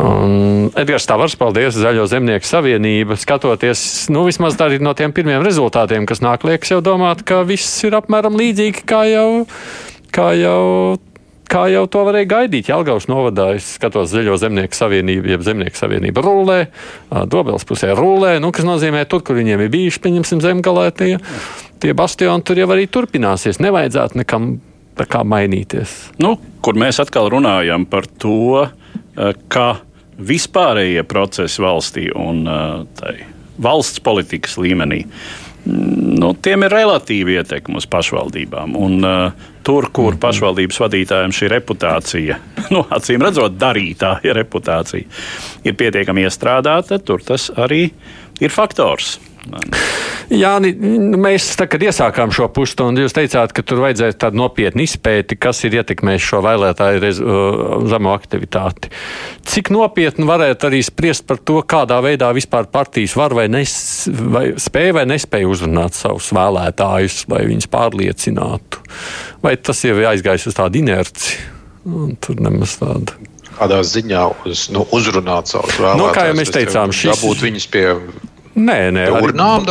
[0.00, 3.18] Un Edgars Tavars, paldies Zaļo zemnieku savienību.
[3.20, 3.82] Skatoties,
[4.12, 7.98] nu, vismaz arī no tiem pirmiem rezultātiem, kas nāk, liekas jau domāt, ka viss ir
[7.98, 9.28] apmēram līdzīgi kā jau
[10.14, 10.98] kā jau
[11.50, 12.70] kā jau to varēja gaidīt.
[12.70, 16.60] Jālgaus novadā es skatos Zaļo zemnieku savienību, jeb zemnieku savienība rulē,
[17.30, 21.12] Dobels pusē rulē, nu, kas nozīmē tur, kur viņiem ir bijuši, pieņemsim, zemgalē tie,
[21.82, 23.60] tie bastioni, tur jau arī turpināsies.
[23.62, 24.52] Nevajadzētu nekam
[24.98, 25.96] tā kā mainīties.
[26.22, 28.66] Nu, kur mēs atkal runājam par to,
[29.50, 29.68] ka
[30.20, 32.44] vispārējie procesi valstī un
[32.98, 33.14] tai,
[33.60, 35.04] valsts politikas līmenī
[36.20, 38.76] nu, tiem ir relatīva ietekme uz pašvaldībām.
[38.78, 40.20] Un, uh, tur, kur mhm.
[40.22, 42.38] pašvaldības vadītājiem šī reputācija,
[42.74, 45.20] nu, acīm redzot, darītāja reputācija,
[45.64, 47.86] ir pietiekami iestrādāta, tur tas arī
[48.40, 49.18] ir faktors.
[50.30, 54.84] Jā, nu, mēs tā, kad iesākām šo pusstundu, jūs teicāt, ka tur vajadzēs tādu nopietnu
[54.84, 58.92] izpēti, kas ir ietekmējis šo vēlētāju rez, uh, zemo aktivitāti.
[59.50, 63.72] Cik nopietni varētu arī spriest par to, kādā veidā vispār partijas var vai, nes,
[64.06, 68.84] vai spēja vai nespēja uzrunāt savus vēlētājus, lai viņus pārliecinātu?
[69.42, 71.40] Vai tas jau ir aizgājis uz tādu inerci?
[71.88, 73.16] Un tur nemaz tādu
[73.60, 76.00] kādā ziņā uz, nu, uzrunāt savus vēlētājus.
[76.00, 77.10] Nu, kā jau mēs teicām, šis...
[77.12, 77.84] dabūt viņus pie
[78.60, 79.06] Nē, nē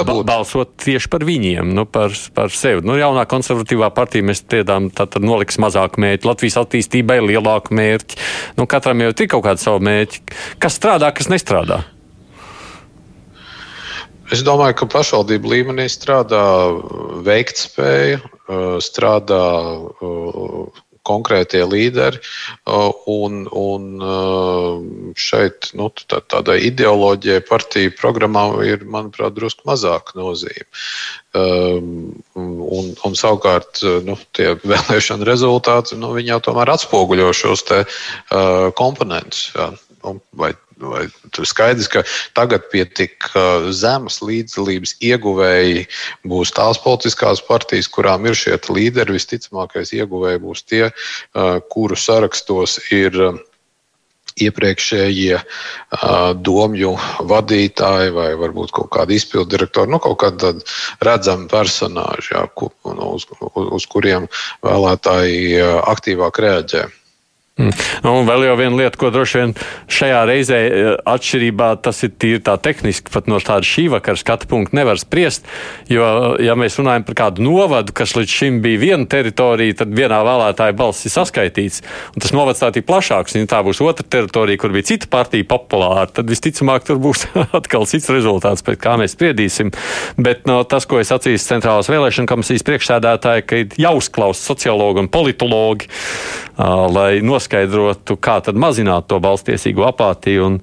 [0.07, 2.84] ba balsot tieši par viņiem, nu, par, par sevi.
[2.88, 8.20] Nu, jaunā konservatīvā partija mēs tiedām, tad, noliks mazāku mērķi, Latvijas attīstībai lielāku mērķi.
[8.57, 10.24] Nu, katram jau ir kaut kāda savu mērķi.
[10.64, 11.84] Kas strādā, kas nestrādā?
[14.30, 16.44] Es domāju, ka pašvaldību līmenī strādā
[17.26, 18.20] veiktspēja,
[18.86, 19.45] strādā
[21.10, 22.22] konkrētie līderi.
[23.10, 23.90] Un, un
[25.19, 30.69] šeit nu, tā, tādai ideoloģijai, partiju programmā ir, manuprāt, drusku mazāk nozīme.
[31.36, 37.84] Un, un savukārt nu, tie vēlēšana rezultāti nu, jau tomēr atspoguļo šos te,
[38.80, 39.49] komponentus.
[39.57, 39.72] Jā.
[40.03, 42.03] Vai vai tur skaidrs, ka
[42.38, 43.30] tagad pie tik
[43.76, 45.85] zemes līdzdalības ieguvēji
[46.30, 49.17] būs tās politiskās partijas, kurām ir šie līderi.
[49.17, 50.89] Visticamākais ieguvēji būs tie,
[51.73, 53.17] kuru sarakstos ir
[54.39, 56.93] iepriekšējie uh, domju
[57.27, 60.53] vadītāji vai varbūt kaut kādi izpildu direktori, nu, kaut kādi
[61.03, 64.30] redzami personāži, jā, ku, uz, uz, uz kuriem
[64.63, 65.59] vēlētāji
[65.91, 66.85] aktīvāk reaģē.
[67.60, 67.76] Mm.
[68.06, 69.53] Nu, un vēl jau viena lieta, ko droši vien
[69.91, 74.48] šajā reizē eh, atšķirībā tas ir tīri tā tehniski, pat no tāda šī vakara skatu
[74.48, 75.48] punkta nevar spriest.
[75.91, 80.22] Jo, ja mēs runājam par kādu novadu, kas līdz šim bija viena teritorija, tad vienā
[80.23, 81.81] vēlētāja balss ir saskaitīts.
[82.15, 83.36] Un tas novads tā ir plašāks.
[83.36, 87.27] Ja tā būs otra teritorija, kur bija cita partija populāra, tad visticamāk tur būs
[87.60, 89.73] atkal cits rezultāts, pēc kā mēs spriedīsim.
[90.15, 95.11] Bet no, tas, ko es atzīstu Centrālās vēlēšana komisijas priekšsēdētāji, ka ir jāuzklausa sociologi un
[95.11, 100.57] politologi, uh, lai noskaidrotu noskaidrotu, kā tad mazināt to balstiesīgo apātiju un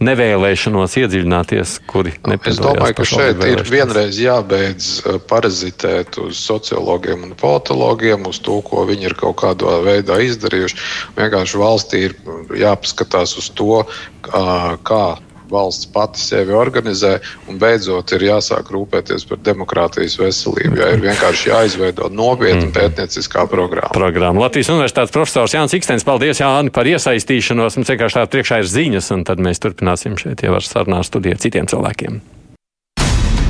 [0.00, 2.58] nevēlēšanos iedziļināties, kuri nepiedalās.
[2.58, 8.60] Es domāju, ka šeit ir vienreiz jābeidz uh, parazitēt uz sociologiem un politologiem, uz to,
[8.62, 10.78] ko viņi ir kaut kādā veidā izdarījuši.
[11.18, 12.16] Vienkārši valstī ir
[12.54, 13.84] jāpaskatās uz to,
[14.28, 15.04] kā
[15.50, 17.18] valsts pati sevi organizē,
[17.48, 20.78] un beidzot ir jāsāk rūpēties par demokrātijas veselību.
[20.80, 22.74] Jā, ir vienkārši jāizveido nopietna mm.
[22.76, 23.92] pētnieciskā programma.
[23.94, 24.44] programma.
[24.46, 27.78] Latvijas Universitātes profesors Jānis Ikstens, paldies Jāni par iesaistīšanos.
[27.78, 31.36] Mums vienkārši tā priekšā ir ziņas, un tad mēs turpināsim šeit jau ar sarunā studiju
[31.38, 32.20] ar citiem cilvēkiem.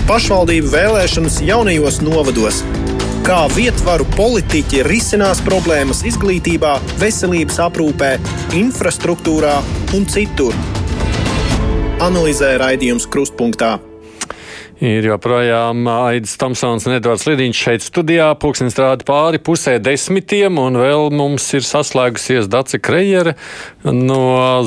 [0.09, 2.63] Pašvaldību vēlēšanas jaunajos novados
[3.29, 8.15] kā vietvaru politiķi risinās problēmas izglītībā, veselības aprūpē,
[8.57, 9.59] infrastruktūrā
[9.99, 10.57] un citur
[12.05, 13.79] analizē raidījums Krustpunktā.
[14.79, 18.29] Ir joprojām Aits Tomsons un Edvards Lidiņš šeit studijā.
[18.39, 23.33] Pūkstens strādā pāri pusē desmitiem, un vēl mums ir saslēgusies Dace Krejere
[23.83, 24.21] no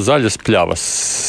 [0.04, 0.84] zaļas pļavas.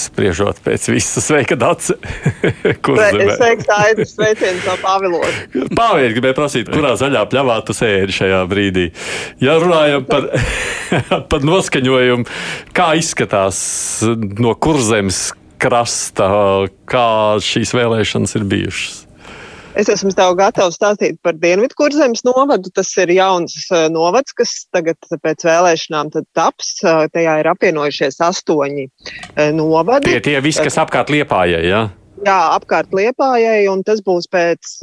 [0.09, 1.95] Spriežot pēc visas, sveika Dace.
[2.83, 5.39] Kur Sveiks, Aits, sveiciens no Pāvilos.
[5.79, 8.89] Pāvieši gribēja prasīt, kurā zaļā pļavā tu sēdi šajā brīdī.
[9.45, 10.27] Ja runājam par,
[11.31, 12.27] par noskaņojumu,
[12.74, 13.62] kā izskatās
[14.43, 15.29] no kurzemes
[15.62, 16.28] krasta,
[16.90, 17.06] kā
[17.43, 19.01] šīs vēlēšanas ir bijušas?
[19.78, 22.68] Es esmu tev gatavs stāstīt par Dienvidkurzemes novadu.
[22.76, 26.74] Tas ir jauns uh, novads, kas tagad pēc vēlēšanām taps.
[26.84, 30.12] Uh, tajā ir apvienojušies astoņi uh, novadi.
[30.12, 31.86] Tie, tie visi, kas apkārt liepājai, jā?
[31.86, 32.02] Ja?
[32.23, 34.77] Jā, apkārt Liepājai, un tas būs pēc,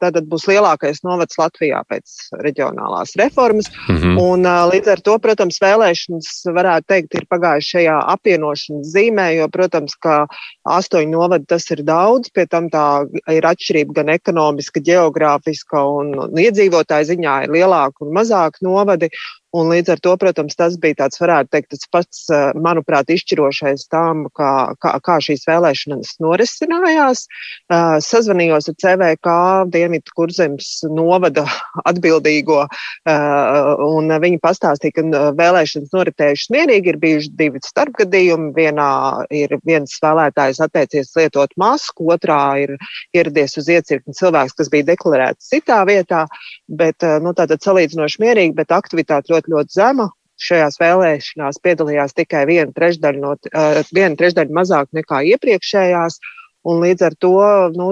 [0.00, 3.68] tātad būs lielākais novads Latvijā pēc reģionālās reformas.
[3.88, 4.20] Mm -hmm.
[4.22, 9.94] Un, līdz ar to, protams, vēlēšanas varētu teikt ir pagājušas šajā apvienošanas zīmē, jo, protams,
[10.00, 10.26] ka
[10.64, 16.32] astoņi novadi tas ir daudz, pie tam tā ir atšķirība gan ekonomiska, geogrāfiska un, un
[16.32, 19.12] iedzīvotāju ziņā ir lielāka un mazāka novadi.
[19.56, 23.86] Un līdz ar to, protams, tas bija tāds, varētu teikt, tas pats, eh, manuprāt, izšķirošais
[23.92, 24.52] tam, kā,
[24.82, 27.24] kā, kā šīs vēlēšanas norisinājās.
[27.66, 29.36] Uh, sazvanījos ar CVK
[29.72, 31.46] Dienvidu kurzemes novada
[31.90, 38.52] atbildīgo, uh, un viņi pastāstīja, ka vēlēšanas noritējušas mierīgi, ir bijuši divi starpgadījumi.
[38.56, 38.90] Vienā
[39.34, 42.76] ir viens vēlētājs atteicies lietot masku, otrā ir
[43.16, 46.26] ieradies uz iecirkni cilvēks, kas bija deklarēts citā vietā,
[46.68, 50.10] bet, nu, tātad salīdzinoši mierīgi, bet aktivitāte ļoti ļoti, ļoti zema.
[50.36, 56.18] Šajās vēlēšanās piedalījās tikai viena trešdaļa, no, uh, viena trešdaļa mazāk nekā iepriekšējās.
[56.66, 57.30] Un līdz ar to
[57.78, 57.86] nu,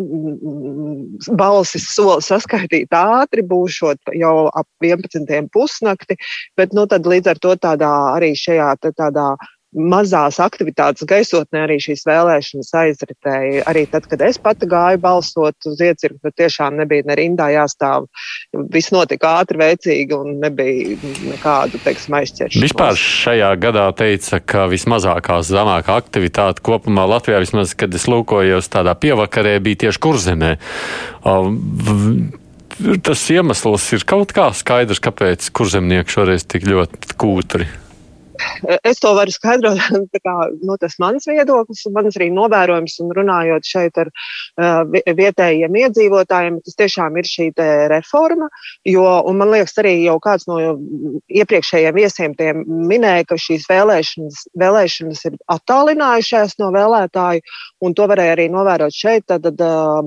[1.39, 5.47] balsis soli saskaitīt ātri, būšot jau ap 11.
[5.55, 6.17] pusnakti,
[6.59, 9.29] bet nu, līdz ar to tādā, arī šajā tādā
[9.75, 13.65] mazās aktivitātes gaisotnē arī šīs vēlēšanas aizritēja.
[13.71, 18.07] Arī tad, kad es pati gāju balsot uz iecirkni, tad tiešām nebija ne rindā jāstāv.
[18.75, 20.95] Viss notika ātri, veicīgi un nebija
[21.33, 22.67] nekādu, teiksim, aizķeršanos.
[22.69, 28.95] Vispār šajā gadā teica, ka vismazākā zemākā aktivitāte kopumā Latvijā, vismaz, kad es lūkojos tādā
[28.99, 30.57] pievakarē, bija tieši kurzemē.
[33.07, 37.71] Tas iemesls ir kaut kā skaidrs, kāpēc kurzemnieki šoreiz tik ļoti kūtri.
[38.83, 39.79] Es to varu skaidrot,
[40.27, 44.83] kā nu, tas mans viedoklis, un mans arī novērojums, un runājot šeit ar uh,
[45.19, 47.51] vietējiem iedzīvotājiem, tas tiešām ir šī
[47.93, 48.49] reforma.
[48.89, 49.05] Jo,
[49.37, 50.59] man liekas, arī jau kāds no
[51.31, 52.35] iepriekšējiem viesiem
[52.67, 57.45] minēja, ka šīs vēlēšanas, vēlēšanas ir attālinājušās no vēlētāju,
[57.85, 59.27] un to varēja arī novērot šeit.
[59.31, 60.03] Tad, tad uh,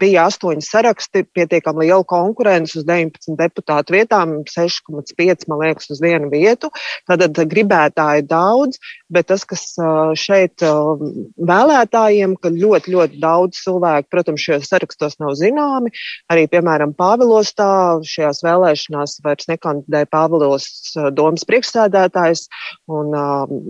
[0.00, 6.30] bija astoņi saraksti, pietiekami liela konkurence uz 19 deputātu vietām, 6,5 man liekas uz vienu
[6.32, 6.70] vietu.
[7.08, 8.78] Tad, tad gribētāji daudz,
[9.12, 9.74] bet tas, kas
[10.18, 15.92] šeit vēlētājiem, ka ļoti, ļoti daudz cilvēku, protams, šajos sarakstos nav zināmi.
[16.32, 20.68] Arī, piemēram, Pāvilostā šajās vēlēšanās vairs nekandidēja Pāvilos
[21.16, 22.46] domas priekšsēdētājs,
[22.88, 23.12] un,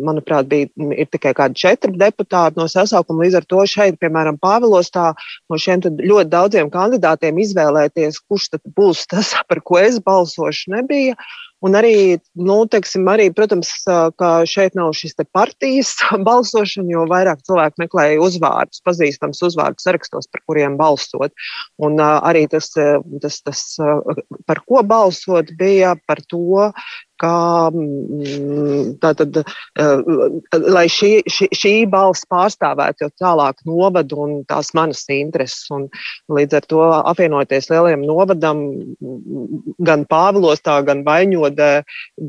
[0.06, 3.24] manuprāt, bija tikai kādi četri deputāti no sasaukuma.
[3.26, 5.12] Līdz ar to šeit, piemēram, Pāvilostā
[5.50, 11.18] no šiem ļoti daudziem kandidātiem izvēlēties, kurš tad būs tas, par ko es balsošu, nebija.
[11.62, 13.70] Un arī, nu, teiksim, arī, protams,
[14.18, 15.94] ka šeit nav šis partijas
[16.28, 21.34] balsošana, jo vairāk cilvēku meklēja uzvārdus, pazīstams uzvārdus sarakstos, par kuriem balsot.
[21.82, 23.64] Un arī tas, tas, tas,
[24.48, 26.70] par ko balsot, bija par to,
[27.22, 29.38] kā mm, tātad,
[29.78, 35.64] eh, lai šī, šī, šī balss pārstāvētu jau tālāk novadu un tās manas intereses.
[35.74, 35.88] Un
[36.32, 38.62] līdz ar to apvienoties lielajam novadam,
[39.82, 41.72] gan Pāvilostā, gan Vaņodē,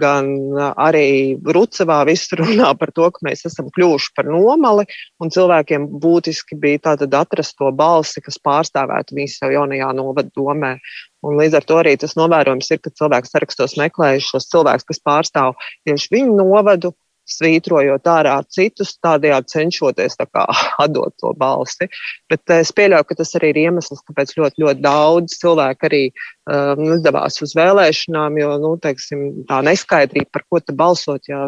[0.01, 0.31] gan
[0.77, 1.07] arī
[1.43, 4.85] Rucevā, viss runā par to, ka mēs esam kļuvuši par nomali,
[5.23, 10.77] un cilvēkiem būtiski bija tātad atrast to balsi, kas pārstāvētu viņu sev jaunajā novada domē.
[11.23, 15.03] Un līdz ar to arī tas novērojums ir, ka cilvēks sarakstos meklējuši šos cilvēkus, kas
[15.07, 15.55] pārstāv
[15.87, 16.93] tieši viņu novadu,
[17.29, 20.45] svītrojot ārā citus, tādējādi cenšoties tā kā,
[20.83, 21.87] atdot to balsi.
[22.31, 26.03] Bet eh, es pieļauju, ka tas arī ir iemesls, kāpēc ļoti, ļoti daudz cilvēku arī
[26.49, 31.45] um, izdevās uz vēlēšanām, jo nu, teiksim, tā neskaidrība, par ko te balsot, ja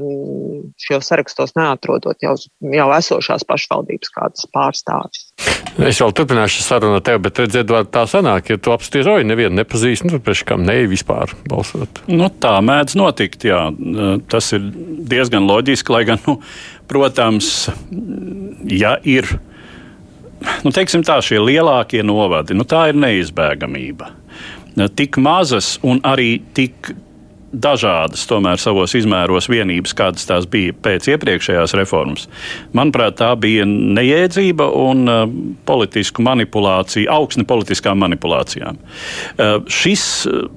[0.87, 2.35] šajos sarakstos neatrodot jau,
[2.71, 5.29] jau esošās pašvaldības kādas pārstāvis.
[5.75, 9.57] Es vēl turpināšu sarunu ar tevi, bet redziet, tā sanāk, ja tu apsties, oi, nevienu
[9.59, 11.99] nepazīst, nu, pēc kam neej vispār balsot.
[12.07, 13.65] Nu, tā mēdz notikt, jā.
[14.31, 14.69] Tas ir
[15.11, 16.37] diezgan loģiski, lai gan, nu,
[16.87, 17.67] protams,
[18.71, 19.27] ja ir,
[20.63, 24.13] nu, teiksim tā, šie lielākie novadi, nu, tā ir neizbēgamība
[24.95, 26.93] tik mazas un arī tik
[27.55, 32.27] dažādas tomēr savos izmēros vienības, kādas tās bija pēc iepriekšējās reformas.
[32.75, 35.23] Manuprāt, tā bija nejēdzība un uh,
[35.67, 38.79] politisku manipulāciju, augsne politiskām manipulācijām.
[38.79, 40.05] Uh, šis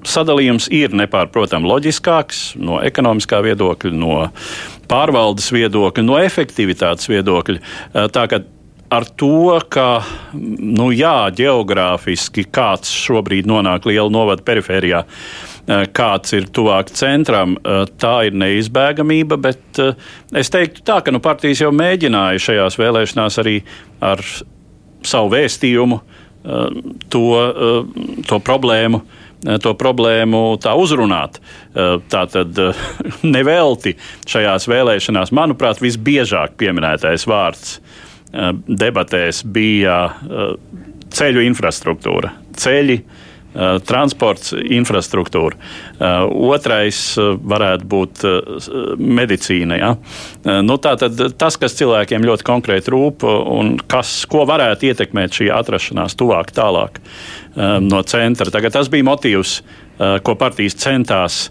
[0.07, 4.21] sadalījums ir nepārprotami loģiskāks no ekonomiskā viedokļa, no
[4.91, 7.61] pārvaldes viedokļa, no efektivitātes viedokļa.
[7.61, 8.09] Uh,
[8.89, 10.01] ar to, ka
[10.33, 17.85] nu, jā, geogrāfiski kāds šobrīd nonāk liela novada perifērijā, eh, kāds ir tuvāk centram, eh,
[18.01, 19.37] tā ir neizbēgamība.
[19.41, 19.93] Bet eh,
[20.33, 23.61] es teiktu, tā, ka nu, partijas jau mēģināja šajās vēlēšanās arī
[24.01, 24.23] ar
[25.03, 26.01] savu vēstījumu
[27.09, 27.23] to,
[28.27, 29.01] to problēmu
[29.63, 31.39] to problēmu tā uzrunāt.
[31.73, 32.59] Tā tad
[33.35, 33.93] nevelti
[34.27, 37.77] šajās vēlēšanās, manuprāt, visbiežāk pieminētais vārds
[38.31, 40.53] debatēs bija eh,
[41.15, 43.01] ceļu infrastruktūra, ceļi.
[43.49, 45.57] Uh, transports, infrastruktūra.
[45.97, 48.21] Uh, otrais uh, varētu būt
[49.01, 49.79] medicīna.
[49.79, 49.89] Ja?
[50.61, 56.13] Nu, tātad tas, kas cilvēkiem ļoti konkrēti rūp un kas, ko varētu ietekmēt šī atrašanās
[56.19, 57.01] tuvāk, tālāk
[57.57, 58.53] no centra.
[58.53, 59.55] Tagad tas bija motīvs,
[59.97, 61.41] ko partijas centās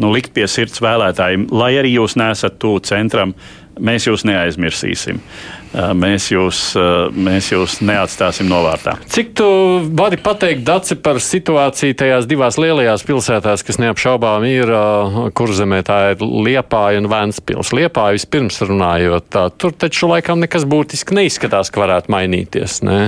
[0.00, 3.34] nu, likt pie sirds vēlētājiem, lai arī jūs nesat tuvu centram,
[3.78, 5.20] mēs jūs neaizmirsīsim.
[5.94, 6.60] Mēs jūs,
[7.14, 8.96] mēs jūs neatstāsim novārtā.
[9.06, 9.46] Cik tu
[9.94, 14.74] vari pateikt, Daci, par situāciju tajās divās lielajās pilsētās, kas neapšaubām ir,
[15.38, 17.70] kur zemē tā ir Liepāja un Vēnspils?
[17.76, 22.80] Liepāja vispirms runājot, tā, tur taču laikam nekas būtiski neizskatās, ka varētu mainīties.
[22.86, 23.00] Ne?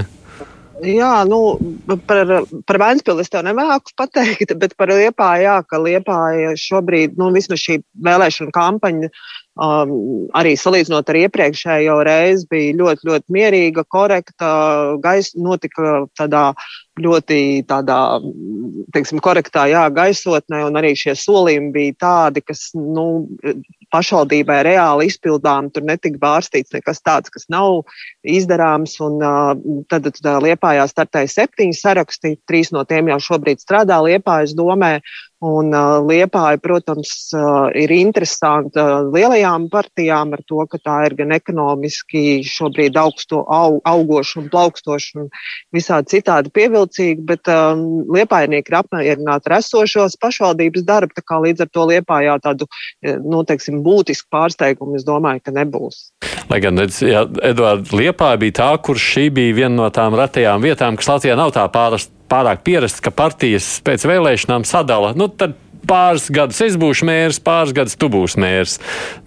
[0.82, 1.59] Jā, nu,
[2.06, 2.26] par,
[2.66, 7.62] par Vēnspili es tev nemāku pateikt, bet par Liepāju, jā, ka Liepāja šobrīd, nu, vismaz
[7.62, 9.10] šī vēlēšana kampaņa
[9.53, 14.53] Um, arī salīdzinot ar iepriekšējo reizi, bija ļoti, ļoti mierīga, korekta.
[15.05, 16.47] Gaisa notika tādā
[17.01, 17.99] ļoti tādā,
[18.93, 23.24] teiksim, korektā jā, gaisotnē, un arī šie solījumi bija tādi, kas nu,
[23.93, 25.70] pašvaldībai reāli izpildām.
[25.73, 27.83] Tur netika bārstīts nekas tāds, kas nav
[28.24, 28.99] izdarāms.
[29.05, 34.57] Un, uh, tad uh, Liepājā startēja septiņi saraksti, trīs no tiem jau šobrīd strādā Liepājas
[34.57, 34.99] domē.
[35.43, 41.16] Un uh, Liepāja, protams, uh, ir interesanta uh, lielajām partijām ar to, ka tā ir
[41.19, 45.27] gan ekonomiski šobrīd augsto, au, augoša un plaukstoša un
[45.74, 47.82] visādi citādi pievilcīga, bet um,
[48.14, 52.70] Liepājnieki ir apmierināti ar esošos pašvaldības darbu, tā kā līdz ar to Liepājā tādu,
[53.02, 56.05] nu, teiksim, būtisku pārsteigumu es domāju, ka nebūs.
[56.53, 60.99] Lai gan, ja, Eduards, Liepāja bija tā, kur šī bija viena no tām retajām vietām,
[61.01, 65.15] kas Latvijā nav tā pārasta pārāk pierasts, ka partijas pēc vēlēšanām sadala.
[65.16, 65.57] Nu, tad
[65.88, 68.78] pāris gadus es būšu mērs, pāris gadus tu būsi mērs.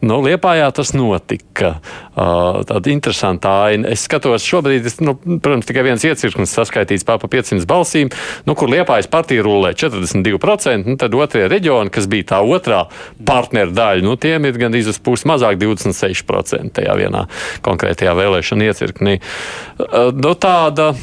[0.05, 1.75] Nu, Liepājā tas notika.
[2.15, 3.89] Uh, tāda interesanta aina.
[3.91, 8.11] Es skatos, šobrīd, es, nu, protams, tikai viens iecirknis saskaitīts pār pa 500 balsīm,
[8.47, 12.85] nu, kur Liepājas partija rulē 42%, nu, tad otrie reģioni, kas bija tā otrā
[13.27, 17.25] partneru daļa, nu, tiem ir gandrīz uz pusi mazāk 26% tajā vienā
[17.65, 19.17] konkrētajā vēlēšana iecirknī.
[19.19, 20.93] Uh, nu, tāda,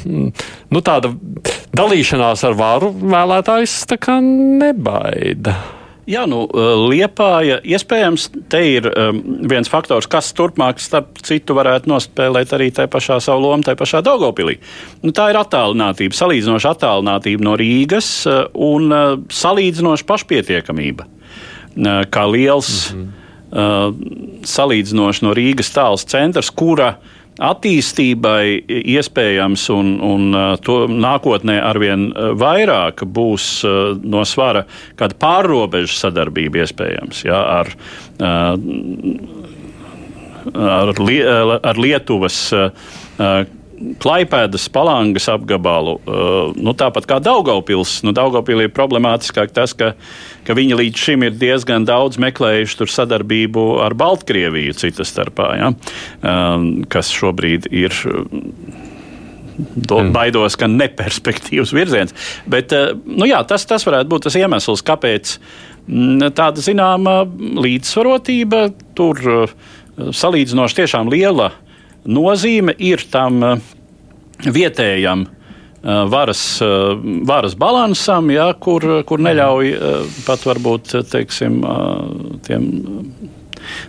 [0.73, 1.13] nu, tāda
[1.77, 3.77] dalīšanās ar varu vēlētājs
[4.11, 5.57] nebaida?
[6.03, 11.87] Jā, nu, eh, Liepāja iespējams te ir um, viens faktors, kas turpmāk, starp citu, varētu
[11.93, 14.57] nospēlēt arī tajā pašā savu lomu, tajā pašā Daugopilī.
[15.07, 21.07] Nu, tā ir attālinātība, salīdzinoša attālinātība no Rīgas uh, un uh, salīdzinoša pašpietiekamība.
[21.07, 23.03] Uh, kā liels, mm
[23.53, 24.45] -hmm.
[24.49, 32.11] salīdzinoši no Rīgas tāls centrs, kura uh, attīstībai iespējams un, un uh, to nākotnē arvien
[32.11, 34.67] uh, vairāk būs uh, no svara
[35.01, 37.73] kāda pārrobežu sadarbība iespējams ja, ar,
[40.53, 42.39] ar, ar Lietuvas
[44.03, 47.99] Klaipēdas, Palangas apgabalu, uh, nu, tāpat kā Daugaupils.
[48.07, 49.93] Nu, Daugaupilī ir problemātiskāk tas, ka,
[50.47, 55.73] ka viņi līdz šim ir diezgan daudz meklējuši sadarbību ar Baltkrieviju cita starpā, ja?
[56.23, 57.97] um, kas šobrīd ir.
[59.53, 60.15] Do, mm.
[60.15, 62.15] baidos, ka neperspektīvs virziens.
[62.49, 67.21] Bet uh, nu jā, tas, tas varētu būt tas iemesls, kāpēc mm, tāda zināma
[67.61, 68.65] līdzsvarotība
[68.97, 69.53] tur uh,
[70.17, 71.72] salīdzinoši tiešām liela uh,
[72.05, 73.61] nozīme ir tam eh,
[74.47, 76.97] vietējam eh, varas, eh,
[77.29, 79.73] varas balansam, ja, kur, kur neļauj
[80.27, 81.63] pat varbūt teiksim,
[82.47, 82.69] tiem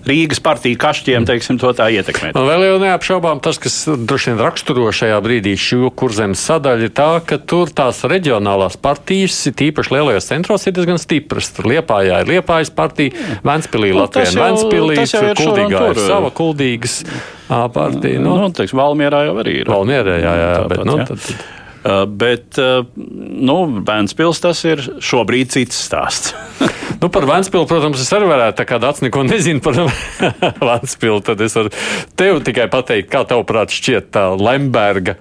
[0.07, 2.35] Rīgas partiju kašķiem, teiksim, to tā ietekmēt.
[2.37, 6.93] Man vēl jau neapšaubām tas, kas droši vien raksturo šajā brīdī šo kurzemes sadaļu, ir
[6.95, 11.51] tā, ka tur tās reģionālās partijas, tīpaši lielajos centros, ir diezgan stipras.
[11.55, 14.99] Tur Liepājā ir Liepājas partija, Ventspilī nu, Latvijā Ventspilī,
[15.39, 17.01] Kuldīgā ir sava Kuldīgas
[17.47, 18.21] partija.
[18.23, 19.69] Nu, nu teiksim, Valmierā jau arī ir.
[19.69, 21.62] Valmierā, jā, jā, jā, bet, nu, tad, tad.
[21.83, 26.31] Uh, bet uh, nu, Vēnspils tas ir šobrīd cits stāsts.
[27.01, 29.81] nu, par Vēnspilu, protams, es arī varētu, tā kā Dārts neko nezinu par
[30.69, 31.73] Vēnspilu, tad es varu
[32.19, 35.17] tev tikai pateikt, kā tavuprāt šķiet tā Lemberga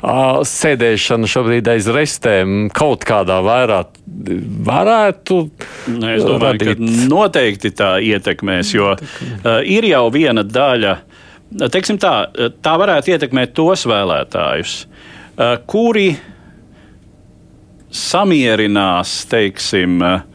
[0.00, 3.98] sēdēšana šobrīd aiz restēm kaut kādā vairāk
[4.66, 5.40] varētu.
[5.92, 6.80] Nu, es domāju, radīt.
[6.80, 10.96] ka noteikti tā ietekmēs, jo uh, ir jau viena daļa.
[11.70, 12.30] Teiksim tā,
[12.62, 14.84] tā varētu ietekmēt tos vēlētājus,
[15.70, 16.08] kuri
[17.90, 20.26] samierinās, teiksim, uh,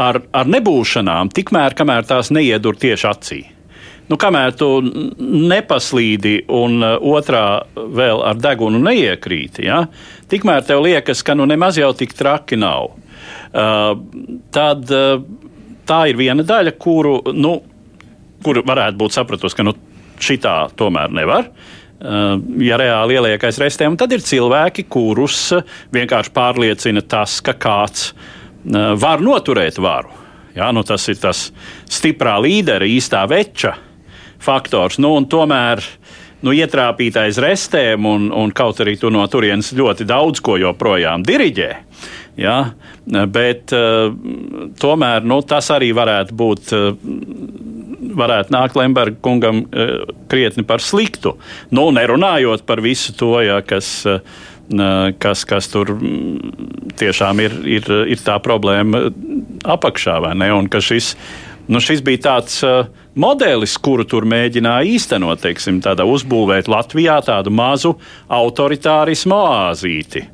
[0.00, 3.42] ar, ar nebūšanām, tikmēr, kamēr tās neiedur tieši acī
[4.10, 9.82] nu, kamēr tu nepaslīdi un otrā vēl ar degunu neiekrīti, ja,
[10.30, 12.92] tikmēr tev liekas, ka nu nemaz jau tik traki nav.
[13.56, 13.96] Uh,
[14.54, 15.24] tad uh,
[15.88, 17.56] tā ir viena daļa, kuru, nu,
[18.44, 19.74] kuru varētu būt sapratusi, ka nu,
[20.22, 21.50] šitā tomēr nevar.
[21.50, 25.50] Uh, ja reāli ieliek aiz restēm, tad ir cilvēki, kurus
[25.94, 30.12] vienkārši pārliecina tas, ka kāds uh, var noturēt varu.
[30.56, 31.50] Ja, nu, tas ir tas
[31.88, 33.74] stiprā līdera, īstā veča
[34.40, 34.96] faktors.
[35.00, 35.82] Nu, tomēr
[36.44, 41.70] nu, ietrāpītais restēm, un, un kaut arī tu no turienes ļoti daudz ko joprojām diriģē.
[42.40, 42.58] Ja,
[43.32, 44.12] bet uh,
[44.80, 46.76] tomēr nu, tas arī varētu būt.
[46.76, 47.74] Uh,
[48.16, 51.36] varētu nākt Lemberga kungam uh, krietni par sliktu.
[51.74, 54.20] Nu, nerunājot par visu to, ja, kas, uh,
[55.22, 55.94] kas, kas tur
[56.98, 59.06] tiešām ir, ir, ir tā problēma
[59.76, 60.52] apakšā, vai ne?
[60.56, 61.14] Un ka šis,
[61.68, 62.62] nu, šis bija tāds.
[62.66, 67.94] Uh, modelis, kuru tur mēģināja īstenot, teiksim, uzbūvēt Latvijā tādu mazu
[68.28, 70.26] autoritārismu oāzīti.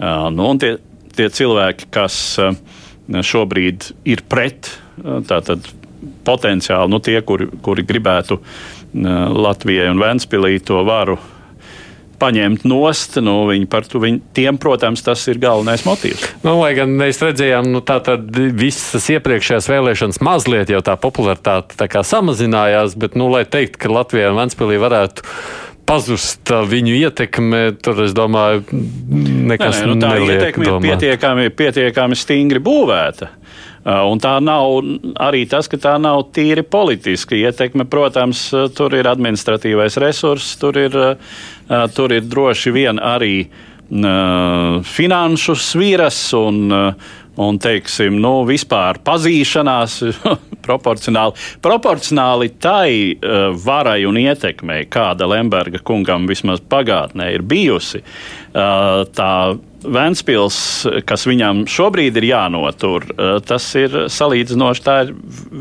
[0.00, 0.76] Nu, tie,
[1.16, 2.18] tie cilvēki, kas
[3.06, 4.72] šobrīd ir pret,
[5.28, 5.68] tātad
[6.26, 8.40] potenciāli nu, tie, kuri, kuri gribētu
[8.96, 11.18] Latvijai un Ventspīlī to varu
[12.20, 13.18] paņemt nost.
[13.24, 16.24] Nu, viņi par to, viņi, tiem, protams, tas ir galvenais motīvs.
[16.46, 21.78] Nu, lai gan mēs redzējām, nu, tā tad visas iepriekšējās vēlēšanas mazliet jau tā popularitāte
[21.78, 25.26] tā kā samazinājās, bet, nu, lai teikt, ka Latvijā un Ventspīlī varētu
[25.86, 32.18] pazust viņu ietekme, tur es domāju, nekas nē, nē, nu, tā ietekme ir pietiekami, pietiekami
[32.18, 33.30] stingri būvēta.
[33.86, 34.80] Uh, un tā nav
[35.22, 37.84] arī tas, ka tā nav tīri politiska ietekme.
[37.86, 43.46] Protams, uh, tur ir administratīvais resurss, tur ir, uh, tur ir droši vien arī
[43.86, 46.72] finanšu sviras un,
[47.38, 49.94] un teiksim, nu, vispār pazīšanās
[50.66, 53.14] proporcionāli, proporcionāli tai
[53.62, 58.02] varai un ietekmei, kāda Lemberga kungam vismaz pagātnē ir bijusi.
[58.50, 59.30] Tā
[59.86, 60.58] Vēnspils,
[61.06, 65.14] kas viņam šobrīd ir jānotur, eh, tas ir salīdzinoši tā ir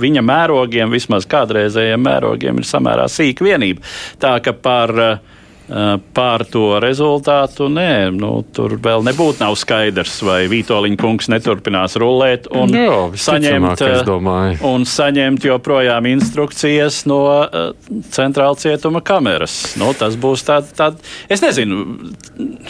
[0.06, 3.86] viņa mērogiem, vismaz kādreizējiem mērogiem, ir samērā sīka vienība.
[4.20, 5.35] Tā ka par uh,
[5.66, 7.68] pār to rezultātu.
[7.74, 13.82] Nē, nu, tur vēl nebūtu nav skaidrs, vai Vitoļņa kungs neturpinās rullēt un, Jā, saņemt,
[14.66, 17.22] un saņemt joprojām instrukcijas no
[18.14, 19.76] centrāla cietuma kameras.
[19.82, 20.92] Nu, tas būs tāds, tā,
[21.34, 22.14] es nezinu,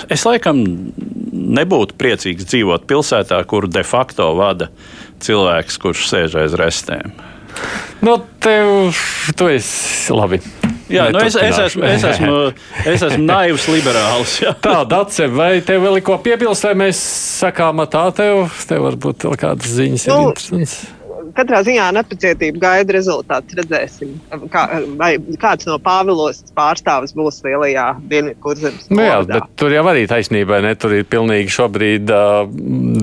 [0.07, 0.63] es laikam
[1.35, 4.71] nebūtu priecīgs dzīvot pilsētā, kur de facto vada
[5.25, 7.11] cilvēks, kurš sēž aiz restēm.
[8.03, 8.95] Nu, tev,
[9.35, 10.41] tu esi labi.
[10.91, 12.33] Jā, nu es, es, esmu, es, esmu,
[12.85, 14.35] es esmu naivs liberāls.
[14.43, 14.53] Jā.
[14.61, 17.01] Tā, Dace, vai tev vēl ir ko piebilst, vai mēs
[17.41, 18.45] sakām tā tev?
[18.69, 20.77] Tev varbūt vēl kādas ziņas nu, ir interesantas
[21.35, 23.57] katrā ziņā nepacietību gaida rezultātus.
[23.59, 24.13] Redzēsim,
[24.53, 24.65] kā,
[24.99, 28.87] vai kāds no Pāvilos pārstāvis būs lielajā dienvidu kurzemes.
[28.89, 29.19] Nu jā,
[29.59, 30.73] tur jau arī taisnībai ne.
[30.79, 32.47] Tur ir pilnīgi šobrīd uh,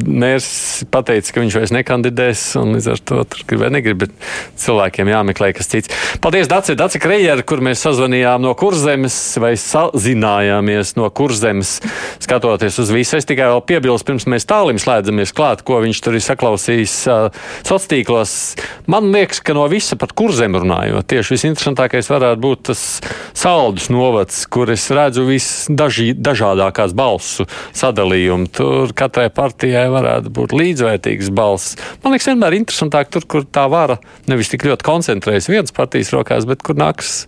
[0.08, 0.48] mērs
[0.92, 2.46] pateicis, ka viņš vairs nekandidēs.
[2.72, 4.16] Līdz ar to tur grib vai negrib, bet
[4.62, 5.92] cilvēkiem jāmeklē kas cits.
[6.22, 11.76] Paldies, Daci, Daci Krejeri, kur mēs sazvanījām no kurzemes vai sazinājāmies no kurzemes,
[12.22, 13.18] skatoties uz visu.
[13.18, 17.42] Es tikai vēl piebilstu, pirms mēs tālim slēdzamies klāt, ko viņš tur ir saklausījis uh,
[17.62, 22.62] sociālos tīklos skatos, man liekas, ka no visa pat kurzem runājot, tieši visinteresantākais varētu būt
[22.70, 23.00] tas
[23.34, 28.50] saldus novads, kur es redzu visdažādākās balsu sadalījumu.
[28.52, 31.76] Tur katrai partijai varētu būt līdzvērtīgs balss.
[32.02, 33.98] Man liekas, vienmēr interesantāk tur, kur tā vara
[34.30, 37.24] nevis tik ļoti koncentrējas vienas partijas rokās, bet kur nāks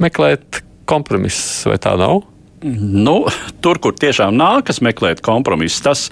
[0.00, 2.24] meklēt kompromisus, vai tā nav?
[2.62, 3.24] Nu,
[3.64, 6.02] tur, kur tiešām nākas meklēt kompromisus, tas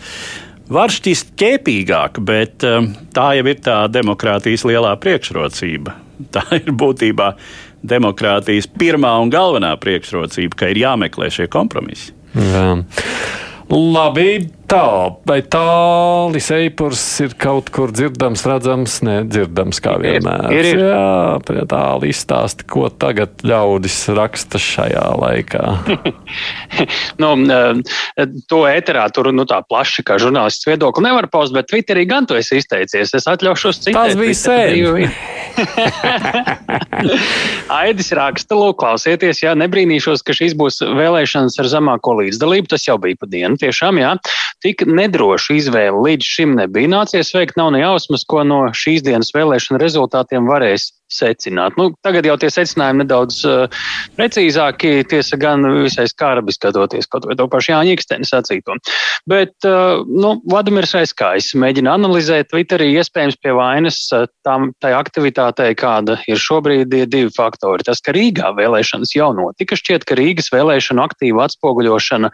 [0.73, 5.97] var šķist ķēpīgāk, bet um, tā jau ir tā demokrātijas lielā priekšrocība.
[6.35, 7.28] Tā ir būtībā
[7.86, 12.11] demokrātijas pirmā un galvenā priekšrocība, ka ir jāmeklē šie kompromisi.
[12.35, 12.81] Jā.
[13.70, 14.32] Labi,
[14.69, 20.51] Tā, vai tālis eipurs ir kaut kur dzirdams, redzams, nedzirdams kā vienmēr?
[20.53, 20.82] Ir, ir.
[20.85, 25.62] Jā, tāli izstāsti, ko tagad ļaudis raksta šajā laikā.
[27.23, 27.31] nu,
[28.53, 32.36] to ēterā tur nu, tā plaši, kā žurnālists viedokli nevar paust, bet Twitterī gan tu
[32.36, 33.15] esi izteicies.
[33.16, 33.97] Es atļaušos citēt.
[33.97, 35.09] Tas bija sen.
[37.78, 42.69] Aidis raksta, lūk, klausieties, jā, nebrīnīšos, ka šīs būs vēlēšanas ar zemāko līdzdalību.
[42.77, 44.12] Tas jau bija pa dienu, tiešām, jā.
[44.64, 47.55] Tik nedrošu izvēli līdz šim nebija nācies veikt.
[47.60, 51.76] Nav ne jausmas, ko no šīs dienas vēlēšana rezultātiem varēs secināt.
[51.80, 53.85] Nu, tagad jau tie secinājumi nedaudz uh,
[54.18, 58.76] precīzāki, tiesa gan visai skarbi skatoties kaut vai to pašu Jāņa Iksteni sacīto.
[59.28, 65.72] Bet, uh, nu, Vladimirs Aiskājs mēģina analizēt Twitterī iespējams pie vainas uh, tam, tai aktivitātei,
[65.78, 67.86] kāda ir šobrīd, ir divi faktori.
[67.86, 72.30] Tas, ka Rīgā vēlēšanas jau notika, šķiet, ka Rīgas vēlēšanu aktīva atspoguļošana,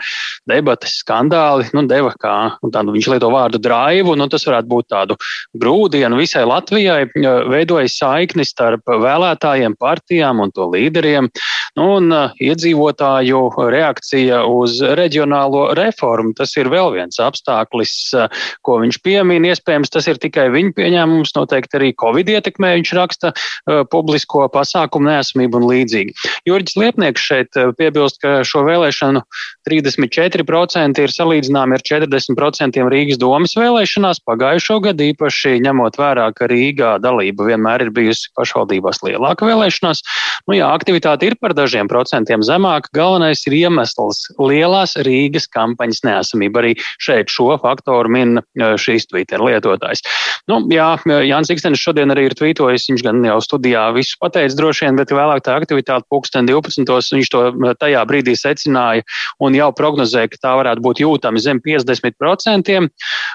[0.51, 2.37] debates, skandāli, nu, deva kā,
[2.75, 5.19] tādu, viņš lieto vārdu draivu, nu, tas varētu būt tādu
[5.61, 7.05] grūdienu visai Latvijai,
[7.51, 11.29] veidojas saiknis starp vēlētājiem, partijām un to līderiem.
[11.75, 13.41] Nu, un uh, iedzīvotāju
[13.75, 16.35] reakcija uz reģionālo reformu.
[16.39, 19.47] Tas ir vēl viens apstākļis, uh, ko viņš piemin.
[19.51, 21.35] Iespējams, tas ir tikai viņa pieņēmums.
[21.37, 26.15] Noteikti arī Covid ietekmē viņš raksta uh, publisko pasākumu nesamību un līdzīgi.
[26.49, 29.25] Jurģis Liepnieks šeit piebilst, ka šo vēlēšanu
[29.69, 36.95] 34% ir salīdzināmi ar 40% Rīgas domas vēlēšanās pagājušo gadu, īpaši ņemot vērā, ka Rīgā
[37.03, 40.03] dalība vienmēr ir bijusi pašvaldībās lielāka vēlēšanās.
[40.49, 42.91] Nu, jā, aktivitāte ir par dažiem procentiem zemāka.
[42.95, 46.63] Galvenais ir iemesls- lielās Rīgas kampaņas neesamība.
[46.63, 50.03] Arī šeit šo faktoru min šīs Twitter lietotājs.
[50.49, 54.87] Nu, jā, Jānis Ikstenis šodien arī ir tvītojis, viņš gan jau studijā visu pateicis droši
[54.87, 56.85] vien, bet vēlāk tā aktivitāte pulksten 12.
[57.17, 59.03] viņš to tajā brīdī secināja
[59.41, 62.89] un jau prognozēja, ka tā varētu būt jūtama zem 50%.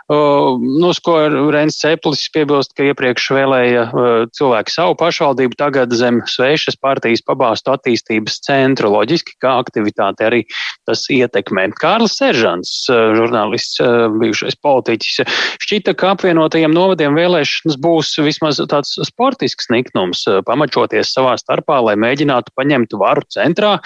[0.10, 1.16] Uh, nu, ko
[1.54, 7.74] Rens Ceplis piebilst, ka iepriekš vēlēja uh, cilvēki savu pašvaldību, tagad zem svešas partijas pabāstu
[7.74, 8.94] attīstības centru.
[8.94, 10.44] Loģiski, kā aktivitāte arī
[10.88, 11.68] tas ietekmē.
[11.82, 13.82] Kārlis Seržants, uh, žurnālists,
[14.20, 15.20] bijušais politiķis,
[15.66, 22.54] šķita, ka apvienotajiem novadiem vēlēšanas būs vismaz tāds sportisks niknums, pamačoties savā starpā, lai mēģinātu
[22.58, 23.78] paņemt varu centrā.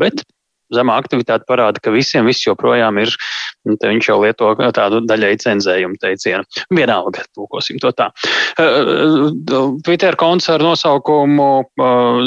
[0.00, 0.24] Bet
[0.76, 3.12] zemā aktivitāte parāda, ka visiem viss joprojām ir.
[3.64, 6.44] Viņš jau lieto tādu daļai cenzējumu teicienu.
[6.74, 8.10] Vienalga, tūkosim to tā.
[9.86, 11.48] Twitter konts ar nosaukumu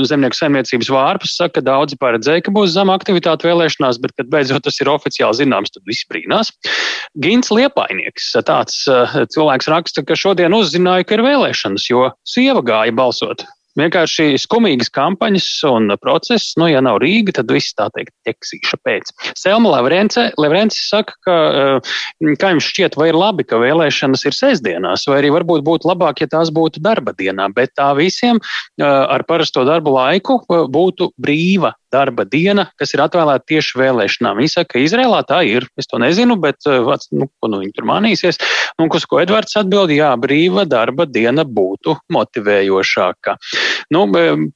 [0.09, 4.65] Zemnieku saimniecības vārpas saka, ka daudzi paredzēja, ka būs zema aktivitāte vēlēšanās, bet, kad beidzot
[4.65, 6.51] tas ir oficiāli zināms, tad viss brīnās.
[7.21, 8.81] Gins Liepainieks, tāds
[9.33, 13.45] cilvēks raksta, ka šodien uzzināja, ka ir vēlēšanas, jo sieva gāja balsot
[13.77, 16.55] vienkārši skumīgas kampaņas un process.
[16.59, 19.13] Nu, ja nav Rīga, tad viss tā teikt ķeksīša pēc.
[19.37, 25.07] Selma Levrence saka, ka, eh, kā jums šķiet, vai ir labi, ka vēlēšanas ir sestdienās,
[25.07, 29.23] vai arī varbūt būtu labāk, ja tās būtu darba dienā, bet tā visiem eh, ar
[29.23, 34.39] parasto darbu laiku eh, būtu brīva darba diena, kas ir atvēlēta tieši vēlēšanām.
[34.41, 35.67] Viņi saka, ka Izrēlā tā ir.
[35.79, 38.39] Es to nezinu, bet nu, nu, viņi tur mānīsies.
[38.77, 43.37] Un, uz ko Edvards atbild, jā, brīva darba diena būtu motivējošāka.
[43.93, 44.03] Nu,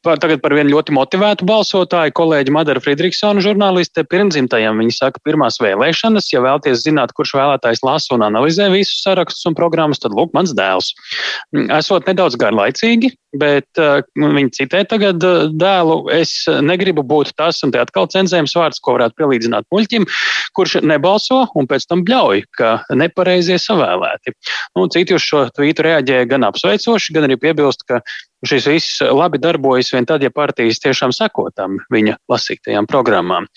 [0.03, 4.81] tagad par vienu ļoti motivētu balsotāju, kolēģi Madara Friedrichsona, žurnāliste, pirmdzimtajam.
[4.81, 9.57] Viņa saka, pirmās vēlēšanas, ja vēlaties zināt, kurš vēlētājs lasa un analizē visus sarakstus un
[9.57, 10.91] programmas, tad lūk, mans dēls.
[11.77, 16.03] Esot nedaudz garlaicīgi, bet uh, viņi citē tagad uh, dēlu.
[16.13, 20.07] Es negribu būt tas, un te atkal cenzējums vārds, ko varētu pielīdzināt muļķim,
[20.57, 24.35] kurš nebalso un pēc tam bļauj, ka nepareizie savēlēti.
[24.77, 28.01] Nu, citi uz šo tvītu reaģēja gan apsveicoši, gan arī piebilst, ka
[28.47, 33.47] šis viss labi darbojas vien tad, ja partijas tiešām seko tam viņa lasītajām programmām.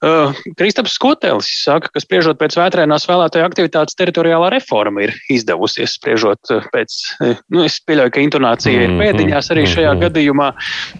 [0.00, 5.98] Uh, Kristaps Skotelis saka, ka spriežot pēc vētrēnās vēlētāju aktivitātes teritoriālā reforma ir izdevusies.
[5.98, 10.04] Spriežot uh, pēc, uh, nu, es pieļauju, ka intonācija ir mhm, pēdiņās arī šajā mhm.
[10.06, 10.48] gadījumā.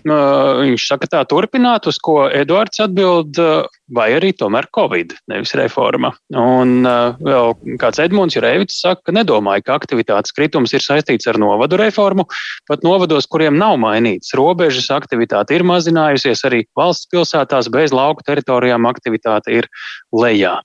[0.04, 5.52] Uh, viņš saka tā turpināt, uz ko Eduards atbild, uh, vai arī tomēr Covid, nevis
[5.58, 6.12] reforma.
[6.36, 11.38] Un uh, vēl kāds Edmunds Jurēvits saka, ka nedomāja, ka aktivitātes kritums ir saistīts ar
[11.42, 12.26] novadu reformu.
[12.70, 18.86] Pat novados, kuriem nav mainīts robežas, aktivitāte ir mazinājusies arī valsts pilsētās bez lauku teritorijām
[18.90, 19.70] aktivitāte ir
[20.14, 20.58] lejā.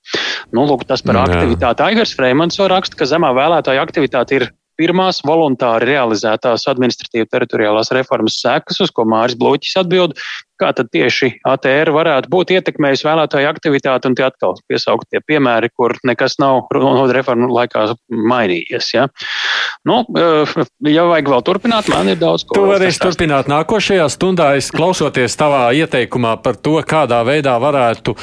[0.54, 1.26] Nu, lūk, tas par Jā.
[1.26, 1.86] aktivitāti.
[1.86, 4.48] Aigars Freimans raksta, ka zemā vēlētāja aktivitāte ir
[4.78, 10.16] pirmās voluntāri realizētās administratīvas teritoriālās reformas sekas, uz ko Māris Bloķis atbild,
[10.60, 15.70] kā tad tieši ATR varētu būt ietekmējusi vēlētāju aktivitāti, un tie atkal piesaukt tie piemēri,
[15.76, 16.68] kur nekas nav
[17.12, 18.92] reformu laikā mainījies.
[18.94, 19.06] Ja?
[19.86, 20.56] Nu, eh,
[20.90, 22.56] ja vajag vēl turpināt, man ir daudz ko.
[22.56, 28.16] Tu varēsi turpināt nākošajā stundā, es klausoties tavā ieteikumā par to, kādā veidā varētu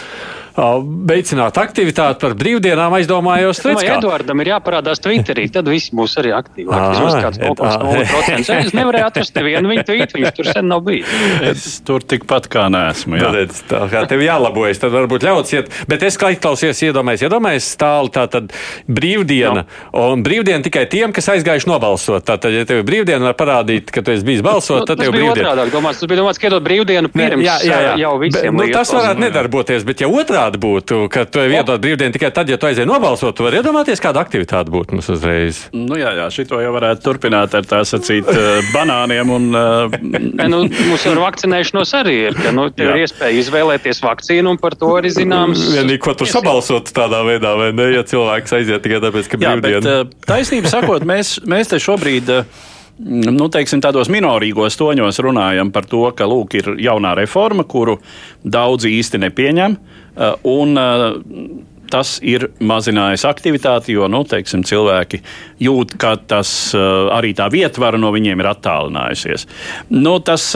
[0.53, 6.34] veicināt aktivitāti par brīvdienām, aizdomājos, redz, kā Edvardam ir jāparādās Twitterī, tad visi būs arī
[6.38, 6.89] aktīvāki.
[6.93, 8.51] Vismaz kāds 0,0%.
[8.63, 11.09] Es nevarēju atrast nevienu viņa tvītu, viņš tur sen nav bijis.
[11.43, 13.17] Es tur tikpat kā neesmu.
[13.17, 13.31] Jā.
[13.34, 15.71] Tad, tā kā tev jālabojas, tad varbūt ļauts iet.
[15.89, 18.53] Bet es kā klausies, iedomājies, iedomājies stāli tā tad
[18.88, 19.65] brīvdiena.
[19.65, 20.05] No.
[20.13, 22.25] Un brīvdiena tikai tiem, kas aizgājuši nobalsot.
[22.27, 25.11] Tātad, ja tev ir brīvdiena, var parādīt, ka tu esi bijis balsot, nu, tad tev
[25.11, 25.49] ir brīvdiena.
[25.49, 27.93] Otrādāk, domās, tas bija domāts, ka iedot brīvdienu pirms jā, jā, jā.
[28.03, 28.59] jau visiem.
[28.59, 30.09] Bet, nu, tas varētu nedarboties, bet ja
[30.44, 34.02] otrādi būtu, ka tu iedod brīvdienu tikai tad, ja tu aizēji nobalsot, tu vari iedomāties,
[34.03, 35.68] kāda aktivitāte būtu mums uzreiz.
[35.74, 38.28] Nu, jā, jā, šito jau varētu turpināt ar tā sacīt
[38.74, 39.52] banāniem un.
[39.64, 39.91] Uh,
[40.49, 44.76] nu, mums ar vakcinēšanos arī ir, ka nu, tev ir iespēja izvēlēties vakcīnu un par
[44.80, 45.61] to arī zināms.
[45.76, 49.80] Vienīgi, ko tu sabalsot tādā veidā, vai ne, ja cilvēks aiziet tikai tāpēc, ka brīvdiena.
[49.80, 52.32] Jā, bet taisnība sakot, mēs, mēs te šobrīd
[52.99, 57.99] nu, teiksim, tādos minorīgos toņos runājam par to, ka lūk, ir jaunā reforma, kuru
[58.44, 59.78] daudzi īsti nepieņem.
[60.49, 60.84] Un,
[61.94, 65.22] tas ir mazinājis aktivitāti, jo nu, teiksim, cilvēki
[65.61, 69.45] jūt, ka tas arī tā vietvara no viņiem ir attālinājusies.
[69.94, 70.52] Nu, tas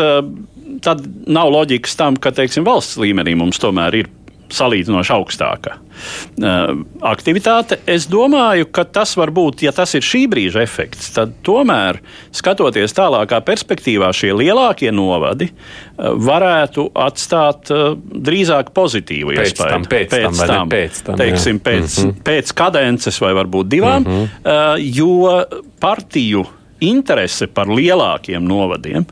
[0.83, 4.09] tad nav loģikas tam, ka teiksim, valsts līmenī mums tomēr ir
[4.53, 6.71] salīdzinoši augstāka uh,
[7.07, 7.79] aktivitāte.
[7.89, 11.99] Es domāju, ka tas var būt, ja tas ir šī brīža efekts, tad tomēr,
[12.35, 19.73] skatoties tālākā perspektīvā, šie lielākie novadi uh, varētu atstāt uh, drīzāk pozitīvu pēc iespēju.
[19.75, 22.23] Tam, pēc, pēc tam, tam, pēc tam, teiksim, pēc, mm -hmm.
[22.31, 24.87] pēc kadences vai varbūt divām, mm -hmm.
[24.95, 25.43] jo
[25.79, 26.45] partiju
[26.79, 29.05] interese par lielākiem novadiem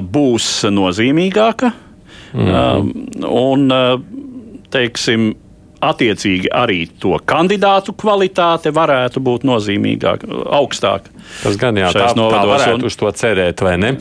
[0.00, 1.70] būs nozīmīgāka.
[1.70, 1.86] Mm
[2.36, 2.84] uh,
[3.30, 4.00] un, uh,
[4.76, 5.32] teiksim,
[5.84, 10.28] attiecīgi arī to kandidātu kvalitāte varētu būt nozīmīgāka,
[10.58, 11.12] augstāka.
[11.42, 12.88] Tas gan jā, tā, tā varētu un...
[12.88, 13.94] uz to cerēt, vai ne?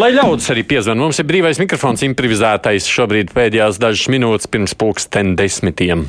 [0.00, 5.36] Lai ļaudis arī piezvan, mums ir brīvais mikrofons improvizētais šobrīd pēdējās dažas minūtes pirms pulksten
[5.38, 6.06] desmitiem.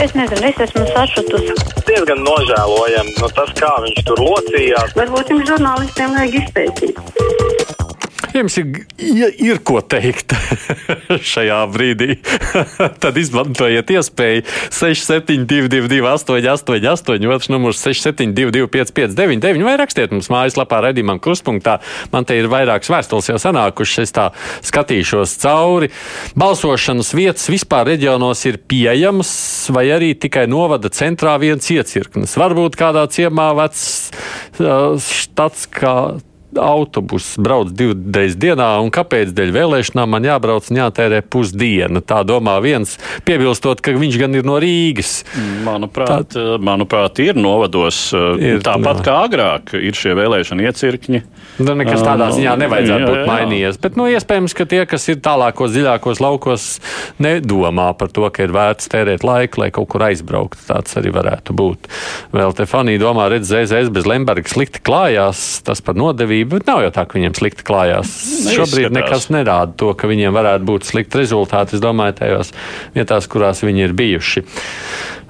[0.00, 1.54] Es nezinu, es esmu sašutusi.
[1.84, 4.96] Diezgan nožēlojami nu, tas, kā viņš tur locījās.
[4.96, 7.89] Varbūt jums žurnālistiem vajag izpētīt.
[8.34, 10.34] Jums ir, ja ir ko teikt
[11.32, 12.16] šajā brīdī,
[13.02, 14.44] tad izmantojiet iespēju
[14.76, 21.78] 6722, 888, otrs numurs 672, 559, vai rakstiet mums mājaslapā, redzamam, krustpunktā.
[22.14, 24.28] Man te ir vairākas vēstules jau sanākušas, es tā
[24.66, 25.90] skatīšos cauri.
[26.38, 29.32] Balsošanas vietas vispār reģionos ir pieejamas,
[29.74, 32.38] vai arī tikai novada centrā viens iecirknis.
[32.38, 33.86] Varbūt kādā ciemā vecs
[34.62, 35.94] uh, štats kā
[36.58, 42.02] autobuss brauc divreiz dienā, un kāpēc dēļ vēlēšanām man jābrauc un jātērē pusdiena?
[42.02, 42.96] Tā domā viens,
[43.26, 45.20] piebilstot, ka viņš gan ir no Rīgas.
[45.66, 46.56] Manuprāt, Tā...
[46.62, 48.08] manuprāt ir novados
[48.40, 49.06] ir, tāpat jā.
[49.06, 51.22] kā agrāk ir šie vēlēšana iecirkņi.
[51.60, 53.26] Nu, nekas tādā ziņā nevajadzētu jā, būt jā.
[53.28, 53.78] mainījies.
[53.82, 56.68] Bet, nu, iespējams, ka tie, kas ir tālākos, dziļākos laukos,
[57.20, 60.62] nedomā par to, ka ir vērts tērēt laiku, lai kaut kur aizbrauktu.
[60.70, 61.90] Tāds arī varētu būt.
[62.32, 66.82] Vēl te Fanija domā, redz, ZZS bez Lemberga slikti klājās, tas par nodevību, bet nav
[66.84, 68.10] jau tā, ka viņiem slikti klājās.
[68.10, 68.56] Neizskatās.
[68.56, 72.52] Šobrīd nekas nerāda to, ka viņiem varētu būt slikti rezultāti, es domāju, tajās
[72.96, 74.44] vietās, kurās viņi ir bijuši.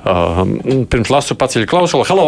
[0.01, 0.43] Uh,
[0.91, 2.07] pirms lasu paceļu klausulu.
[2.09, 2.27] Halo!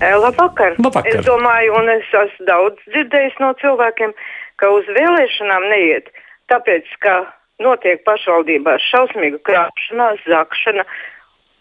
[0.00, 0.76] Labvakar.
[0.78, 1.20] Labvakar.
[1.20, 4.12] Es domāju, un es esmu daudz dzirdējis no cilvēkiem,
[4.60, 6.10] ka uz vēlēšanām neiet,
[6.52, 7.22] tāpēc, ka
[7.62, 10.84] notiek pašvaldībās šausmīga krāpšanās, zakšana,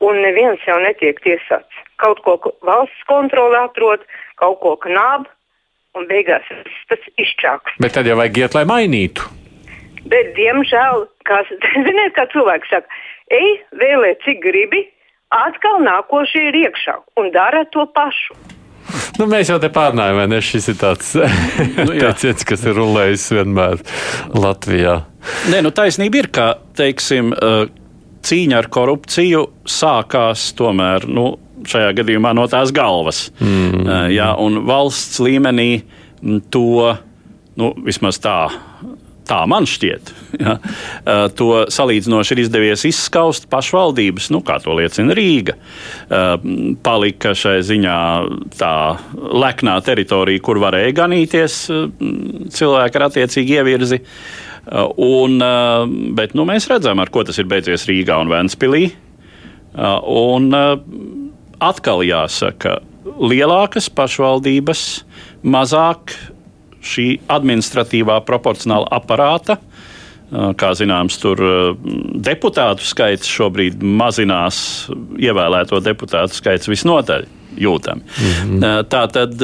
[0.04, 1.84] un neviens jau netiek tiesāts.
[2.02, 2.36] Kaut ko
[2.68, 4.04] valsts kontrole atrod,
[4.42, 5.30] kaut ko knāb,
[5.96, 6.46] un beigās
[6.92, 7.78] tas izčāks.
[7.82, 9.30] Bet tad jau vajag iet, lai mainītu.
[10.06, 11.42] Bet, diemžēl, kā,
[11.88, 13.02] ziniet, kā cilvēks saka,
[13.34, 14.86] ej, vēlē, cik gribi,
[15.34, 18.38] atkal nākošie ir iekšā un dara to pašu.
[19.18, 20.42] Nu, mēs jau te pārnājām, vai ne?
[20.44, 21.16] Šis ir tāds
[21.88, 23.82] nu, teiciens, kas ir rulējis vienmēr
[24.36, 25.00] Latvijā.
[25.50, 27.34] Nē, nu taisnība ir, ka, teiksim,
[28.26, 31.28] cīņa ar korupciju sākās tomēr, nu,
[31.66, 33.30] šajā gadījumā no tās galvas.
[33.40, 33.88] Mm.
[34.14, 35.70] Jā, un valsts līmenī
[36.54, 36.68] to,
[37.60, 38.40] nu, vismaz tā
[39.26, 40.14] Tā man šķiet.
[40.36, 40.58] Ja.
[41.40, 45.56] To salīdzinoši ir izdevies izskaust pašvaldības, nu, kā to liecina Rīga.
[46.84, 48.00] Palika šai ziņā
[48.60, 48.74] tā
[49.16, 51.56] leknā teritorija, kur varēja ganīties
[52.58, 54.02] cilvēki ar attiecīgu ievirzi.
[54.66, 55.38] Un,
[56.18, 58.88] bet nu, mēs redzam, ar ko tas ir beidzies Rīgā un Ventspīlī.
[60.10, 60.48] Un
[61.62, 62.80] atkal jāsaka,
[63.22, 64.82] lielākas pašvaldības
[65.46, 66.16] mazāk
[66.86, 69.60] šī administratīvā proporcionāla aparāta.
[70.58, 71.38] Kā zināms, tur
[72.26, 74.58] deputātu skaits šobrīd mazinās,
[75.22, 77.28] ievēlēto deputātu skaits visnotaļ
[77.62, 78.02] jūtami.
[78.02, 78.88] Mm -hmm.
[78.90, 79.38] Tā tad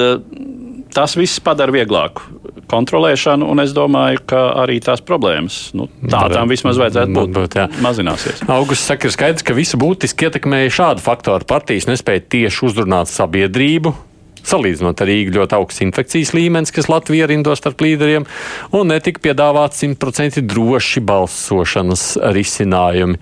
[0.91, 2.40] tas viss padara vieglāku
[2.71, 7.33] kontrolēšanu, un es domāju, ka arī tās problēmas nu, tādām vismaz vajadzētu būt.
[7.35, 7.67] būt jā.
[7.83, 8.45] mazināsies.
[8.51, 11.47] Augusts saka, ir skaidrs, ka visu būtiski ietekmēja šādu faktoru.
[11.47, 13.93] Partijas nespēja tieši uzrunāt sabiedrību,
[14.41, 18.25] Salīdzinot ar Rīgu ļoti augsts infekcijas līmenis, kas Latvijā rindos starp līderiem,
[18.73, 23.19] un netika piedāvāts simtprocentīgi droši balsošanas risinājumi.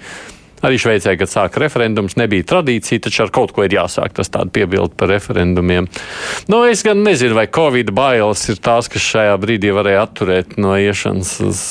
[0.66, 4.16] Arī Šveicē, kad sāka referendums, nebija tradīcija, taču ar kaut ko ir jāsāk.
[4.18, 5.88] Tas tāds piebildi par referendumiem.
[6.52, 10.76] Nu, es gan nezinu, vai Covid bailes ir tās, kas šajā brīdī varēja atturēt no
[10.80, 11.62] iešanas uz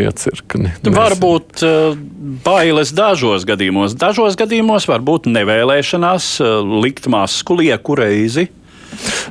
[0.00, 0.74] iecirkni.
[0.92, 1.96] Varbūt uh,
[2.44, 3.96] bailes dažos gadījumos.
[3.98, 8.48] Dažos gadījumos varbūt nevēlēšanās uh, likt masku lieku reizi.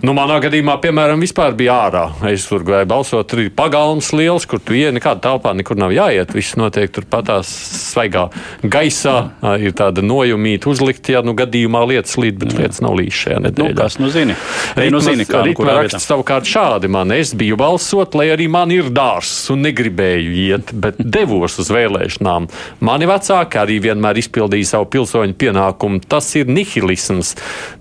[0.05, 2.05] Nu, manā gadījumā, piemēram, vispār bija ārā.
[2.31, 5.93] Es tur gāju balsot, tur ir pagalms liels, kur tu ienāc nekādā telpā, nekur nav
[5.95, 6.33] jāiet.
[6.35, 7.49] Viss notiek tur patās
[7.91, 8.27] svaigā
[8.63, 9.15] gaisā.
[9.61, 13.73] Ir tāda nojumīta uzlikt, ja nu gadījumā lietas līd, bet lietas nav līdz šajā nedēļā.
[13.75, 14.37] Nu, kas nu zini?
[14.75, 17.13] Ei, nu zini, kā nu raksta savukārt šādi man.
[17.15, 22.49] Es biju balsot, lai arī man ir dārsts un negribēju iet, bet devos uz vēlēšanām.
[22.85, 26.01] Mani vecāki arī vienmēr izpildīja savu pilsoņu pienākumu.
[26.09, 27.35] Tas ir nihilisms.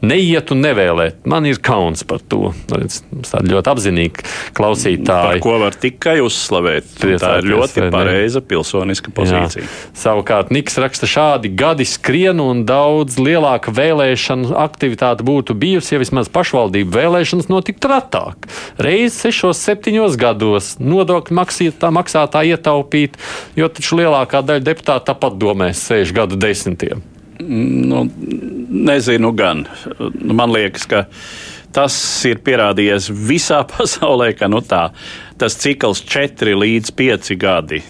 [0.05, 1.23] Neiet un nevēlēt.
[1.31, 2.53] Man ir kauns par to.
[2.71, 4.25] Tāda ļoti apzinīga
[4.57, 5.35] klausītāja.
[5.35, 6.91] Par ko var tikai uzslavēt.
[7.03, 9.65] Tā ir ļoti pareiza pilsoniska pozīcija.
[9.65, 9.73] Jā.
[10.05, 16.31] Savukārt Niks raksta šādi gadi skrien un daudz lielāka vēlēšana aktivitāte būtu bijusi, ja vismaz
[16.35, 18.49] pašvaldību vēlēšanas notiktu retāk.
[18.83, 23.19] Reiz sešos, septiņos gados nodokļu maksātā, maksātā ietaupīt,
[23.59, 27.03] jo taču lielākā daļa deputātu tāpat domēs sēž gadu desmitiem.
[27.45, 28.05] Nu,
[28.71, 29.65] nezinu, gan.
[29.99, 31.05] Nu, man liekas, ka
[31.75, 31.95] tas
[32.29, 34.89] ir pierādījies visā pasaulē, ka nu, tā,
[35.41, 37.83] tas cikls 4 līdz 5 gadi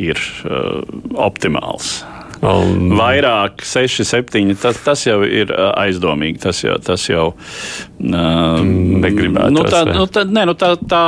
[0.00, 0.82] ir uh,
[1.28, 2.02] optimāls.
[2.42, 4.56] Um, Vairāk, 6, 7.
[4.58, 6.40] Tas, tas jau ir aizdomīgi.
[6.42, 7.36] Tas jau, tas jau uh,
[8.02, 9.52] negribētu.
[9.54, 11.04] Nu, tā, nu, tā, ne, nu, tā, tā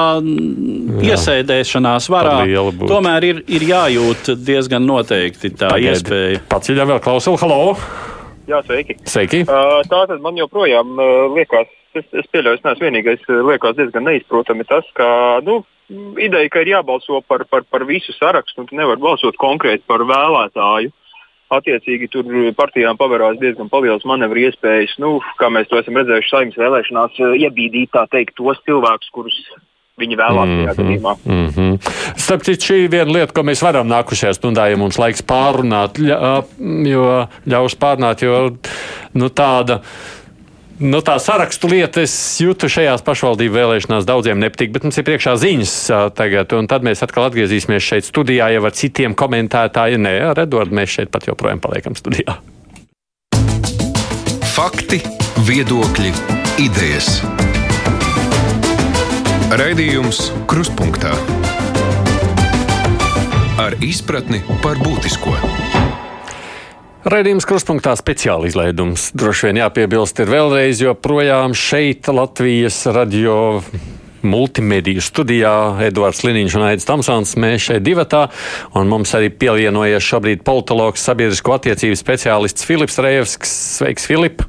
[1.02, 2.38] iesēdēšanās varā
[2.86, 5.90] tomēr ir, ir jājūt diezgan noteikti tā Pagaidi.
[5.90, 6.44] iespēja.
[6.54, 7.74] Pats ir vēl klausuli, halo!
[8.46, 9.00] Jā, sveiki.
[9.08, 9.42] sveiki.
[9.48, 11.66] Uh, tā tad man joprojām uh, liekas,
[12.00, 15.06] es, es pieļauju, es neesmu vienīgais, liekas diezgan neizprotami tas, ka
[15.46, 15.62] nu,
[16.20, 20.06] ideja, ka ir jābalso par, par, par visu sarakstu, un tu nevari balsot konkrēti par
[20.08, 20.92] vēlētāju.
[21.54, 26.58] Attiecīgi, tur partijām pavērās diezgan liels manevru iespējas, nu, kā mēs to esam redzējuši saimnes
[26.58, 29.38] vēlēšanās, iebīdīt teikt, tos cilvēkus, kurus
[30.00, 31.12] viņi vēlās mm -hmm, gadījumā.
[31.24, 31.78] Mm -hmm.
[32.16, 35.98] Starp citu, šī ir viena lieta, ko mēs varam nākušajā stundā, ja mums laiks pārunāt,
[35.98, 36.42] ļa,
[36.90, 37.04] jo
[37.46, 38.56] ļaus pārunāt, jo
[39.14, 39.80] nu, tāda.
[40.84, 42.12] Nu, tā sarakstu lieta es
[42.44, 45.72] jūtu šajās pašvaldību vēlēšanās daudziem nepatīk, bet mums ir priekšā ziņas
[46.12, 50.04] tagad, un tad mēs atkal atgriezīsimies šeit studijā jau ar citiem komentētājiem.
[50.04, 52.36] Nē, ar Eduardu mēs šeit pat joprojām paliekam studijā.
[54.52, 55.00] Fakti,
[55.48, 56.12] viedokļi,
[56.68, 57.22] idejas.
[59.56, 61.16] Raidījums Kruspunktā
[63.64, 65.63] ar izpratni par būtisko.
[67.04, 69.10] Raidījums kruspunktā speciāli izlaidums.
[69.12, 73.34] Droši vien jāpiebilst ir vēlreiz, jo projām šeit Latvijas radio
[74.24, 75.52] multimediju studijā
[75.84, 77.34] Edvards Liniņš un Aits Tamsons.
[77.36, 78.22] Mēs šeit divatā,
[78.72, 83.52] un mums arī pievienojies šobrīd politologs, sabiedrisko attiecību speciālists Filips Rejevskis.
[83.82, 84.40] Sveiks, Filip!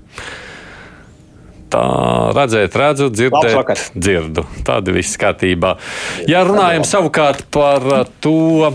[1.76, 1.86] Tā
[2.40, 4.48] redzēt, redzu, dzirdēt, dzirdu.
[4.64, 5.76] Tāda viss kārtībā.
[6.32, 8.72] Ja runājam savukārt par to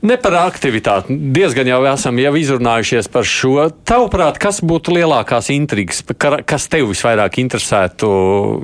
[0.00, 1.12] Ne par aktivitāti.
[1.34, 3.66] Diezgan jau esam jau izrunājušies par šo.
[3.84, 6.00] Tavuprāt, kas būtu lielākās intrigas,
[6.48, 8.08] kas tev visvairāk interesētu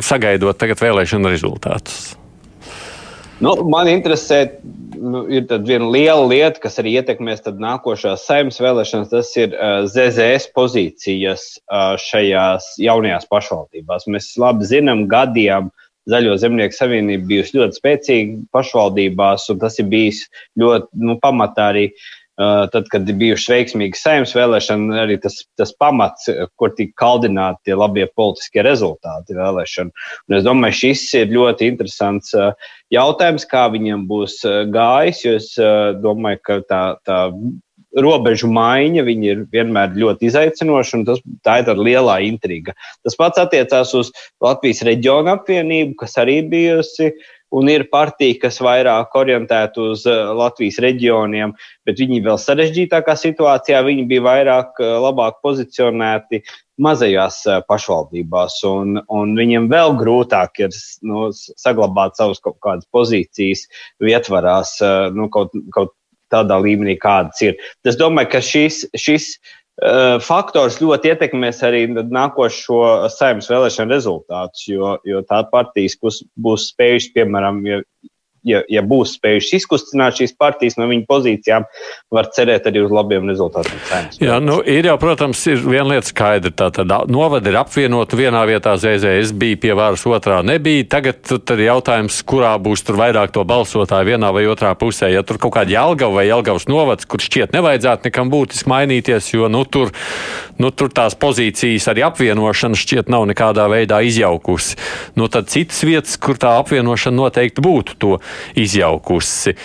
[0.04, 2.14] sagaidot tagad vēlēšanu rezultātus?
[3.44, 4.38] Nu, man interesē,
[4.96, 9.12] nu, ir viena liela lieta, kas arī ietekmēs nākošās saimnes vēlēšanas.
[9.12, 14.08] Tas ir uh, ZZS pozīcijas uh, šajās jaunajās pašvaldībās.
[14.08, 19.90] Mēs labi zinām, gadiem uh, Zaļo zemnieku savienība bijusi ļoti spēcīga pašvaldībās, un tas ir
[19.90, 20.22] bijis
[20.60, 21.88] ļoti nu, pamatā arī.
[22.36, 26.26] Uh, tad, kad bijušas veiksmīgas saimnes vēlēšanas, arī tas, tas pamats,
[26.60, 29.94] kur tika kaldināti tie labie politiskie rezultāti vēlēšanu.
[30.28, 32.52] Un es domāju, šis ir ļoti interesants uh,
[32.92, 35.22] jautājums, kā viņiem būs uh, gājis.
[35.24, 35.48] Jo es
[36.04, 37.22] domāju, ka tā, tā
[38.02, 42.76] robežu maiņa ir vienmēr ļoti izaicinoša, un tas, tā ir tāda lielā intriga.
[43.04, 44.12] Tas pats attiecās uz
[44.42, 47.14] Latvijas reģionu apvienību, kas arī bijusi.
[47.54, 51.52] Un ir partija, kas vairāk orientēta uz uh, Latvijas reģioniem,
[51.86, 53.84] bet viņi vēl sarežģītākā situācijā.
[53.86, 56.42] Viņi bija vairāk, uh, labāk pozicionēti
[56.82, 60.74] mazajās uh, pašvaldībās, un, un viņiem vēl grūtāk ir
[61.06, 63.68] nu, saglabāt savas kaut kādas pozīcijas
[64.02, 64.74] vietvarās,
[65.14, 65.94] nu, kaut, kaut
[66.32, 67.56] tādā līmenī, kādas ir.
[67.86, 69.36] Es domāju, ka šis, šis
[70.24, 77.12] faktors ļoti ietekmēs arī nākošo saimnes vēlēšanu rezultātus, jo, jo tā partijas, kas būs spējušas,
[77.18, 77.82] piemēram, ja
[78.46, 81.66] ja, ja būs spējuši izkustināt šīs partijas no viņu pozīcijām,
[82.14, 83.78] var cerēt arī uz labiem rezultātiem.
[83.88, 84.20] Cēnas.
[84.22, 86.52] Jā, nu, ir jau, protams, ir viena lieta skaidra.
[86.56, 90.86] Tātad novada ir apvienota vienā vietā ZZS bija pie varas, otrā nebija.
[90.96, 95.10] Tagad ir jautājums, kurā būs tur vairāk to balsotāju vienā vai otrā pusē.
[95.12, 99.50] Ja tur kaut kāda Jelgava vai Jelgavas novads, kur šķiet nevajadzētu nekam būtiski mainīties, jo
[99.52, 99.92] nu, tur,
[100.62, 104.78] nu, tur tās pozīcijas arī apvienošana šķiet nav nekādā veidā izjaukusi.
[105.18, 108.16] Nu, tad citas vietas, kur tā apvienošana noteikti būtu to
[108.58, 109.56] izjaukusi.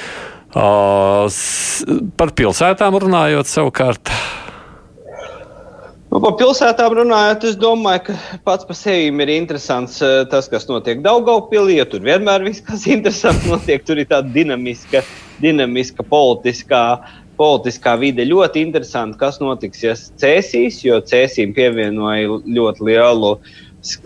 [0.52, 4.12] Par pilsētām runājot, savukārt.
[6.12, 11.00] Nu, par pilsētām runājot, es domāju, ka pats par sevi ir interesants tas, kas notiek
[11.06, 11.78] Daugaupīlī.
[11.78, 15.06] Ja tur vienmēr viss kas interesants notiek, tur ir tāda dinamiska,
[15.40, 16.84] dinamiska politiskā,
[17.40, 18.28] politiskā vide.
[18.28, 23.32] Ļoti interesanti, kas notiks, ja cēsīs, jo cēsīm pievienoja ļoti lielu,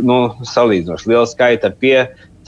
[0.06, 0.20] nu,
[0.54, 1.98] salīdzinoši lielu skaitu ar pie,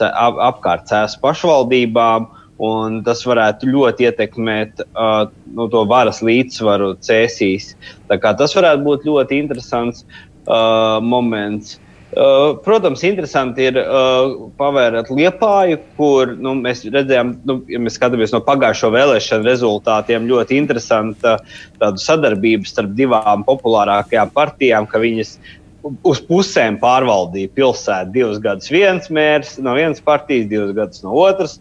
[0.04, 2.28] ap, apkārtējās pašvaldībām.
[2.58, 7.76] Un tas varētu ļoti ietekmēt uh, nu, to varas līdzsvaru cēsīs.
[8.10, 11.76] Tas varētu būt ļoti interesants uh, moments.
[12.08, 18.32] Uh, protams, interesanti ir uh, pavērot liepāju, kur nu, mēs redzējām, nu, ja mēs skatāmies
[18.32, 25.34] no pagājušo vēlēšanu rezultātiem, ļoti interesanta uh, sadarbība starp divām populārākajām partijām, ka viņas
[25.82, 28.14] uz pusēm pārvaldīja pilsētu.
[28.14, 31.58] Divus gadus viens mērs no vienas partijas, divus gadus no otras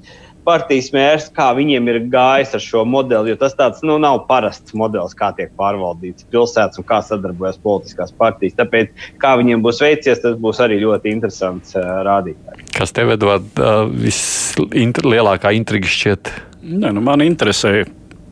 [0.48, 3.34] partijas mērs, kā viņiem ir gājis ar šo modeli.
[3.34, 8.14] Jo tas tāds nu, nav parasts modelis, kā tiek pārvaldīts pilsētas un kā sadarbojas politiskās
[8.16, 8.56] partijas.
[8.60, 12.64] Tāpēc, kā viņiem būs veicies, tas būs arī ļoti interesants uh, rādītājs.
[12.78, 16.32] Kas tev, Edvard, uh, vislielākā intriga šķiet?
[16.68, 17.82] Ne, nu, man interesē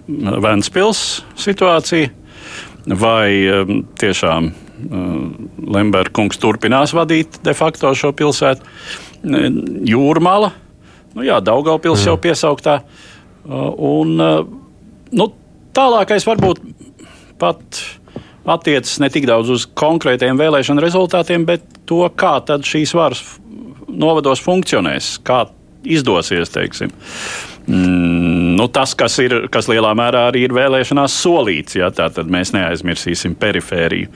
[0.08, 1.00] Vēnspils
[1.42, 2.12] situācija.
[2.86, 8.66] Vai um, tiešām Lemberga kungs turpinās vadīt de facto šo pilsētu.
[9.90, 10.52] Jūrmala,
[11.16, 12.10] nu jā, Daugaupils mm.
[12.10, 12.80] jau piesauktā.
[13.46, 15.28] Un nu,
[15.76, 16.62] tālākais varbūt
[17.42, 17.82] pat
[18.46, 23.24] attiecas ne tik daudz uz konkrētiem vēlēšanu rezultātiem, bet to, kā tad šīs varas
[23.90, 25.46] novados funkcionēs, kā
[25.86, 26.92] izdosies, teiksim.
[26.92, 32.20] Uh, Mm, nu, tas, kas, ir, kas lielā mērā arī ir vēlēšanās solīts, ja, tad
[32.30, 34.12] mēs neaizmirsīsim perifēriju.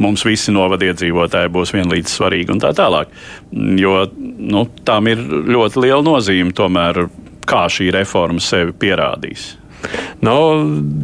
[0.00, 3.12] Mums visi novadiedzīvotāji būs vienlīdz svarīgi un tā tālāk.
[3.52, 7.04] Mm, jo nu, tam ir ļoti liela nozīme tomēr,
[7.44, 9.52] kā šī reforma sevi pierādīs.
[10.24, 10.34] Nu,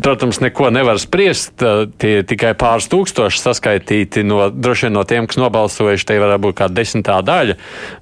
[0.03, 1.61] protams, neko nevar spriest.
[2.01, 6.09] Tie ir tikai pāris tūkstoši saskaitīti no, droši vien no tiem, kas nobalsojuši.
[6.09, 7.59] Te varētu būt kāda desmitā daļa,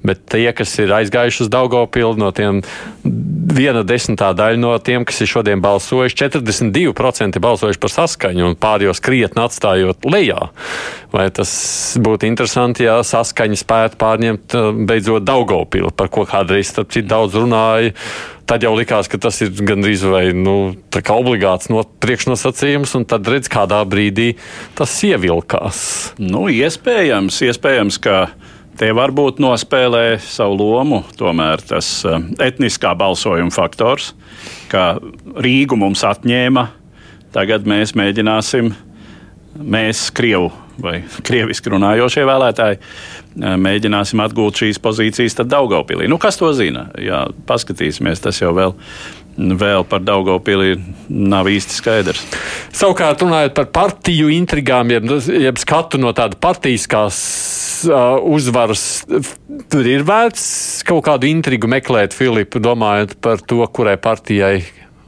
[0.07, 2.63] bet tie, kas ir aizgājuši uz Daugopilu, no tiem
[3.59, 9.03] viena desmitā daļa no tiem, kas ir šodien balsojuši, 42% balsojuši par saskaņu un pārējos
[9.05, 10.49] krietni atstājot lejā.
[11.12, 11.51] Vai tas
[12.05, 14.56] būtu interesanti, ja saskaņa spētu pārņemt
[14.89, 17.94] beidzot Daugopilu, par ko kādreiz daudz runāja
[18.48, 20.72] tad jau likās, ka tas ir gandrīz vai nu,
[21.12, 24.32] obligāts no priekšnosacījums, un tad redz, kādā brīdī
[24.78, 25.80] tas ievilkās.
[26.22, 28.16] Nu, iespējams, iespējams, ka
[28.80, 31.02] tie varbūt nospēlē savu lomu.
[31.18, 34.14] Tomēr tas uh, etniskā balsojuma faktors,
[34.72, 34.94] ka
[35.36, 36.68] Rīgu mums atņēma,
[37.36, 38.72] tagad mēs mēģināsim,
[39.60, 42.81] mēs Krievu vai krieviski runājošie vēlētāji,
[43.39, 46.09] mēģināsim atgūt šīs pozīcijas tad Daugaupīlī.
[46.11, 46.89] Nu, kas to zina?
[47.03, 48.77] Jā, paskatīsimies, tas jau vēl.
[49.39, 50.75] Vēl par Daugaupīli
[51.15, 52.25] nav īsti skaidrs.
[52.75, 57.21] Savukārt, runājot par partiju intrigām, jeb, jeb skatu no tāda partijiskās
[57.87, 59.05] uh, uzvaras,
[59.71, 64.57] tur ir vērts kaut kādu intrigu meklēt, Filipu, domājot par to, kurai partijai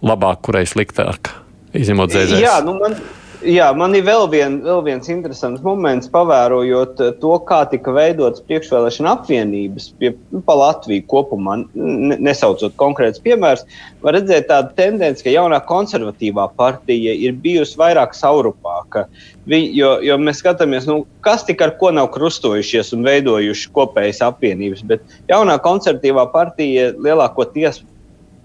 [0.06, 1.32] labāk, kurai sliktāk,
[1.74, 2.44] izņemot zēzēs.
[2.44, 2.94] Jā, nu man,
[3.40, 8.42] Jā, man ir vēl, vien, vēl viens interesants moments, pavērojot eh, to, kā tika veidotas
[8.44, 13.64] priekšvēlēšana apvienības pie, nu, pa Latviju kopumā, nesaucot konkrēts piemērs,
[14.04, 19.06] var redzēt tādu tendenci, ka jaunā konservatīvā partija ir bijusi vairāk saurupāka.
[19.48, 24.20] Vi, jo, jo mēs skatāmies, nu, kas tik ar ko nav krustojušies un veidojuši kopējas
[24.28, 27.80] apvienības, bet jaunā konservatīvā partija lielākoties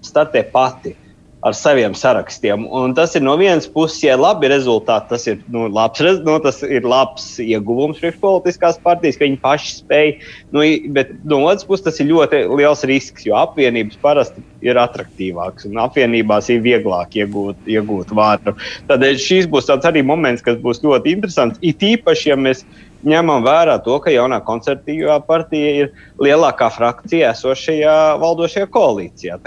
[0.06, 0.96] startē pati
[1.44, 2.64] ar saviem sarakstiem.
[2.72, 6.36] Un tas ir no vienas puses, ja ir labi rezultāti, tas ir, nu, labs, nu,
[6.42, 10.12] tas ir labs ieguvums priekšpolitiskās partijas, ka viņi paši spēj.
[10.54, 10.64] Nu,
[10.96, 15.78] bet no otras puses, tas ir ļoti liels risks, jo apvienības parasti ir attraktīvākas un
[15.84, 18.56] apvienībās ir vieglāk iegūt, iegūt vārdu.
[18.88, 21.60] Tādēļ šīs būs arī moments, kas būs ļoti interesants.
[21.62, 22.64] It īpaši, ja mēs
[23.04, 25.90] ņemam vērā to, ka jaunā koncertīvā partija ir
[26.22, 29.38] lielākā frakcija esošajā valdošajā koalīcijā.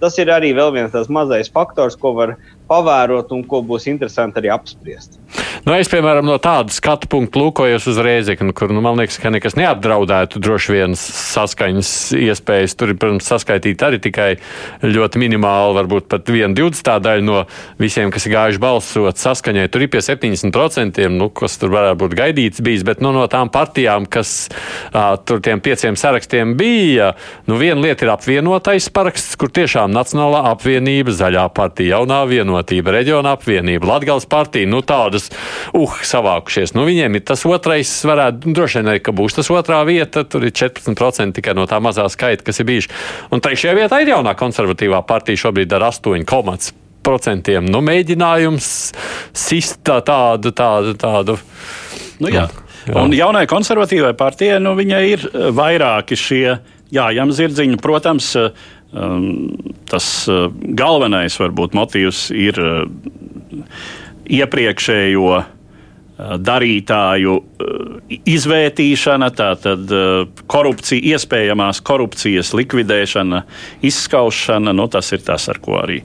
[0.00, 2.36] Tas ir arī viens tāds mazais faktors, ko var
[2.70, 5.18] pavērot un ko būs interesanti arī apspriest.
[5.64, 9.30] Nu, es, piemēram, no tāda skatu punkta lūkojos uz Rēzekni, kur nu, man liekas, ka
[9.32, 12.76] nekas neapdraudētu droši vien saskaņas iespējas.
[12.76, 14.28] Tur, protams, saskaitīt arī tikai
[14.84, 17.38] ļoti minimāli, varbūt pat viena divdesmitā daļa no
[17.80, 19.64] visiem, kas ir gājuši balsot saskaņai.
[19.72, 23.50] Tur ir pie 70%, nu, kas tur varētu būt gaidīts bijis, bet nu, no tām
[23.54, 27.14] partijām, kas uh, tur tiem pieciem sarakstiem bija,
[27.48, 32.53] nu, viena lieta ir apvienotais paraksts, kur tiešām Nacionālā apvienība, Zaļā partija, Jaunā vienotība,
[32.94, 36.74] Reģiona apvienība, Latgals partija, nu tādas uh, savākušies.
[36.76, 40.24] Nu, viņiem ir tas otrais, varētu droši vien arī, ka būs tas otrā vieta.
[40.28, 42.92] Tur ir 14% tikai no tā mazā skaita, kas ir bijuši.
[43.34, 46.72] Un trešajā vietā ir jaunā konservatīvā partija šobrīd ar 8,5
[47.04, 47.66] procentiem.
[47.68, 48.68] Nu, mēģinājums
[49.36, 51.38] sist tā, tādu, tādu, tādu.
[52.22, 52.48] Nu, jā.
[52.84, 53.00] Jā.
[53.00, 55.22] Un jaunai konservatīvai partijai nu, ir
[55.56, 56.58] vairāki šie
[56.92, 57.78] jājām zirdziņi.
[57.82, 58.64] Protams, um,
[59.90, 60.46] tas uh,
[60.78, 62.84] galvenais varbūt motīvs ir uh,
[64.24, 65.44] iepriekšējo eh,
[66.40, 67.34] darītāju
[68.14, 69.92] izvērtīšana, tātad
[70.48, 73.42] korupcija, iespējamās korupcijas likvidēšana,
[73.84, 74.72] izskaušana.
[74.76, 76.00] Nu, tas ir tas, ar ko arī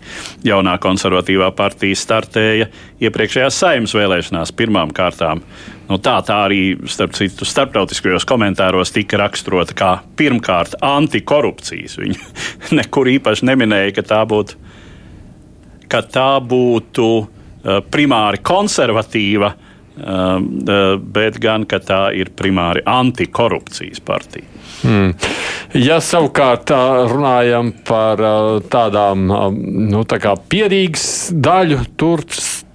[0.47, 2.71] jaunā konservatīvā partija startēja
[3.05, 5.45] iepriekšējās saimnes vēlēšanās pirmām kārtām.
[5.89, 11.97] Nu, tā, tā arī starp citu, starptautiskajos komentāros tika raksturota kā pirmkārt antikorupcijas.
[12.01, 12.19] Viņi
[12.79, 14.61] nekur īpaši neminēja, ka tā būtu.
[15.89, 17.27] Ka tā būtu uh,
[17.59, 24.45] Eh, primāri konservatīva, eh, bet gan tā ir primāri antikorupcijas partija.
[24.81, 25.11] Hmm.
[25.73, 26.71] Ja savukārt
[27.11, 29.27] runājam par eh, tādām
[29.91, 32.23] nu, tā pierīgas daļu, tur,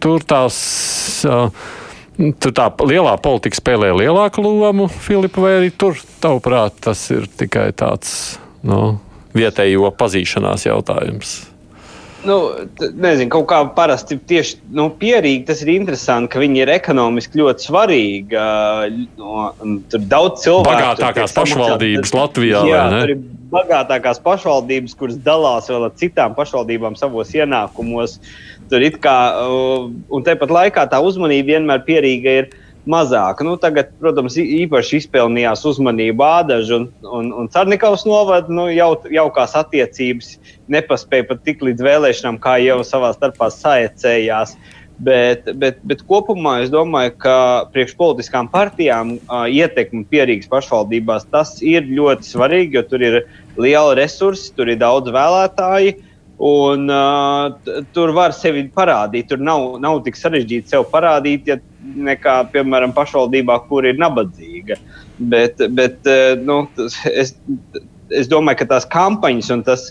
[0.01, 1.25] tur tās.
[2.15, 7.73] Tur tā lielā politika spēlē lielāku lomu, Filipa, vai arī tur, tavuprāt, tas ir tikai
[7.75, 9.01] tāds nu,
[9.35, 11.35] vietējo pazīšanās jautājums?
[12.25, 12.39] Nu,
[12.97, 17.67] nezinu, kaut kā parasti tieši nu, pierīgi tas ir interesanti, ka viņi ir ekonomiski ļoti
[17.67, 18.39] svarīgi.
[19.21, 19.51] No,
[19.93, 20.71] tur ir daudz cilvēku.
[20.71, 22.63] Bagātākās pašvaldības samaksāt, Latvijā.
[22.71, 23.21] Jā, tur ir
[23.55, 28.17] bagātākās pašvaldības, kuras dalās vēl ar citām pašvaldībām savos ienākumos.
[28.71, 29.17] Tur it kā,
[30.09, 32.53] un tepat laikā tā uzmanība vienmēr pierīga ir
[32.89, 33.45] mazāka.
[33.45, 39.57] Nu, tagad, protams, īpaši izpelnījās uzmanību Ādaža un, un, un Carnikovs novada nu, jau, jaukās
[39.59, 40.37] attiecības.
[40.73, 44.57] Nepaspēja pat tik līdz vēlēšanām, kā jau savā starpā saecējās.
[45.05, 47.37] Bet, bet, bet kopumā es domāju, ka
[47.75, 53.17] priekšpolitiskām partijām uh, ietekme pierīgas pašvaldībās tas ir ļoti svarīgi, jo tur ir
[53.59, 55.97] liela resursi, tur ir daudz vēlētāju.
[56.39, 59.29] Un, uh, tur var sevi parādīt.
[59.31, 64.79] Tur nav, nav tik sarežģīti sevi parādīt, ja nekā, piemēram, pašvaldībā, kur ir nabadzīga.
[65.19, 66.65] Bet, bet eh, nu,
[67.13, 67.35] es,
[68.11, 69.85] es domāju, ka tās kampaņas un tas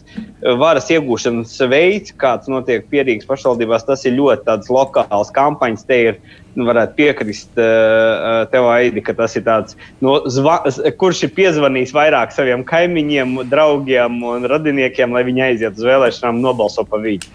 [0.60, 5.88] varas iegūšanas veids, kāds notiek pierīgas pašvaldībās, tas ir ļoti lokāls kampaņas.
[5.88, 6.20] Te ir
[6.58, 10.60] nu, varētu piekrist uh, tev, Aidi, ka tas ir tāds, no, zva,
[11.00, 16.86] kurš ir piezvanījis vairāk saviem kaimiņiem, draugiem un radiniekiem, lai viņi aiziet uz vēlēšanām nobalso
[16.88, 17.30] par viņu.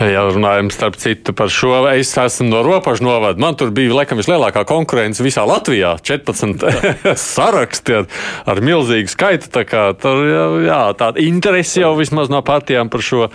[0.00, 3.40] Ja runājam starp citu par šo, es esmu no robežu novada.
[3.42, 5.96] Man tur bija laikam vislielākā konkurence visā Latvijā.
[6.06, 6.62] 14
[7.34, 8.06] saraksti ar,
[8.48, 9.50] ar milzīgu skaitu.
[9.52, 10.22] Tā kā tur,
[10.64, 13.34] jā, tāda interese jau vismaz no partijām par šo uh,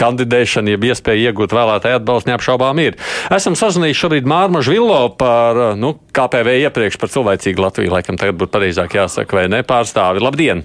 [0.00, 2.98] kandidēšanu, jeb iespēju iegūt vēlētāju atbalstu neapšaubām ir.
[3.32, 8.52] Esam sazinājuši šobrīd Mārmu Žvilo par nu, KPV iepriekš par cilvēcīgu Latviju, laikam tagad būtu
[8.58, 10.20] pareizāk jāsaka, vai ne pārstāvi.
[10.24, 10.64] Labdien!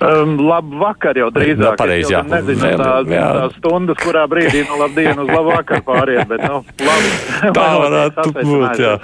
[0.00, 1.74] Um, labu vakar jau drīzāk.
[1.76, 2.22] Pareiz, jā.
[2.24, 3.24] Es nezinu, jā, tās, jā.
[3.36, 7.10] tās stundas, kurā brīdī no labdien uz labu vakar pāriet, bet nu, labi.
[7.58, 8.94] Tā varētu būt, jā.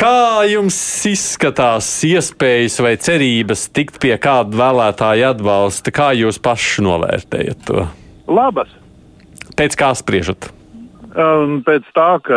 [0.00, 0.16] Kā
[0.48, 0.80] jums
[1.12, 5.92] izskatās iespējas vai cerības tikt pie kāda vēlētāja atbalsta?
[5.92, 7.84] Kā jūs paši novērtējat to?
[8.24, 8.72] Labas.
[9.60, 10.48] Pēc kā spriežat?
[11.14, 12.36] Um, pēc tā, ka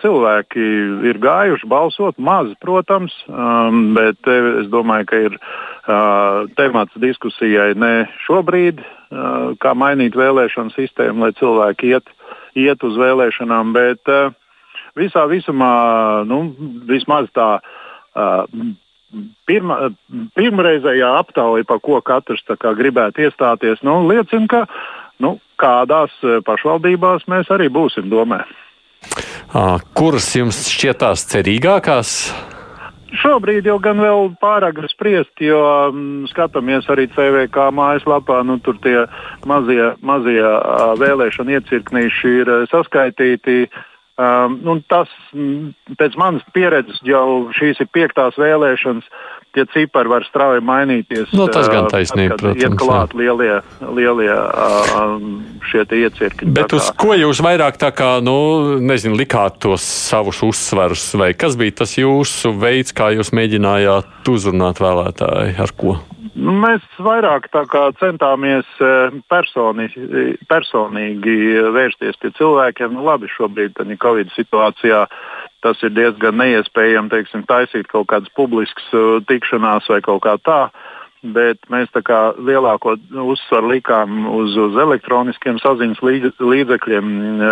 [0.00, 0.62] cilvēki
[1.10, 8.06] ir gājuši balsot, maz, protams, um, bet es domāju, ka ir uh, temats diskusijai ne
[8.24, 12.08] šobrīd, uh, kā mainīt vēlēšanu sistēmu, lai cilvēki iet,
[12.56, 14.32] iet uz vēlēšanām, bet uh,
[14.96, 15.74] visā visumā
[16.30, 16.46] nu,
[16.88, 17.58] vismaz tā.
[18.14, 18.48] Uh,
[19.46, 19.92] Pirma,
[20.34, 24.62] pirmreizējā aptaujā, par ko katrs gribētu iestāties, nu, liecina, ka
[25.22, 28.42] nu, kādās e, pašvaldībās mēs arī būsim domē.
[29.94, 32.10] Kuras jums šķiet tās cerīgākās?
[33.14, 35.60] Šobrīd jau gan vēl pārāk spriest, jo
[35.92, 38.40] m, skatāmies arī CVK mājaslapā.
[38.46, 39.04] Nu, tur tie
[39.46, 40.42] mazie, mazie
[40.98, 43.68] vēlēšana iecirknīši ir saskaitīti.
[44.14, 45.10] Um, tas,
[45.98, 49.06] pēc manas pieredzes, jau šīs ir piektās vēlēšanas.
[49.54, 51.30] Tie cipari var strauji mainīties.
[51.36, 52.62] Nu, tas gan taisnība, protams.
[52.64, 53.60] Iet klāt lielie,
[53.94, 55.12] lielie uh,
[55.70, 56.50] šie iecirkņi.
[56.56, 58.34] Bet uz ko jūs vairāk tā kā, nu,
[58.82, 64.82] nezinu, likāt tos savus uzsverus, vai kas bija tas jūsu veids, kā jūs mēģinājāt uzrunāt
[64.82, 65.96] vēlētāju, ar ko?
[66.34, 67.46] Mēs vairāk
[68.00, 68.66] centāmies
[69.30, 69.86] personi,
[70.50, 71.36] personīgi
[71.76, 72.96] vērsties pie cilvēkiem.
[73.06, 75.04] Labi, šobrīd, tādā Covid situācijā,
[75.64, 78.90] tas ir diezgan neiespējami teiksim, taisīt kaut kādas publiskas
[79.30, 80.60] tikšanās vai kaut kā tā.
[81.24, 82.98] Bet mēs tā kā lielāko
[83.32, 86.02] uzsvaru likām uz, uz elektroniskiem saziņas
[86.36, 87.06] līdzekļiem,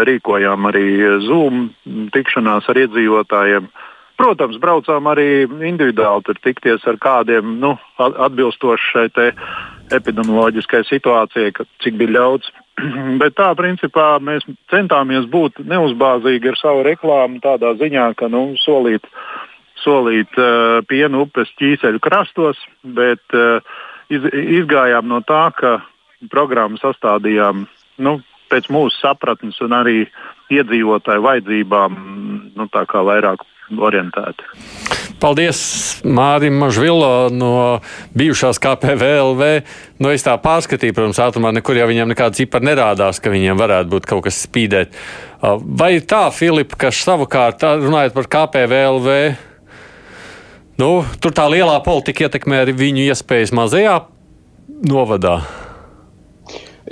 [0.05, 0.85] rīkojām arī
[1.25, 1.71] Zoom
[2.13, 3.71] tikšanās ar iedzīvotājiem.
[3.73, 3.89] Uh,
[4.23, 9.31] Protams, braucām arī individuāli tur tikties ar kādiem nu, atbilstoši šai
[9.97, 11.51] epidemioloģiskai situācijai,
[11.83, 12.53] cik bija ļauts.
[13.21, 19.07] Bet tā, principā, mēs centāmies būt neuzbāzīgi ar savu reklāmu tādā ziņā, ka nu, solīt,
[19.83, 23.61] solīt uh, pienu upes ķīseļu krastos, bet uh,
[24.13, 25.79] iz, izgājām no tā, ka
[26.33, 27.67] programmu sastādījām
[28.03, 28.19] nu,
[28.53, 29.99] pēc mūsu sapratnes un arī
[30.53, 31.97] iedzīvotāju vajadzībām,
[32.57, 34.49] nu, tā kā vairāk orientēti.
[35.23, 35.61] Paldies
[36.03, 37.53] Mārim Mažvilo no
[38.19, 39.51] bijušās KPVLV.
[40.03, 43.93] Nu, es tā pārskatīju, protams, ātrumā nekur jau viņam nekāda cipara nerādās, ka viņiem varētu
[43.93, 44.99] būt kaut kas spīdēt.
[45.43, 49.19] Vai ir tā, Filipa, ka savukārt runājot par KPVLV,
[50.83, 54.01] nu, tur tā lielā politika ietekmē arī viņu iespējas mazajā
[54.91, 55.39] novadā?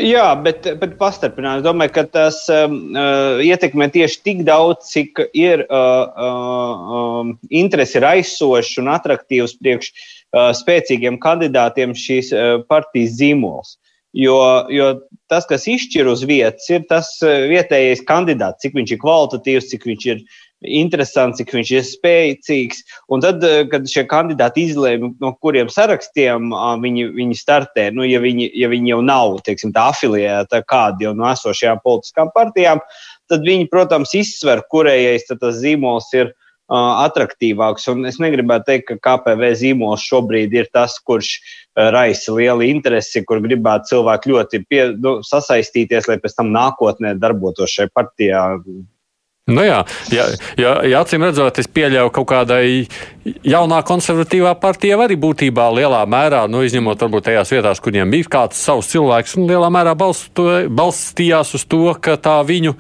[0.01, 1.60] Jā, bet, bet pastarpināt.
[1.60, 7.35] Es domāju, ka tas um, uh, ietekmē tieši tik daudz, cik ir uh, uh, um,
[7.52, 13.77] interesi ir aizsošs un attraktīvs priekš uh, spēcīgiem kandidātiem šīs uh, partijas zīmols.
[14.16, 14.40] Jo,
[14.72, 14.89] jo
[15.31, 19.86] tas, kas izšķir uz vietas, ir tas uh, vietējais kandidāts, cik viņš ir kvalitatīvs, cik
[19.90, 20.24] viņš ir
[20.66, 22.82] interesants, cik viņš ir spēcīgs.
[23.12, 26.51] Un tad, eh, kad šie kandidāti izlēma, no kuriem sarakstiem
[26.82, 31.81] viņi, viņi startē, nu, ja, viņi, ja viņi jau nav teiksim, afiliēti kādi no esošajām
[31.85, 32.81] politiskām partijām,
[33.28, 36.35] tad viņi, protams, izsver, kurējais tas zīmols ir.
[36.70, 37.89] Attraktīvāks.
[37.91, 41.41] Un es negribētu teikt, ka KPV zīmols šobrīd ir tas, kurš
[41.74, 47.74] raisa lielu interesi, kur gribētu cilvēki ļoti pie, nu, sasaistīties, lai pēc tam nākotnē darbotos
[47.74, 48.45] šajā partijā
[49.51, 49.81] Nu jā,
[50.14, 50.27] ja,
[50.60, 52.64] ja, ja acīm redzot, es pieļauju kaut kādai
[53.47, 58.35] jaunā konservatīvā partija arī būtībā lielā mērā, nu, izņemot varbūt tajās vietās, kur viņiem bija
[58.39, 62.77] kāds savs cilvēks, un lielā mērā balsto, balstījās uz to, ka tā viņu.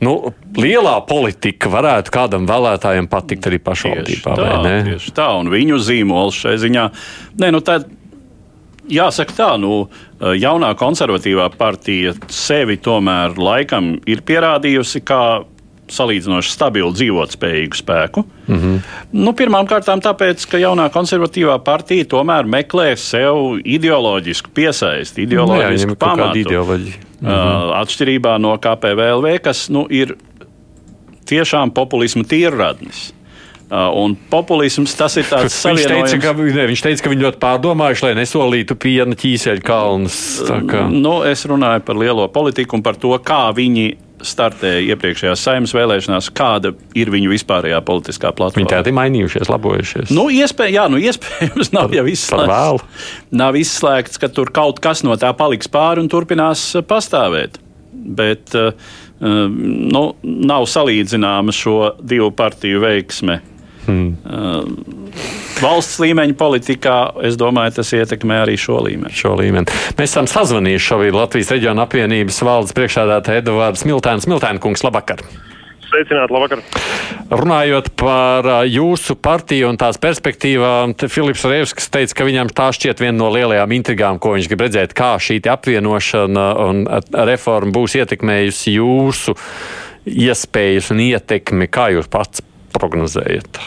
[0.00, 0.14] Nu,
[0.56, 4.32] lielā politika varētu kādam vēlētājam patikt arī pašvaldībā.
[4.38, 6.86] Tieši tā, tieši tā, un viņu zīmols šai ziņā.
[7.42, 7.82] Nē, nu, tā,
[8.90, 9.88] jāsaka tā, nu,
[10.20, 15.22] jaunā konservatīvā partija sevi tomēr laikam ir pierādījusi kā
[15.90, 18.24] salīdzinoši stabilu, dzīvotspējīgu spēku.
[18.46, 18.80] Mm -hmm.
[19.12, 26.38] nu, Pirmkārt, tāpēc, ka jaunā konservatīvā partija tomēr meklē sev ideoloģisku piesaisti, ideoloģisku nu, pamatu.
[26.38, 26.94] Ideoloģi.
[27.20, 27.72] Mm -hmm.
[27.82, 30.16] atšķirībā no KPVLV, kas nu, ir
[31.26, 33.12] tiešām populismu tīrradnis.
[33.70, 37.38] Uh, un populisms tas ir tāds viņš teica, ka, ne, viņš teica, ka viņi ļoti
[37.38, 40.16] pārdomājuši, lai nesolītu piena ķīseļu kalnus.
[40.90, 43.92] Nu, es runāju par lielo politiku un par to, kā viņi
[44.26, 48.64] startēja iepriekšējās saimnes vēlēšanās, kāda ir viņu vispārējā politiskā platforma.
[48.64, 50.10] Viņi tādi mainījušies, labojušies.
[50.18, 53.06] Nu, iespēj, jā, nu, iespējams, nav jau izslēgts.
[53.38, 57.62] Nav izslēgts, ka tur kaut kas no tā paliks pāri un turpinās pastāvēt.
[57.90, 58.74] Bet uh,
[59.22, 63.40] nu, nav salīdzināma šo divu partiju veiksme
[63.86, 64.16] Hmm.
[64.24, 65.00] Uh,
[65.60, 66.96] valsts līmeņa politikā,
[67.26, 69.14] es domāju, tas ietekmē arī šo līmeni.
[69.16, 69.70] Šo līmeni.
[69.98, 74.28] Mēs esam sazvanījuši šobrīd Latvijas reģiona apvienības valdes priekšādātāju Edvards Miltēns.
[74.30, 75.24] Miltēna kungs, labvakar!
[75.90, 76.60] Sveicināti, labvakar!
[77.34, 83.02] Runājot par uh, jūsu partiju un tās perspektīvām, Filips Rievskis teica, ka viņam tā šķiet
[83.02, 86.84] viena no lielajām intrigām, ko viņš grib redzēt, kā šī apvienošana un
[87.26, 89.34] reforma būs ietekmējusi jūsu
[90.06, 91.66] iespējas un ietekmi.
[91.72, 92.44] Kā jūs pats
[92.76, 93.62] prognozējat?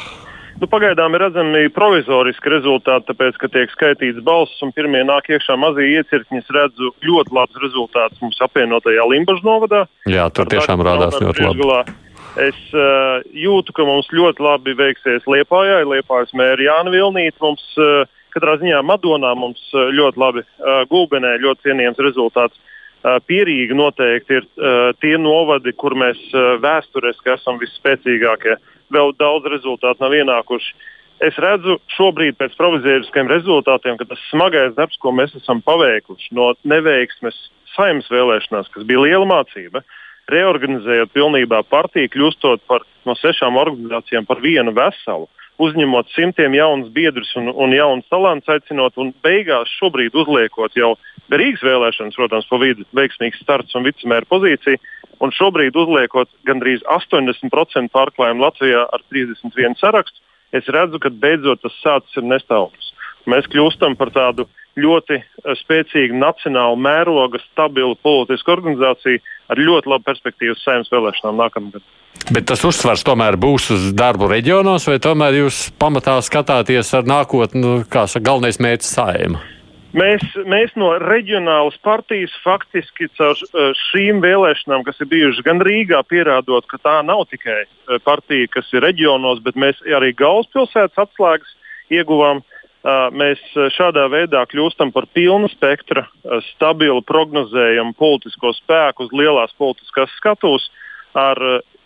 [0.61, 5.57] Nu, pagaidām ir redzami provizoriski rezultāti, tāpēc, ka tiek skaitīts balss un pirmie nāk iekšā
[5.59, 6.39] mazie iecirkņi.
[6.43, 9.83] Es redzu ļoti labus rezultātus mums apvienotajā Limbaģa novadā.
[10.07, 11.95] Jā, tur tiešām rādās ļoti labi.
[12.41, 17.37] Es uh, jūtu, ka mums ļoti labi veiksies Liepājā, Liepājas mēra Jāna Vilnīca.
[17.43, 22.61] Mums uh, katrā ziņā Madonā mums uh, ļoti labi uh, gulbenē, ļoti cienījams rezultāts.
[23.03, 28.55] Uh, Pierīgi noteikti ir uh, tie novadi, kur mēs uh, vēsturiski esam visspēcīgākie.
[28.57, 30.75] Uh, vēl daudz rezultātu nav ienākuši.
[31.23, 36.51] Es redzu šobrīd pēc provizēriskiem rezultātiem, ka tas smagais darbs, ko mēs esam paveikuši no
[36.67, 37.37] neveiksmes
[37.75, 39.83] saimnes vēlēšanās, kas bija liela mācība,
[40.31, 45.29] reorganizējot pilnībā partiju, kļūstot par, no sešām organizācijām par vienu veselu,
[45.63, 50.95] uzņemot simtiem jaunus biedrus un, un jaunus talantus, aicinot un beigās šobrīd uzliekot jau
[51.33, 54.77] Rīgas vēlēšanas, protams, pa vidu veiksmīgs starts un vicemēra pozīcija.
[55.23, 60.19] Un šobrīd uzliekot gandrīz 80% pārklājumu Latvijā ar 31 sarakstu,
[60.53, 62.91] es redzu, ka beidzot tas sācis ir nestāvams.
[63.31, 69.21] Mēs kļūstam par tādu ļoti eh, spēcīgu nacionālu mēroga, stabilu politisku organizāciju
[69.53, 71.85] ar ļoti labu perspektīvu saimnes vēlēšanām nākamgad.
[72.33, 77.63] Bet tas uzsvars tomēr būs uz darbu reģionos, vai tomēr jūs pamatā skatāties ar nākotni,
[77.63, 79.41] nu, kā saka, galvenais mērķis saima?
[79.93, 85.99] Mēs, mēs no reģionālas partijas faktiski caur eh, šīm vēlēšanām, kas ir bijušas gan Rīgā,
[86.09, 91.53] pierādot, ka tā nav tikai eh, partija, kas ir reģionos, bet mēs arī galvaspilsētas atslēgas
[91.93, 92.41] ieguvām.
[93.15, 93.39] Mēs
[93.71, 96.01] šādā veidā kļūstam par pilnu spektra,
[96.49, 100.65] stabilu, prognozējumu politisko spēku uz lielās politiskās skatuves
[101.15, 101.39] ar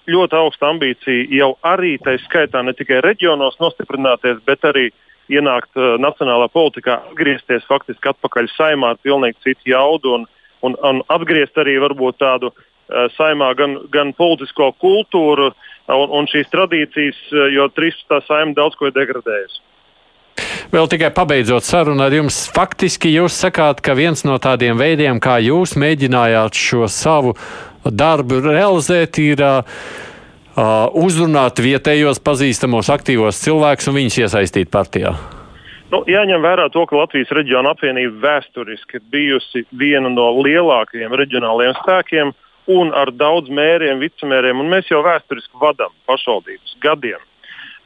[0.09, 4.88] ļoti augstu ambīciju jau arī tā skaitā ne tikai reģionos nostiprināties, bet arī
[5.31, 10.25] ienākt uh, nacionālā politikā, atgriezties faktiski atpakaļ saimā ar pilnīgi citu jaudu un,
[10.65, 16.51] un, un atgriezt arī varbūt tādu uh, saimā gan, gan politisko kultūru un, un šīs
[16.51, 17.23] tradīcijas,
[17.55, 18.19] jo 13.
[18.27, 19.63] saima daudz ko ir degradējusi.
[20.71, 25.39] Vēl tikai pabeidzot sarunu ar jums, faktiski jūs sakāt, ka viens no tādiem veidiem, kā
[25.41, 27.33] jūs mēģinājāt šo savu
[27.87, 29.79] darbu realizēt, ir uh,
[30.57, 35.13] uzrunāt vietējos pazīstamos aktīvos cilvēkus un viņus iesaistīt partijā.
[35.93, 41.77] Nu, jāņem vērā to, ka Latvijas reģiona apvienība vēsturiski ir bijusi viena no lielākajiem reģionālajiem
[41.79, 42.34] spēkiem
[42.67, 47.21] un ar daudz mēriem, vicemēriem, mēs jau vēsturiski vadām pašvaldības gadiem.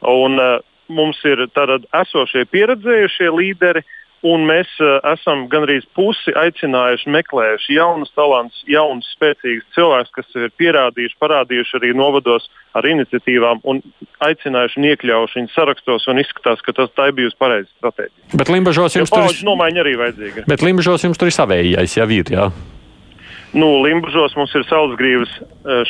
[0.10, 0.57] Un, uh,
[0.89, 3.84] mums ir tātad esošie pieredzējušie līderi,
[4.27, 10.52] un mēs uh, esam gandrīz pusi aicinājuši, meklējuši jaunus talantus, jaunus, spēcīgus cilvēkus, kas ir
[10.61, 13.81] pierādījuši, parādījuši arī novados ar iniciatīvām un
[14.23, 16.10] aicinājuši un iekļaujuši viņu sarakstos.
[16.22, 18.38] Izskatās, ka tas ir bijusi pareiza stratēģija.
[18.38, 20.45] Bet Limbažos jums tur ir nomaiņa arī vajadzīga.
[20.52, 22.30] Bet Limbažos jums tur ir savējais, jau ir.
[22.31, 22.52] Jā.
[23.57, 25.34] Nu, Limbažos mums ir Salasgrīvas,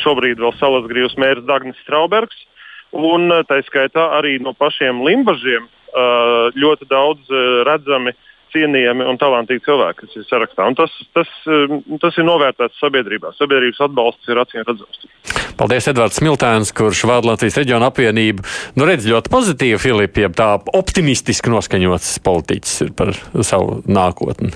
[0.02, 2.40] šobrīd vēl Salasgrīvas mērs Dagnis Straubergs,
[2.96, 7.32] un tā skaitā arī no pašiem Limbažiem ļoti daudz
[7.68, 8.14] redzami,
[8.52, 10.66] cienījami un talantīgi cilvēki, kas ir sarakstā.
[10.68, 11.30] Un tas, tas,
[12.02, 13.32] tas ir novērtēts sabiedrībā.
[13.38, 15.06] Sabiedrības atbalsts ir acīm redzams.
[15.60, 18.44] Paldies, Edvards Smiltēns, kurš vada Latvijas reģiona apvienību.
[18.76, 24.52] Nu, redz ļoti pozitīvi, Filipi, ja tā optimistiski noskaņots politiķis ir par savu nākotni.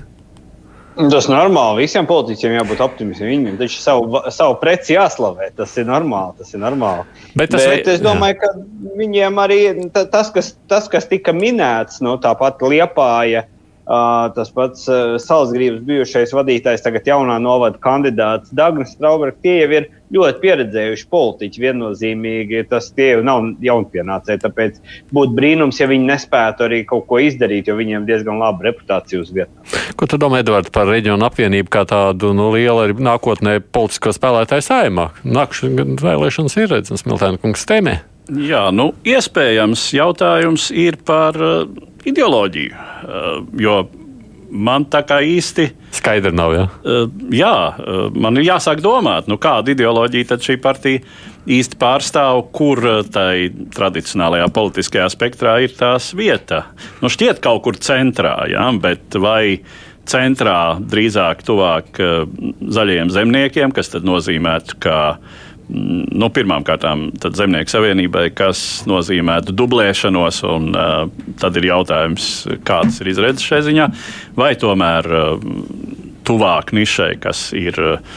[0.97, 1.85] Tas ir normāli.
[1.85, 3.28] Visiem politiķiem jābūt optimistiem.
[3.28, 5.51] Viņiem taču savu, savu preci jāslavē.
[5.59, 6.39] Tas ir normāli.
[6.40, 7.05] Tas ir normāli.
[7.36, 8.47] Bet, tas, Bet es domāju, jā.
[8.47, 9.60] ka viņiem arī
[9.93, 13.56] tas, kas, tas, kas tika minēts, no tāpat Liepāja Uh,
[13.87, 14.87] tas pats
[15.23, 21.63] Salzgrības bijušais vadītājs, tagad jaunā novada kandidāts Dagnis Straubergs, tie jau ir ļoti pieredzējuši politiķi.
[21.63, 24.43] Viennozīmīgi tas tie jau nav jaunpienācēji.
[24.43, 24.81] Tāpēc
[25.15, 29.33] būtu brīnums, ja viņi nespētu arī kaut ko izdarīt, jo viņiem diezgan laba reputācija uz
[29.35, 29.79] vietas.
[29.97, 34.67] Ko tu domā, Edvards, par reģionu apvienību kā tādu nu, lielu arī nākotnē politisko spēlētāju
[34.67, 35.11] saimā?
[35.25, 38.01] Nākamā vēlēšanas ir redzams, Miltēna kungs tēmē.
[38.27, 41.69] Jā, nu, iespējams, jautājums ir par uh,
[42.07, 42.74] ideoloģiju.
[42.77, 43.78] Uh, jo
[44.51, 46.55] man tā kā īsti skaidra nav.
[46.55, 46.66] Ja?
[46.83, 51.03] Uh, jā, uh, man ir jāsāk domāt, nu, kāda ideoloģija tad šī partija
[51.47, 52.81] īsti pārstāv, kur
[53.15, 56.65] tai tradicionālajā politiskajā spektrā ir tās vieta.
[57.03, 58.66] Nu, šķiet kaut kur centrā, ja?
[58.83, 59.61] bet vai
[60.07, 64.99] centrā drīzāk tuvāk zaļajiem zemniekiem, kas tad nozīmētu, ka
[65.69, 66.87] nu, Pirmkārt,
[67.37, 71.09] Zemnieku savienībai, kas nozīmētu dublēšanos, un uh,
[71.41, 72.31] tad ir jautājums,
[72.67, 73.91] kādas ir izredzes šai ziņā,
[74.39, 75.51] vai tomēr uh,
[76.27, 78.17] tuvāk nišai, kas ir uh,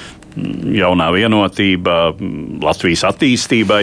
[0.70, 2.14] jaunā vienotība,
[2.64, 3.82] Latvijas attīstībai.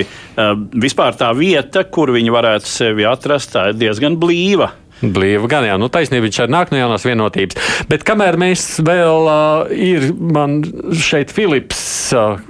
[0.78, 4.70] Vispār tā vieta, kur viņi varētu sevi atrast, ir diezgan blīva.
[4.96, 7.58] Blīva gan, jā, nu taisnība viņš arī nāk no jaunās vienotības.
[7.90, 10.62] Bet kamēr mēs vēl uh, ir, man
[10.96, 11.82] šeit Filips
[12.16, 12.40] uh,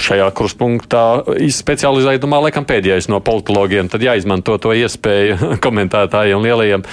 [0.00, 1.04] šajā kruspunktā
[1.60, 6.86] specializētumā, laikam pēdējais no politologiem, tad jāizmanto to iespēju komentētājiem lielajiem.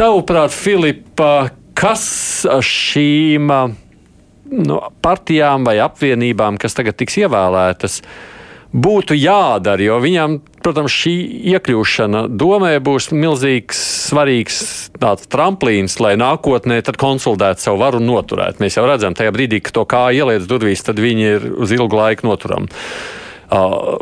[0.00, 2.06] Tavuprāt, Filipa, kas
[2.64, 8.00] šīm no, partijām vai apvienībām, kas tagad tiks ievēlētas,
[8.72, 11.12] būtu jādara, jo viņam Protams, šī
[11.52, 14.60] iekļūšana domē būs milzīgs, svarīgs
[15.02, 18.62] tāds tramplīns, lai nākotnē konsolidētu savu varu un noturētu.
[18.62, 21.98] Mēs jau redzam, tajā brīdī, kad to kā ieliec durvīs, tad viņi ir uz ilgu
[21.98, 22.70] laiku noturami.
[23.52, 23.98] Uh,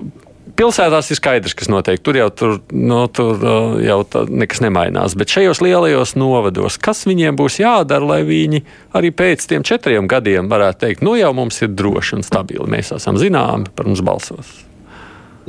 [0.60, 2.00] pilsētās ir skaidrs, kas notiek.
[2.04, 3.40] Tur jau, tur, no, tur,
[3.84, 5.16] jau tā, nekas nemainās.
[5.18, 8.64] Bet šajos lielajos novados, kas viņiem būs jādara, lai viņi
[8.96, 12.68] arī pēc tiem četriem gadiem varētu teikt, nu jau mums ir droši un stabili.
[12.70, 14.58] Mēs esam zināmi, par mums balsos.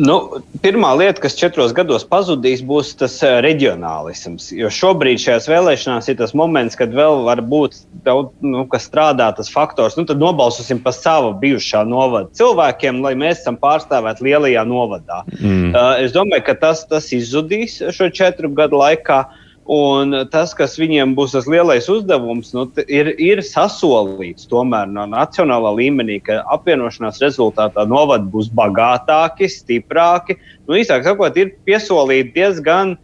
[0.01, 0.15] Nu,
[0.63, 4.49] pirmā lieta, kas četros gados pazudīs, būs tas uh, reģionālisms.
[4.57, 9.29] Jo šobrīd šajās vēlēšanās ir tas moments, kad vēl var būt daudz, nu, kas strādā,
[9.37, 9.99] tas faktors.
[9.99, 15.21] Nu, tad nobalsosim par savu bijušā novada cilvēkiem, lai mēs esam pārstāvēti lielajā novadā.
[15.37, 15.69] Mm.
[15.69, 19.21] Uh, es domāju, ka tas, tas izzudīs šo četru gadu laikā.
[19.27, 25.05] Uh, Un tas, kas viņiem būs tas lielais uzdevums, nu, ir, ir sasolīts tomēr no
[25.11, 30.39] nacionālā līmenī, ka apvienošanās rezultātā novadi būs bagātāki, stiprāki.
[30.65, 32.97] Nu, īsāk sakot, ir piesolīti diezgan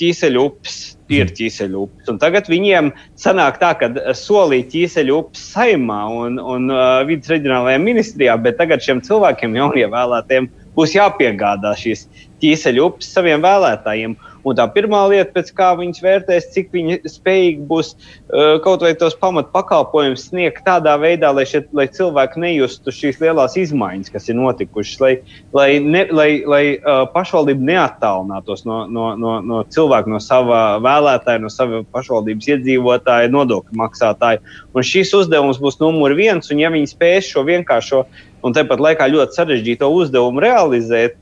[0.00, 0.76] ķīseļu upes,
[1.12, 2.08] ir ķīseļu upes.
[2.08, 2.88] Un tagad viņiem
[3.20, 8.82] sanāk tā, ka solīja ķīseļu upes saimā un, un uh, vidas reģionālajā ministrijā, bet tagad
[8.84, 10.48] šiem cilvēkiem, jaunievēlētiem,
[10.78, 12.06] būs jāpiegādā šīs
[12.42, 14.16] ķīseļu upes saviem vēlētājiem.
[14.48, 18.92] Un tā pirmā lieta, pēc kā viņas vērtēs, cik viņi spējīgi būs uh, kaut vai
[18.98, 24.26] tos pamat pakalpojumus sniegt tādā veidā, lai, šeit, lai cilvēki nejustu šīs lielās izmaiņas, kas
[24.30, 25.12] ir notikušas, lai,
[25.54, 31.42] lai, ne, lai, lai uh, pašvaldība neattālinātos no, no, no, no cilvēka, no sava vēlētāja,
[31.42, 34.42] no sava pašvaldības iedzīvotāja, nodokļu maksātāja.
[34.74, 38.04] Un šis uzdevums būs numur viens, un ja viņi spēs šo vienkāršo
[38.42, 41.21] un tāpat laikā ļoti sarežģīto uzdevumu realizēt,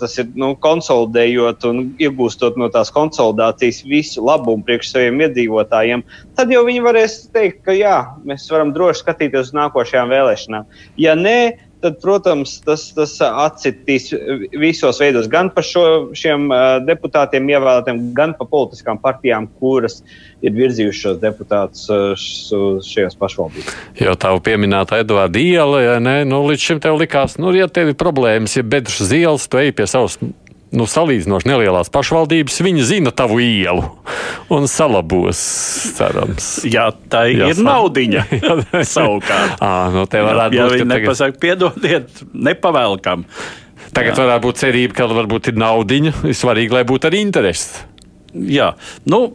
[0.00, 6.04] tas ir nu, konsolidējot un iegūstot no tās konsolidācijas visu labumu priekš saviem iedzīvotājiem,
[6.36, 7.96] tad jau viņi varēs teikt, ka jā,
[8.28, 10.68] mēs varam droši skatīties uz nākošajām vēlēšanām.
[11.00, 11.38] Ja nē,
[11.82, 14.10] tad, protams, tas, tas atsitīs
[14.58, 15.84] visos veidos, gan par šo,
[16.16, 16.48] šiem
[16.86, 20.00] deputātiem ievēlētiem, gan par politiskām partijām, kuras
[20.42, 21.86] ir virzījušas šos deputātus
[22.86, 23.76] šajās pašvaldībās.
[24.00, 27.92] Jo tā pieminēta Edvards Iela, ja ne, nu, līdz šim tev likās, nu, ja tev
[27.92, 30.18] ir problēmas, ja bedres ielas, tu ej pie savas
[30.72, 33.84] nu, salīdzinoši nelielās pašvaldības, viņi zina tavu ielu
[34.52, 35.40] un salabos,
[35.98, 36.50] cerams.
[36.68, 38.24] Jā, tā ir Jā, naudiņa.
[38.94, 40.56] Savukārt, à, nu, jā, būt.
[40.56, 40.94] Ja viņi tagad...
[40.94, 43.26] nepasaka, piedodiet, nepavēlkam.
[43.92, 44.24] Tagad Jā.
[44.24, 46.12] varētu būt cerība, ka varbūt ir naudiņa.
[46.30, 47.82] Ir svarīgi, lai būtu arī interesi.
[48.32, 48.70] Jā,
[49.12, 49.26] nu,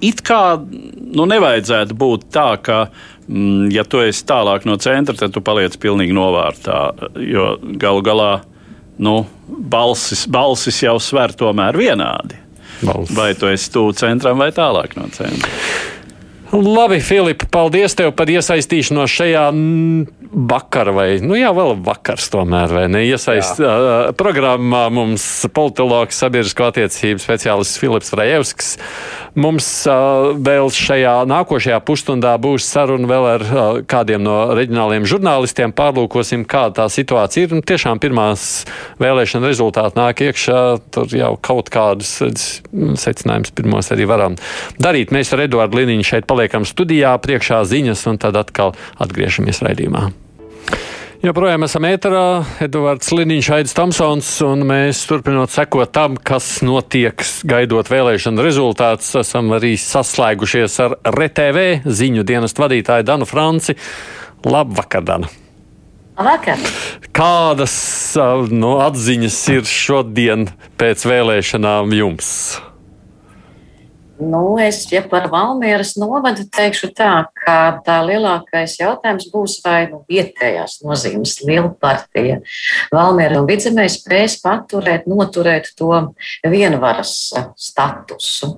[0.00, 2.78] it kā nu, nevajadzētu būt tā, ka,
[3.26, 6.78] mm, ja tu esi tālāk no centra, tad tu paliec pilnīgi novārtā.
[7.20, 8.30] Jo galu galā
[8.98, 12.38] nu, balsis, balsis jau sver tomēr vienādi.
[12.82, 13.14] Balsis.
[13.16, 15.50] Vai tu esi tuvu centram vai tālāk no centra?
[16.52, 19.46] Labi, Filipa, paldies tev par iesaistīšanos šajā
[20.32, 23.00] vakarā, vai nu jā, vēl vakars tomēr, vai ne?
[23.08, 25.24] Iesaist uh, programmā mums
[25.56, 28.74] politologs, sabiedrisko attiecību speciālists Filips Rajevskis.
[29.32, 35.72] Mums uh, vēl šajā nākošajā pusstundā būs saruna vēl ar uh, kādiem no reģionāliem žurnālistiem.
[35.76, 37.56] Pārlūkosim, kāda tā situācija ir.
[37.56, 38.66] Un tiešām pirmās
[39.00, 40.60] vēlēšana rezultāti nāk iekšā.
[40.92, 44.36] Tur jau kaut kādus secinājumus pirmos arī varam
[44.80, 45.16] darīt.
[45.16, 50.10] Mēs ar Eduardu Liniņu šeit paliekam studijā, priekšā ziņas, un tad atkal atgriežamies raidījumā.
[51.22, 52.42] Joprojām esam ēterā.
[52.64, 59.54] Edvards Liniņš, Aits Tamsons, un mēs turpinot sekot tam, kas notiek, gaidot vēlēšanu rezultātus, esam
[59.54, 63.78] arī saslēgušies ar RTV ziņu dienestu vadītāju Danu Franci.
[64.42, 65.30] Labvakar, Dana!
[66.18, 66.58] Labvakar!
[67.14, 67.78] Kādas
[68.50, 72.34] no, atziņas ir šodien pēc vēlēšanām jums?
[74.20, 77.56] Nu, es, ja par Valmieras novadu teikšu tā, ka
[77.86, 82.40] tā lielākais jautājums būs, vai nu, vietējās nozīmes liela partija
[82.92, 85.90] Valmiera un Vidzemē spēs paturēt, noturēt to
[86.44, 87.14] vienvaras
[87.56, 88.52] statusu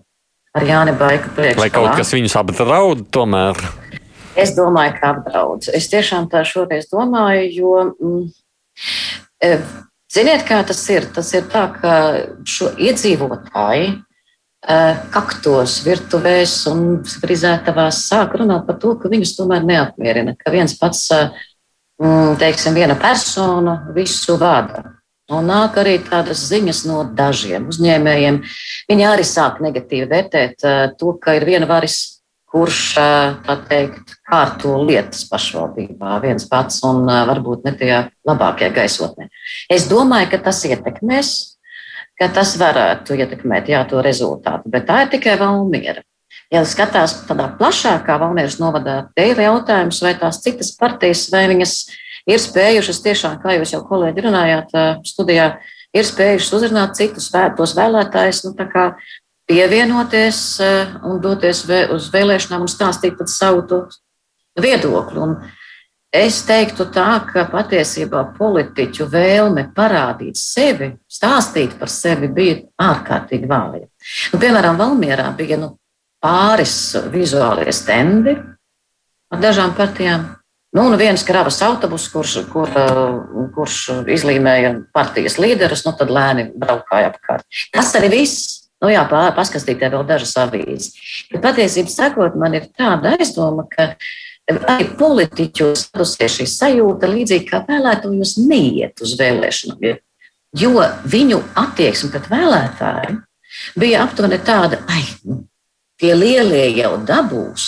[0.55, 1.61] ar Jāni Baiku priekšā.
[1.63, 3.61] Vai kaut kas viņus apdraud tomēr?
[4.35, 5.69] Es domāju, ka apdraud.
[5.71, 7.77] Es tiešām tā šoreiz domāju, jo.
[7.95, 8.25] Mm,
[9.39, 9.57] e,
[10.15, 11.07] Ziniet, kā tas ir?
[11.15, 11.95] Tas ir tā, ka
[12.47, 14.13] šo iedzīvotāju Eh,
[15.13, 21.11] kaktos, virtuvēs un frizētavās sāk runāt par to, ka viņus tomēr neapmierina, ka viens pats,
[21.13, 21.31] eh,
[22.01, 25.01] mm, teiksim, viena persona visu vada.
[25.31, 28.43] Un nāk arī tādas ziņas no dažiem uzņēmējiem.
[28.89, 32.21] Viņi arī sāk negatīvi vērtēt eh, to, ka ir viena varis,
[32.55, 39.27] kurš, tā teikt, kārto lietas pašvaldībā viens pats un varbūt ne tajā labākajā gaisotnē.
[39.69, 41.54] Es domāju, ka tas ietekmēs
[42.21, 44.71] ka tas varētu ietekmēt jā, to rezultātu.
[44.71, 46.05] Bet tā ir tikai Valmiera.
[46.53, 51.75] Ja skatās tādā plašākā Valmieras novadā, te ir jautājums, vai tās citas partijas, vai viņas
[52.31, 54.75] ir spējušas tiešām, kā jūs jau kolēģi runājāt
[55.09, 55.49] studijā,
[55.95, 58.55] ir spējušas uzrunāt citus tos vēlētājus, nu,
[59.49, 60.39] pievienoties
[61.05, 63.85] un doties uz vēlēšanām un stāstīt savu
[64.61, 65.21] viedokli.
[65.21, 65.37] Un
[66.15, 73.89] es teiktu tā, ka patiesībā politiķu vēlme parādīt sevi, stāstīt par sevi bija ārkārtīgi vāja.
[74.33, 75.75] Nu, piemēram, Valmierā bija nu,
[76.25, 78.37] pāris vizuālie stendi
[79.35, 80.31] ar dažām partijām.
[80.75, 82.71] Nu, un viens kravas autobus, kurš, kur,
[83.55, 83.79] kurš
[84.11, 87.47] izlīmēja partijas līderus, nu tad lēni braukāja apkārt.
[87.75, 88.61] Tas arī viss.
[88.83, 90.91] Nu, jā, paskatīties vēl dažas avīzes.
[91.31, 93.95] Bet patiesībā sakot, man ir tāda aizdoma, ka
[94.53, 100.01] arī politiķos radusies šī sajūta, līdzīgi kā vēlētājus neiet uz vēlēšanām.
[100.55, 103.17] Jo viņu attieksme pret vēlētāju
[103.81, 105.43] bija aptuveni tāda, ai, nu,
[106.01, 107.65] tie lielie jau dabūs,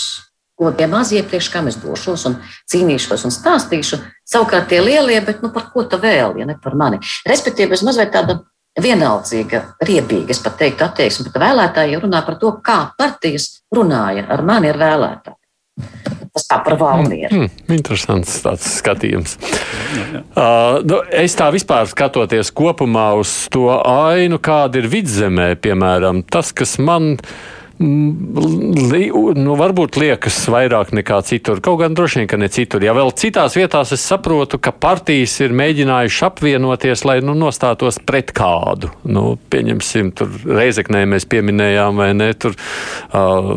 [0.56, 2.36] ko tie mazie priekš kam es došos un
[2.70, 3.98] cīnīšos un stāstīšu.
[4.26, 7.00] Savukārt tie lielie, bet nu, par ko tu vēl, ja ne par mani.
[7.28, 8.40] Respektīvi, es mazliet tāda
[8.82, 14.44] vienaldzīga, riebīga, es pat teiktu, attieksme pret vēlētājiem runā par to, kā partijas runāja ar
[14.46, 16.15] mani ar vēlētāju.
[16.36, 17.32] Tas tā par Valmieru.
[17.32, 19.38] Mm, mm, interesants tāds skatījums.
[20.36, 26.52] Uh, nu, es tā vispār skatoties kopumā uz to ainu, kāda ir vidzemē, piemēram, tas,
[26.52, 29.02] kas man ir Li,
[29.36, 31.58] nu, varbūt liekas vairāk nekā citur.
[31.60, 32.80] Kaut gan droši vien, ka ne citur.
[32.80, 38.32] Ja vēl citās vietās es saprotu, ka partijas ir mēģinājušas apvienoties, lai nu, nostātos pret
[38.36, 38.88] kādu.
[39.04, 42.30] Nu, pieņemsim, tur Reizeknē mēs pieminējām, vai ne?
[42.40, 43.52] Tur uh,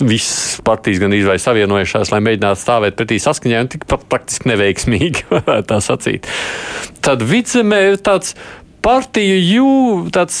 [0.00, 5.68] viss partijas gan izvai savienojušās, lai mēģinātu stāvēt pretī saskaņai, un tikpat praktiski neveiksmīgi, varētu
[5.74, 6.32] tā sacīt.
[7.04, 8.32] Tad vidzemē ir tāds
[8.82, 9.68] partiju jū,
[10.14, 10.36] tāds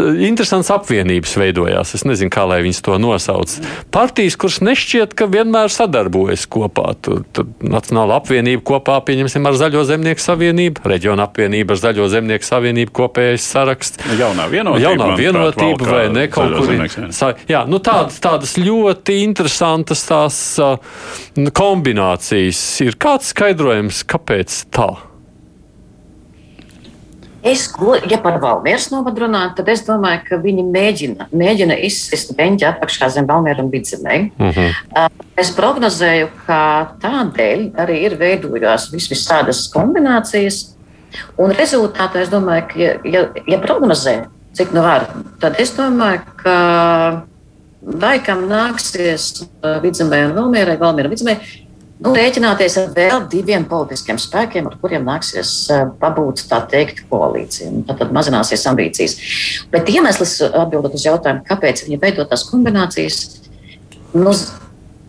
[0.00, 1.94] eh, interesants apvienības veidojās.
[1.98, 3.56] Es nezinu, kā lai viņas to nosauc.
[3.94, 6.94] Partijas, kuras nešķiet, ka vienmēr sadarbojas kopā.
[7.02, 12.46] Tur, tur Nacionāla apvienība kopā, pieņemsim, ar Zaļo zemnieku savienību, reģiona apvienība ar Zaļo zemnieku
[12.46, 14.00] savienību kopējais saraksts.
[14.20, 14.86] Jaunā vienotība.
[14.86, 16.74] Jaunā vienotība vai ne kaut kur.
[17.10, 20.78] Jā, jā nu tādas, tādas ļoti interesantas tās uh,
[21.36, 22.98] kombinācijas ir.
[23.00, 24.90] Kāds skaidrojums, kāpēc tā?
[27.42, 27.62] Es,
[28.10, 33.08] ja par Valmieras novadu runāju, tad es domāju, ka viņi mēģina, mēģina izsist beņķi apakšā
[33.14, 34.16] zem Valmiera un Bidzemē.
[34.36, 35.08] Mm -hmm.
[35.40, 36.60] Es prognozēju, ka
[37.00, 40.76] tādēļ arī ir veidojās vis visādas kombinācijas.
[41.38, 45.08] Un rezultātā es domāju, ka, ja, ja, ja prognozē, cik nu var,
[45.40, 47.22] tad es domāju, ka
[47.82, 49.48] vai kam nāksies
[49.82, 51.38] Vidzemē un Valmierai, Valmiera Vidzemē,
[52.04, 57.70] nu, rēķināties ar vēl diviem politiskiem spēkiem, ar kuriem nāksies uh, pabūt tā teikt koalīcija.
[57.88, 59.16] Tad, tad mazināsies ambīcijas.
[59.72, 63.20] Bet iemesls, atbildot uz jautājumu, kāpēc viņi veido tās kombinācijas,
[64.16, 64.32] nu,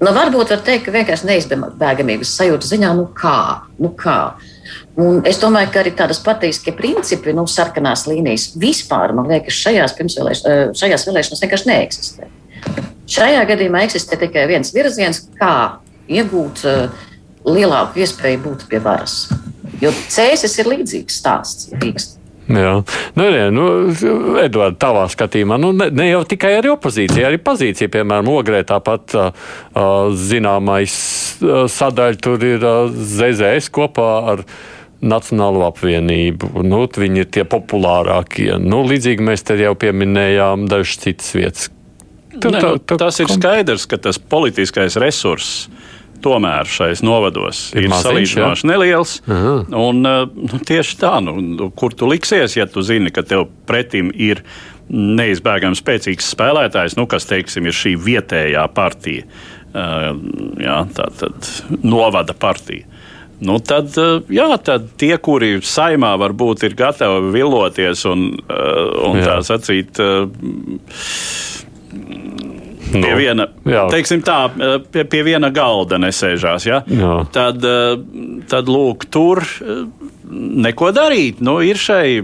[0.02, 3.38] nu varbūt var teikt, ka vienkārši neizbēgamības sajūta ziņā, nu kā,
[3.82, 4.20] nu kā.
[5.00, 9.96] Un es domāju, ka arī tādas patīskie principi, nu, sarkanās līnijas vispār, man liekas, šajās,
[9.96, 10.44] vēlēš,
[10.78, 12.28] šajās vēlēšanās vienkārši neeksistē.
[13.12, 15.80] Šajā gadījumā eksistē tikai viens virziens, kā
[16.20, 17.04] iegūt uh,
[17.48, 19.30] lielāku iespēju būt pie varas.
[19.82, 21.72] Jo cēsis ir līdzīgs stāsts.
[21.82, 22.18] Rīkst.
[22.52, 22.74] Jā,
[23.16, 23.66] nu, ne, nu,
[24.42, 29.16] Edvards, tavā skatījumā, nu, ne, ne jau tikai arī opozīcija, arī pozīcija, piemēram, Ogrē tāpat
[29.16, 29.30] uh,
[30.18, 30.94] zināmais
[31.40, 34.46] uh, sadaļa tur ir uh, ZZS kopā ar
[35.02, 36.62] Nacionālo apvienību.
[36.62, 38.52] Nu, viņi ir tie populārākie.
[38.62, 41.72] Nu, līdzīgi mēs te jau pieminējām dažas citas vietas.
[42.36, 45.66] Tur, ne, tā, nu, tā, tas ir skaidrs, ka tas politiskais resurss
[46.24, 49.18] tomēr šais novados ir, ir salīdzinoši neliels.
[49.28, 53.48] Un, eh, nu, tieši tā, nu, nu, kur tu liksies, ja tu zini, ka tev
[53.70, 54.44] pretim ir
[54.92, 59.24] neizbēgami spēcīgs spēlētājs, nu, kas teiksim, ir šī vietējā partija,
[59.72, 60.10] uh,
[60.60, 62.90] jā, tā tad novada partija.
[63.42, 68.28] Nu, tad, eh, jā, tad tie, kuri saimā varbūt ir gatavi viloties un,
[69.08, 69.98] un tā sacīt,
[72.90, 73.86] pie nu, viena, jā.
[73.92, 74.38] teiksim tā,
[74.92, 76.82] pie, pie viena galda nesēžās, ja?
[76.88, 77.14] jā.
[77.34, 77.96] tad, eh,
[78.52, 79.84] tad lūk, tur eh,
[80.68, 81.42] neko darīt.
[81.44, 82.22] Nu, ir šai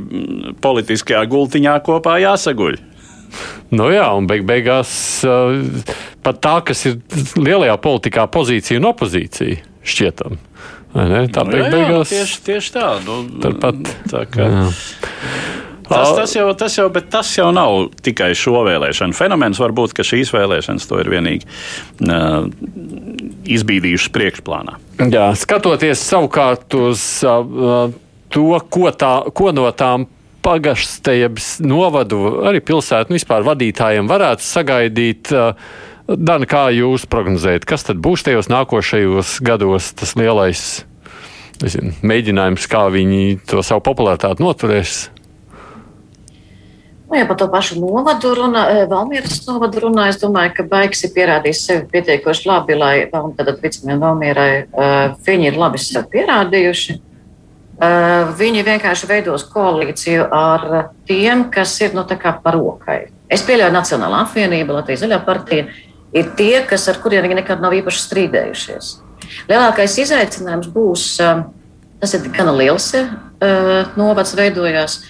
[0.64, 2.80] politiskajā gultiņā kopā jāsaguļ.
[3.76, 4.92] Nu jā, un beig beigās
[5.28, 5.94] eh,
[6.26, 7.00] pat tā, kas ir
[7.38, 10.42] lielajā politikā pozīcija un opozīcija, šķietam.
[10.98, 12.10] Tā nu, beig beigās.
[12.10, 12.88] Jā, tieši, tieši tā.
[13.06, 13.96] Nu, Tāpat.
[14.10, 14.48] Tā kā.
[14.50, 14.68] Jā.
[15.88, 19.62] Tas, tas, jau, tas, jau, tas jau nav tikai šo vēlēšanu fenomens.
[19.62, 21.48] Varbūt šīs vēlēšanas to ir vienīgi
[22.08, 22.48] uh,
[23.58, 24.78] izbīdījušas priekšplānā.
[25.14, 27.90] Jā, skatoties savukārt uz uh,
[28.34, 30.08] to, ko, tā, ko no tām
[30.48, 35.36] pagašstējības novadu, arī pilsētu nu, vispār vadītājiem varētu sagaidīt.
[35.36, 40.62] Uh, Dana, kā jūs prognozējat, kas tad būs tajos nākošajos gados tas lielais
[41.60, 45.10] nezinu, mēģinājums, kā viņi to savu popularitāti noturēs?
[47.08, 51.14] Nu, ja par to pašu novadu runā, Valmieras novadu runā, es domāju, ka Baigs ir
[51.16, 54.68] pierādījis sevi pietiekoši labi, lai tātad vicamiem Valmierai
[55.24, 56.98] viņi ir labi sev pierādījuši.
[58.38, 60.68] Viņi vienkārši veidos koalīciju ar
[61.08, 63.00] tiem, kas ir nu, par rokai.
[63.32, 65.68] Es pieļauju Nacionālā apvienība, Latvijas Zaļā partija
[66.12, 68.96] ir tie, kas, ar kuriem viņi nekad nav īpaši strīdējušies.
[69.48, 71.12] Lielākais izaicinājums būs,
[72.02, 72.92] tas ir gana liels
[73.96, 75.04] novads veidojās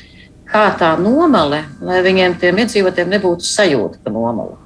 [0.51, 4.58] kā tā nomale, lai viņiem tiem iedzīvotājiem nebūtu sajūta, ka nomala.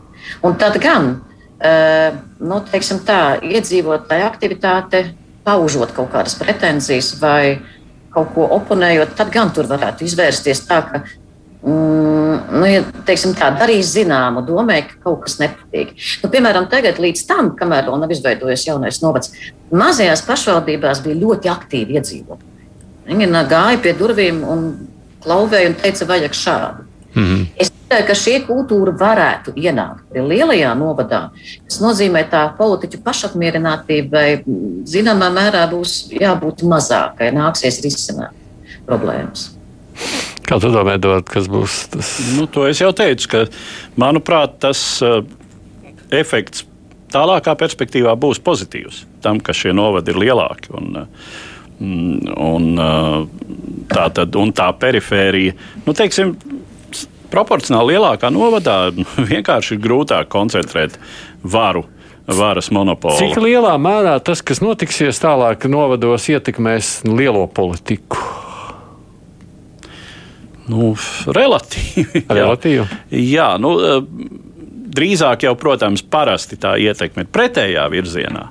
[0.45, 1.13] Un tad gan,
[2.39, 5.05] nu, teiksim tā, iedzīvotāja aktivitāte,
[5.45, 7.61] paužot kaut kādas pretenzijas vai
[8.13, 13.49] kaut ko oponējot, tad gan tur varētu izvērsties tā, ka mm, nu, ja, teiksim, tā,
[13.55, 15.95] darīs zināmu, domē, ka kaut kas nepatīk.
[16.21, 19.31] Nu, piemēram, tagad, līdz tam, kamēr vēl nav izveidojies jaunais novads,
[19.71, 22.49] mazajās pašvaldībās bija ļoti aktīvi iedzīvotāji.
[23.11, 24.67] Viņi gāja pie durvīm un
[25.23, 26.87] klauvēja un teica, vajag šādu.
[27.13, 27.45] Mm -hmm.
[27.55, 31.29] Es domāju, ka šī kultūra varētu ienākt arī lielajā novadā.
[31.67, 34.43] Tas nozīmē, ka politiķu pašapmierinātībai
[34.85, 38.31] zināmā mērā būs jābūt mazākai, nāksies risināt
[38.87, 39.51] problēmas.
[40.47, 42.19] Kā tu domā, Edvard, kas būs tas?
[42.37, 43.45] Nu, to es jau teicu, ka
[43.95, 45.23] manuprāt, tas uh,
[46.11, 46.65] efekts
[47.11, 50.73] tālākā perspektīvā būs pozitīvs tam, ka šie novadi ir lielāki.
[50.75, 51.05] Un, uh,
[51.81, 52.67] Un,
[53.89, 55.55] tā, tad, un tā perifērija,
[55.87, 56.35] nu, teiksim,
[57.31, 58.77] proporcionāli lielākā novadā
[59.31, 60.99] vienkārši ir grūtāk koncentrēt
[61.41, 61.87] varu.
[62.31, 63.17] Varas monopolu.
[63.17, 68.21] Cik lielā mērā tas, kas notiksies tālāk, novados ietekmēs lielo politiku?
[70.69, 70.93] Nu,
[71.25, 72.21] relatīvi.
[72.29, 72.85] relatīvi.
[73.09, 73.73] Jā, jā nu,
[74.95, 78.45] drīzāk jau, protams, parasti tā ietekme ir pretējā virzienā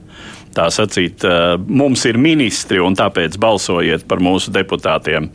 [0.57, 1.25] tā sacīt,
[1.67, 5.31] mums ir ministri un tāpēc balsojiet par mūsu deputātiem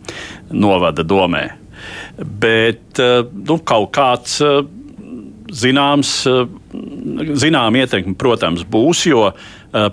[0.51, 1.45] novada domē.
[2.19, 4.39] Bet nu, kaut kāds
[5.55, 6.13] zināms,
[7.41, 9.27] zinām ietekme, protams, būs, jo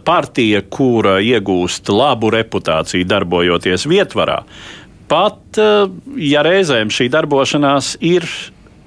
[0.07, 4.43] partija, kura iegūst labu reputāciju darbojoties vietvarā,
[5.11, 5.61] pat
[6.17, 8.27] ja reizēm šī darbošanās ir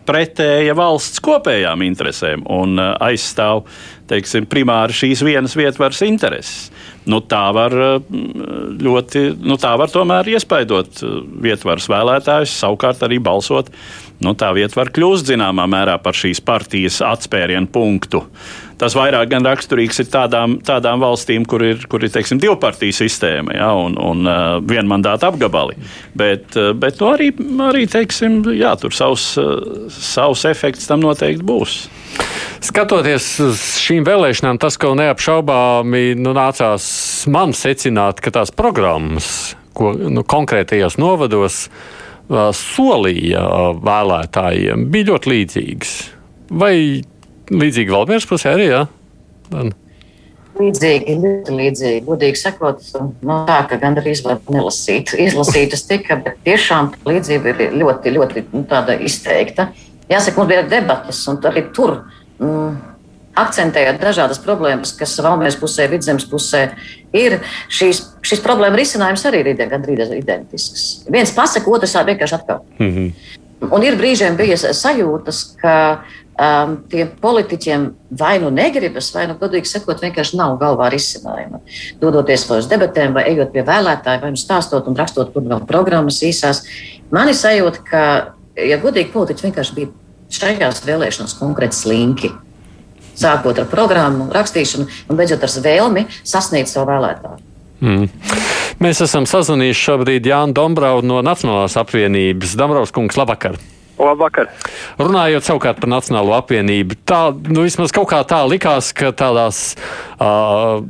[0.05, 3.65] pretēja valsts kopējām interesēm un aizstāv
[4.09, 6.69] teiksim, primāri šīs vienas vietvaras intereses.
[7.05, 7.73] Nu, tā var
[8.81, 11.03] ļoti, nu, tā var tomēr iespaidot
[11.45, 13.69] vietvaras vēlētājus, savukārt arī balsot.
[14.23, 18.23] Nu, tā vieta var kļūt zināmā mērā par šīs partijas atspērienu punktu.
[18.81, 22.95] Tas vairāk gan raksturīgs ir tādām, tādām valstīm, kur ir, kur ir teiksim, divu partiju
[22.95, 25.77] sistēma ja, un, un uh, vienmandāta apgabali.
[26.17, 27.29] Bet, uh, bet nu, arī,
[27.69, 31.77] arī teiksim, jā, tur savs, uh, savs efekts tam noteikti būs.
[32.65, 36.85] Skatoties uz šīm vēlēšanām, tas, ko neapšaubāmi nu, nācās
[37.31, 45.31] man secināt, ka tās programmas, ko nu, konkrētajos novados uh, solīja uh, vēlētājiem, bija ļoti
[45.31, 45.97] līdzīgas.
[46.55, 46.75] Vai
[47.51, 48.69] līdzīgi Valmieras pusē arī?
[48.71, 48.85] Jā?
[49.51, 49.73] Dan.
[50.55, 51.17] Līdzīgi,
[51.51, 52.01] līdzīgi.
[52.05, 52.79] Godīgi sakot,
[53.27, 55.11] no tā, ka gandrīz var nelasīt.
[55.19, 58.63] Izlasītas tika, bet tiešām līdzība ir ļoti, ļoti nu,
[59.03, 59.69] izteikta.
[60.07, 61.97] Jāsaka, mums bija debatas, un arī tur
[62.39, 62.77] mm,
[63.41, 66.69] akcentējot dažādas problēmas, kas Valmijas pusē, Vidzemes pusē
[67.15, 67.41] ir.
[67.67, 70.85] Šīs, šīs problēma risinājums arī ir gandrīz identisks.
[71.11, 72.63] Viens pasaka, otrs vienkārši atkal.
[72.79, 73.11] Mm -hmm.
[73.71, 76.03] Un ir brīžiem bija sajūtas, ka
[76.35, 77.87] um, tiem politiķiem
[78.19, 81.61] vai nu negribas, vai nu, godīgi sakot, vienkārši nav galvā risinājuma.
[82.01, 85.35] Dodoties uz debatēm, vai ejot pie vēlētājiem, vai nu stāstot un rakstot
[85.67, 86.63] programmas īsās,
[87.13, 88.03] man ir sajūta, ka,
[88.59, 89.93] ja godīgi politiķi vienkārši bija
[90.35, 92.31] šajās vēlēšanās konkrēti slinki.
[93.15, 97.43] Sākot ar programmu, rakstīšanu un beidzot ar vēlmi sasniegt savu vēlētāju.
[97.85, 98.09] Mm.
[98.83, 102.57] Mēs esam sazvanījuši šobrīd Jānu Dombrau no Nacionālās apvienības.
[102.59, 103.55] Dombraus kungs, labvakar!
[103.95, 104.49] Labvakar.
[104.99, 109.61] Runājot savukārt par Nacionālo apvienību, tā nu, vismaz kaut kā tā likās, ka tādās
[110.19, 110.83] uh,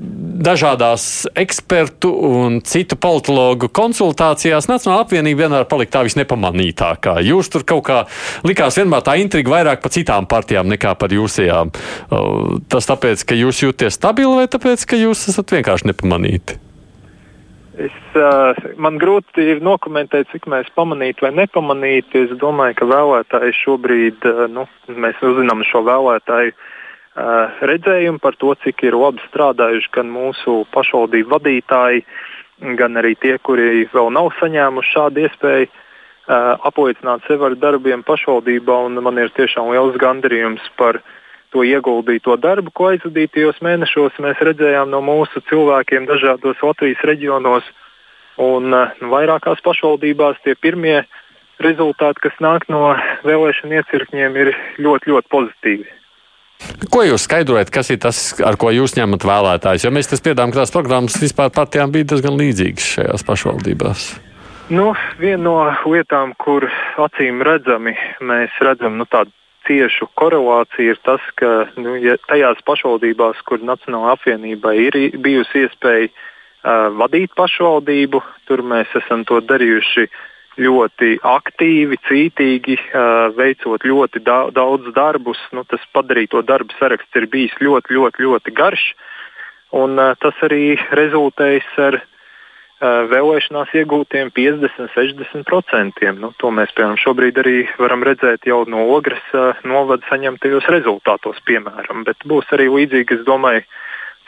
[0.45, 7.19] dažādās ekspertu un citu politologu konsultācijās Nacionāla apvienība vienmēr palika tā visnepamanītākā.
[7.29, 8.01] Jūs tur kaut kā
[8.47, 11.73] likās vienmēr tā intriga vairāk par citām partijām nekā par jūsējām.
[12.09, 16.64] Uh, tas tāpēc, ka jūs jūties stabili vai tāpēc, ka jūs esat vienkārši nepamanīti?
[17.75, 22.21] Es, uh, man grūti ir nokomentēt, cik mēs pamanītu vai nepamanītu.
[22.23, 28.53] Es domāju, ka vēlētāji šobrīd, uh, nu, mēs uzzinām šo vēlētāju uh, redzējumu par to,
[28.63, 32.05] cik ir labi strādājuši gan mūsu pašvaldību vadītāji,
[32.79, 35.73] gan arī tie, kuri vēl nav saņēmuši šādu iespēju
[36.65, 38.77] apliecināt sevi ar darbiem pašvaldībā.
[38.97, 41.24] Man ir tiešām liels gandarījums par to
[41.55, 47.67] to ieguldīto darbu, ko aizvadītajos mēnešos mēs redzējām no mūsu cilvēkiem dažādos Latvijas reģionos.
[48.43, 51.05] Un uh, vairākās pašvaldībās tie pirmie
[51.63, 52.89] rezultāti, kas nāk no
[53.23, 54.51] vēlēšanu iecirkņiem, ir
[54.83, 55.87] ļoti, ļoti pozitīvi.
[56.91, 59.87] Ko jūs skaidrojat, kas ir tas, ar ko jūs ņemat vēlētājus?
[59.87, 64.07] Jo mēs spiedām, ka tās programmas vispār partijām bija diezgan līdzīgas šajās pašvaldībās.
[64.73, 66.65] Nu, viena no lietām, kur
[66.99, 67.93] acīm redzami
[68.25, 69.31] mēs redzam nu, tādu
[69.67, 76.11] ciešu korelāciju, ir tas, ka nu, ja tajās pašvaldībās, kur Nacionālajā apvienībā ir bijusi iespēja
[76.11, 80.23] uh, vadīt pašvaldību, tur mēs esam to darījuši uh,
[80.59, 82.77] ļoti aktīvi, cītīgi,
[83.35, 85.39] veicot ļoti daudz darbus.
[85.55, 88.87] Nu, tas padarīto darbu saraksts ir bijis ļoti, ļoti, ļoti garš.
[89.75, 91.99] Un, tas arī rezultējas ar
[92.83, 96.11] vēlēšanās iegūtiem 50, 60%.
[96.19, 99.23] Nu, to mēs piemēram, šobrīd arī varam redzēt jau no Ogres
[99.63, 102.03] novada saņemtajos rezultātos, piemēram.
[102.07, 103.63] Bet būs arī līdzīgi, es domāju,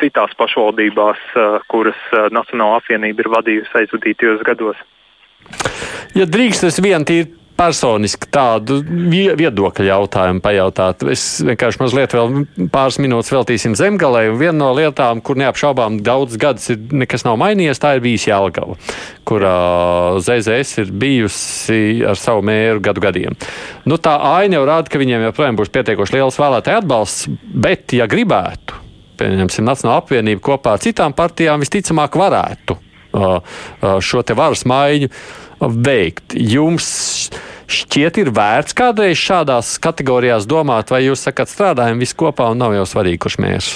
[0.01, 1.23] citās pašvaldībās,
[1.71, 1.99] kuras
[2.31, 4.79] Nacionāla apvienība ir vadījusi aizvadītajos gados.
[6.17, 11.03] Ja drīkst, es vien tīri personiski tādu viedokļu jautājumu pajautāt.
[11.11, 14.27] Es vienkārši mazliet vēl pāris minūtes veltīsim zemgalē.
[14.37, 18.77] Viena no lietām, kur neapšaubām daudz gadus ir nekas nav mainījies, tā ir bijis Jālgava,
[19.27, 19.57] kurā
[20.23, 23.37] ZZS ir bijusi ar savu mēru gadu gadiem.
[23.89, 27.31] Nu, tā aina jau rāda, ka viņiem joprojām būs pietiekoši liels vēlētāju atbalsts,
[27.67, 28.83] bet, ja gribētu,
[29.17, 32.77] pieņemsim, Nacionāla apvienība kopā ar citām partijām visticamāk varētu
[34.03, 35.09] šo te varas maiņu
[35.61, 36.35] veikt.
[36.37, 36.87] Jums
[37.67, 42.75] šķiet, ir vērts kādreiz šādās kategorijās domāt, vai jūs sakat, strādājam visi kopā un nav
[42.77, 43.71] jau svarīgi, kurš mēs?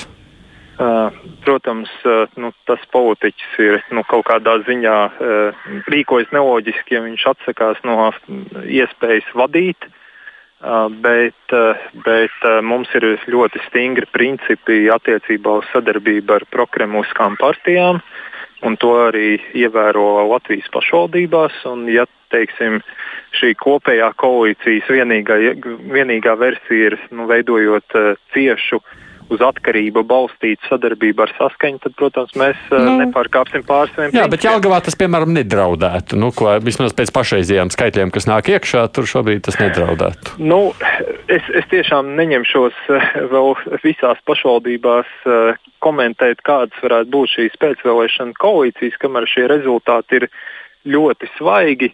[1.45, 1.91] Protams,
[2.41, 4.97] nu, tas politiķis ir nu, kaut kādā ziņā
[5.91, 8.09] rīkojas neloģiski, ja viņš atsakās no
[8.65, 9.89] iespējas vadīt.
[11.01, 11.53] Bet,
[12.05, 17.97] bet mums ir ļoti stingri principi attiecībā uz sadarbību ar prokremliskām partijām.
[17.97, 18.20] Uh,
[18.67, 21.61] un to arī ievēro Latvijas pašvaldībās.
[21.71, 22.79] Un, ja teiksim,
[23.37, 25.37] šī kopējā koalīcijas vienīgā,
[25.91, 28.81] vienīgā versija ir nu, veidojot uh, ciešu
[29.31, 34.13] uz atkarību balstītu sadarbību ar saskaņu, tad, protams, mēs uh, nu, nepārkāpsim pār saviem.
[34.17, 36.19] Jā, bet Jālgavā tas, piemēram, nedraudētu.
[36.19, 40.37] Nu, ko, vismaz pēc pašreizējām skaitļiem, kas nāk iekšā, tur šobrīd tas nedraudētu.
[40.43, 40.61] Nu,
[41.31, 48.37] es, es tiešām neņemšos uh, vēl visās pašvaldībās uh, komentēt, kādas varētu būt šīs pēcvēlēšana
[48.41, 50.31] koalīcijas, kamēr šie rezultāti ir
[50.91, 51.91] ļoti svaigi.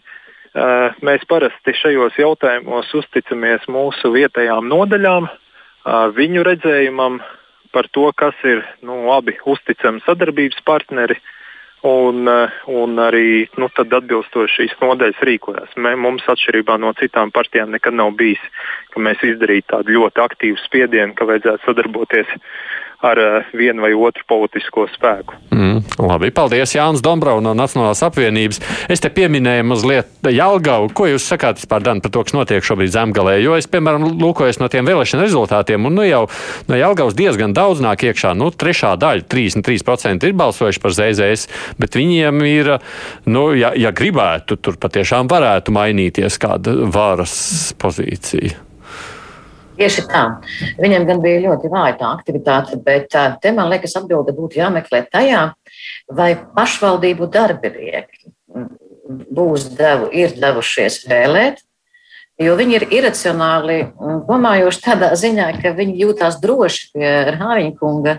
[1.05, 5.27] Mēs parasti šajos jautājumos uzticamies mūsu vietējām nodaļām,
[5.87, 7.21] viņu redzējumam
[7.71, 11.19] par to, kas ir nu, abi uzticami sadarbības partneri.
[11.87, 12.25] Un,
[12.73, 15.75] un arī nu, atbilstoši šīs nodaļas rīkojas.
[15.77, 18.41] Mē, mums, atšķirībā no citām partijām, nekad nav bijis,
[18.91, 22.41] ka mēs izdarītu tādu ļoti aktīvu spiedienu, ka vajadzētu sadarboties uh,
[23.05, 25.35] ar uh, vienu vai otru politisko spēku.
[25.53, 28.59] Mm, labi, paldies Jānis Dombrau no Nacionālās apvienības.
[28.91, 30.89] Es te pieminēju mazliet Jālgavu.
[30.97, 33.37] Ko jūs sakāt vispār, Dan, par to, kas notiek šobrīd Zemgalē?
[33.43, 36.25] Jo es, piemēram, lūkojos no tiem vēlēšana rezultātiem, un nu jau
[36.67, 38.33] no Jālgavas diezgan daudz nāk iekšā.
[38.37, 41.47] Nu, trešā daļa, 33% ir balsojuši par ZZS,
[41.79, 42.73] bet viņiem ir,
[43.29, 47.37] nu, ja, ja gribētu, tur patiešām varētu mainīties kāda varas
[47.79, 48.66] pozīcija.
[49.77, 50.23] Tieši tā.
[50.81, 55.43] Viņam gan bija ļoti vāja tā aktivitāte, bet te man liekas, atbilde būtu jāmeklē tajā,
[56.09, 58.33] vai pašvaldību darbinieki
[59.07, 61.61] būs devu, ir devušies vēlēt,
[62.41, 63.79] jo viņi ir iracionāli
[64.27, 68.17] domājoši tādā ziņā, ka viņi jūtās droši pie Rāviņa kunga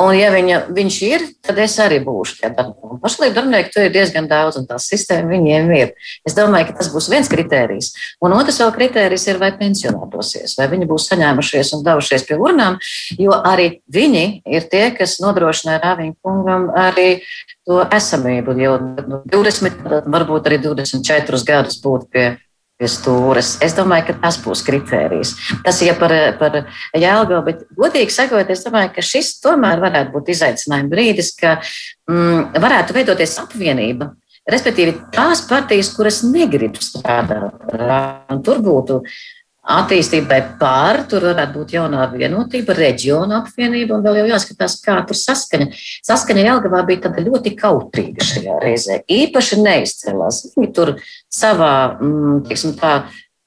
[0.00, 3.00] Un, ja viņa, viņš ir, tad es arī būšu tie darbinieki.
[3.02, 5.94] Pašlaik darbinieku tur ir diezgan daudz, un tā sistēma viņiem ir.
[6.28, 7.92] Es domāju, ka tas būs viens kritērijs.
[8.24, 12.78] Un otrs vēl kritērijs ir, vai pensionētosies, vai viņi būs saņēmušies un devušies pie urnām,
[13.20, 17.22] jo arī viņi ir tie, kas nodrošināja Rāviņu kungam arī
[17.66, 18.56] to esamību.
[18.62, 18.78] Jau
[19.32, 22.26] 20, varbūt arī 24 gadus būt pie
[22.90, 23.54] stūres.
[23.64, 25.34] Es domāju, ka tas būs kritērijs.
[25.66, 26.58] Tas ir ja par, par
[26.96, 31.58] Jēlgavu, bet godīgi sakot, es domāju, ka šis tomēr varētu būt izaicinājuma brīdis, ka
[32.10, 34.12] mm, varētu veidoties apvienība.
[34.50, 37.60] Respektīvi, tās partijas, kuras negrib strādāt,
[38.42, 39.02] tur būtu
[39.62, 45.18] attīstībai pār, tur varētu būt jaunā vienotība, reģiona apvienība, un vēl jau jāskatās, kā tur
[45.18, 45.68] saskaņa.
[46.08, 49.00] Saskaņa Jelgavā bija tāda ļoti kautrīga šajā reizē.
[49.06, 50.42] Īpaši neizcēlās.
[50.56, 50.96] Viņi tur
[51.30, 52.94] savā, mm, teiksim tā,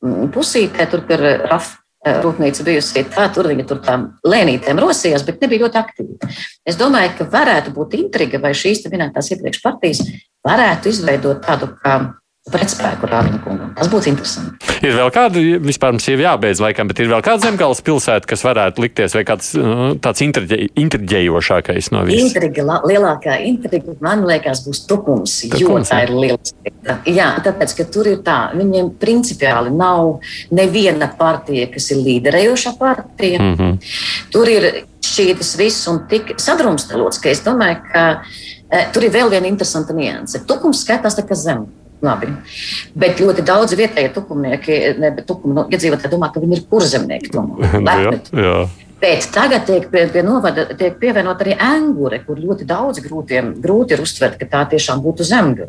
[0.03, 5.26] mm, pusītē, tur, kur RAF eh, rūpnīca bijusi tā, tur viņi tur tām lēnītēm rosījās,
[5.27, 6.35] bet nebija ļoti aktīvi.
[6.64, 10.06] Es domāju, ka varētu būt intriga, vai šīs minētās iepriekš partijas
[10.45, 12.14] varētu izveidot tādu kā
[12.53, 13.72] pretspēku Rādam kungam.
[13.74, 14.67] Tas būtu interesanti.
[14.85, 18.43] Ir vēl kāda, vispār mums jau jābeidz laikam, bet ir vēl kāda zemgāles pilsēta, kas
[18.45, 22.27] varētu likties vai kāds uh, tāds intriģē, intriģējošākais no visiem?
[22.30, 26.06] Intriga, lielākā intriga, man liekas, būs tukums, jo Tukums, tā jā.
[26.06, 26.98] ir liela.
[27.09, 30.19] Jā, tāpēc, ka tur ir tā, viņiem principiāli nav
[30.53, 33.40] neviena partija, kas ir līderējoša partija.
[33.41, 33.95] Mm -hmm.
[34.35, 34.67] Tur ir
[35.01, 38.06] šīs viss un tik sadrumstalots, ka es domāju, ka
[38.69, 40.43] e, tur ir vēl viena interesanta nianse.
[40.45, 41.65] Tukums skaitās tā kā zem.
[42.06, 42.32] Labi.
[42.95, 47.32] Bet ļoti daudz vietējie tukumnieki, ne, tukumu no- iedzīvotāji domā, ka viņi ir kurzemnieki.
[47.35, 47.69] tomēr.
[47.75, 48.58] jā, Lepni jā.
[49.06, 53.93] Bet tagad tiek, pie, pie novada, tiek pievienot arī angure, kur ļoti daudz grūtiem, grūti
[53.93, 55.67] ir uztvert, ka tā tiešām būtu zemgale.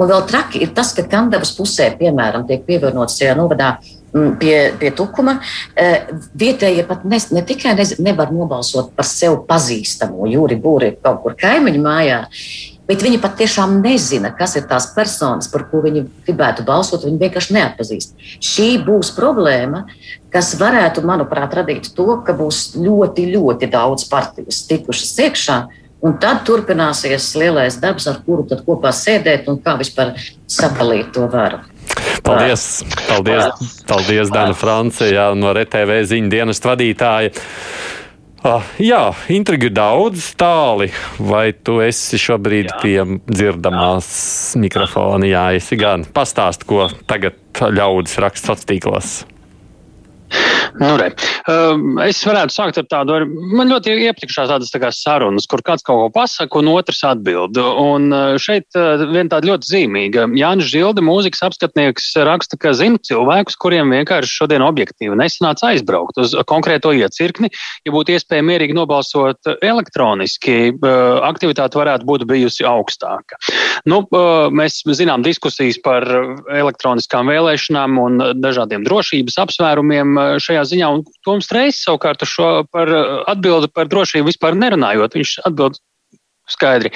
[0.00, 3.74] Un vēl traki ir tas, ka Kandavas pusē, piemēram, tiek pievienots šajā novadā
[4.40, 5.36] pie, pie tukuma.
[5.76, 11.20] eh, Vietējie pat ne, ne tikai nez, nevar nobalsot par sev pazīstamo jūri būri kaut
[11.22, 12.20] kur kaimiņu mājā,
[12.88, 17.06] bet viņi pat tiešām nezina, kas ir tās personas, par ko viņi gribētu balsot.
[17.06, 18.16] Viņi vienkārši neatpazīst.
[18.44, 19.84] Šī būs problēma,
[20.34, 25.58] kas varētu, manuprāt, radīt to, ka būs ļoti, ļoti daudz partijas tikušas iekšā.
[26.04, 30.12] Un tad turpināsies lielais darbs, ar kuru tad kopā sēdēt un kā vispār
[30.50, 31.62] sadalīt to varu.
[32.24, 37.32] Paldies, paldies, paldies Dana Francijā no RTV ziņu dienas vadītāja.
[38.44, 39.00] Ah, jā,
[39.32, 40.90] intriga ir daudz, tāli.
[41.16, 42.80] Vai tu esi šobrīd jā.
[42.82, 44.08] pie dzirdamās
[44.60, 45.24] mikrofona?
[45.24, 46.04] Jā, esi gan.
[46.04, 49.14] Pastāst, ko tagad ļaudis raksta sociālos tīklos.
[50.74, 51.12] Nu, re.
[51.46, 55.84] Um, es varētu sākt ar tādu, ar, man ļoti iepriekšās tādas tā sarunas, kur kāds
[55.86, 57.58] kaut ko pasaka un otrs atbild.
[57.58, 60.26] Un uh, šeit uh, viena tāda ļoti zīmīga.
[60.34, 66.34] Jānis Žilde, mūzikas apskatnieks, raksta, ka zina cilvēkus, kuriem vienkārši šodien objektīvi nesanāca aizbraukt uz
[66.50, 67.52] konkrēto iecirkni.
[67.86, 73.38] Ja būtu iespēja mierīgi nobalsot elektroniski, uh, aktivitāte varētu būt bijusi augstāka.
[73.86, 74.02] Nu,
[74.54, 76.06] mēs zinām diskusijas par
[76.50, 80.90] elektroniskām vēlēšanām un dažādiem drošības apsvērumiem uh, šajā ziņā.
[80.96, 82.24] Un Toms Reis savukārt
[82.72, 85.14] par uh, atbildi par drošību vispār nerunājot.
[85.14, 85.78] Viņš atbild
[86.48, 86.92] skaidri.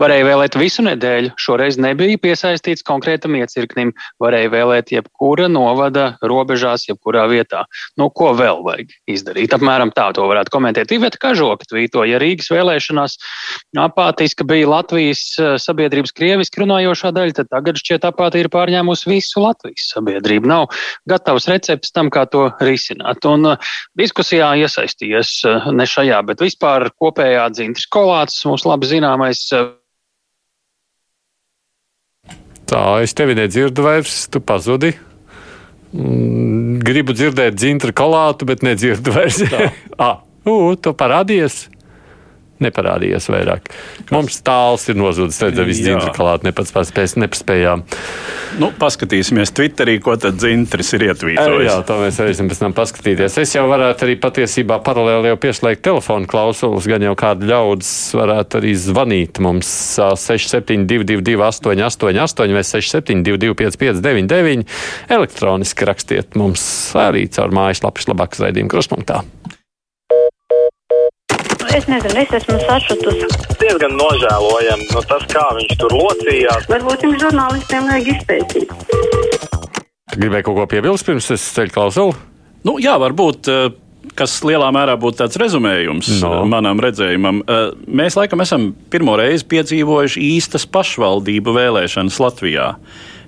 [0.00, 3.92] Varēja vēlēt visu nedēļu, šoreiz nebija piesaistīts konkrētam iecirknim.
[4.22, 7.66] Varēja vēlēt jebkura novada robežās, jebkurā vietā.
[8.00, 9.52] Nu, ko vēl vajag izdarīt?
[9.54, 10.94] Apmēram tā to varētu komentēt.
[10.96, 13.18] Iveta Kažoka tvītoja Rīgas vēlēšanās.
[13.82, 19.44] Apātiska bija Latvijas eh, sabiedrības krieviski runājošā daļa, tad tagad šķiet apāti ir pārņēmusi visu
[19.44, 20.50] Latvijas sabiedrību.
[20.50, 20.66] Nav
[21.08, 23.22] gatavs recepts tam, kā to risināt.
[23.28, 29.44] Un uh, diskusijā iesaistījies uh, ne šajā, bet vispār kopējā dzintris kolāts, mums labi zināmais.
[29.52, 29.76] Uh,
[32.72, 34.94] Tā, es tevi nedzirdu vairs, tu pazudi.
[35.92, 39.42] Mm, Gribu dzirdēt dzintru kolātu, bet nedzirdu vairs.
[40.00, 41.66] ah, u, tu parādies?
[42.62, 43.66] Neparādījies vairāk.
[43.68, 44.10] Kas?
[44.14, 45.40] Mums tāls ir nozudis.
[45.42, 45.92] Redzēju, viss Jā.
[45.92, 47.82] dzintru kolātu nepaspējām.
[48.60, 51.72] Nu, paskatīsimies Twitterī, ko tad Zintris ir Jā, ietvītojis.
[51.88, 53.38] tā mēs varēsim pēc tam paskatīties.
[53.42, 58.60] Es jau varētu arī patiesībā paralēli jau pieslēgt telefonu klausulas, gan jau kāda ļaudis varētu
[58.60, 64.66] arī zvanīt mums ā, 6722, 888 vai 672, 559,
[65.08, 66.62] elektroniski rakstiet mums
[66.98, 69.22] arī caur mājaslapas labākas raidījuma kruspunktā.
[71.72, 73.28] Es nezinu, es esmu sašutusi.
[73.60, 76.66] Diezgan nožēlojami nu, tas, kā viņš tur locījās.
[76.70, 78.74] Varbūt jums žurnālistiem vajag izpētīt.
[80.12, 82.16] Tu gribēji kaut ko piebilst pirms es ceļu klausulu?
[82.68, 83.48] Nu, jā, varbūt.
[83.52, 83.78] eh,
[84.18, 86.32] Kas lielā mērā būtu tāds rezumējums No.
[86.42, 86.44] no.
[86.50, 87.38] manam redzējumam.
[87.46, 92.66] Eh, Mēs laikam esam pirmo reizi piedzīvojuši īstas pašvaldību vēlēšanas Latvijā.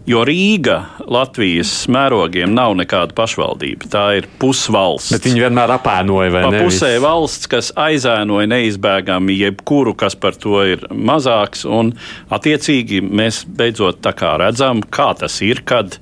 [0.05, 3.87] Jo Rīga Latvijas mērogiem nav nekāda pašvaldība.
[3.89, 5.15] Tā ir pusvalsts.
[5.15, 6.61] Bet viņi vienmēr apēnoja, vai ne?
[6.61, 11.65] pusē valsts, kas aizēnoja neizbēgami jebkuru, kas par to ir mazāks.
[11.65, 11.95] Un,
[12.29, 15.97] attiecīgi, mēs beidzot kā redzam, kā tas ir, kad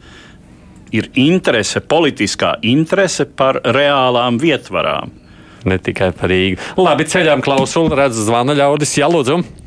[0.90, 5.14] ir interese, politiskā interese par reālām vietvarām.
[5.62, 6.58] Ne tikai par Rīgu.
[6.82, 8.98] Labi, ceļām klausulu, redz zvana ļaudis.
[8.98, 9.61] Jā, lūdzu.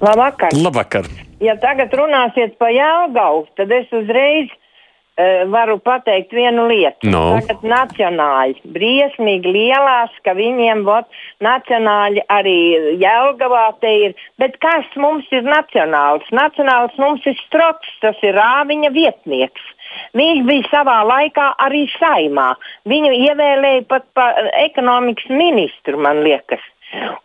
[0.00, 0.54] Labvakar.
[0.56, 1.08] Labvakar.
[1.42, 7.10] Ja tagad runāsiet par Jālgavu, tad es uzreiz uh, varu pateikt vienu lietu.
[7.12, 7.22] No.
[7.38, 11.06] Tagad nacionāļi, briesmīgi lielās, ka viņiem vot,
[11.44, 12.58] nacionāļi arī
[13.02, 14.16] Jālgavā te ir.
[14.42, 16.26] Bet kas mums ir nacionāls?
[16.34, 19.74] Nacionāls mums ir Strots, tas ir Rāviņa vietnieks.
[20.18, 22.50] Viņš bija savā laikā arī saimā.
[22.90, 26.64] Viņu ievēlēja pat par ekonomikas ministru, man liekas.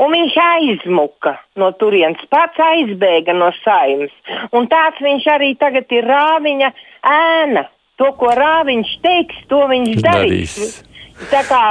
[0.04, 4.14] Un viņš aizmuka no turienes, pats aizbēga no saimnes.
[4.52, 6.72] Un tāds viņš arī tagad ir rāviņa
[7.14, 7.68] ēna.
[8.02, 10.58] To, ko rāviņš teiks, to viņš darīs.
[10.58, 10.82] Darīs.
[11.30, 11.62] Tā kā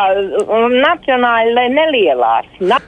[0.70, 2.46] nacionāli nelielās.
[2.62, 2.78] Na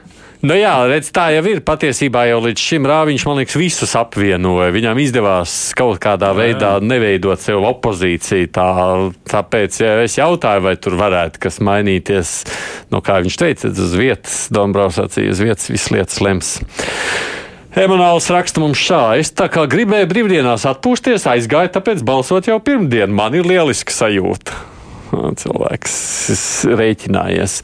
[0.45, 1.61] Nu jā, redz, tā jau ir.
[1.65, 4.67] Patiesībā jau līdz šim rāviņš, man liekas, visus apvienoja.
[4.75, 8.51] Viņam izdevās kaut kādā jā, veidā neveidot sev opozīciju.
[8.53, 8.67] Tā,
[9.31, 12.35] tāpēc, ja es jautāju, vai tur varētu kas mainīties,
[12.93, 16.53] nu, kā viņš teica, uz vietas, Dombrovs sacīja, uz vietas visas lietas lems.
[17.75, 19.01] Emanuēls raksta mums šā.
[19.23, 23.09] Es tā kā gribēju brīvdienās atpūsties, aizgāju, tāpēc balsot jau pirmdien.
[23.09, 24.74] Man ir lieliska sajūta
[25.11, 25.95] cilvēks
[26.79, 27.57] rēķinājies.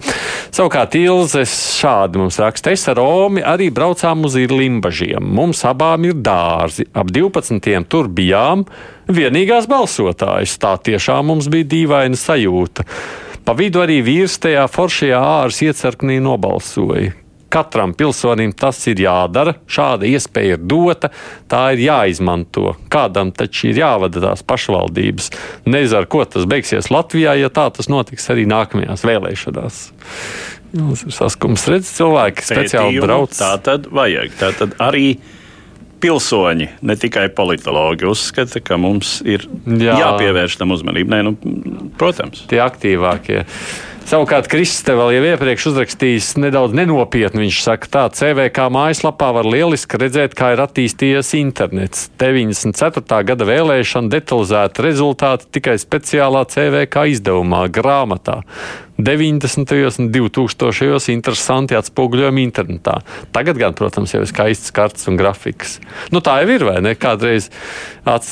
[0.53, 5.24] Savukārt Ilzes šādi mums raksta, es ar Romi arī braucām uz Limbažiem.
[5.24, 7.72] Mums abām ir dārzi, ap 12.
[7.90, 8.66] tur bijām
[9.11, 10.58] vienīgās balsotājas.
[10.61, 12.86] Tā tiešām mums bija dīvaina sajūta.
[13.45, 17.16] Pa vidu arī vīrs tajā foršajā āras iecerknī nobalsoja.
[17.52, 21.10] Katram pilsonim tas ir jādara, šāda iespēja ir dota,
[21.52, 22.78] tā ir jāizmanto.
[22.92, 25.32] Kādam taču ir jāvada tās pašvaldības.
[25.68, 29.84] Nezinu, ar ko tas beigsies Latvijā, ja tā tas notiks arī nākamajās vēlēšanās.
[30.72, 33.36] Tas ir saskums, redz, cilvēki speciāli brauc.
[33.36, 34.32] Tā tad vajag.
[34.40, 35.18] Tā tad arī
[36.02, 40.00] pilsoņi, ne tikai politologi, uzskata, ka mums ir Jā.
[40.00, 41.14] jāpievērš tam uzmanību.
[41.14, 41.36] Nē, nu,
[42.00, 43.44] protams, tie aktīvākie.
[44.10, 47.46] Savukārt Kristis vēl jau iepriekš uzrakstījis nedaudz nenopietni.
[47.46, 52.08] Viņš saka, tā CVK mājaslapā var lieliski redzēt, kā ir attīstījies internets.
[52.22, 53.22] 94.
[53.30, 58.42] gada vēlēšana detalizēta rezultāti tikai speciālā CVK izdevumā, grāmatā.
[59.04, 60.00] 90.
[60.00, 61.12] un 2000.
[61.12, 63.00] interesanti atspoguļojumi internetā.
[63.34, 65.80] Tagad, gan, protams, jau ir skaists kartes un grafiks.
[66.14, 66.94] Nu, tā jau ir, vai ne?
[67.00, 67.50] Kādreiz
[68.08, 68.32] ats,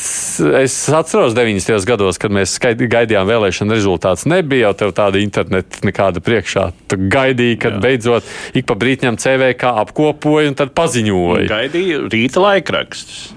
[0.61, 1.79] es atceros 90.
[1.89, 4.27] gados, kad mēs gaidījām vēlēšanu rezultātus.
[4.29, 6.69] Nebija jau tāda interneta nekāda priekšā.
[6.91, 7.81] Tu gaidīji, kad Jā.
[7.87, 11.47] beidzot ik pa brītņam CVK apkopoja un tad paziņoja.
[11.49, 13.31] Gaidīju rīta laikrakstus.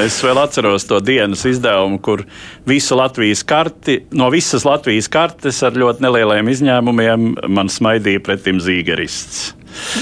[0.00, 2.24] Es vēl atceros to dienas izdevumu, kur
[2.68, 8.60] visu Latvijas karti, no visas Latvijas kartes ar ļoti nelieliem izņēmumiem izņēmumiem man smaidīja pretim
[8.62, 9.54] zīgerists.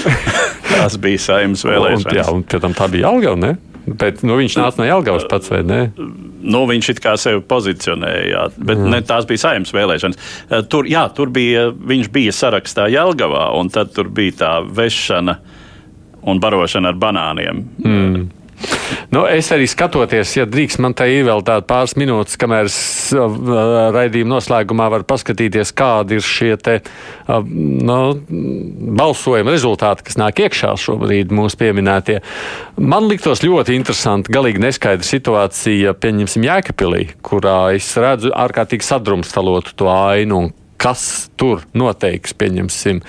[0.69, 2.05] Tās bija saimnes vēlēšanas.
[2.05, 3.55] Un, jā, un pēc tam tā bija Alga, ne?
[3.89, 5.79] Bet nu, viņš nāca no Jālgavas pats, vai ne?
[5.97, 8.89] Nu, viņš it kā sevi pozicionēja, jā, bet mm.
[8.93, 10.19] ne, tās bija saimnes vēlēšanas.
[10.69, 15.39] Tur, jā, tur bija, viņš bija sarakstā Jālgavā, un tad tur bija tā vešana
[16.29, 17.63] un barošana ar banāniem.
[17.81, 18.27] Mm.
[19.09, 22.77] Nu, es arī skatoties, ja drīkst, man te ir vēl tāda pāris minūtes, kamēr es
[23.17, 23.25] uh,
[23.95, 27.97] raidījuma noslēgumā varu paskatīties, kādi ir šie te, uh, nu,
[28.99, 32.19] balsojuma rezultāti, kas nāk iekšā šobrīd mūsu pieminētie.
[32.77, 39.89] Man liktos ļoti interesanti, galīgi neskaidra situācija, pieņemsim, Jēkabpilī, kurā es redzu ārkārtīgi sadrumstalotu to
[39.89, 41.03] ainu un kas
[41.39, 43.01] tur noteiks, pieņemsim.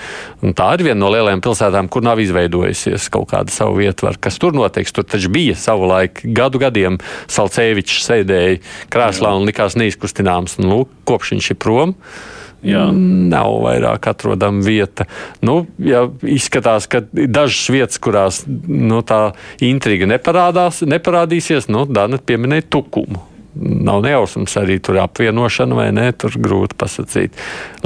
[0.43, 4.19] Un tā ir viena no lielajām pilsētām, kur nav izveidojusies kaut kāda savu vietvaru.
[4.21, 4.93] Kas tur noteiks?
[4.95, 6.99] Tur taču bija savulaik gadu gadiem
[7.31, 8.59] Salcevičs sēdēja
[8.91, 10.59] krēslā un likās neizkustināms.
[10.59, 11.95] Un, lūk, kopš viņš ir prom.
[12.61, 12.83] Jā.
[12.93, 15.07] Nav vairāk atrodama vieta.
[15.41, 19.31] Nu, ja izskatās, ka dažas vietas, kurās nu, tā
[19.65, 26.35] intriga neparādās, neparādīsies, nu, Dana pieminēja tukumu nav nejausmas arī tur apvienošana vai nē, tur
[26.39, 27.35] grūti pasakīt.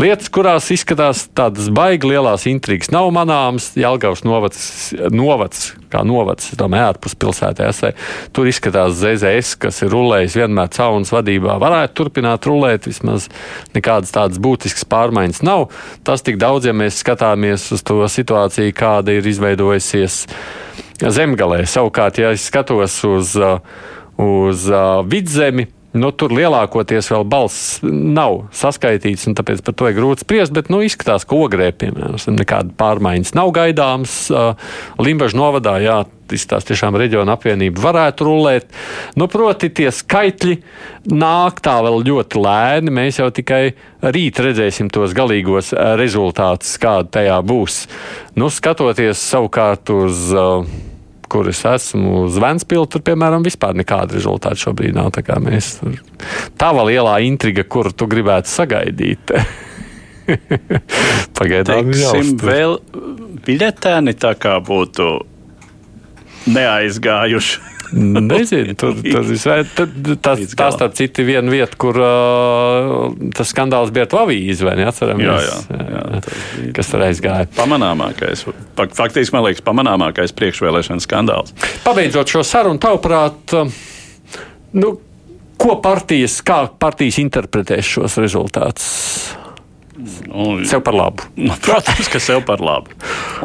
[0.02, 3.72] Lietas, kurās izskatās tādas baigi lielās intrigas, nav manāmas.
[3.80, 4.62] Jelgavas novads,
[5.14, 7.94] novads kā novads, tomēr ārpus pilsētā esē.
[8.36, 11.58] Tur izskatās ZZS, kas ir rulējis vienmēr caunas vadībā.
[11.62, 13.30] Varētu turpināt rulēt, vismaz
[13.76, 15.70] nekādas tādas būtiskas pārmaiņas nav.
[16.08, 20.24] Tas tik daudz, ja mēs skatāmies uz to situāciju, kāda ir izveidojusies
[21.02, 21.64] zemgalē.
[21.70, 23.60] Savukārt, ja es skatos uz uh,
[24.22, 25.70] uz uh, vidzemi.
[25.96, 30.52] Nu, tur lielākoties vēl balss nav saskaitīts, un tāpēc par to ir grūti spriest.
[30.56, 34.18] Bet nu, izskatās, ka ogrē, piemēram, nekāda pārmaiņas nav gaidāmas.
[35.00, 38.68] Limbaģa novadā, jā, tās tiešām reģiona apvienība varētu rulēt.
[39.16, 40.58] Nu, proti, tie skaitļi
[41.16, 42.96] nāk tā vēl ļoti lēni.
[43.00, 43.62] Mēs jau tikai
[44.04, 45.72] rīt redzēsim tos galīgos
[46.02, 47.86] rezultātus, kāda tajā būs.
[48.36, 50.28] Nu, skatoties savukārt uz.
[50.36, 50.92] Uh,
[51.36, 55.12] kur es esmu Vēnspilsnu, tur, piemēram, vispār nekāda rezultāta šobrīd nav.
[55.16, 55.76] Tā mēs,
[56.60, 59.36] tava lielā intriga, kuru tu gribētu sagaidīt.
[61.38, 62.80] Pagaidām, Teiksim, vēl
[63.46, 65.12] biļetēni tā kā būtu
[66.56, 67.75] neaizgājuši.
[68.32, 69.66] Nezinu, tur, tur visvēr,
[70.24, 74.76] tas, tā starp citu viena vieta, kur uh, tas skandāls bija ar to avīzi, vai
[74.82, 75.28] neatceramies?
[75.28, 77.50] Jā, jā, jā, jā kas tur aizgāja.
[77.58, 81.56] Pamanāmākais, faktiski, man liekas, pamanāmākais priekšvēlēšana skandāls.
[81.86, 83.56] Pabeidzot šo sarunu, tavuprāt,
[84.76, 84.92] nu,
[85.62, 88.92] ko partijas, kā partijas interpretēs šos rezultātus?
[90.28, 91.24] Nu, sev par labu.
[91.40, 92.92] Nu, protams, ka sev par labu.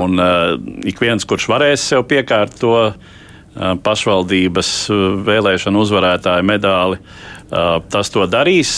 [0.03, 2.75] Un uh, ik viens, kurš varēs sev piekārt to
[3.57, 4.71] pašvaldības
[5.27, 7.01] vēlēšanu uzvarētāju medāli.
[7.91, 8.77] Tas to darīs.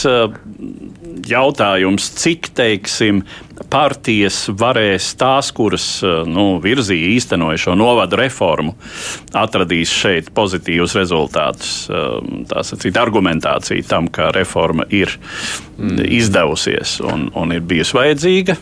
[1.29, 3.21] Jautājums, cik teiksim,
[3.71, 5.85] partijas varēs tās, kuras
[6.27, 8.73] nu, virzīja, īstenoja šo novadu reformu,
[9.37, 11.77] atradīs šeit pozitīvus rezultātus.
[12.51, 16.01] Tā sacīt, argumentācija tam, ka reforma ir mm.
[16.23, 18.59] izdevusies un, un ir bijusi vajadzīga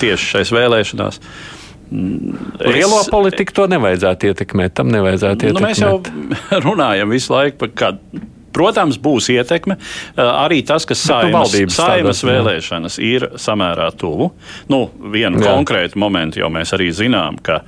[0.00, 1.20] tieši šais vēlēšanās.
[1.20, 1.55] Lielo
[1.90, 4.76] es, politiku to nevajadzētu ietekmēt.
[4.78, 5.60] Tam nevajadzētu ietekmēt.
[5.60, 8.24] Nu, mēs jau runājam visu laiku par kādu.
[8.56, 9.76] Protams, būs ietekme.
[10.16, 14.30] Arī tas, ka saimas, saimas vēlēšanas ir samērā tuvu.
[14.72, 15.50] Nu, vienu jā.
[15.50, 17.58] konkrētu momentu jau mēs arī zinām, ka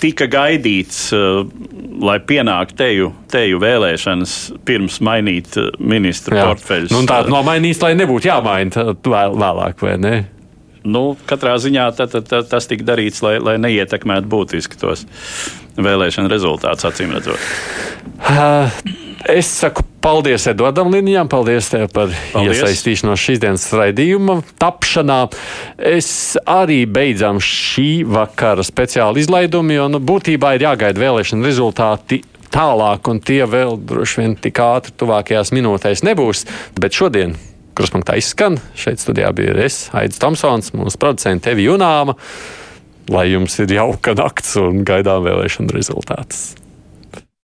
[0.00, 1.10] tika gaidīts,
[2.00, 6.96] lai pienāktu teju, teju vēlēšanas pirms mainīt ministru portfeļus.
[6.96, 10.16] Nu, tā nomainīs, lai nebūtu jāmaina vēlāk, vai ne?
[10.88, 15.04] Nu, katrā ziņā tā, tā, tā, tas tika darīts, lai, lai neietekmētu būtiski tos
[15.78, 17.38] vēlēšanu rezultātus, acīm redzot.
[18.18, 18.72] Uh,
[19.30, 22.58] es saku paldies Edvardam Līnijam, paldies tev par paldies.
[22.58, 25.20] iesaistīšanos šīs dienas raidījuma tapšanā.
[25.90, 26.10] Es
[26.48, 32.22] arī beidzam šī vakara speciālu izlaidumu, jo nu, būtībā ir jāgaida vēlēšana rezultāti
[32.54, 36.46] tālāk, un tie vēl droši vien tik ātri tuvākajās minūtēs nebūs.
[36.80, 37.36] Bet šodien
[37.78, 38.58] Kruspunktā izskan.
[38.78, 42.16] Šeit studijā bija es, Aits Tomsons, mūsu producents Evi Junāma.
[43.08, 46.50] Lai jums ir jauka nakts un gaidām vēlēšanu rezultātus.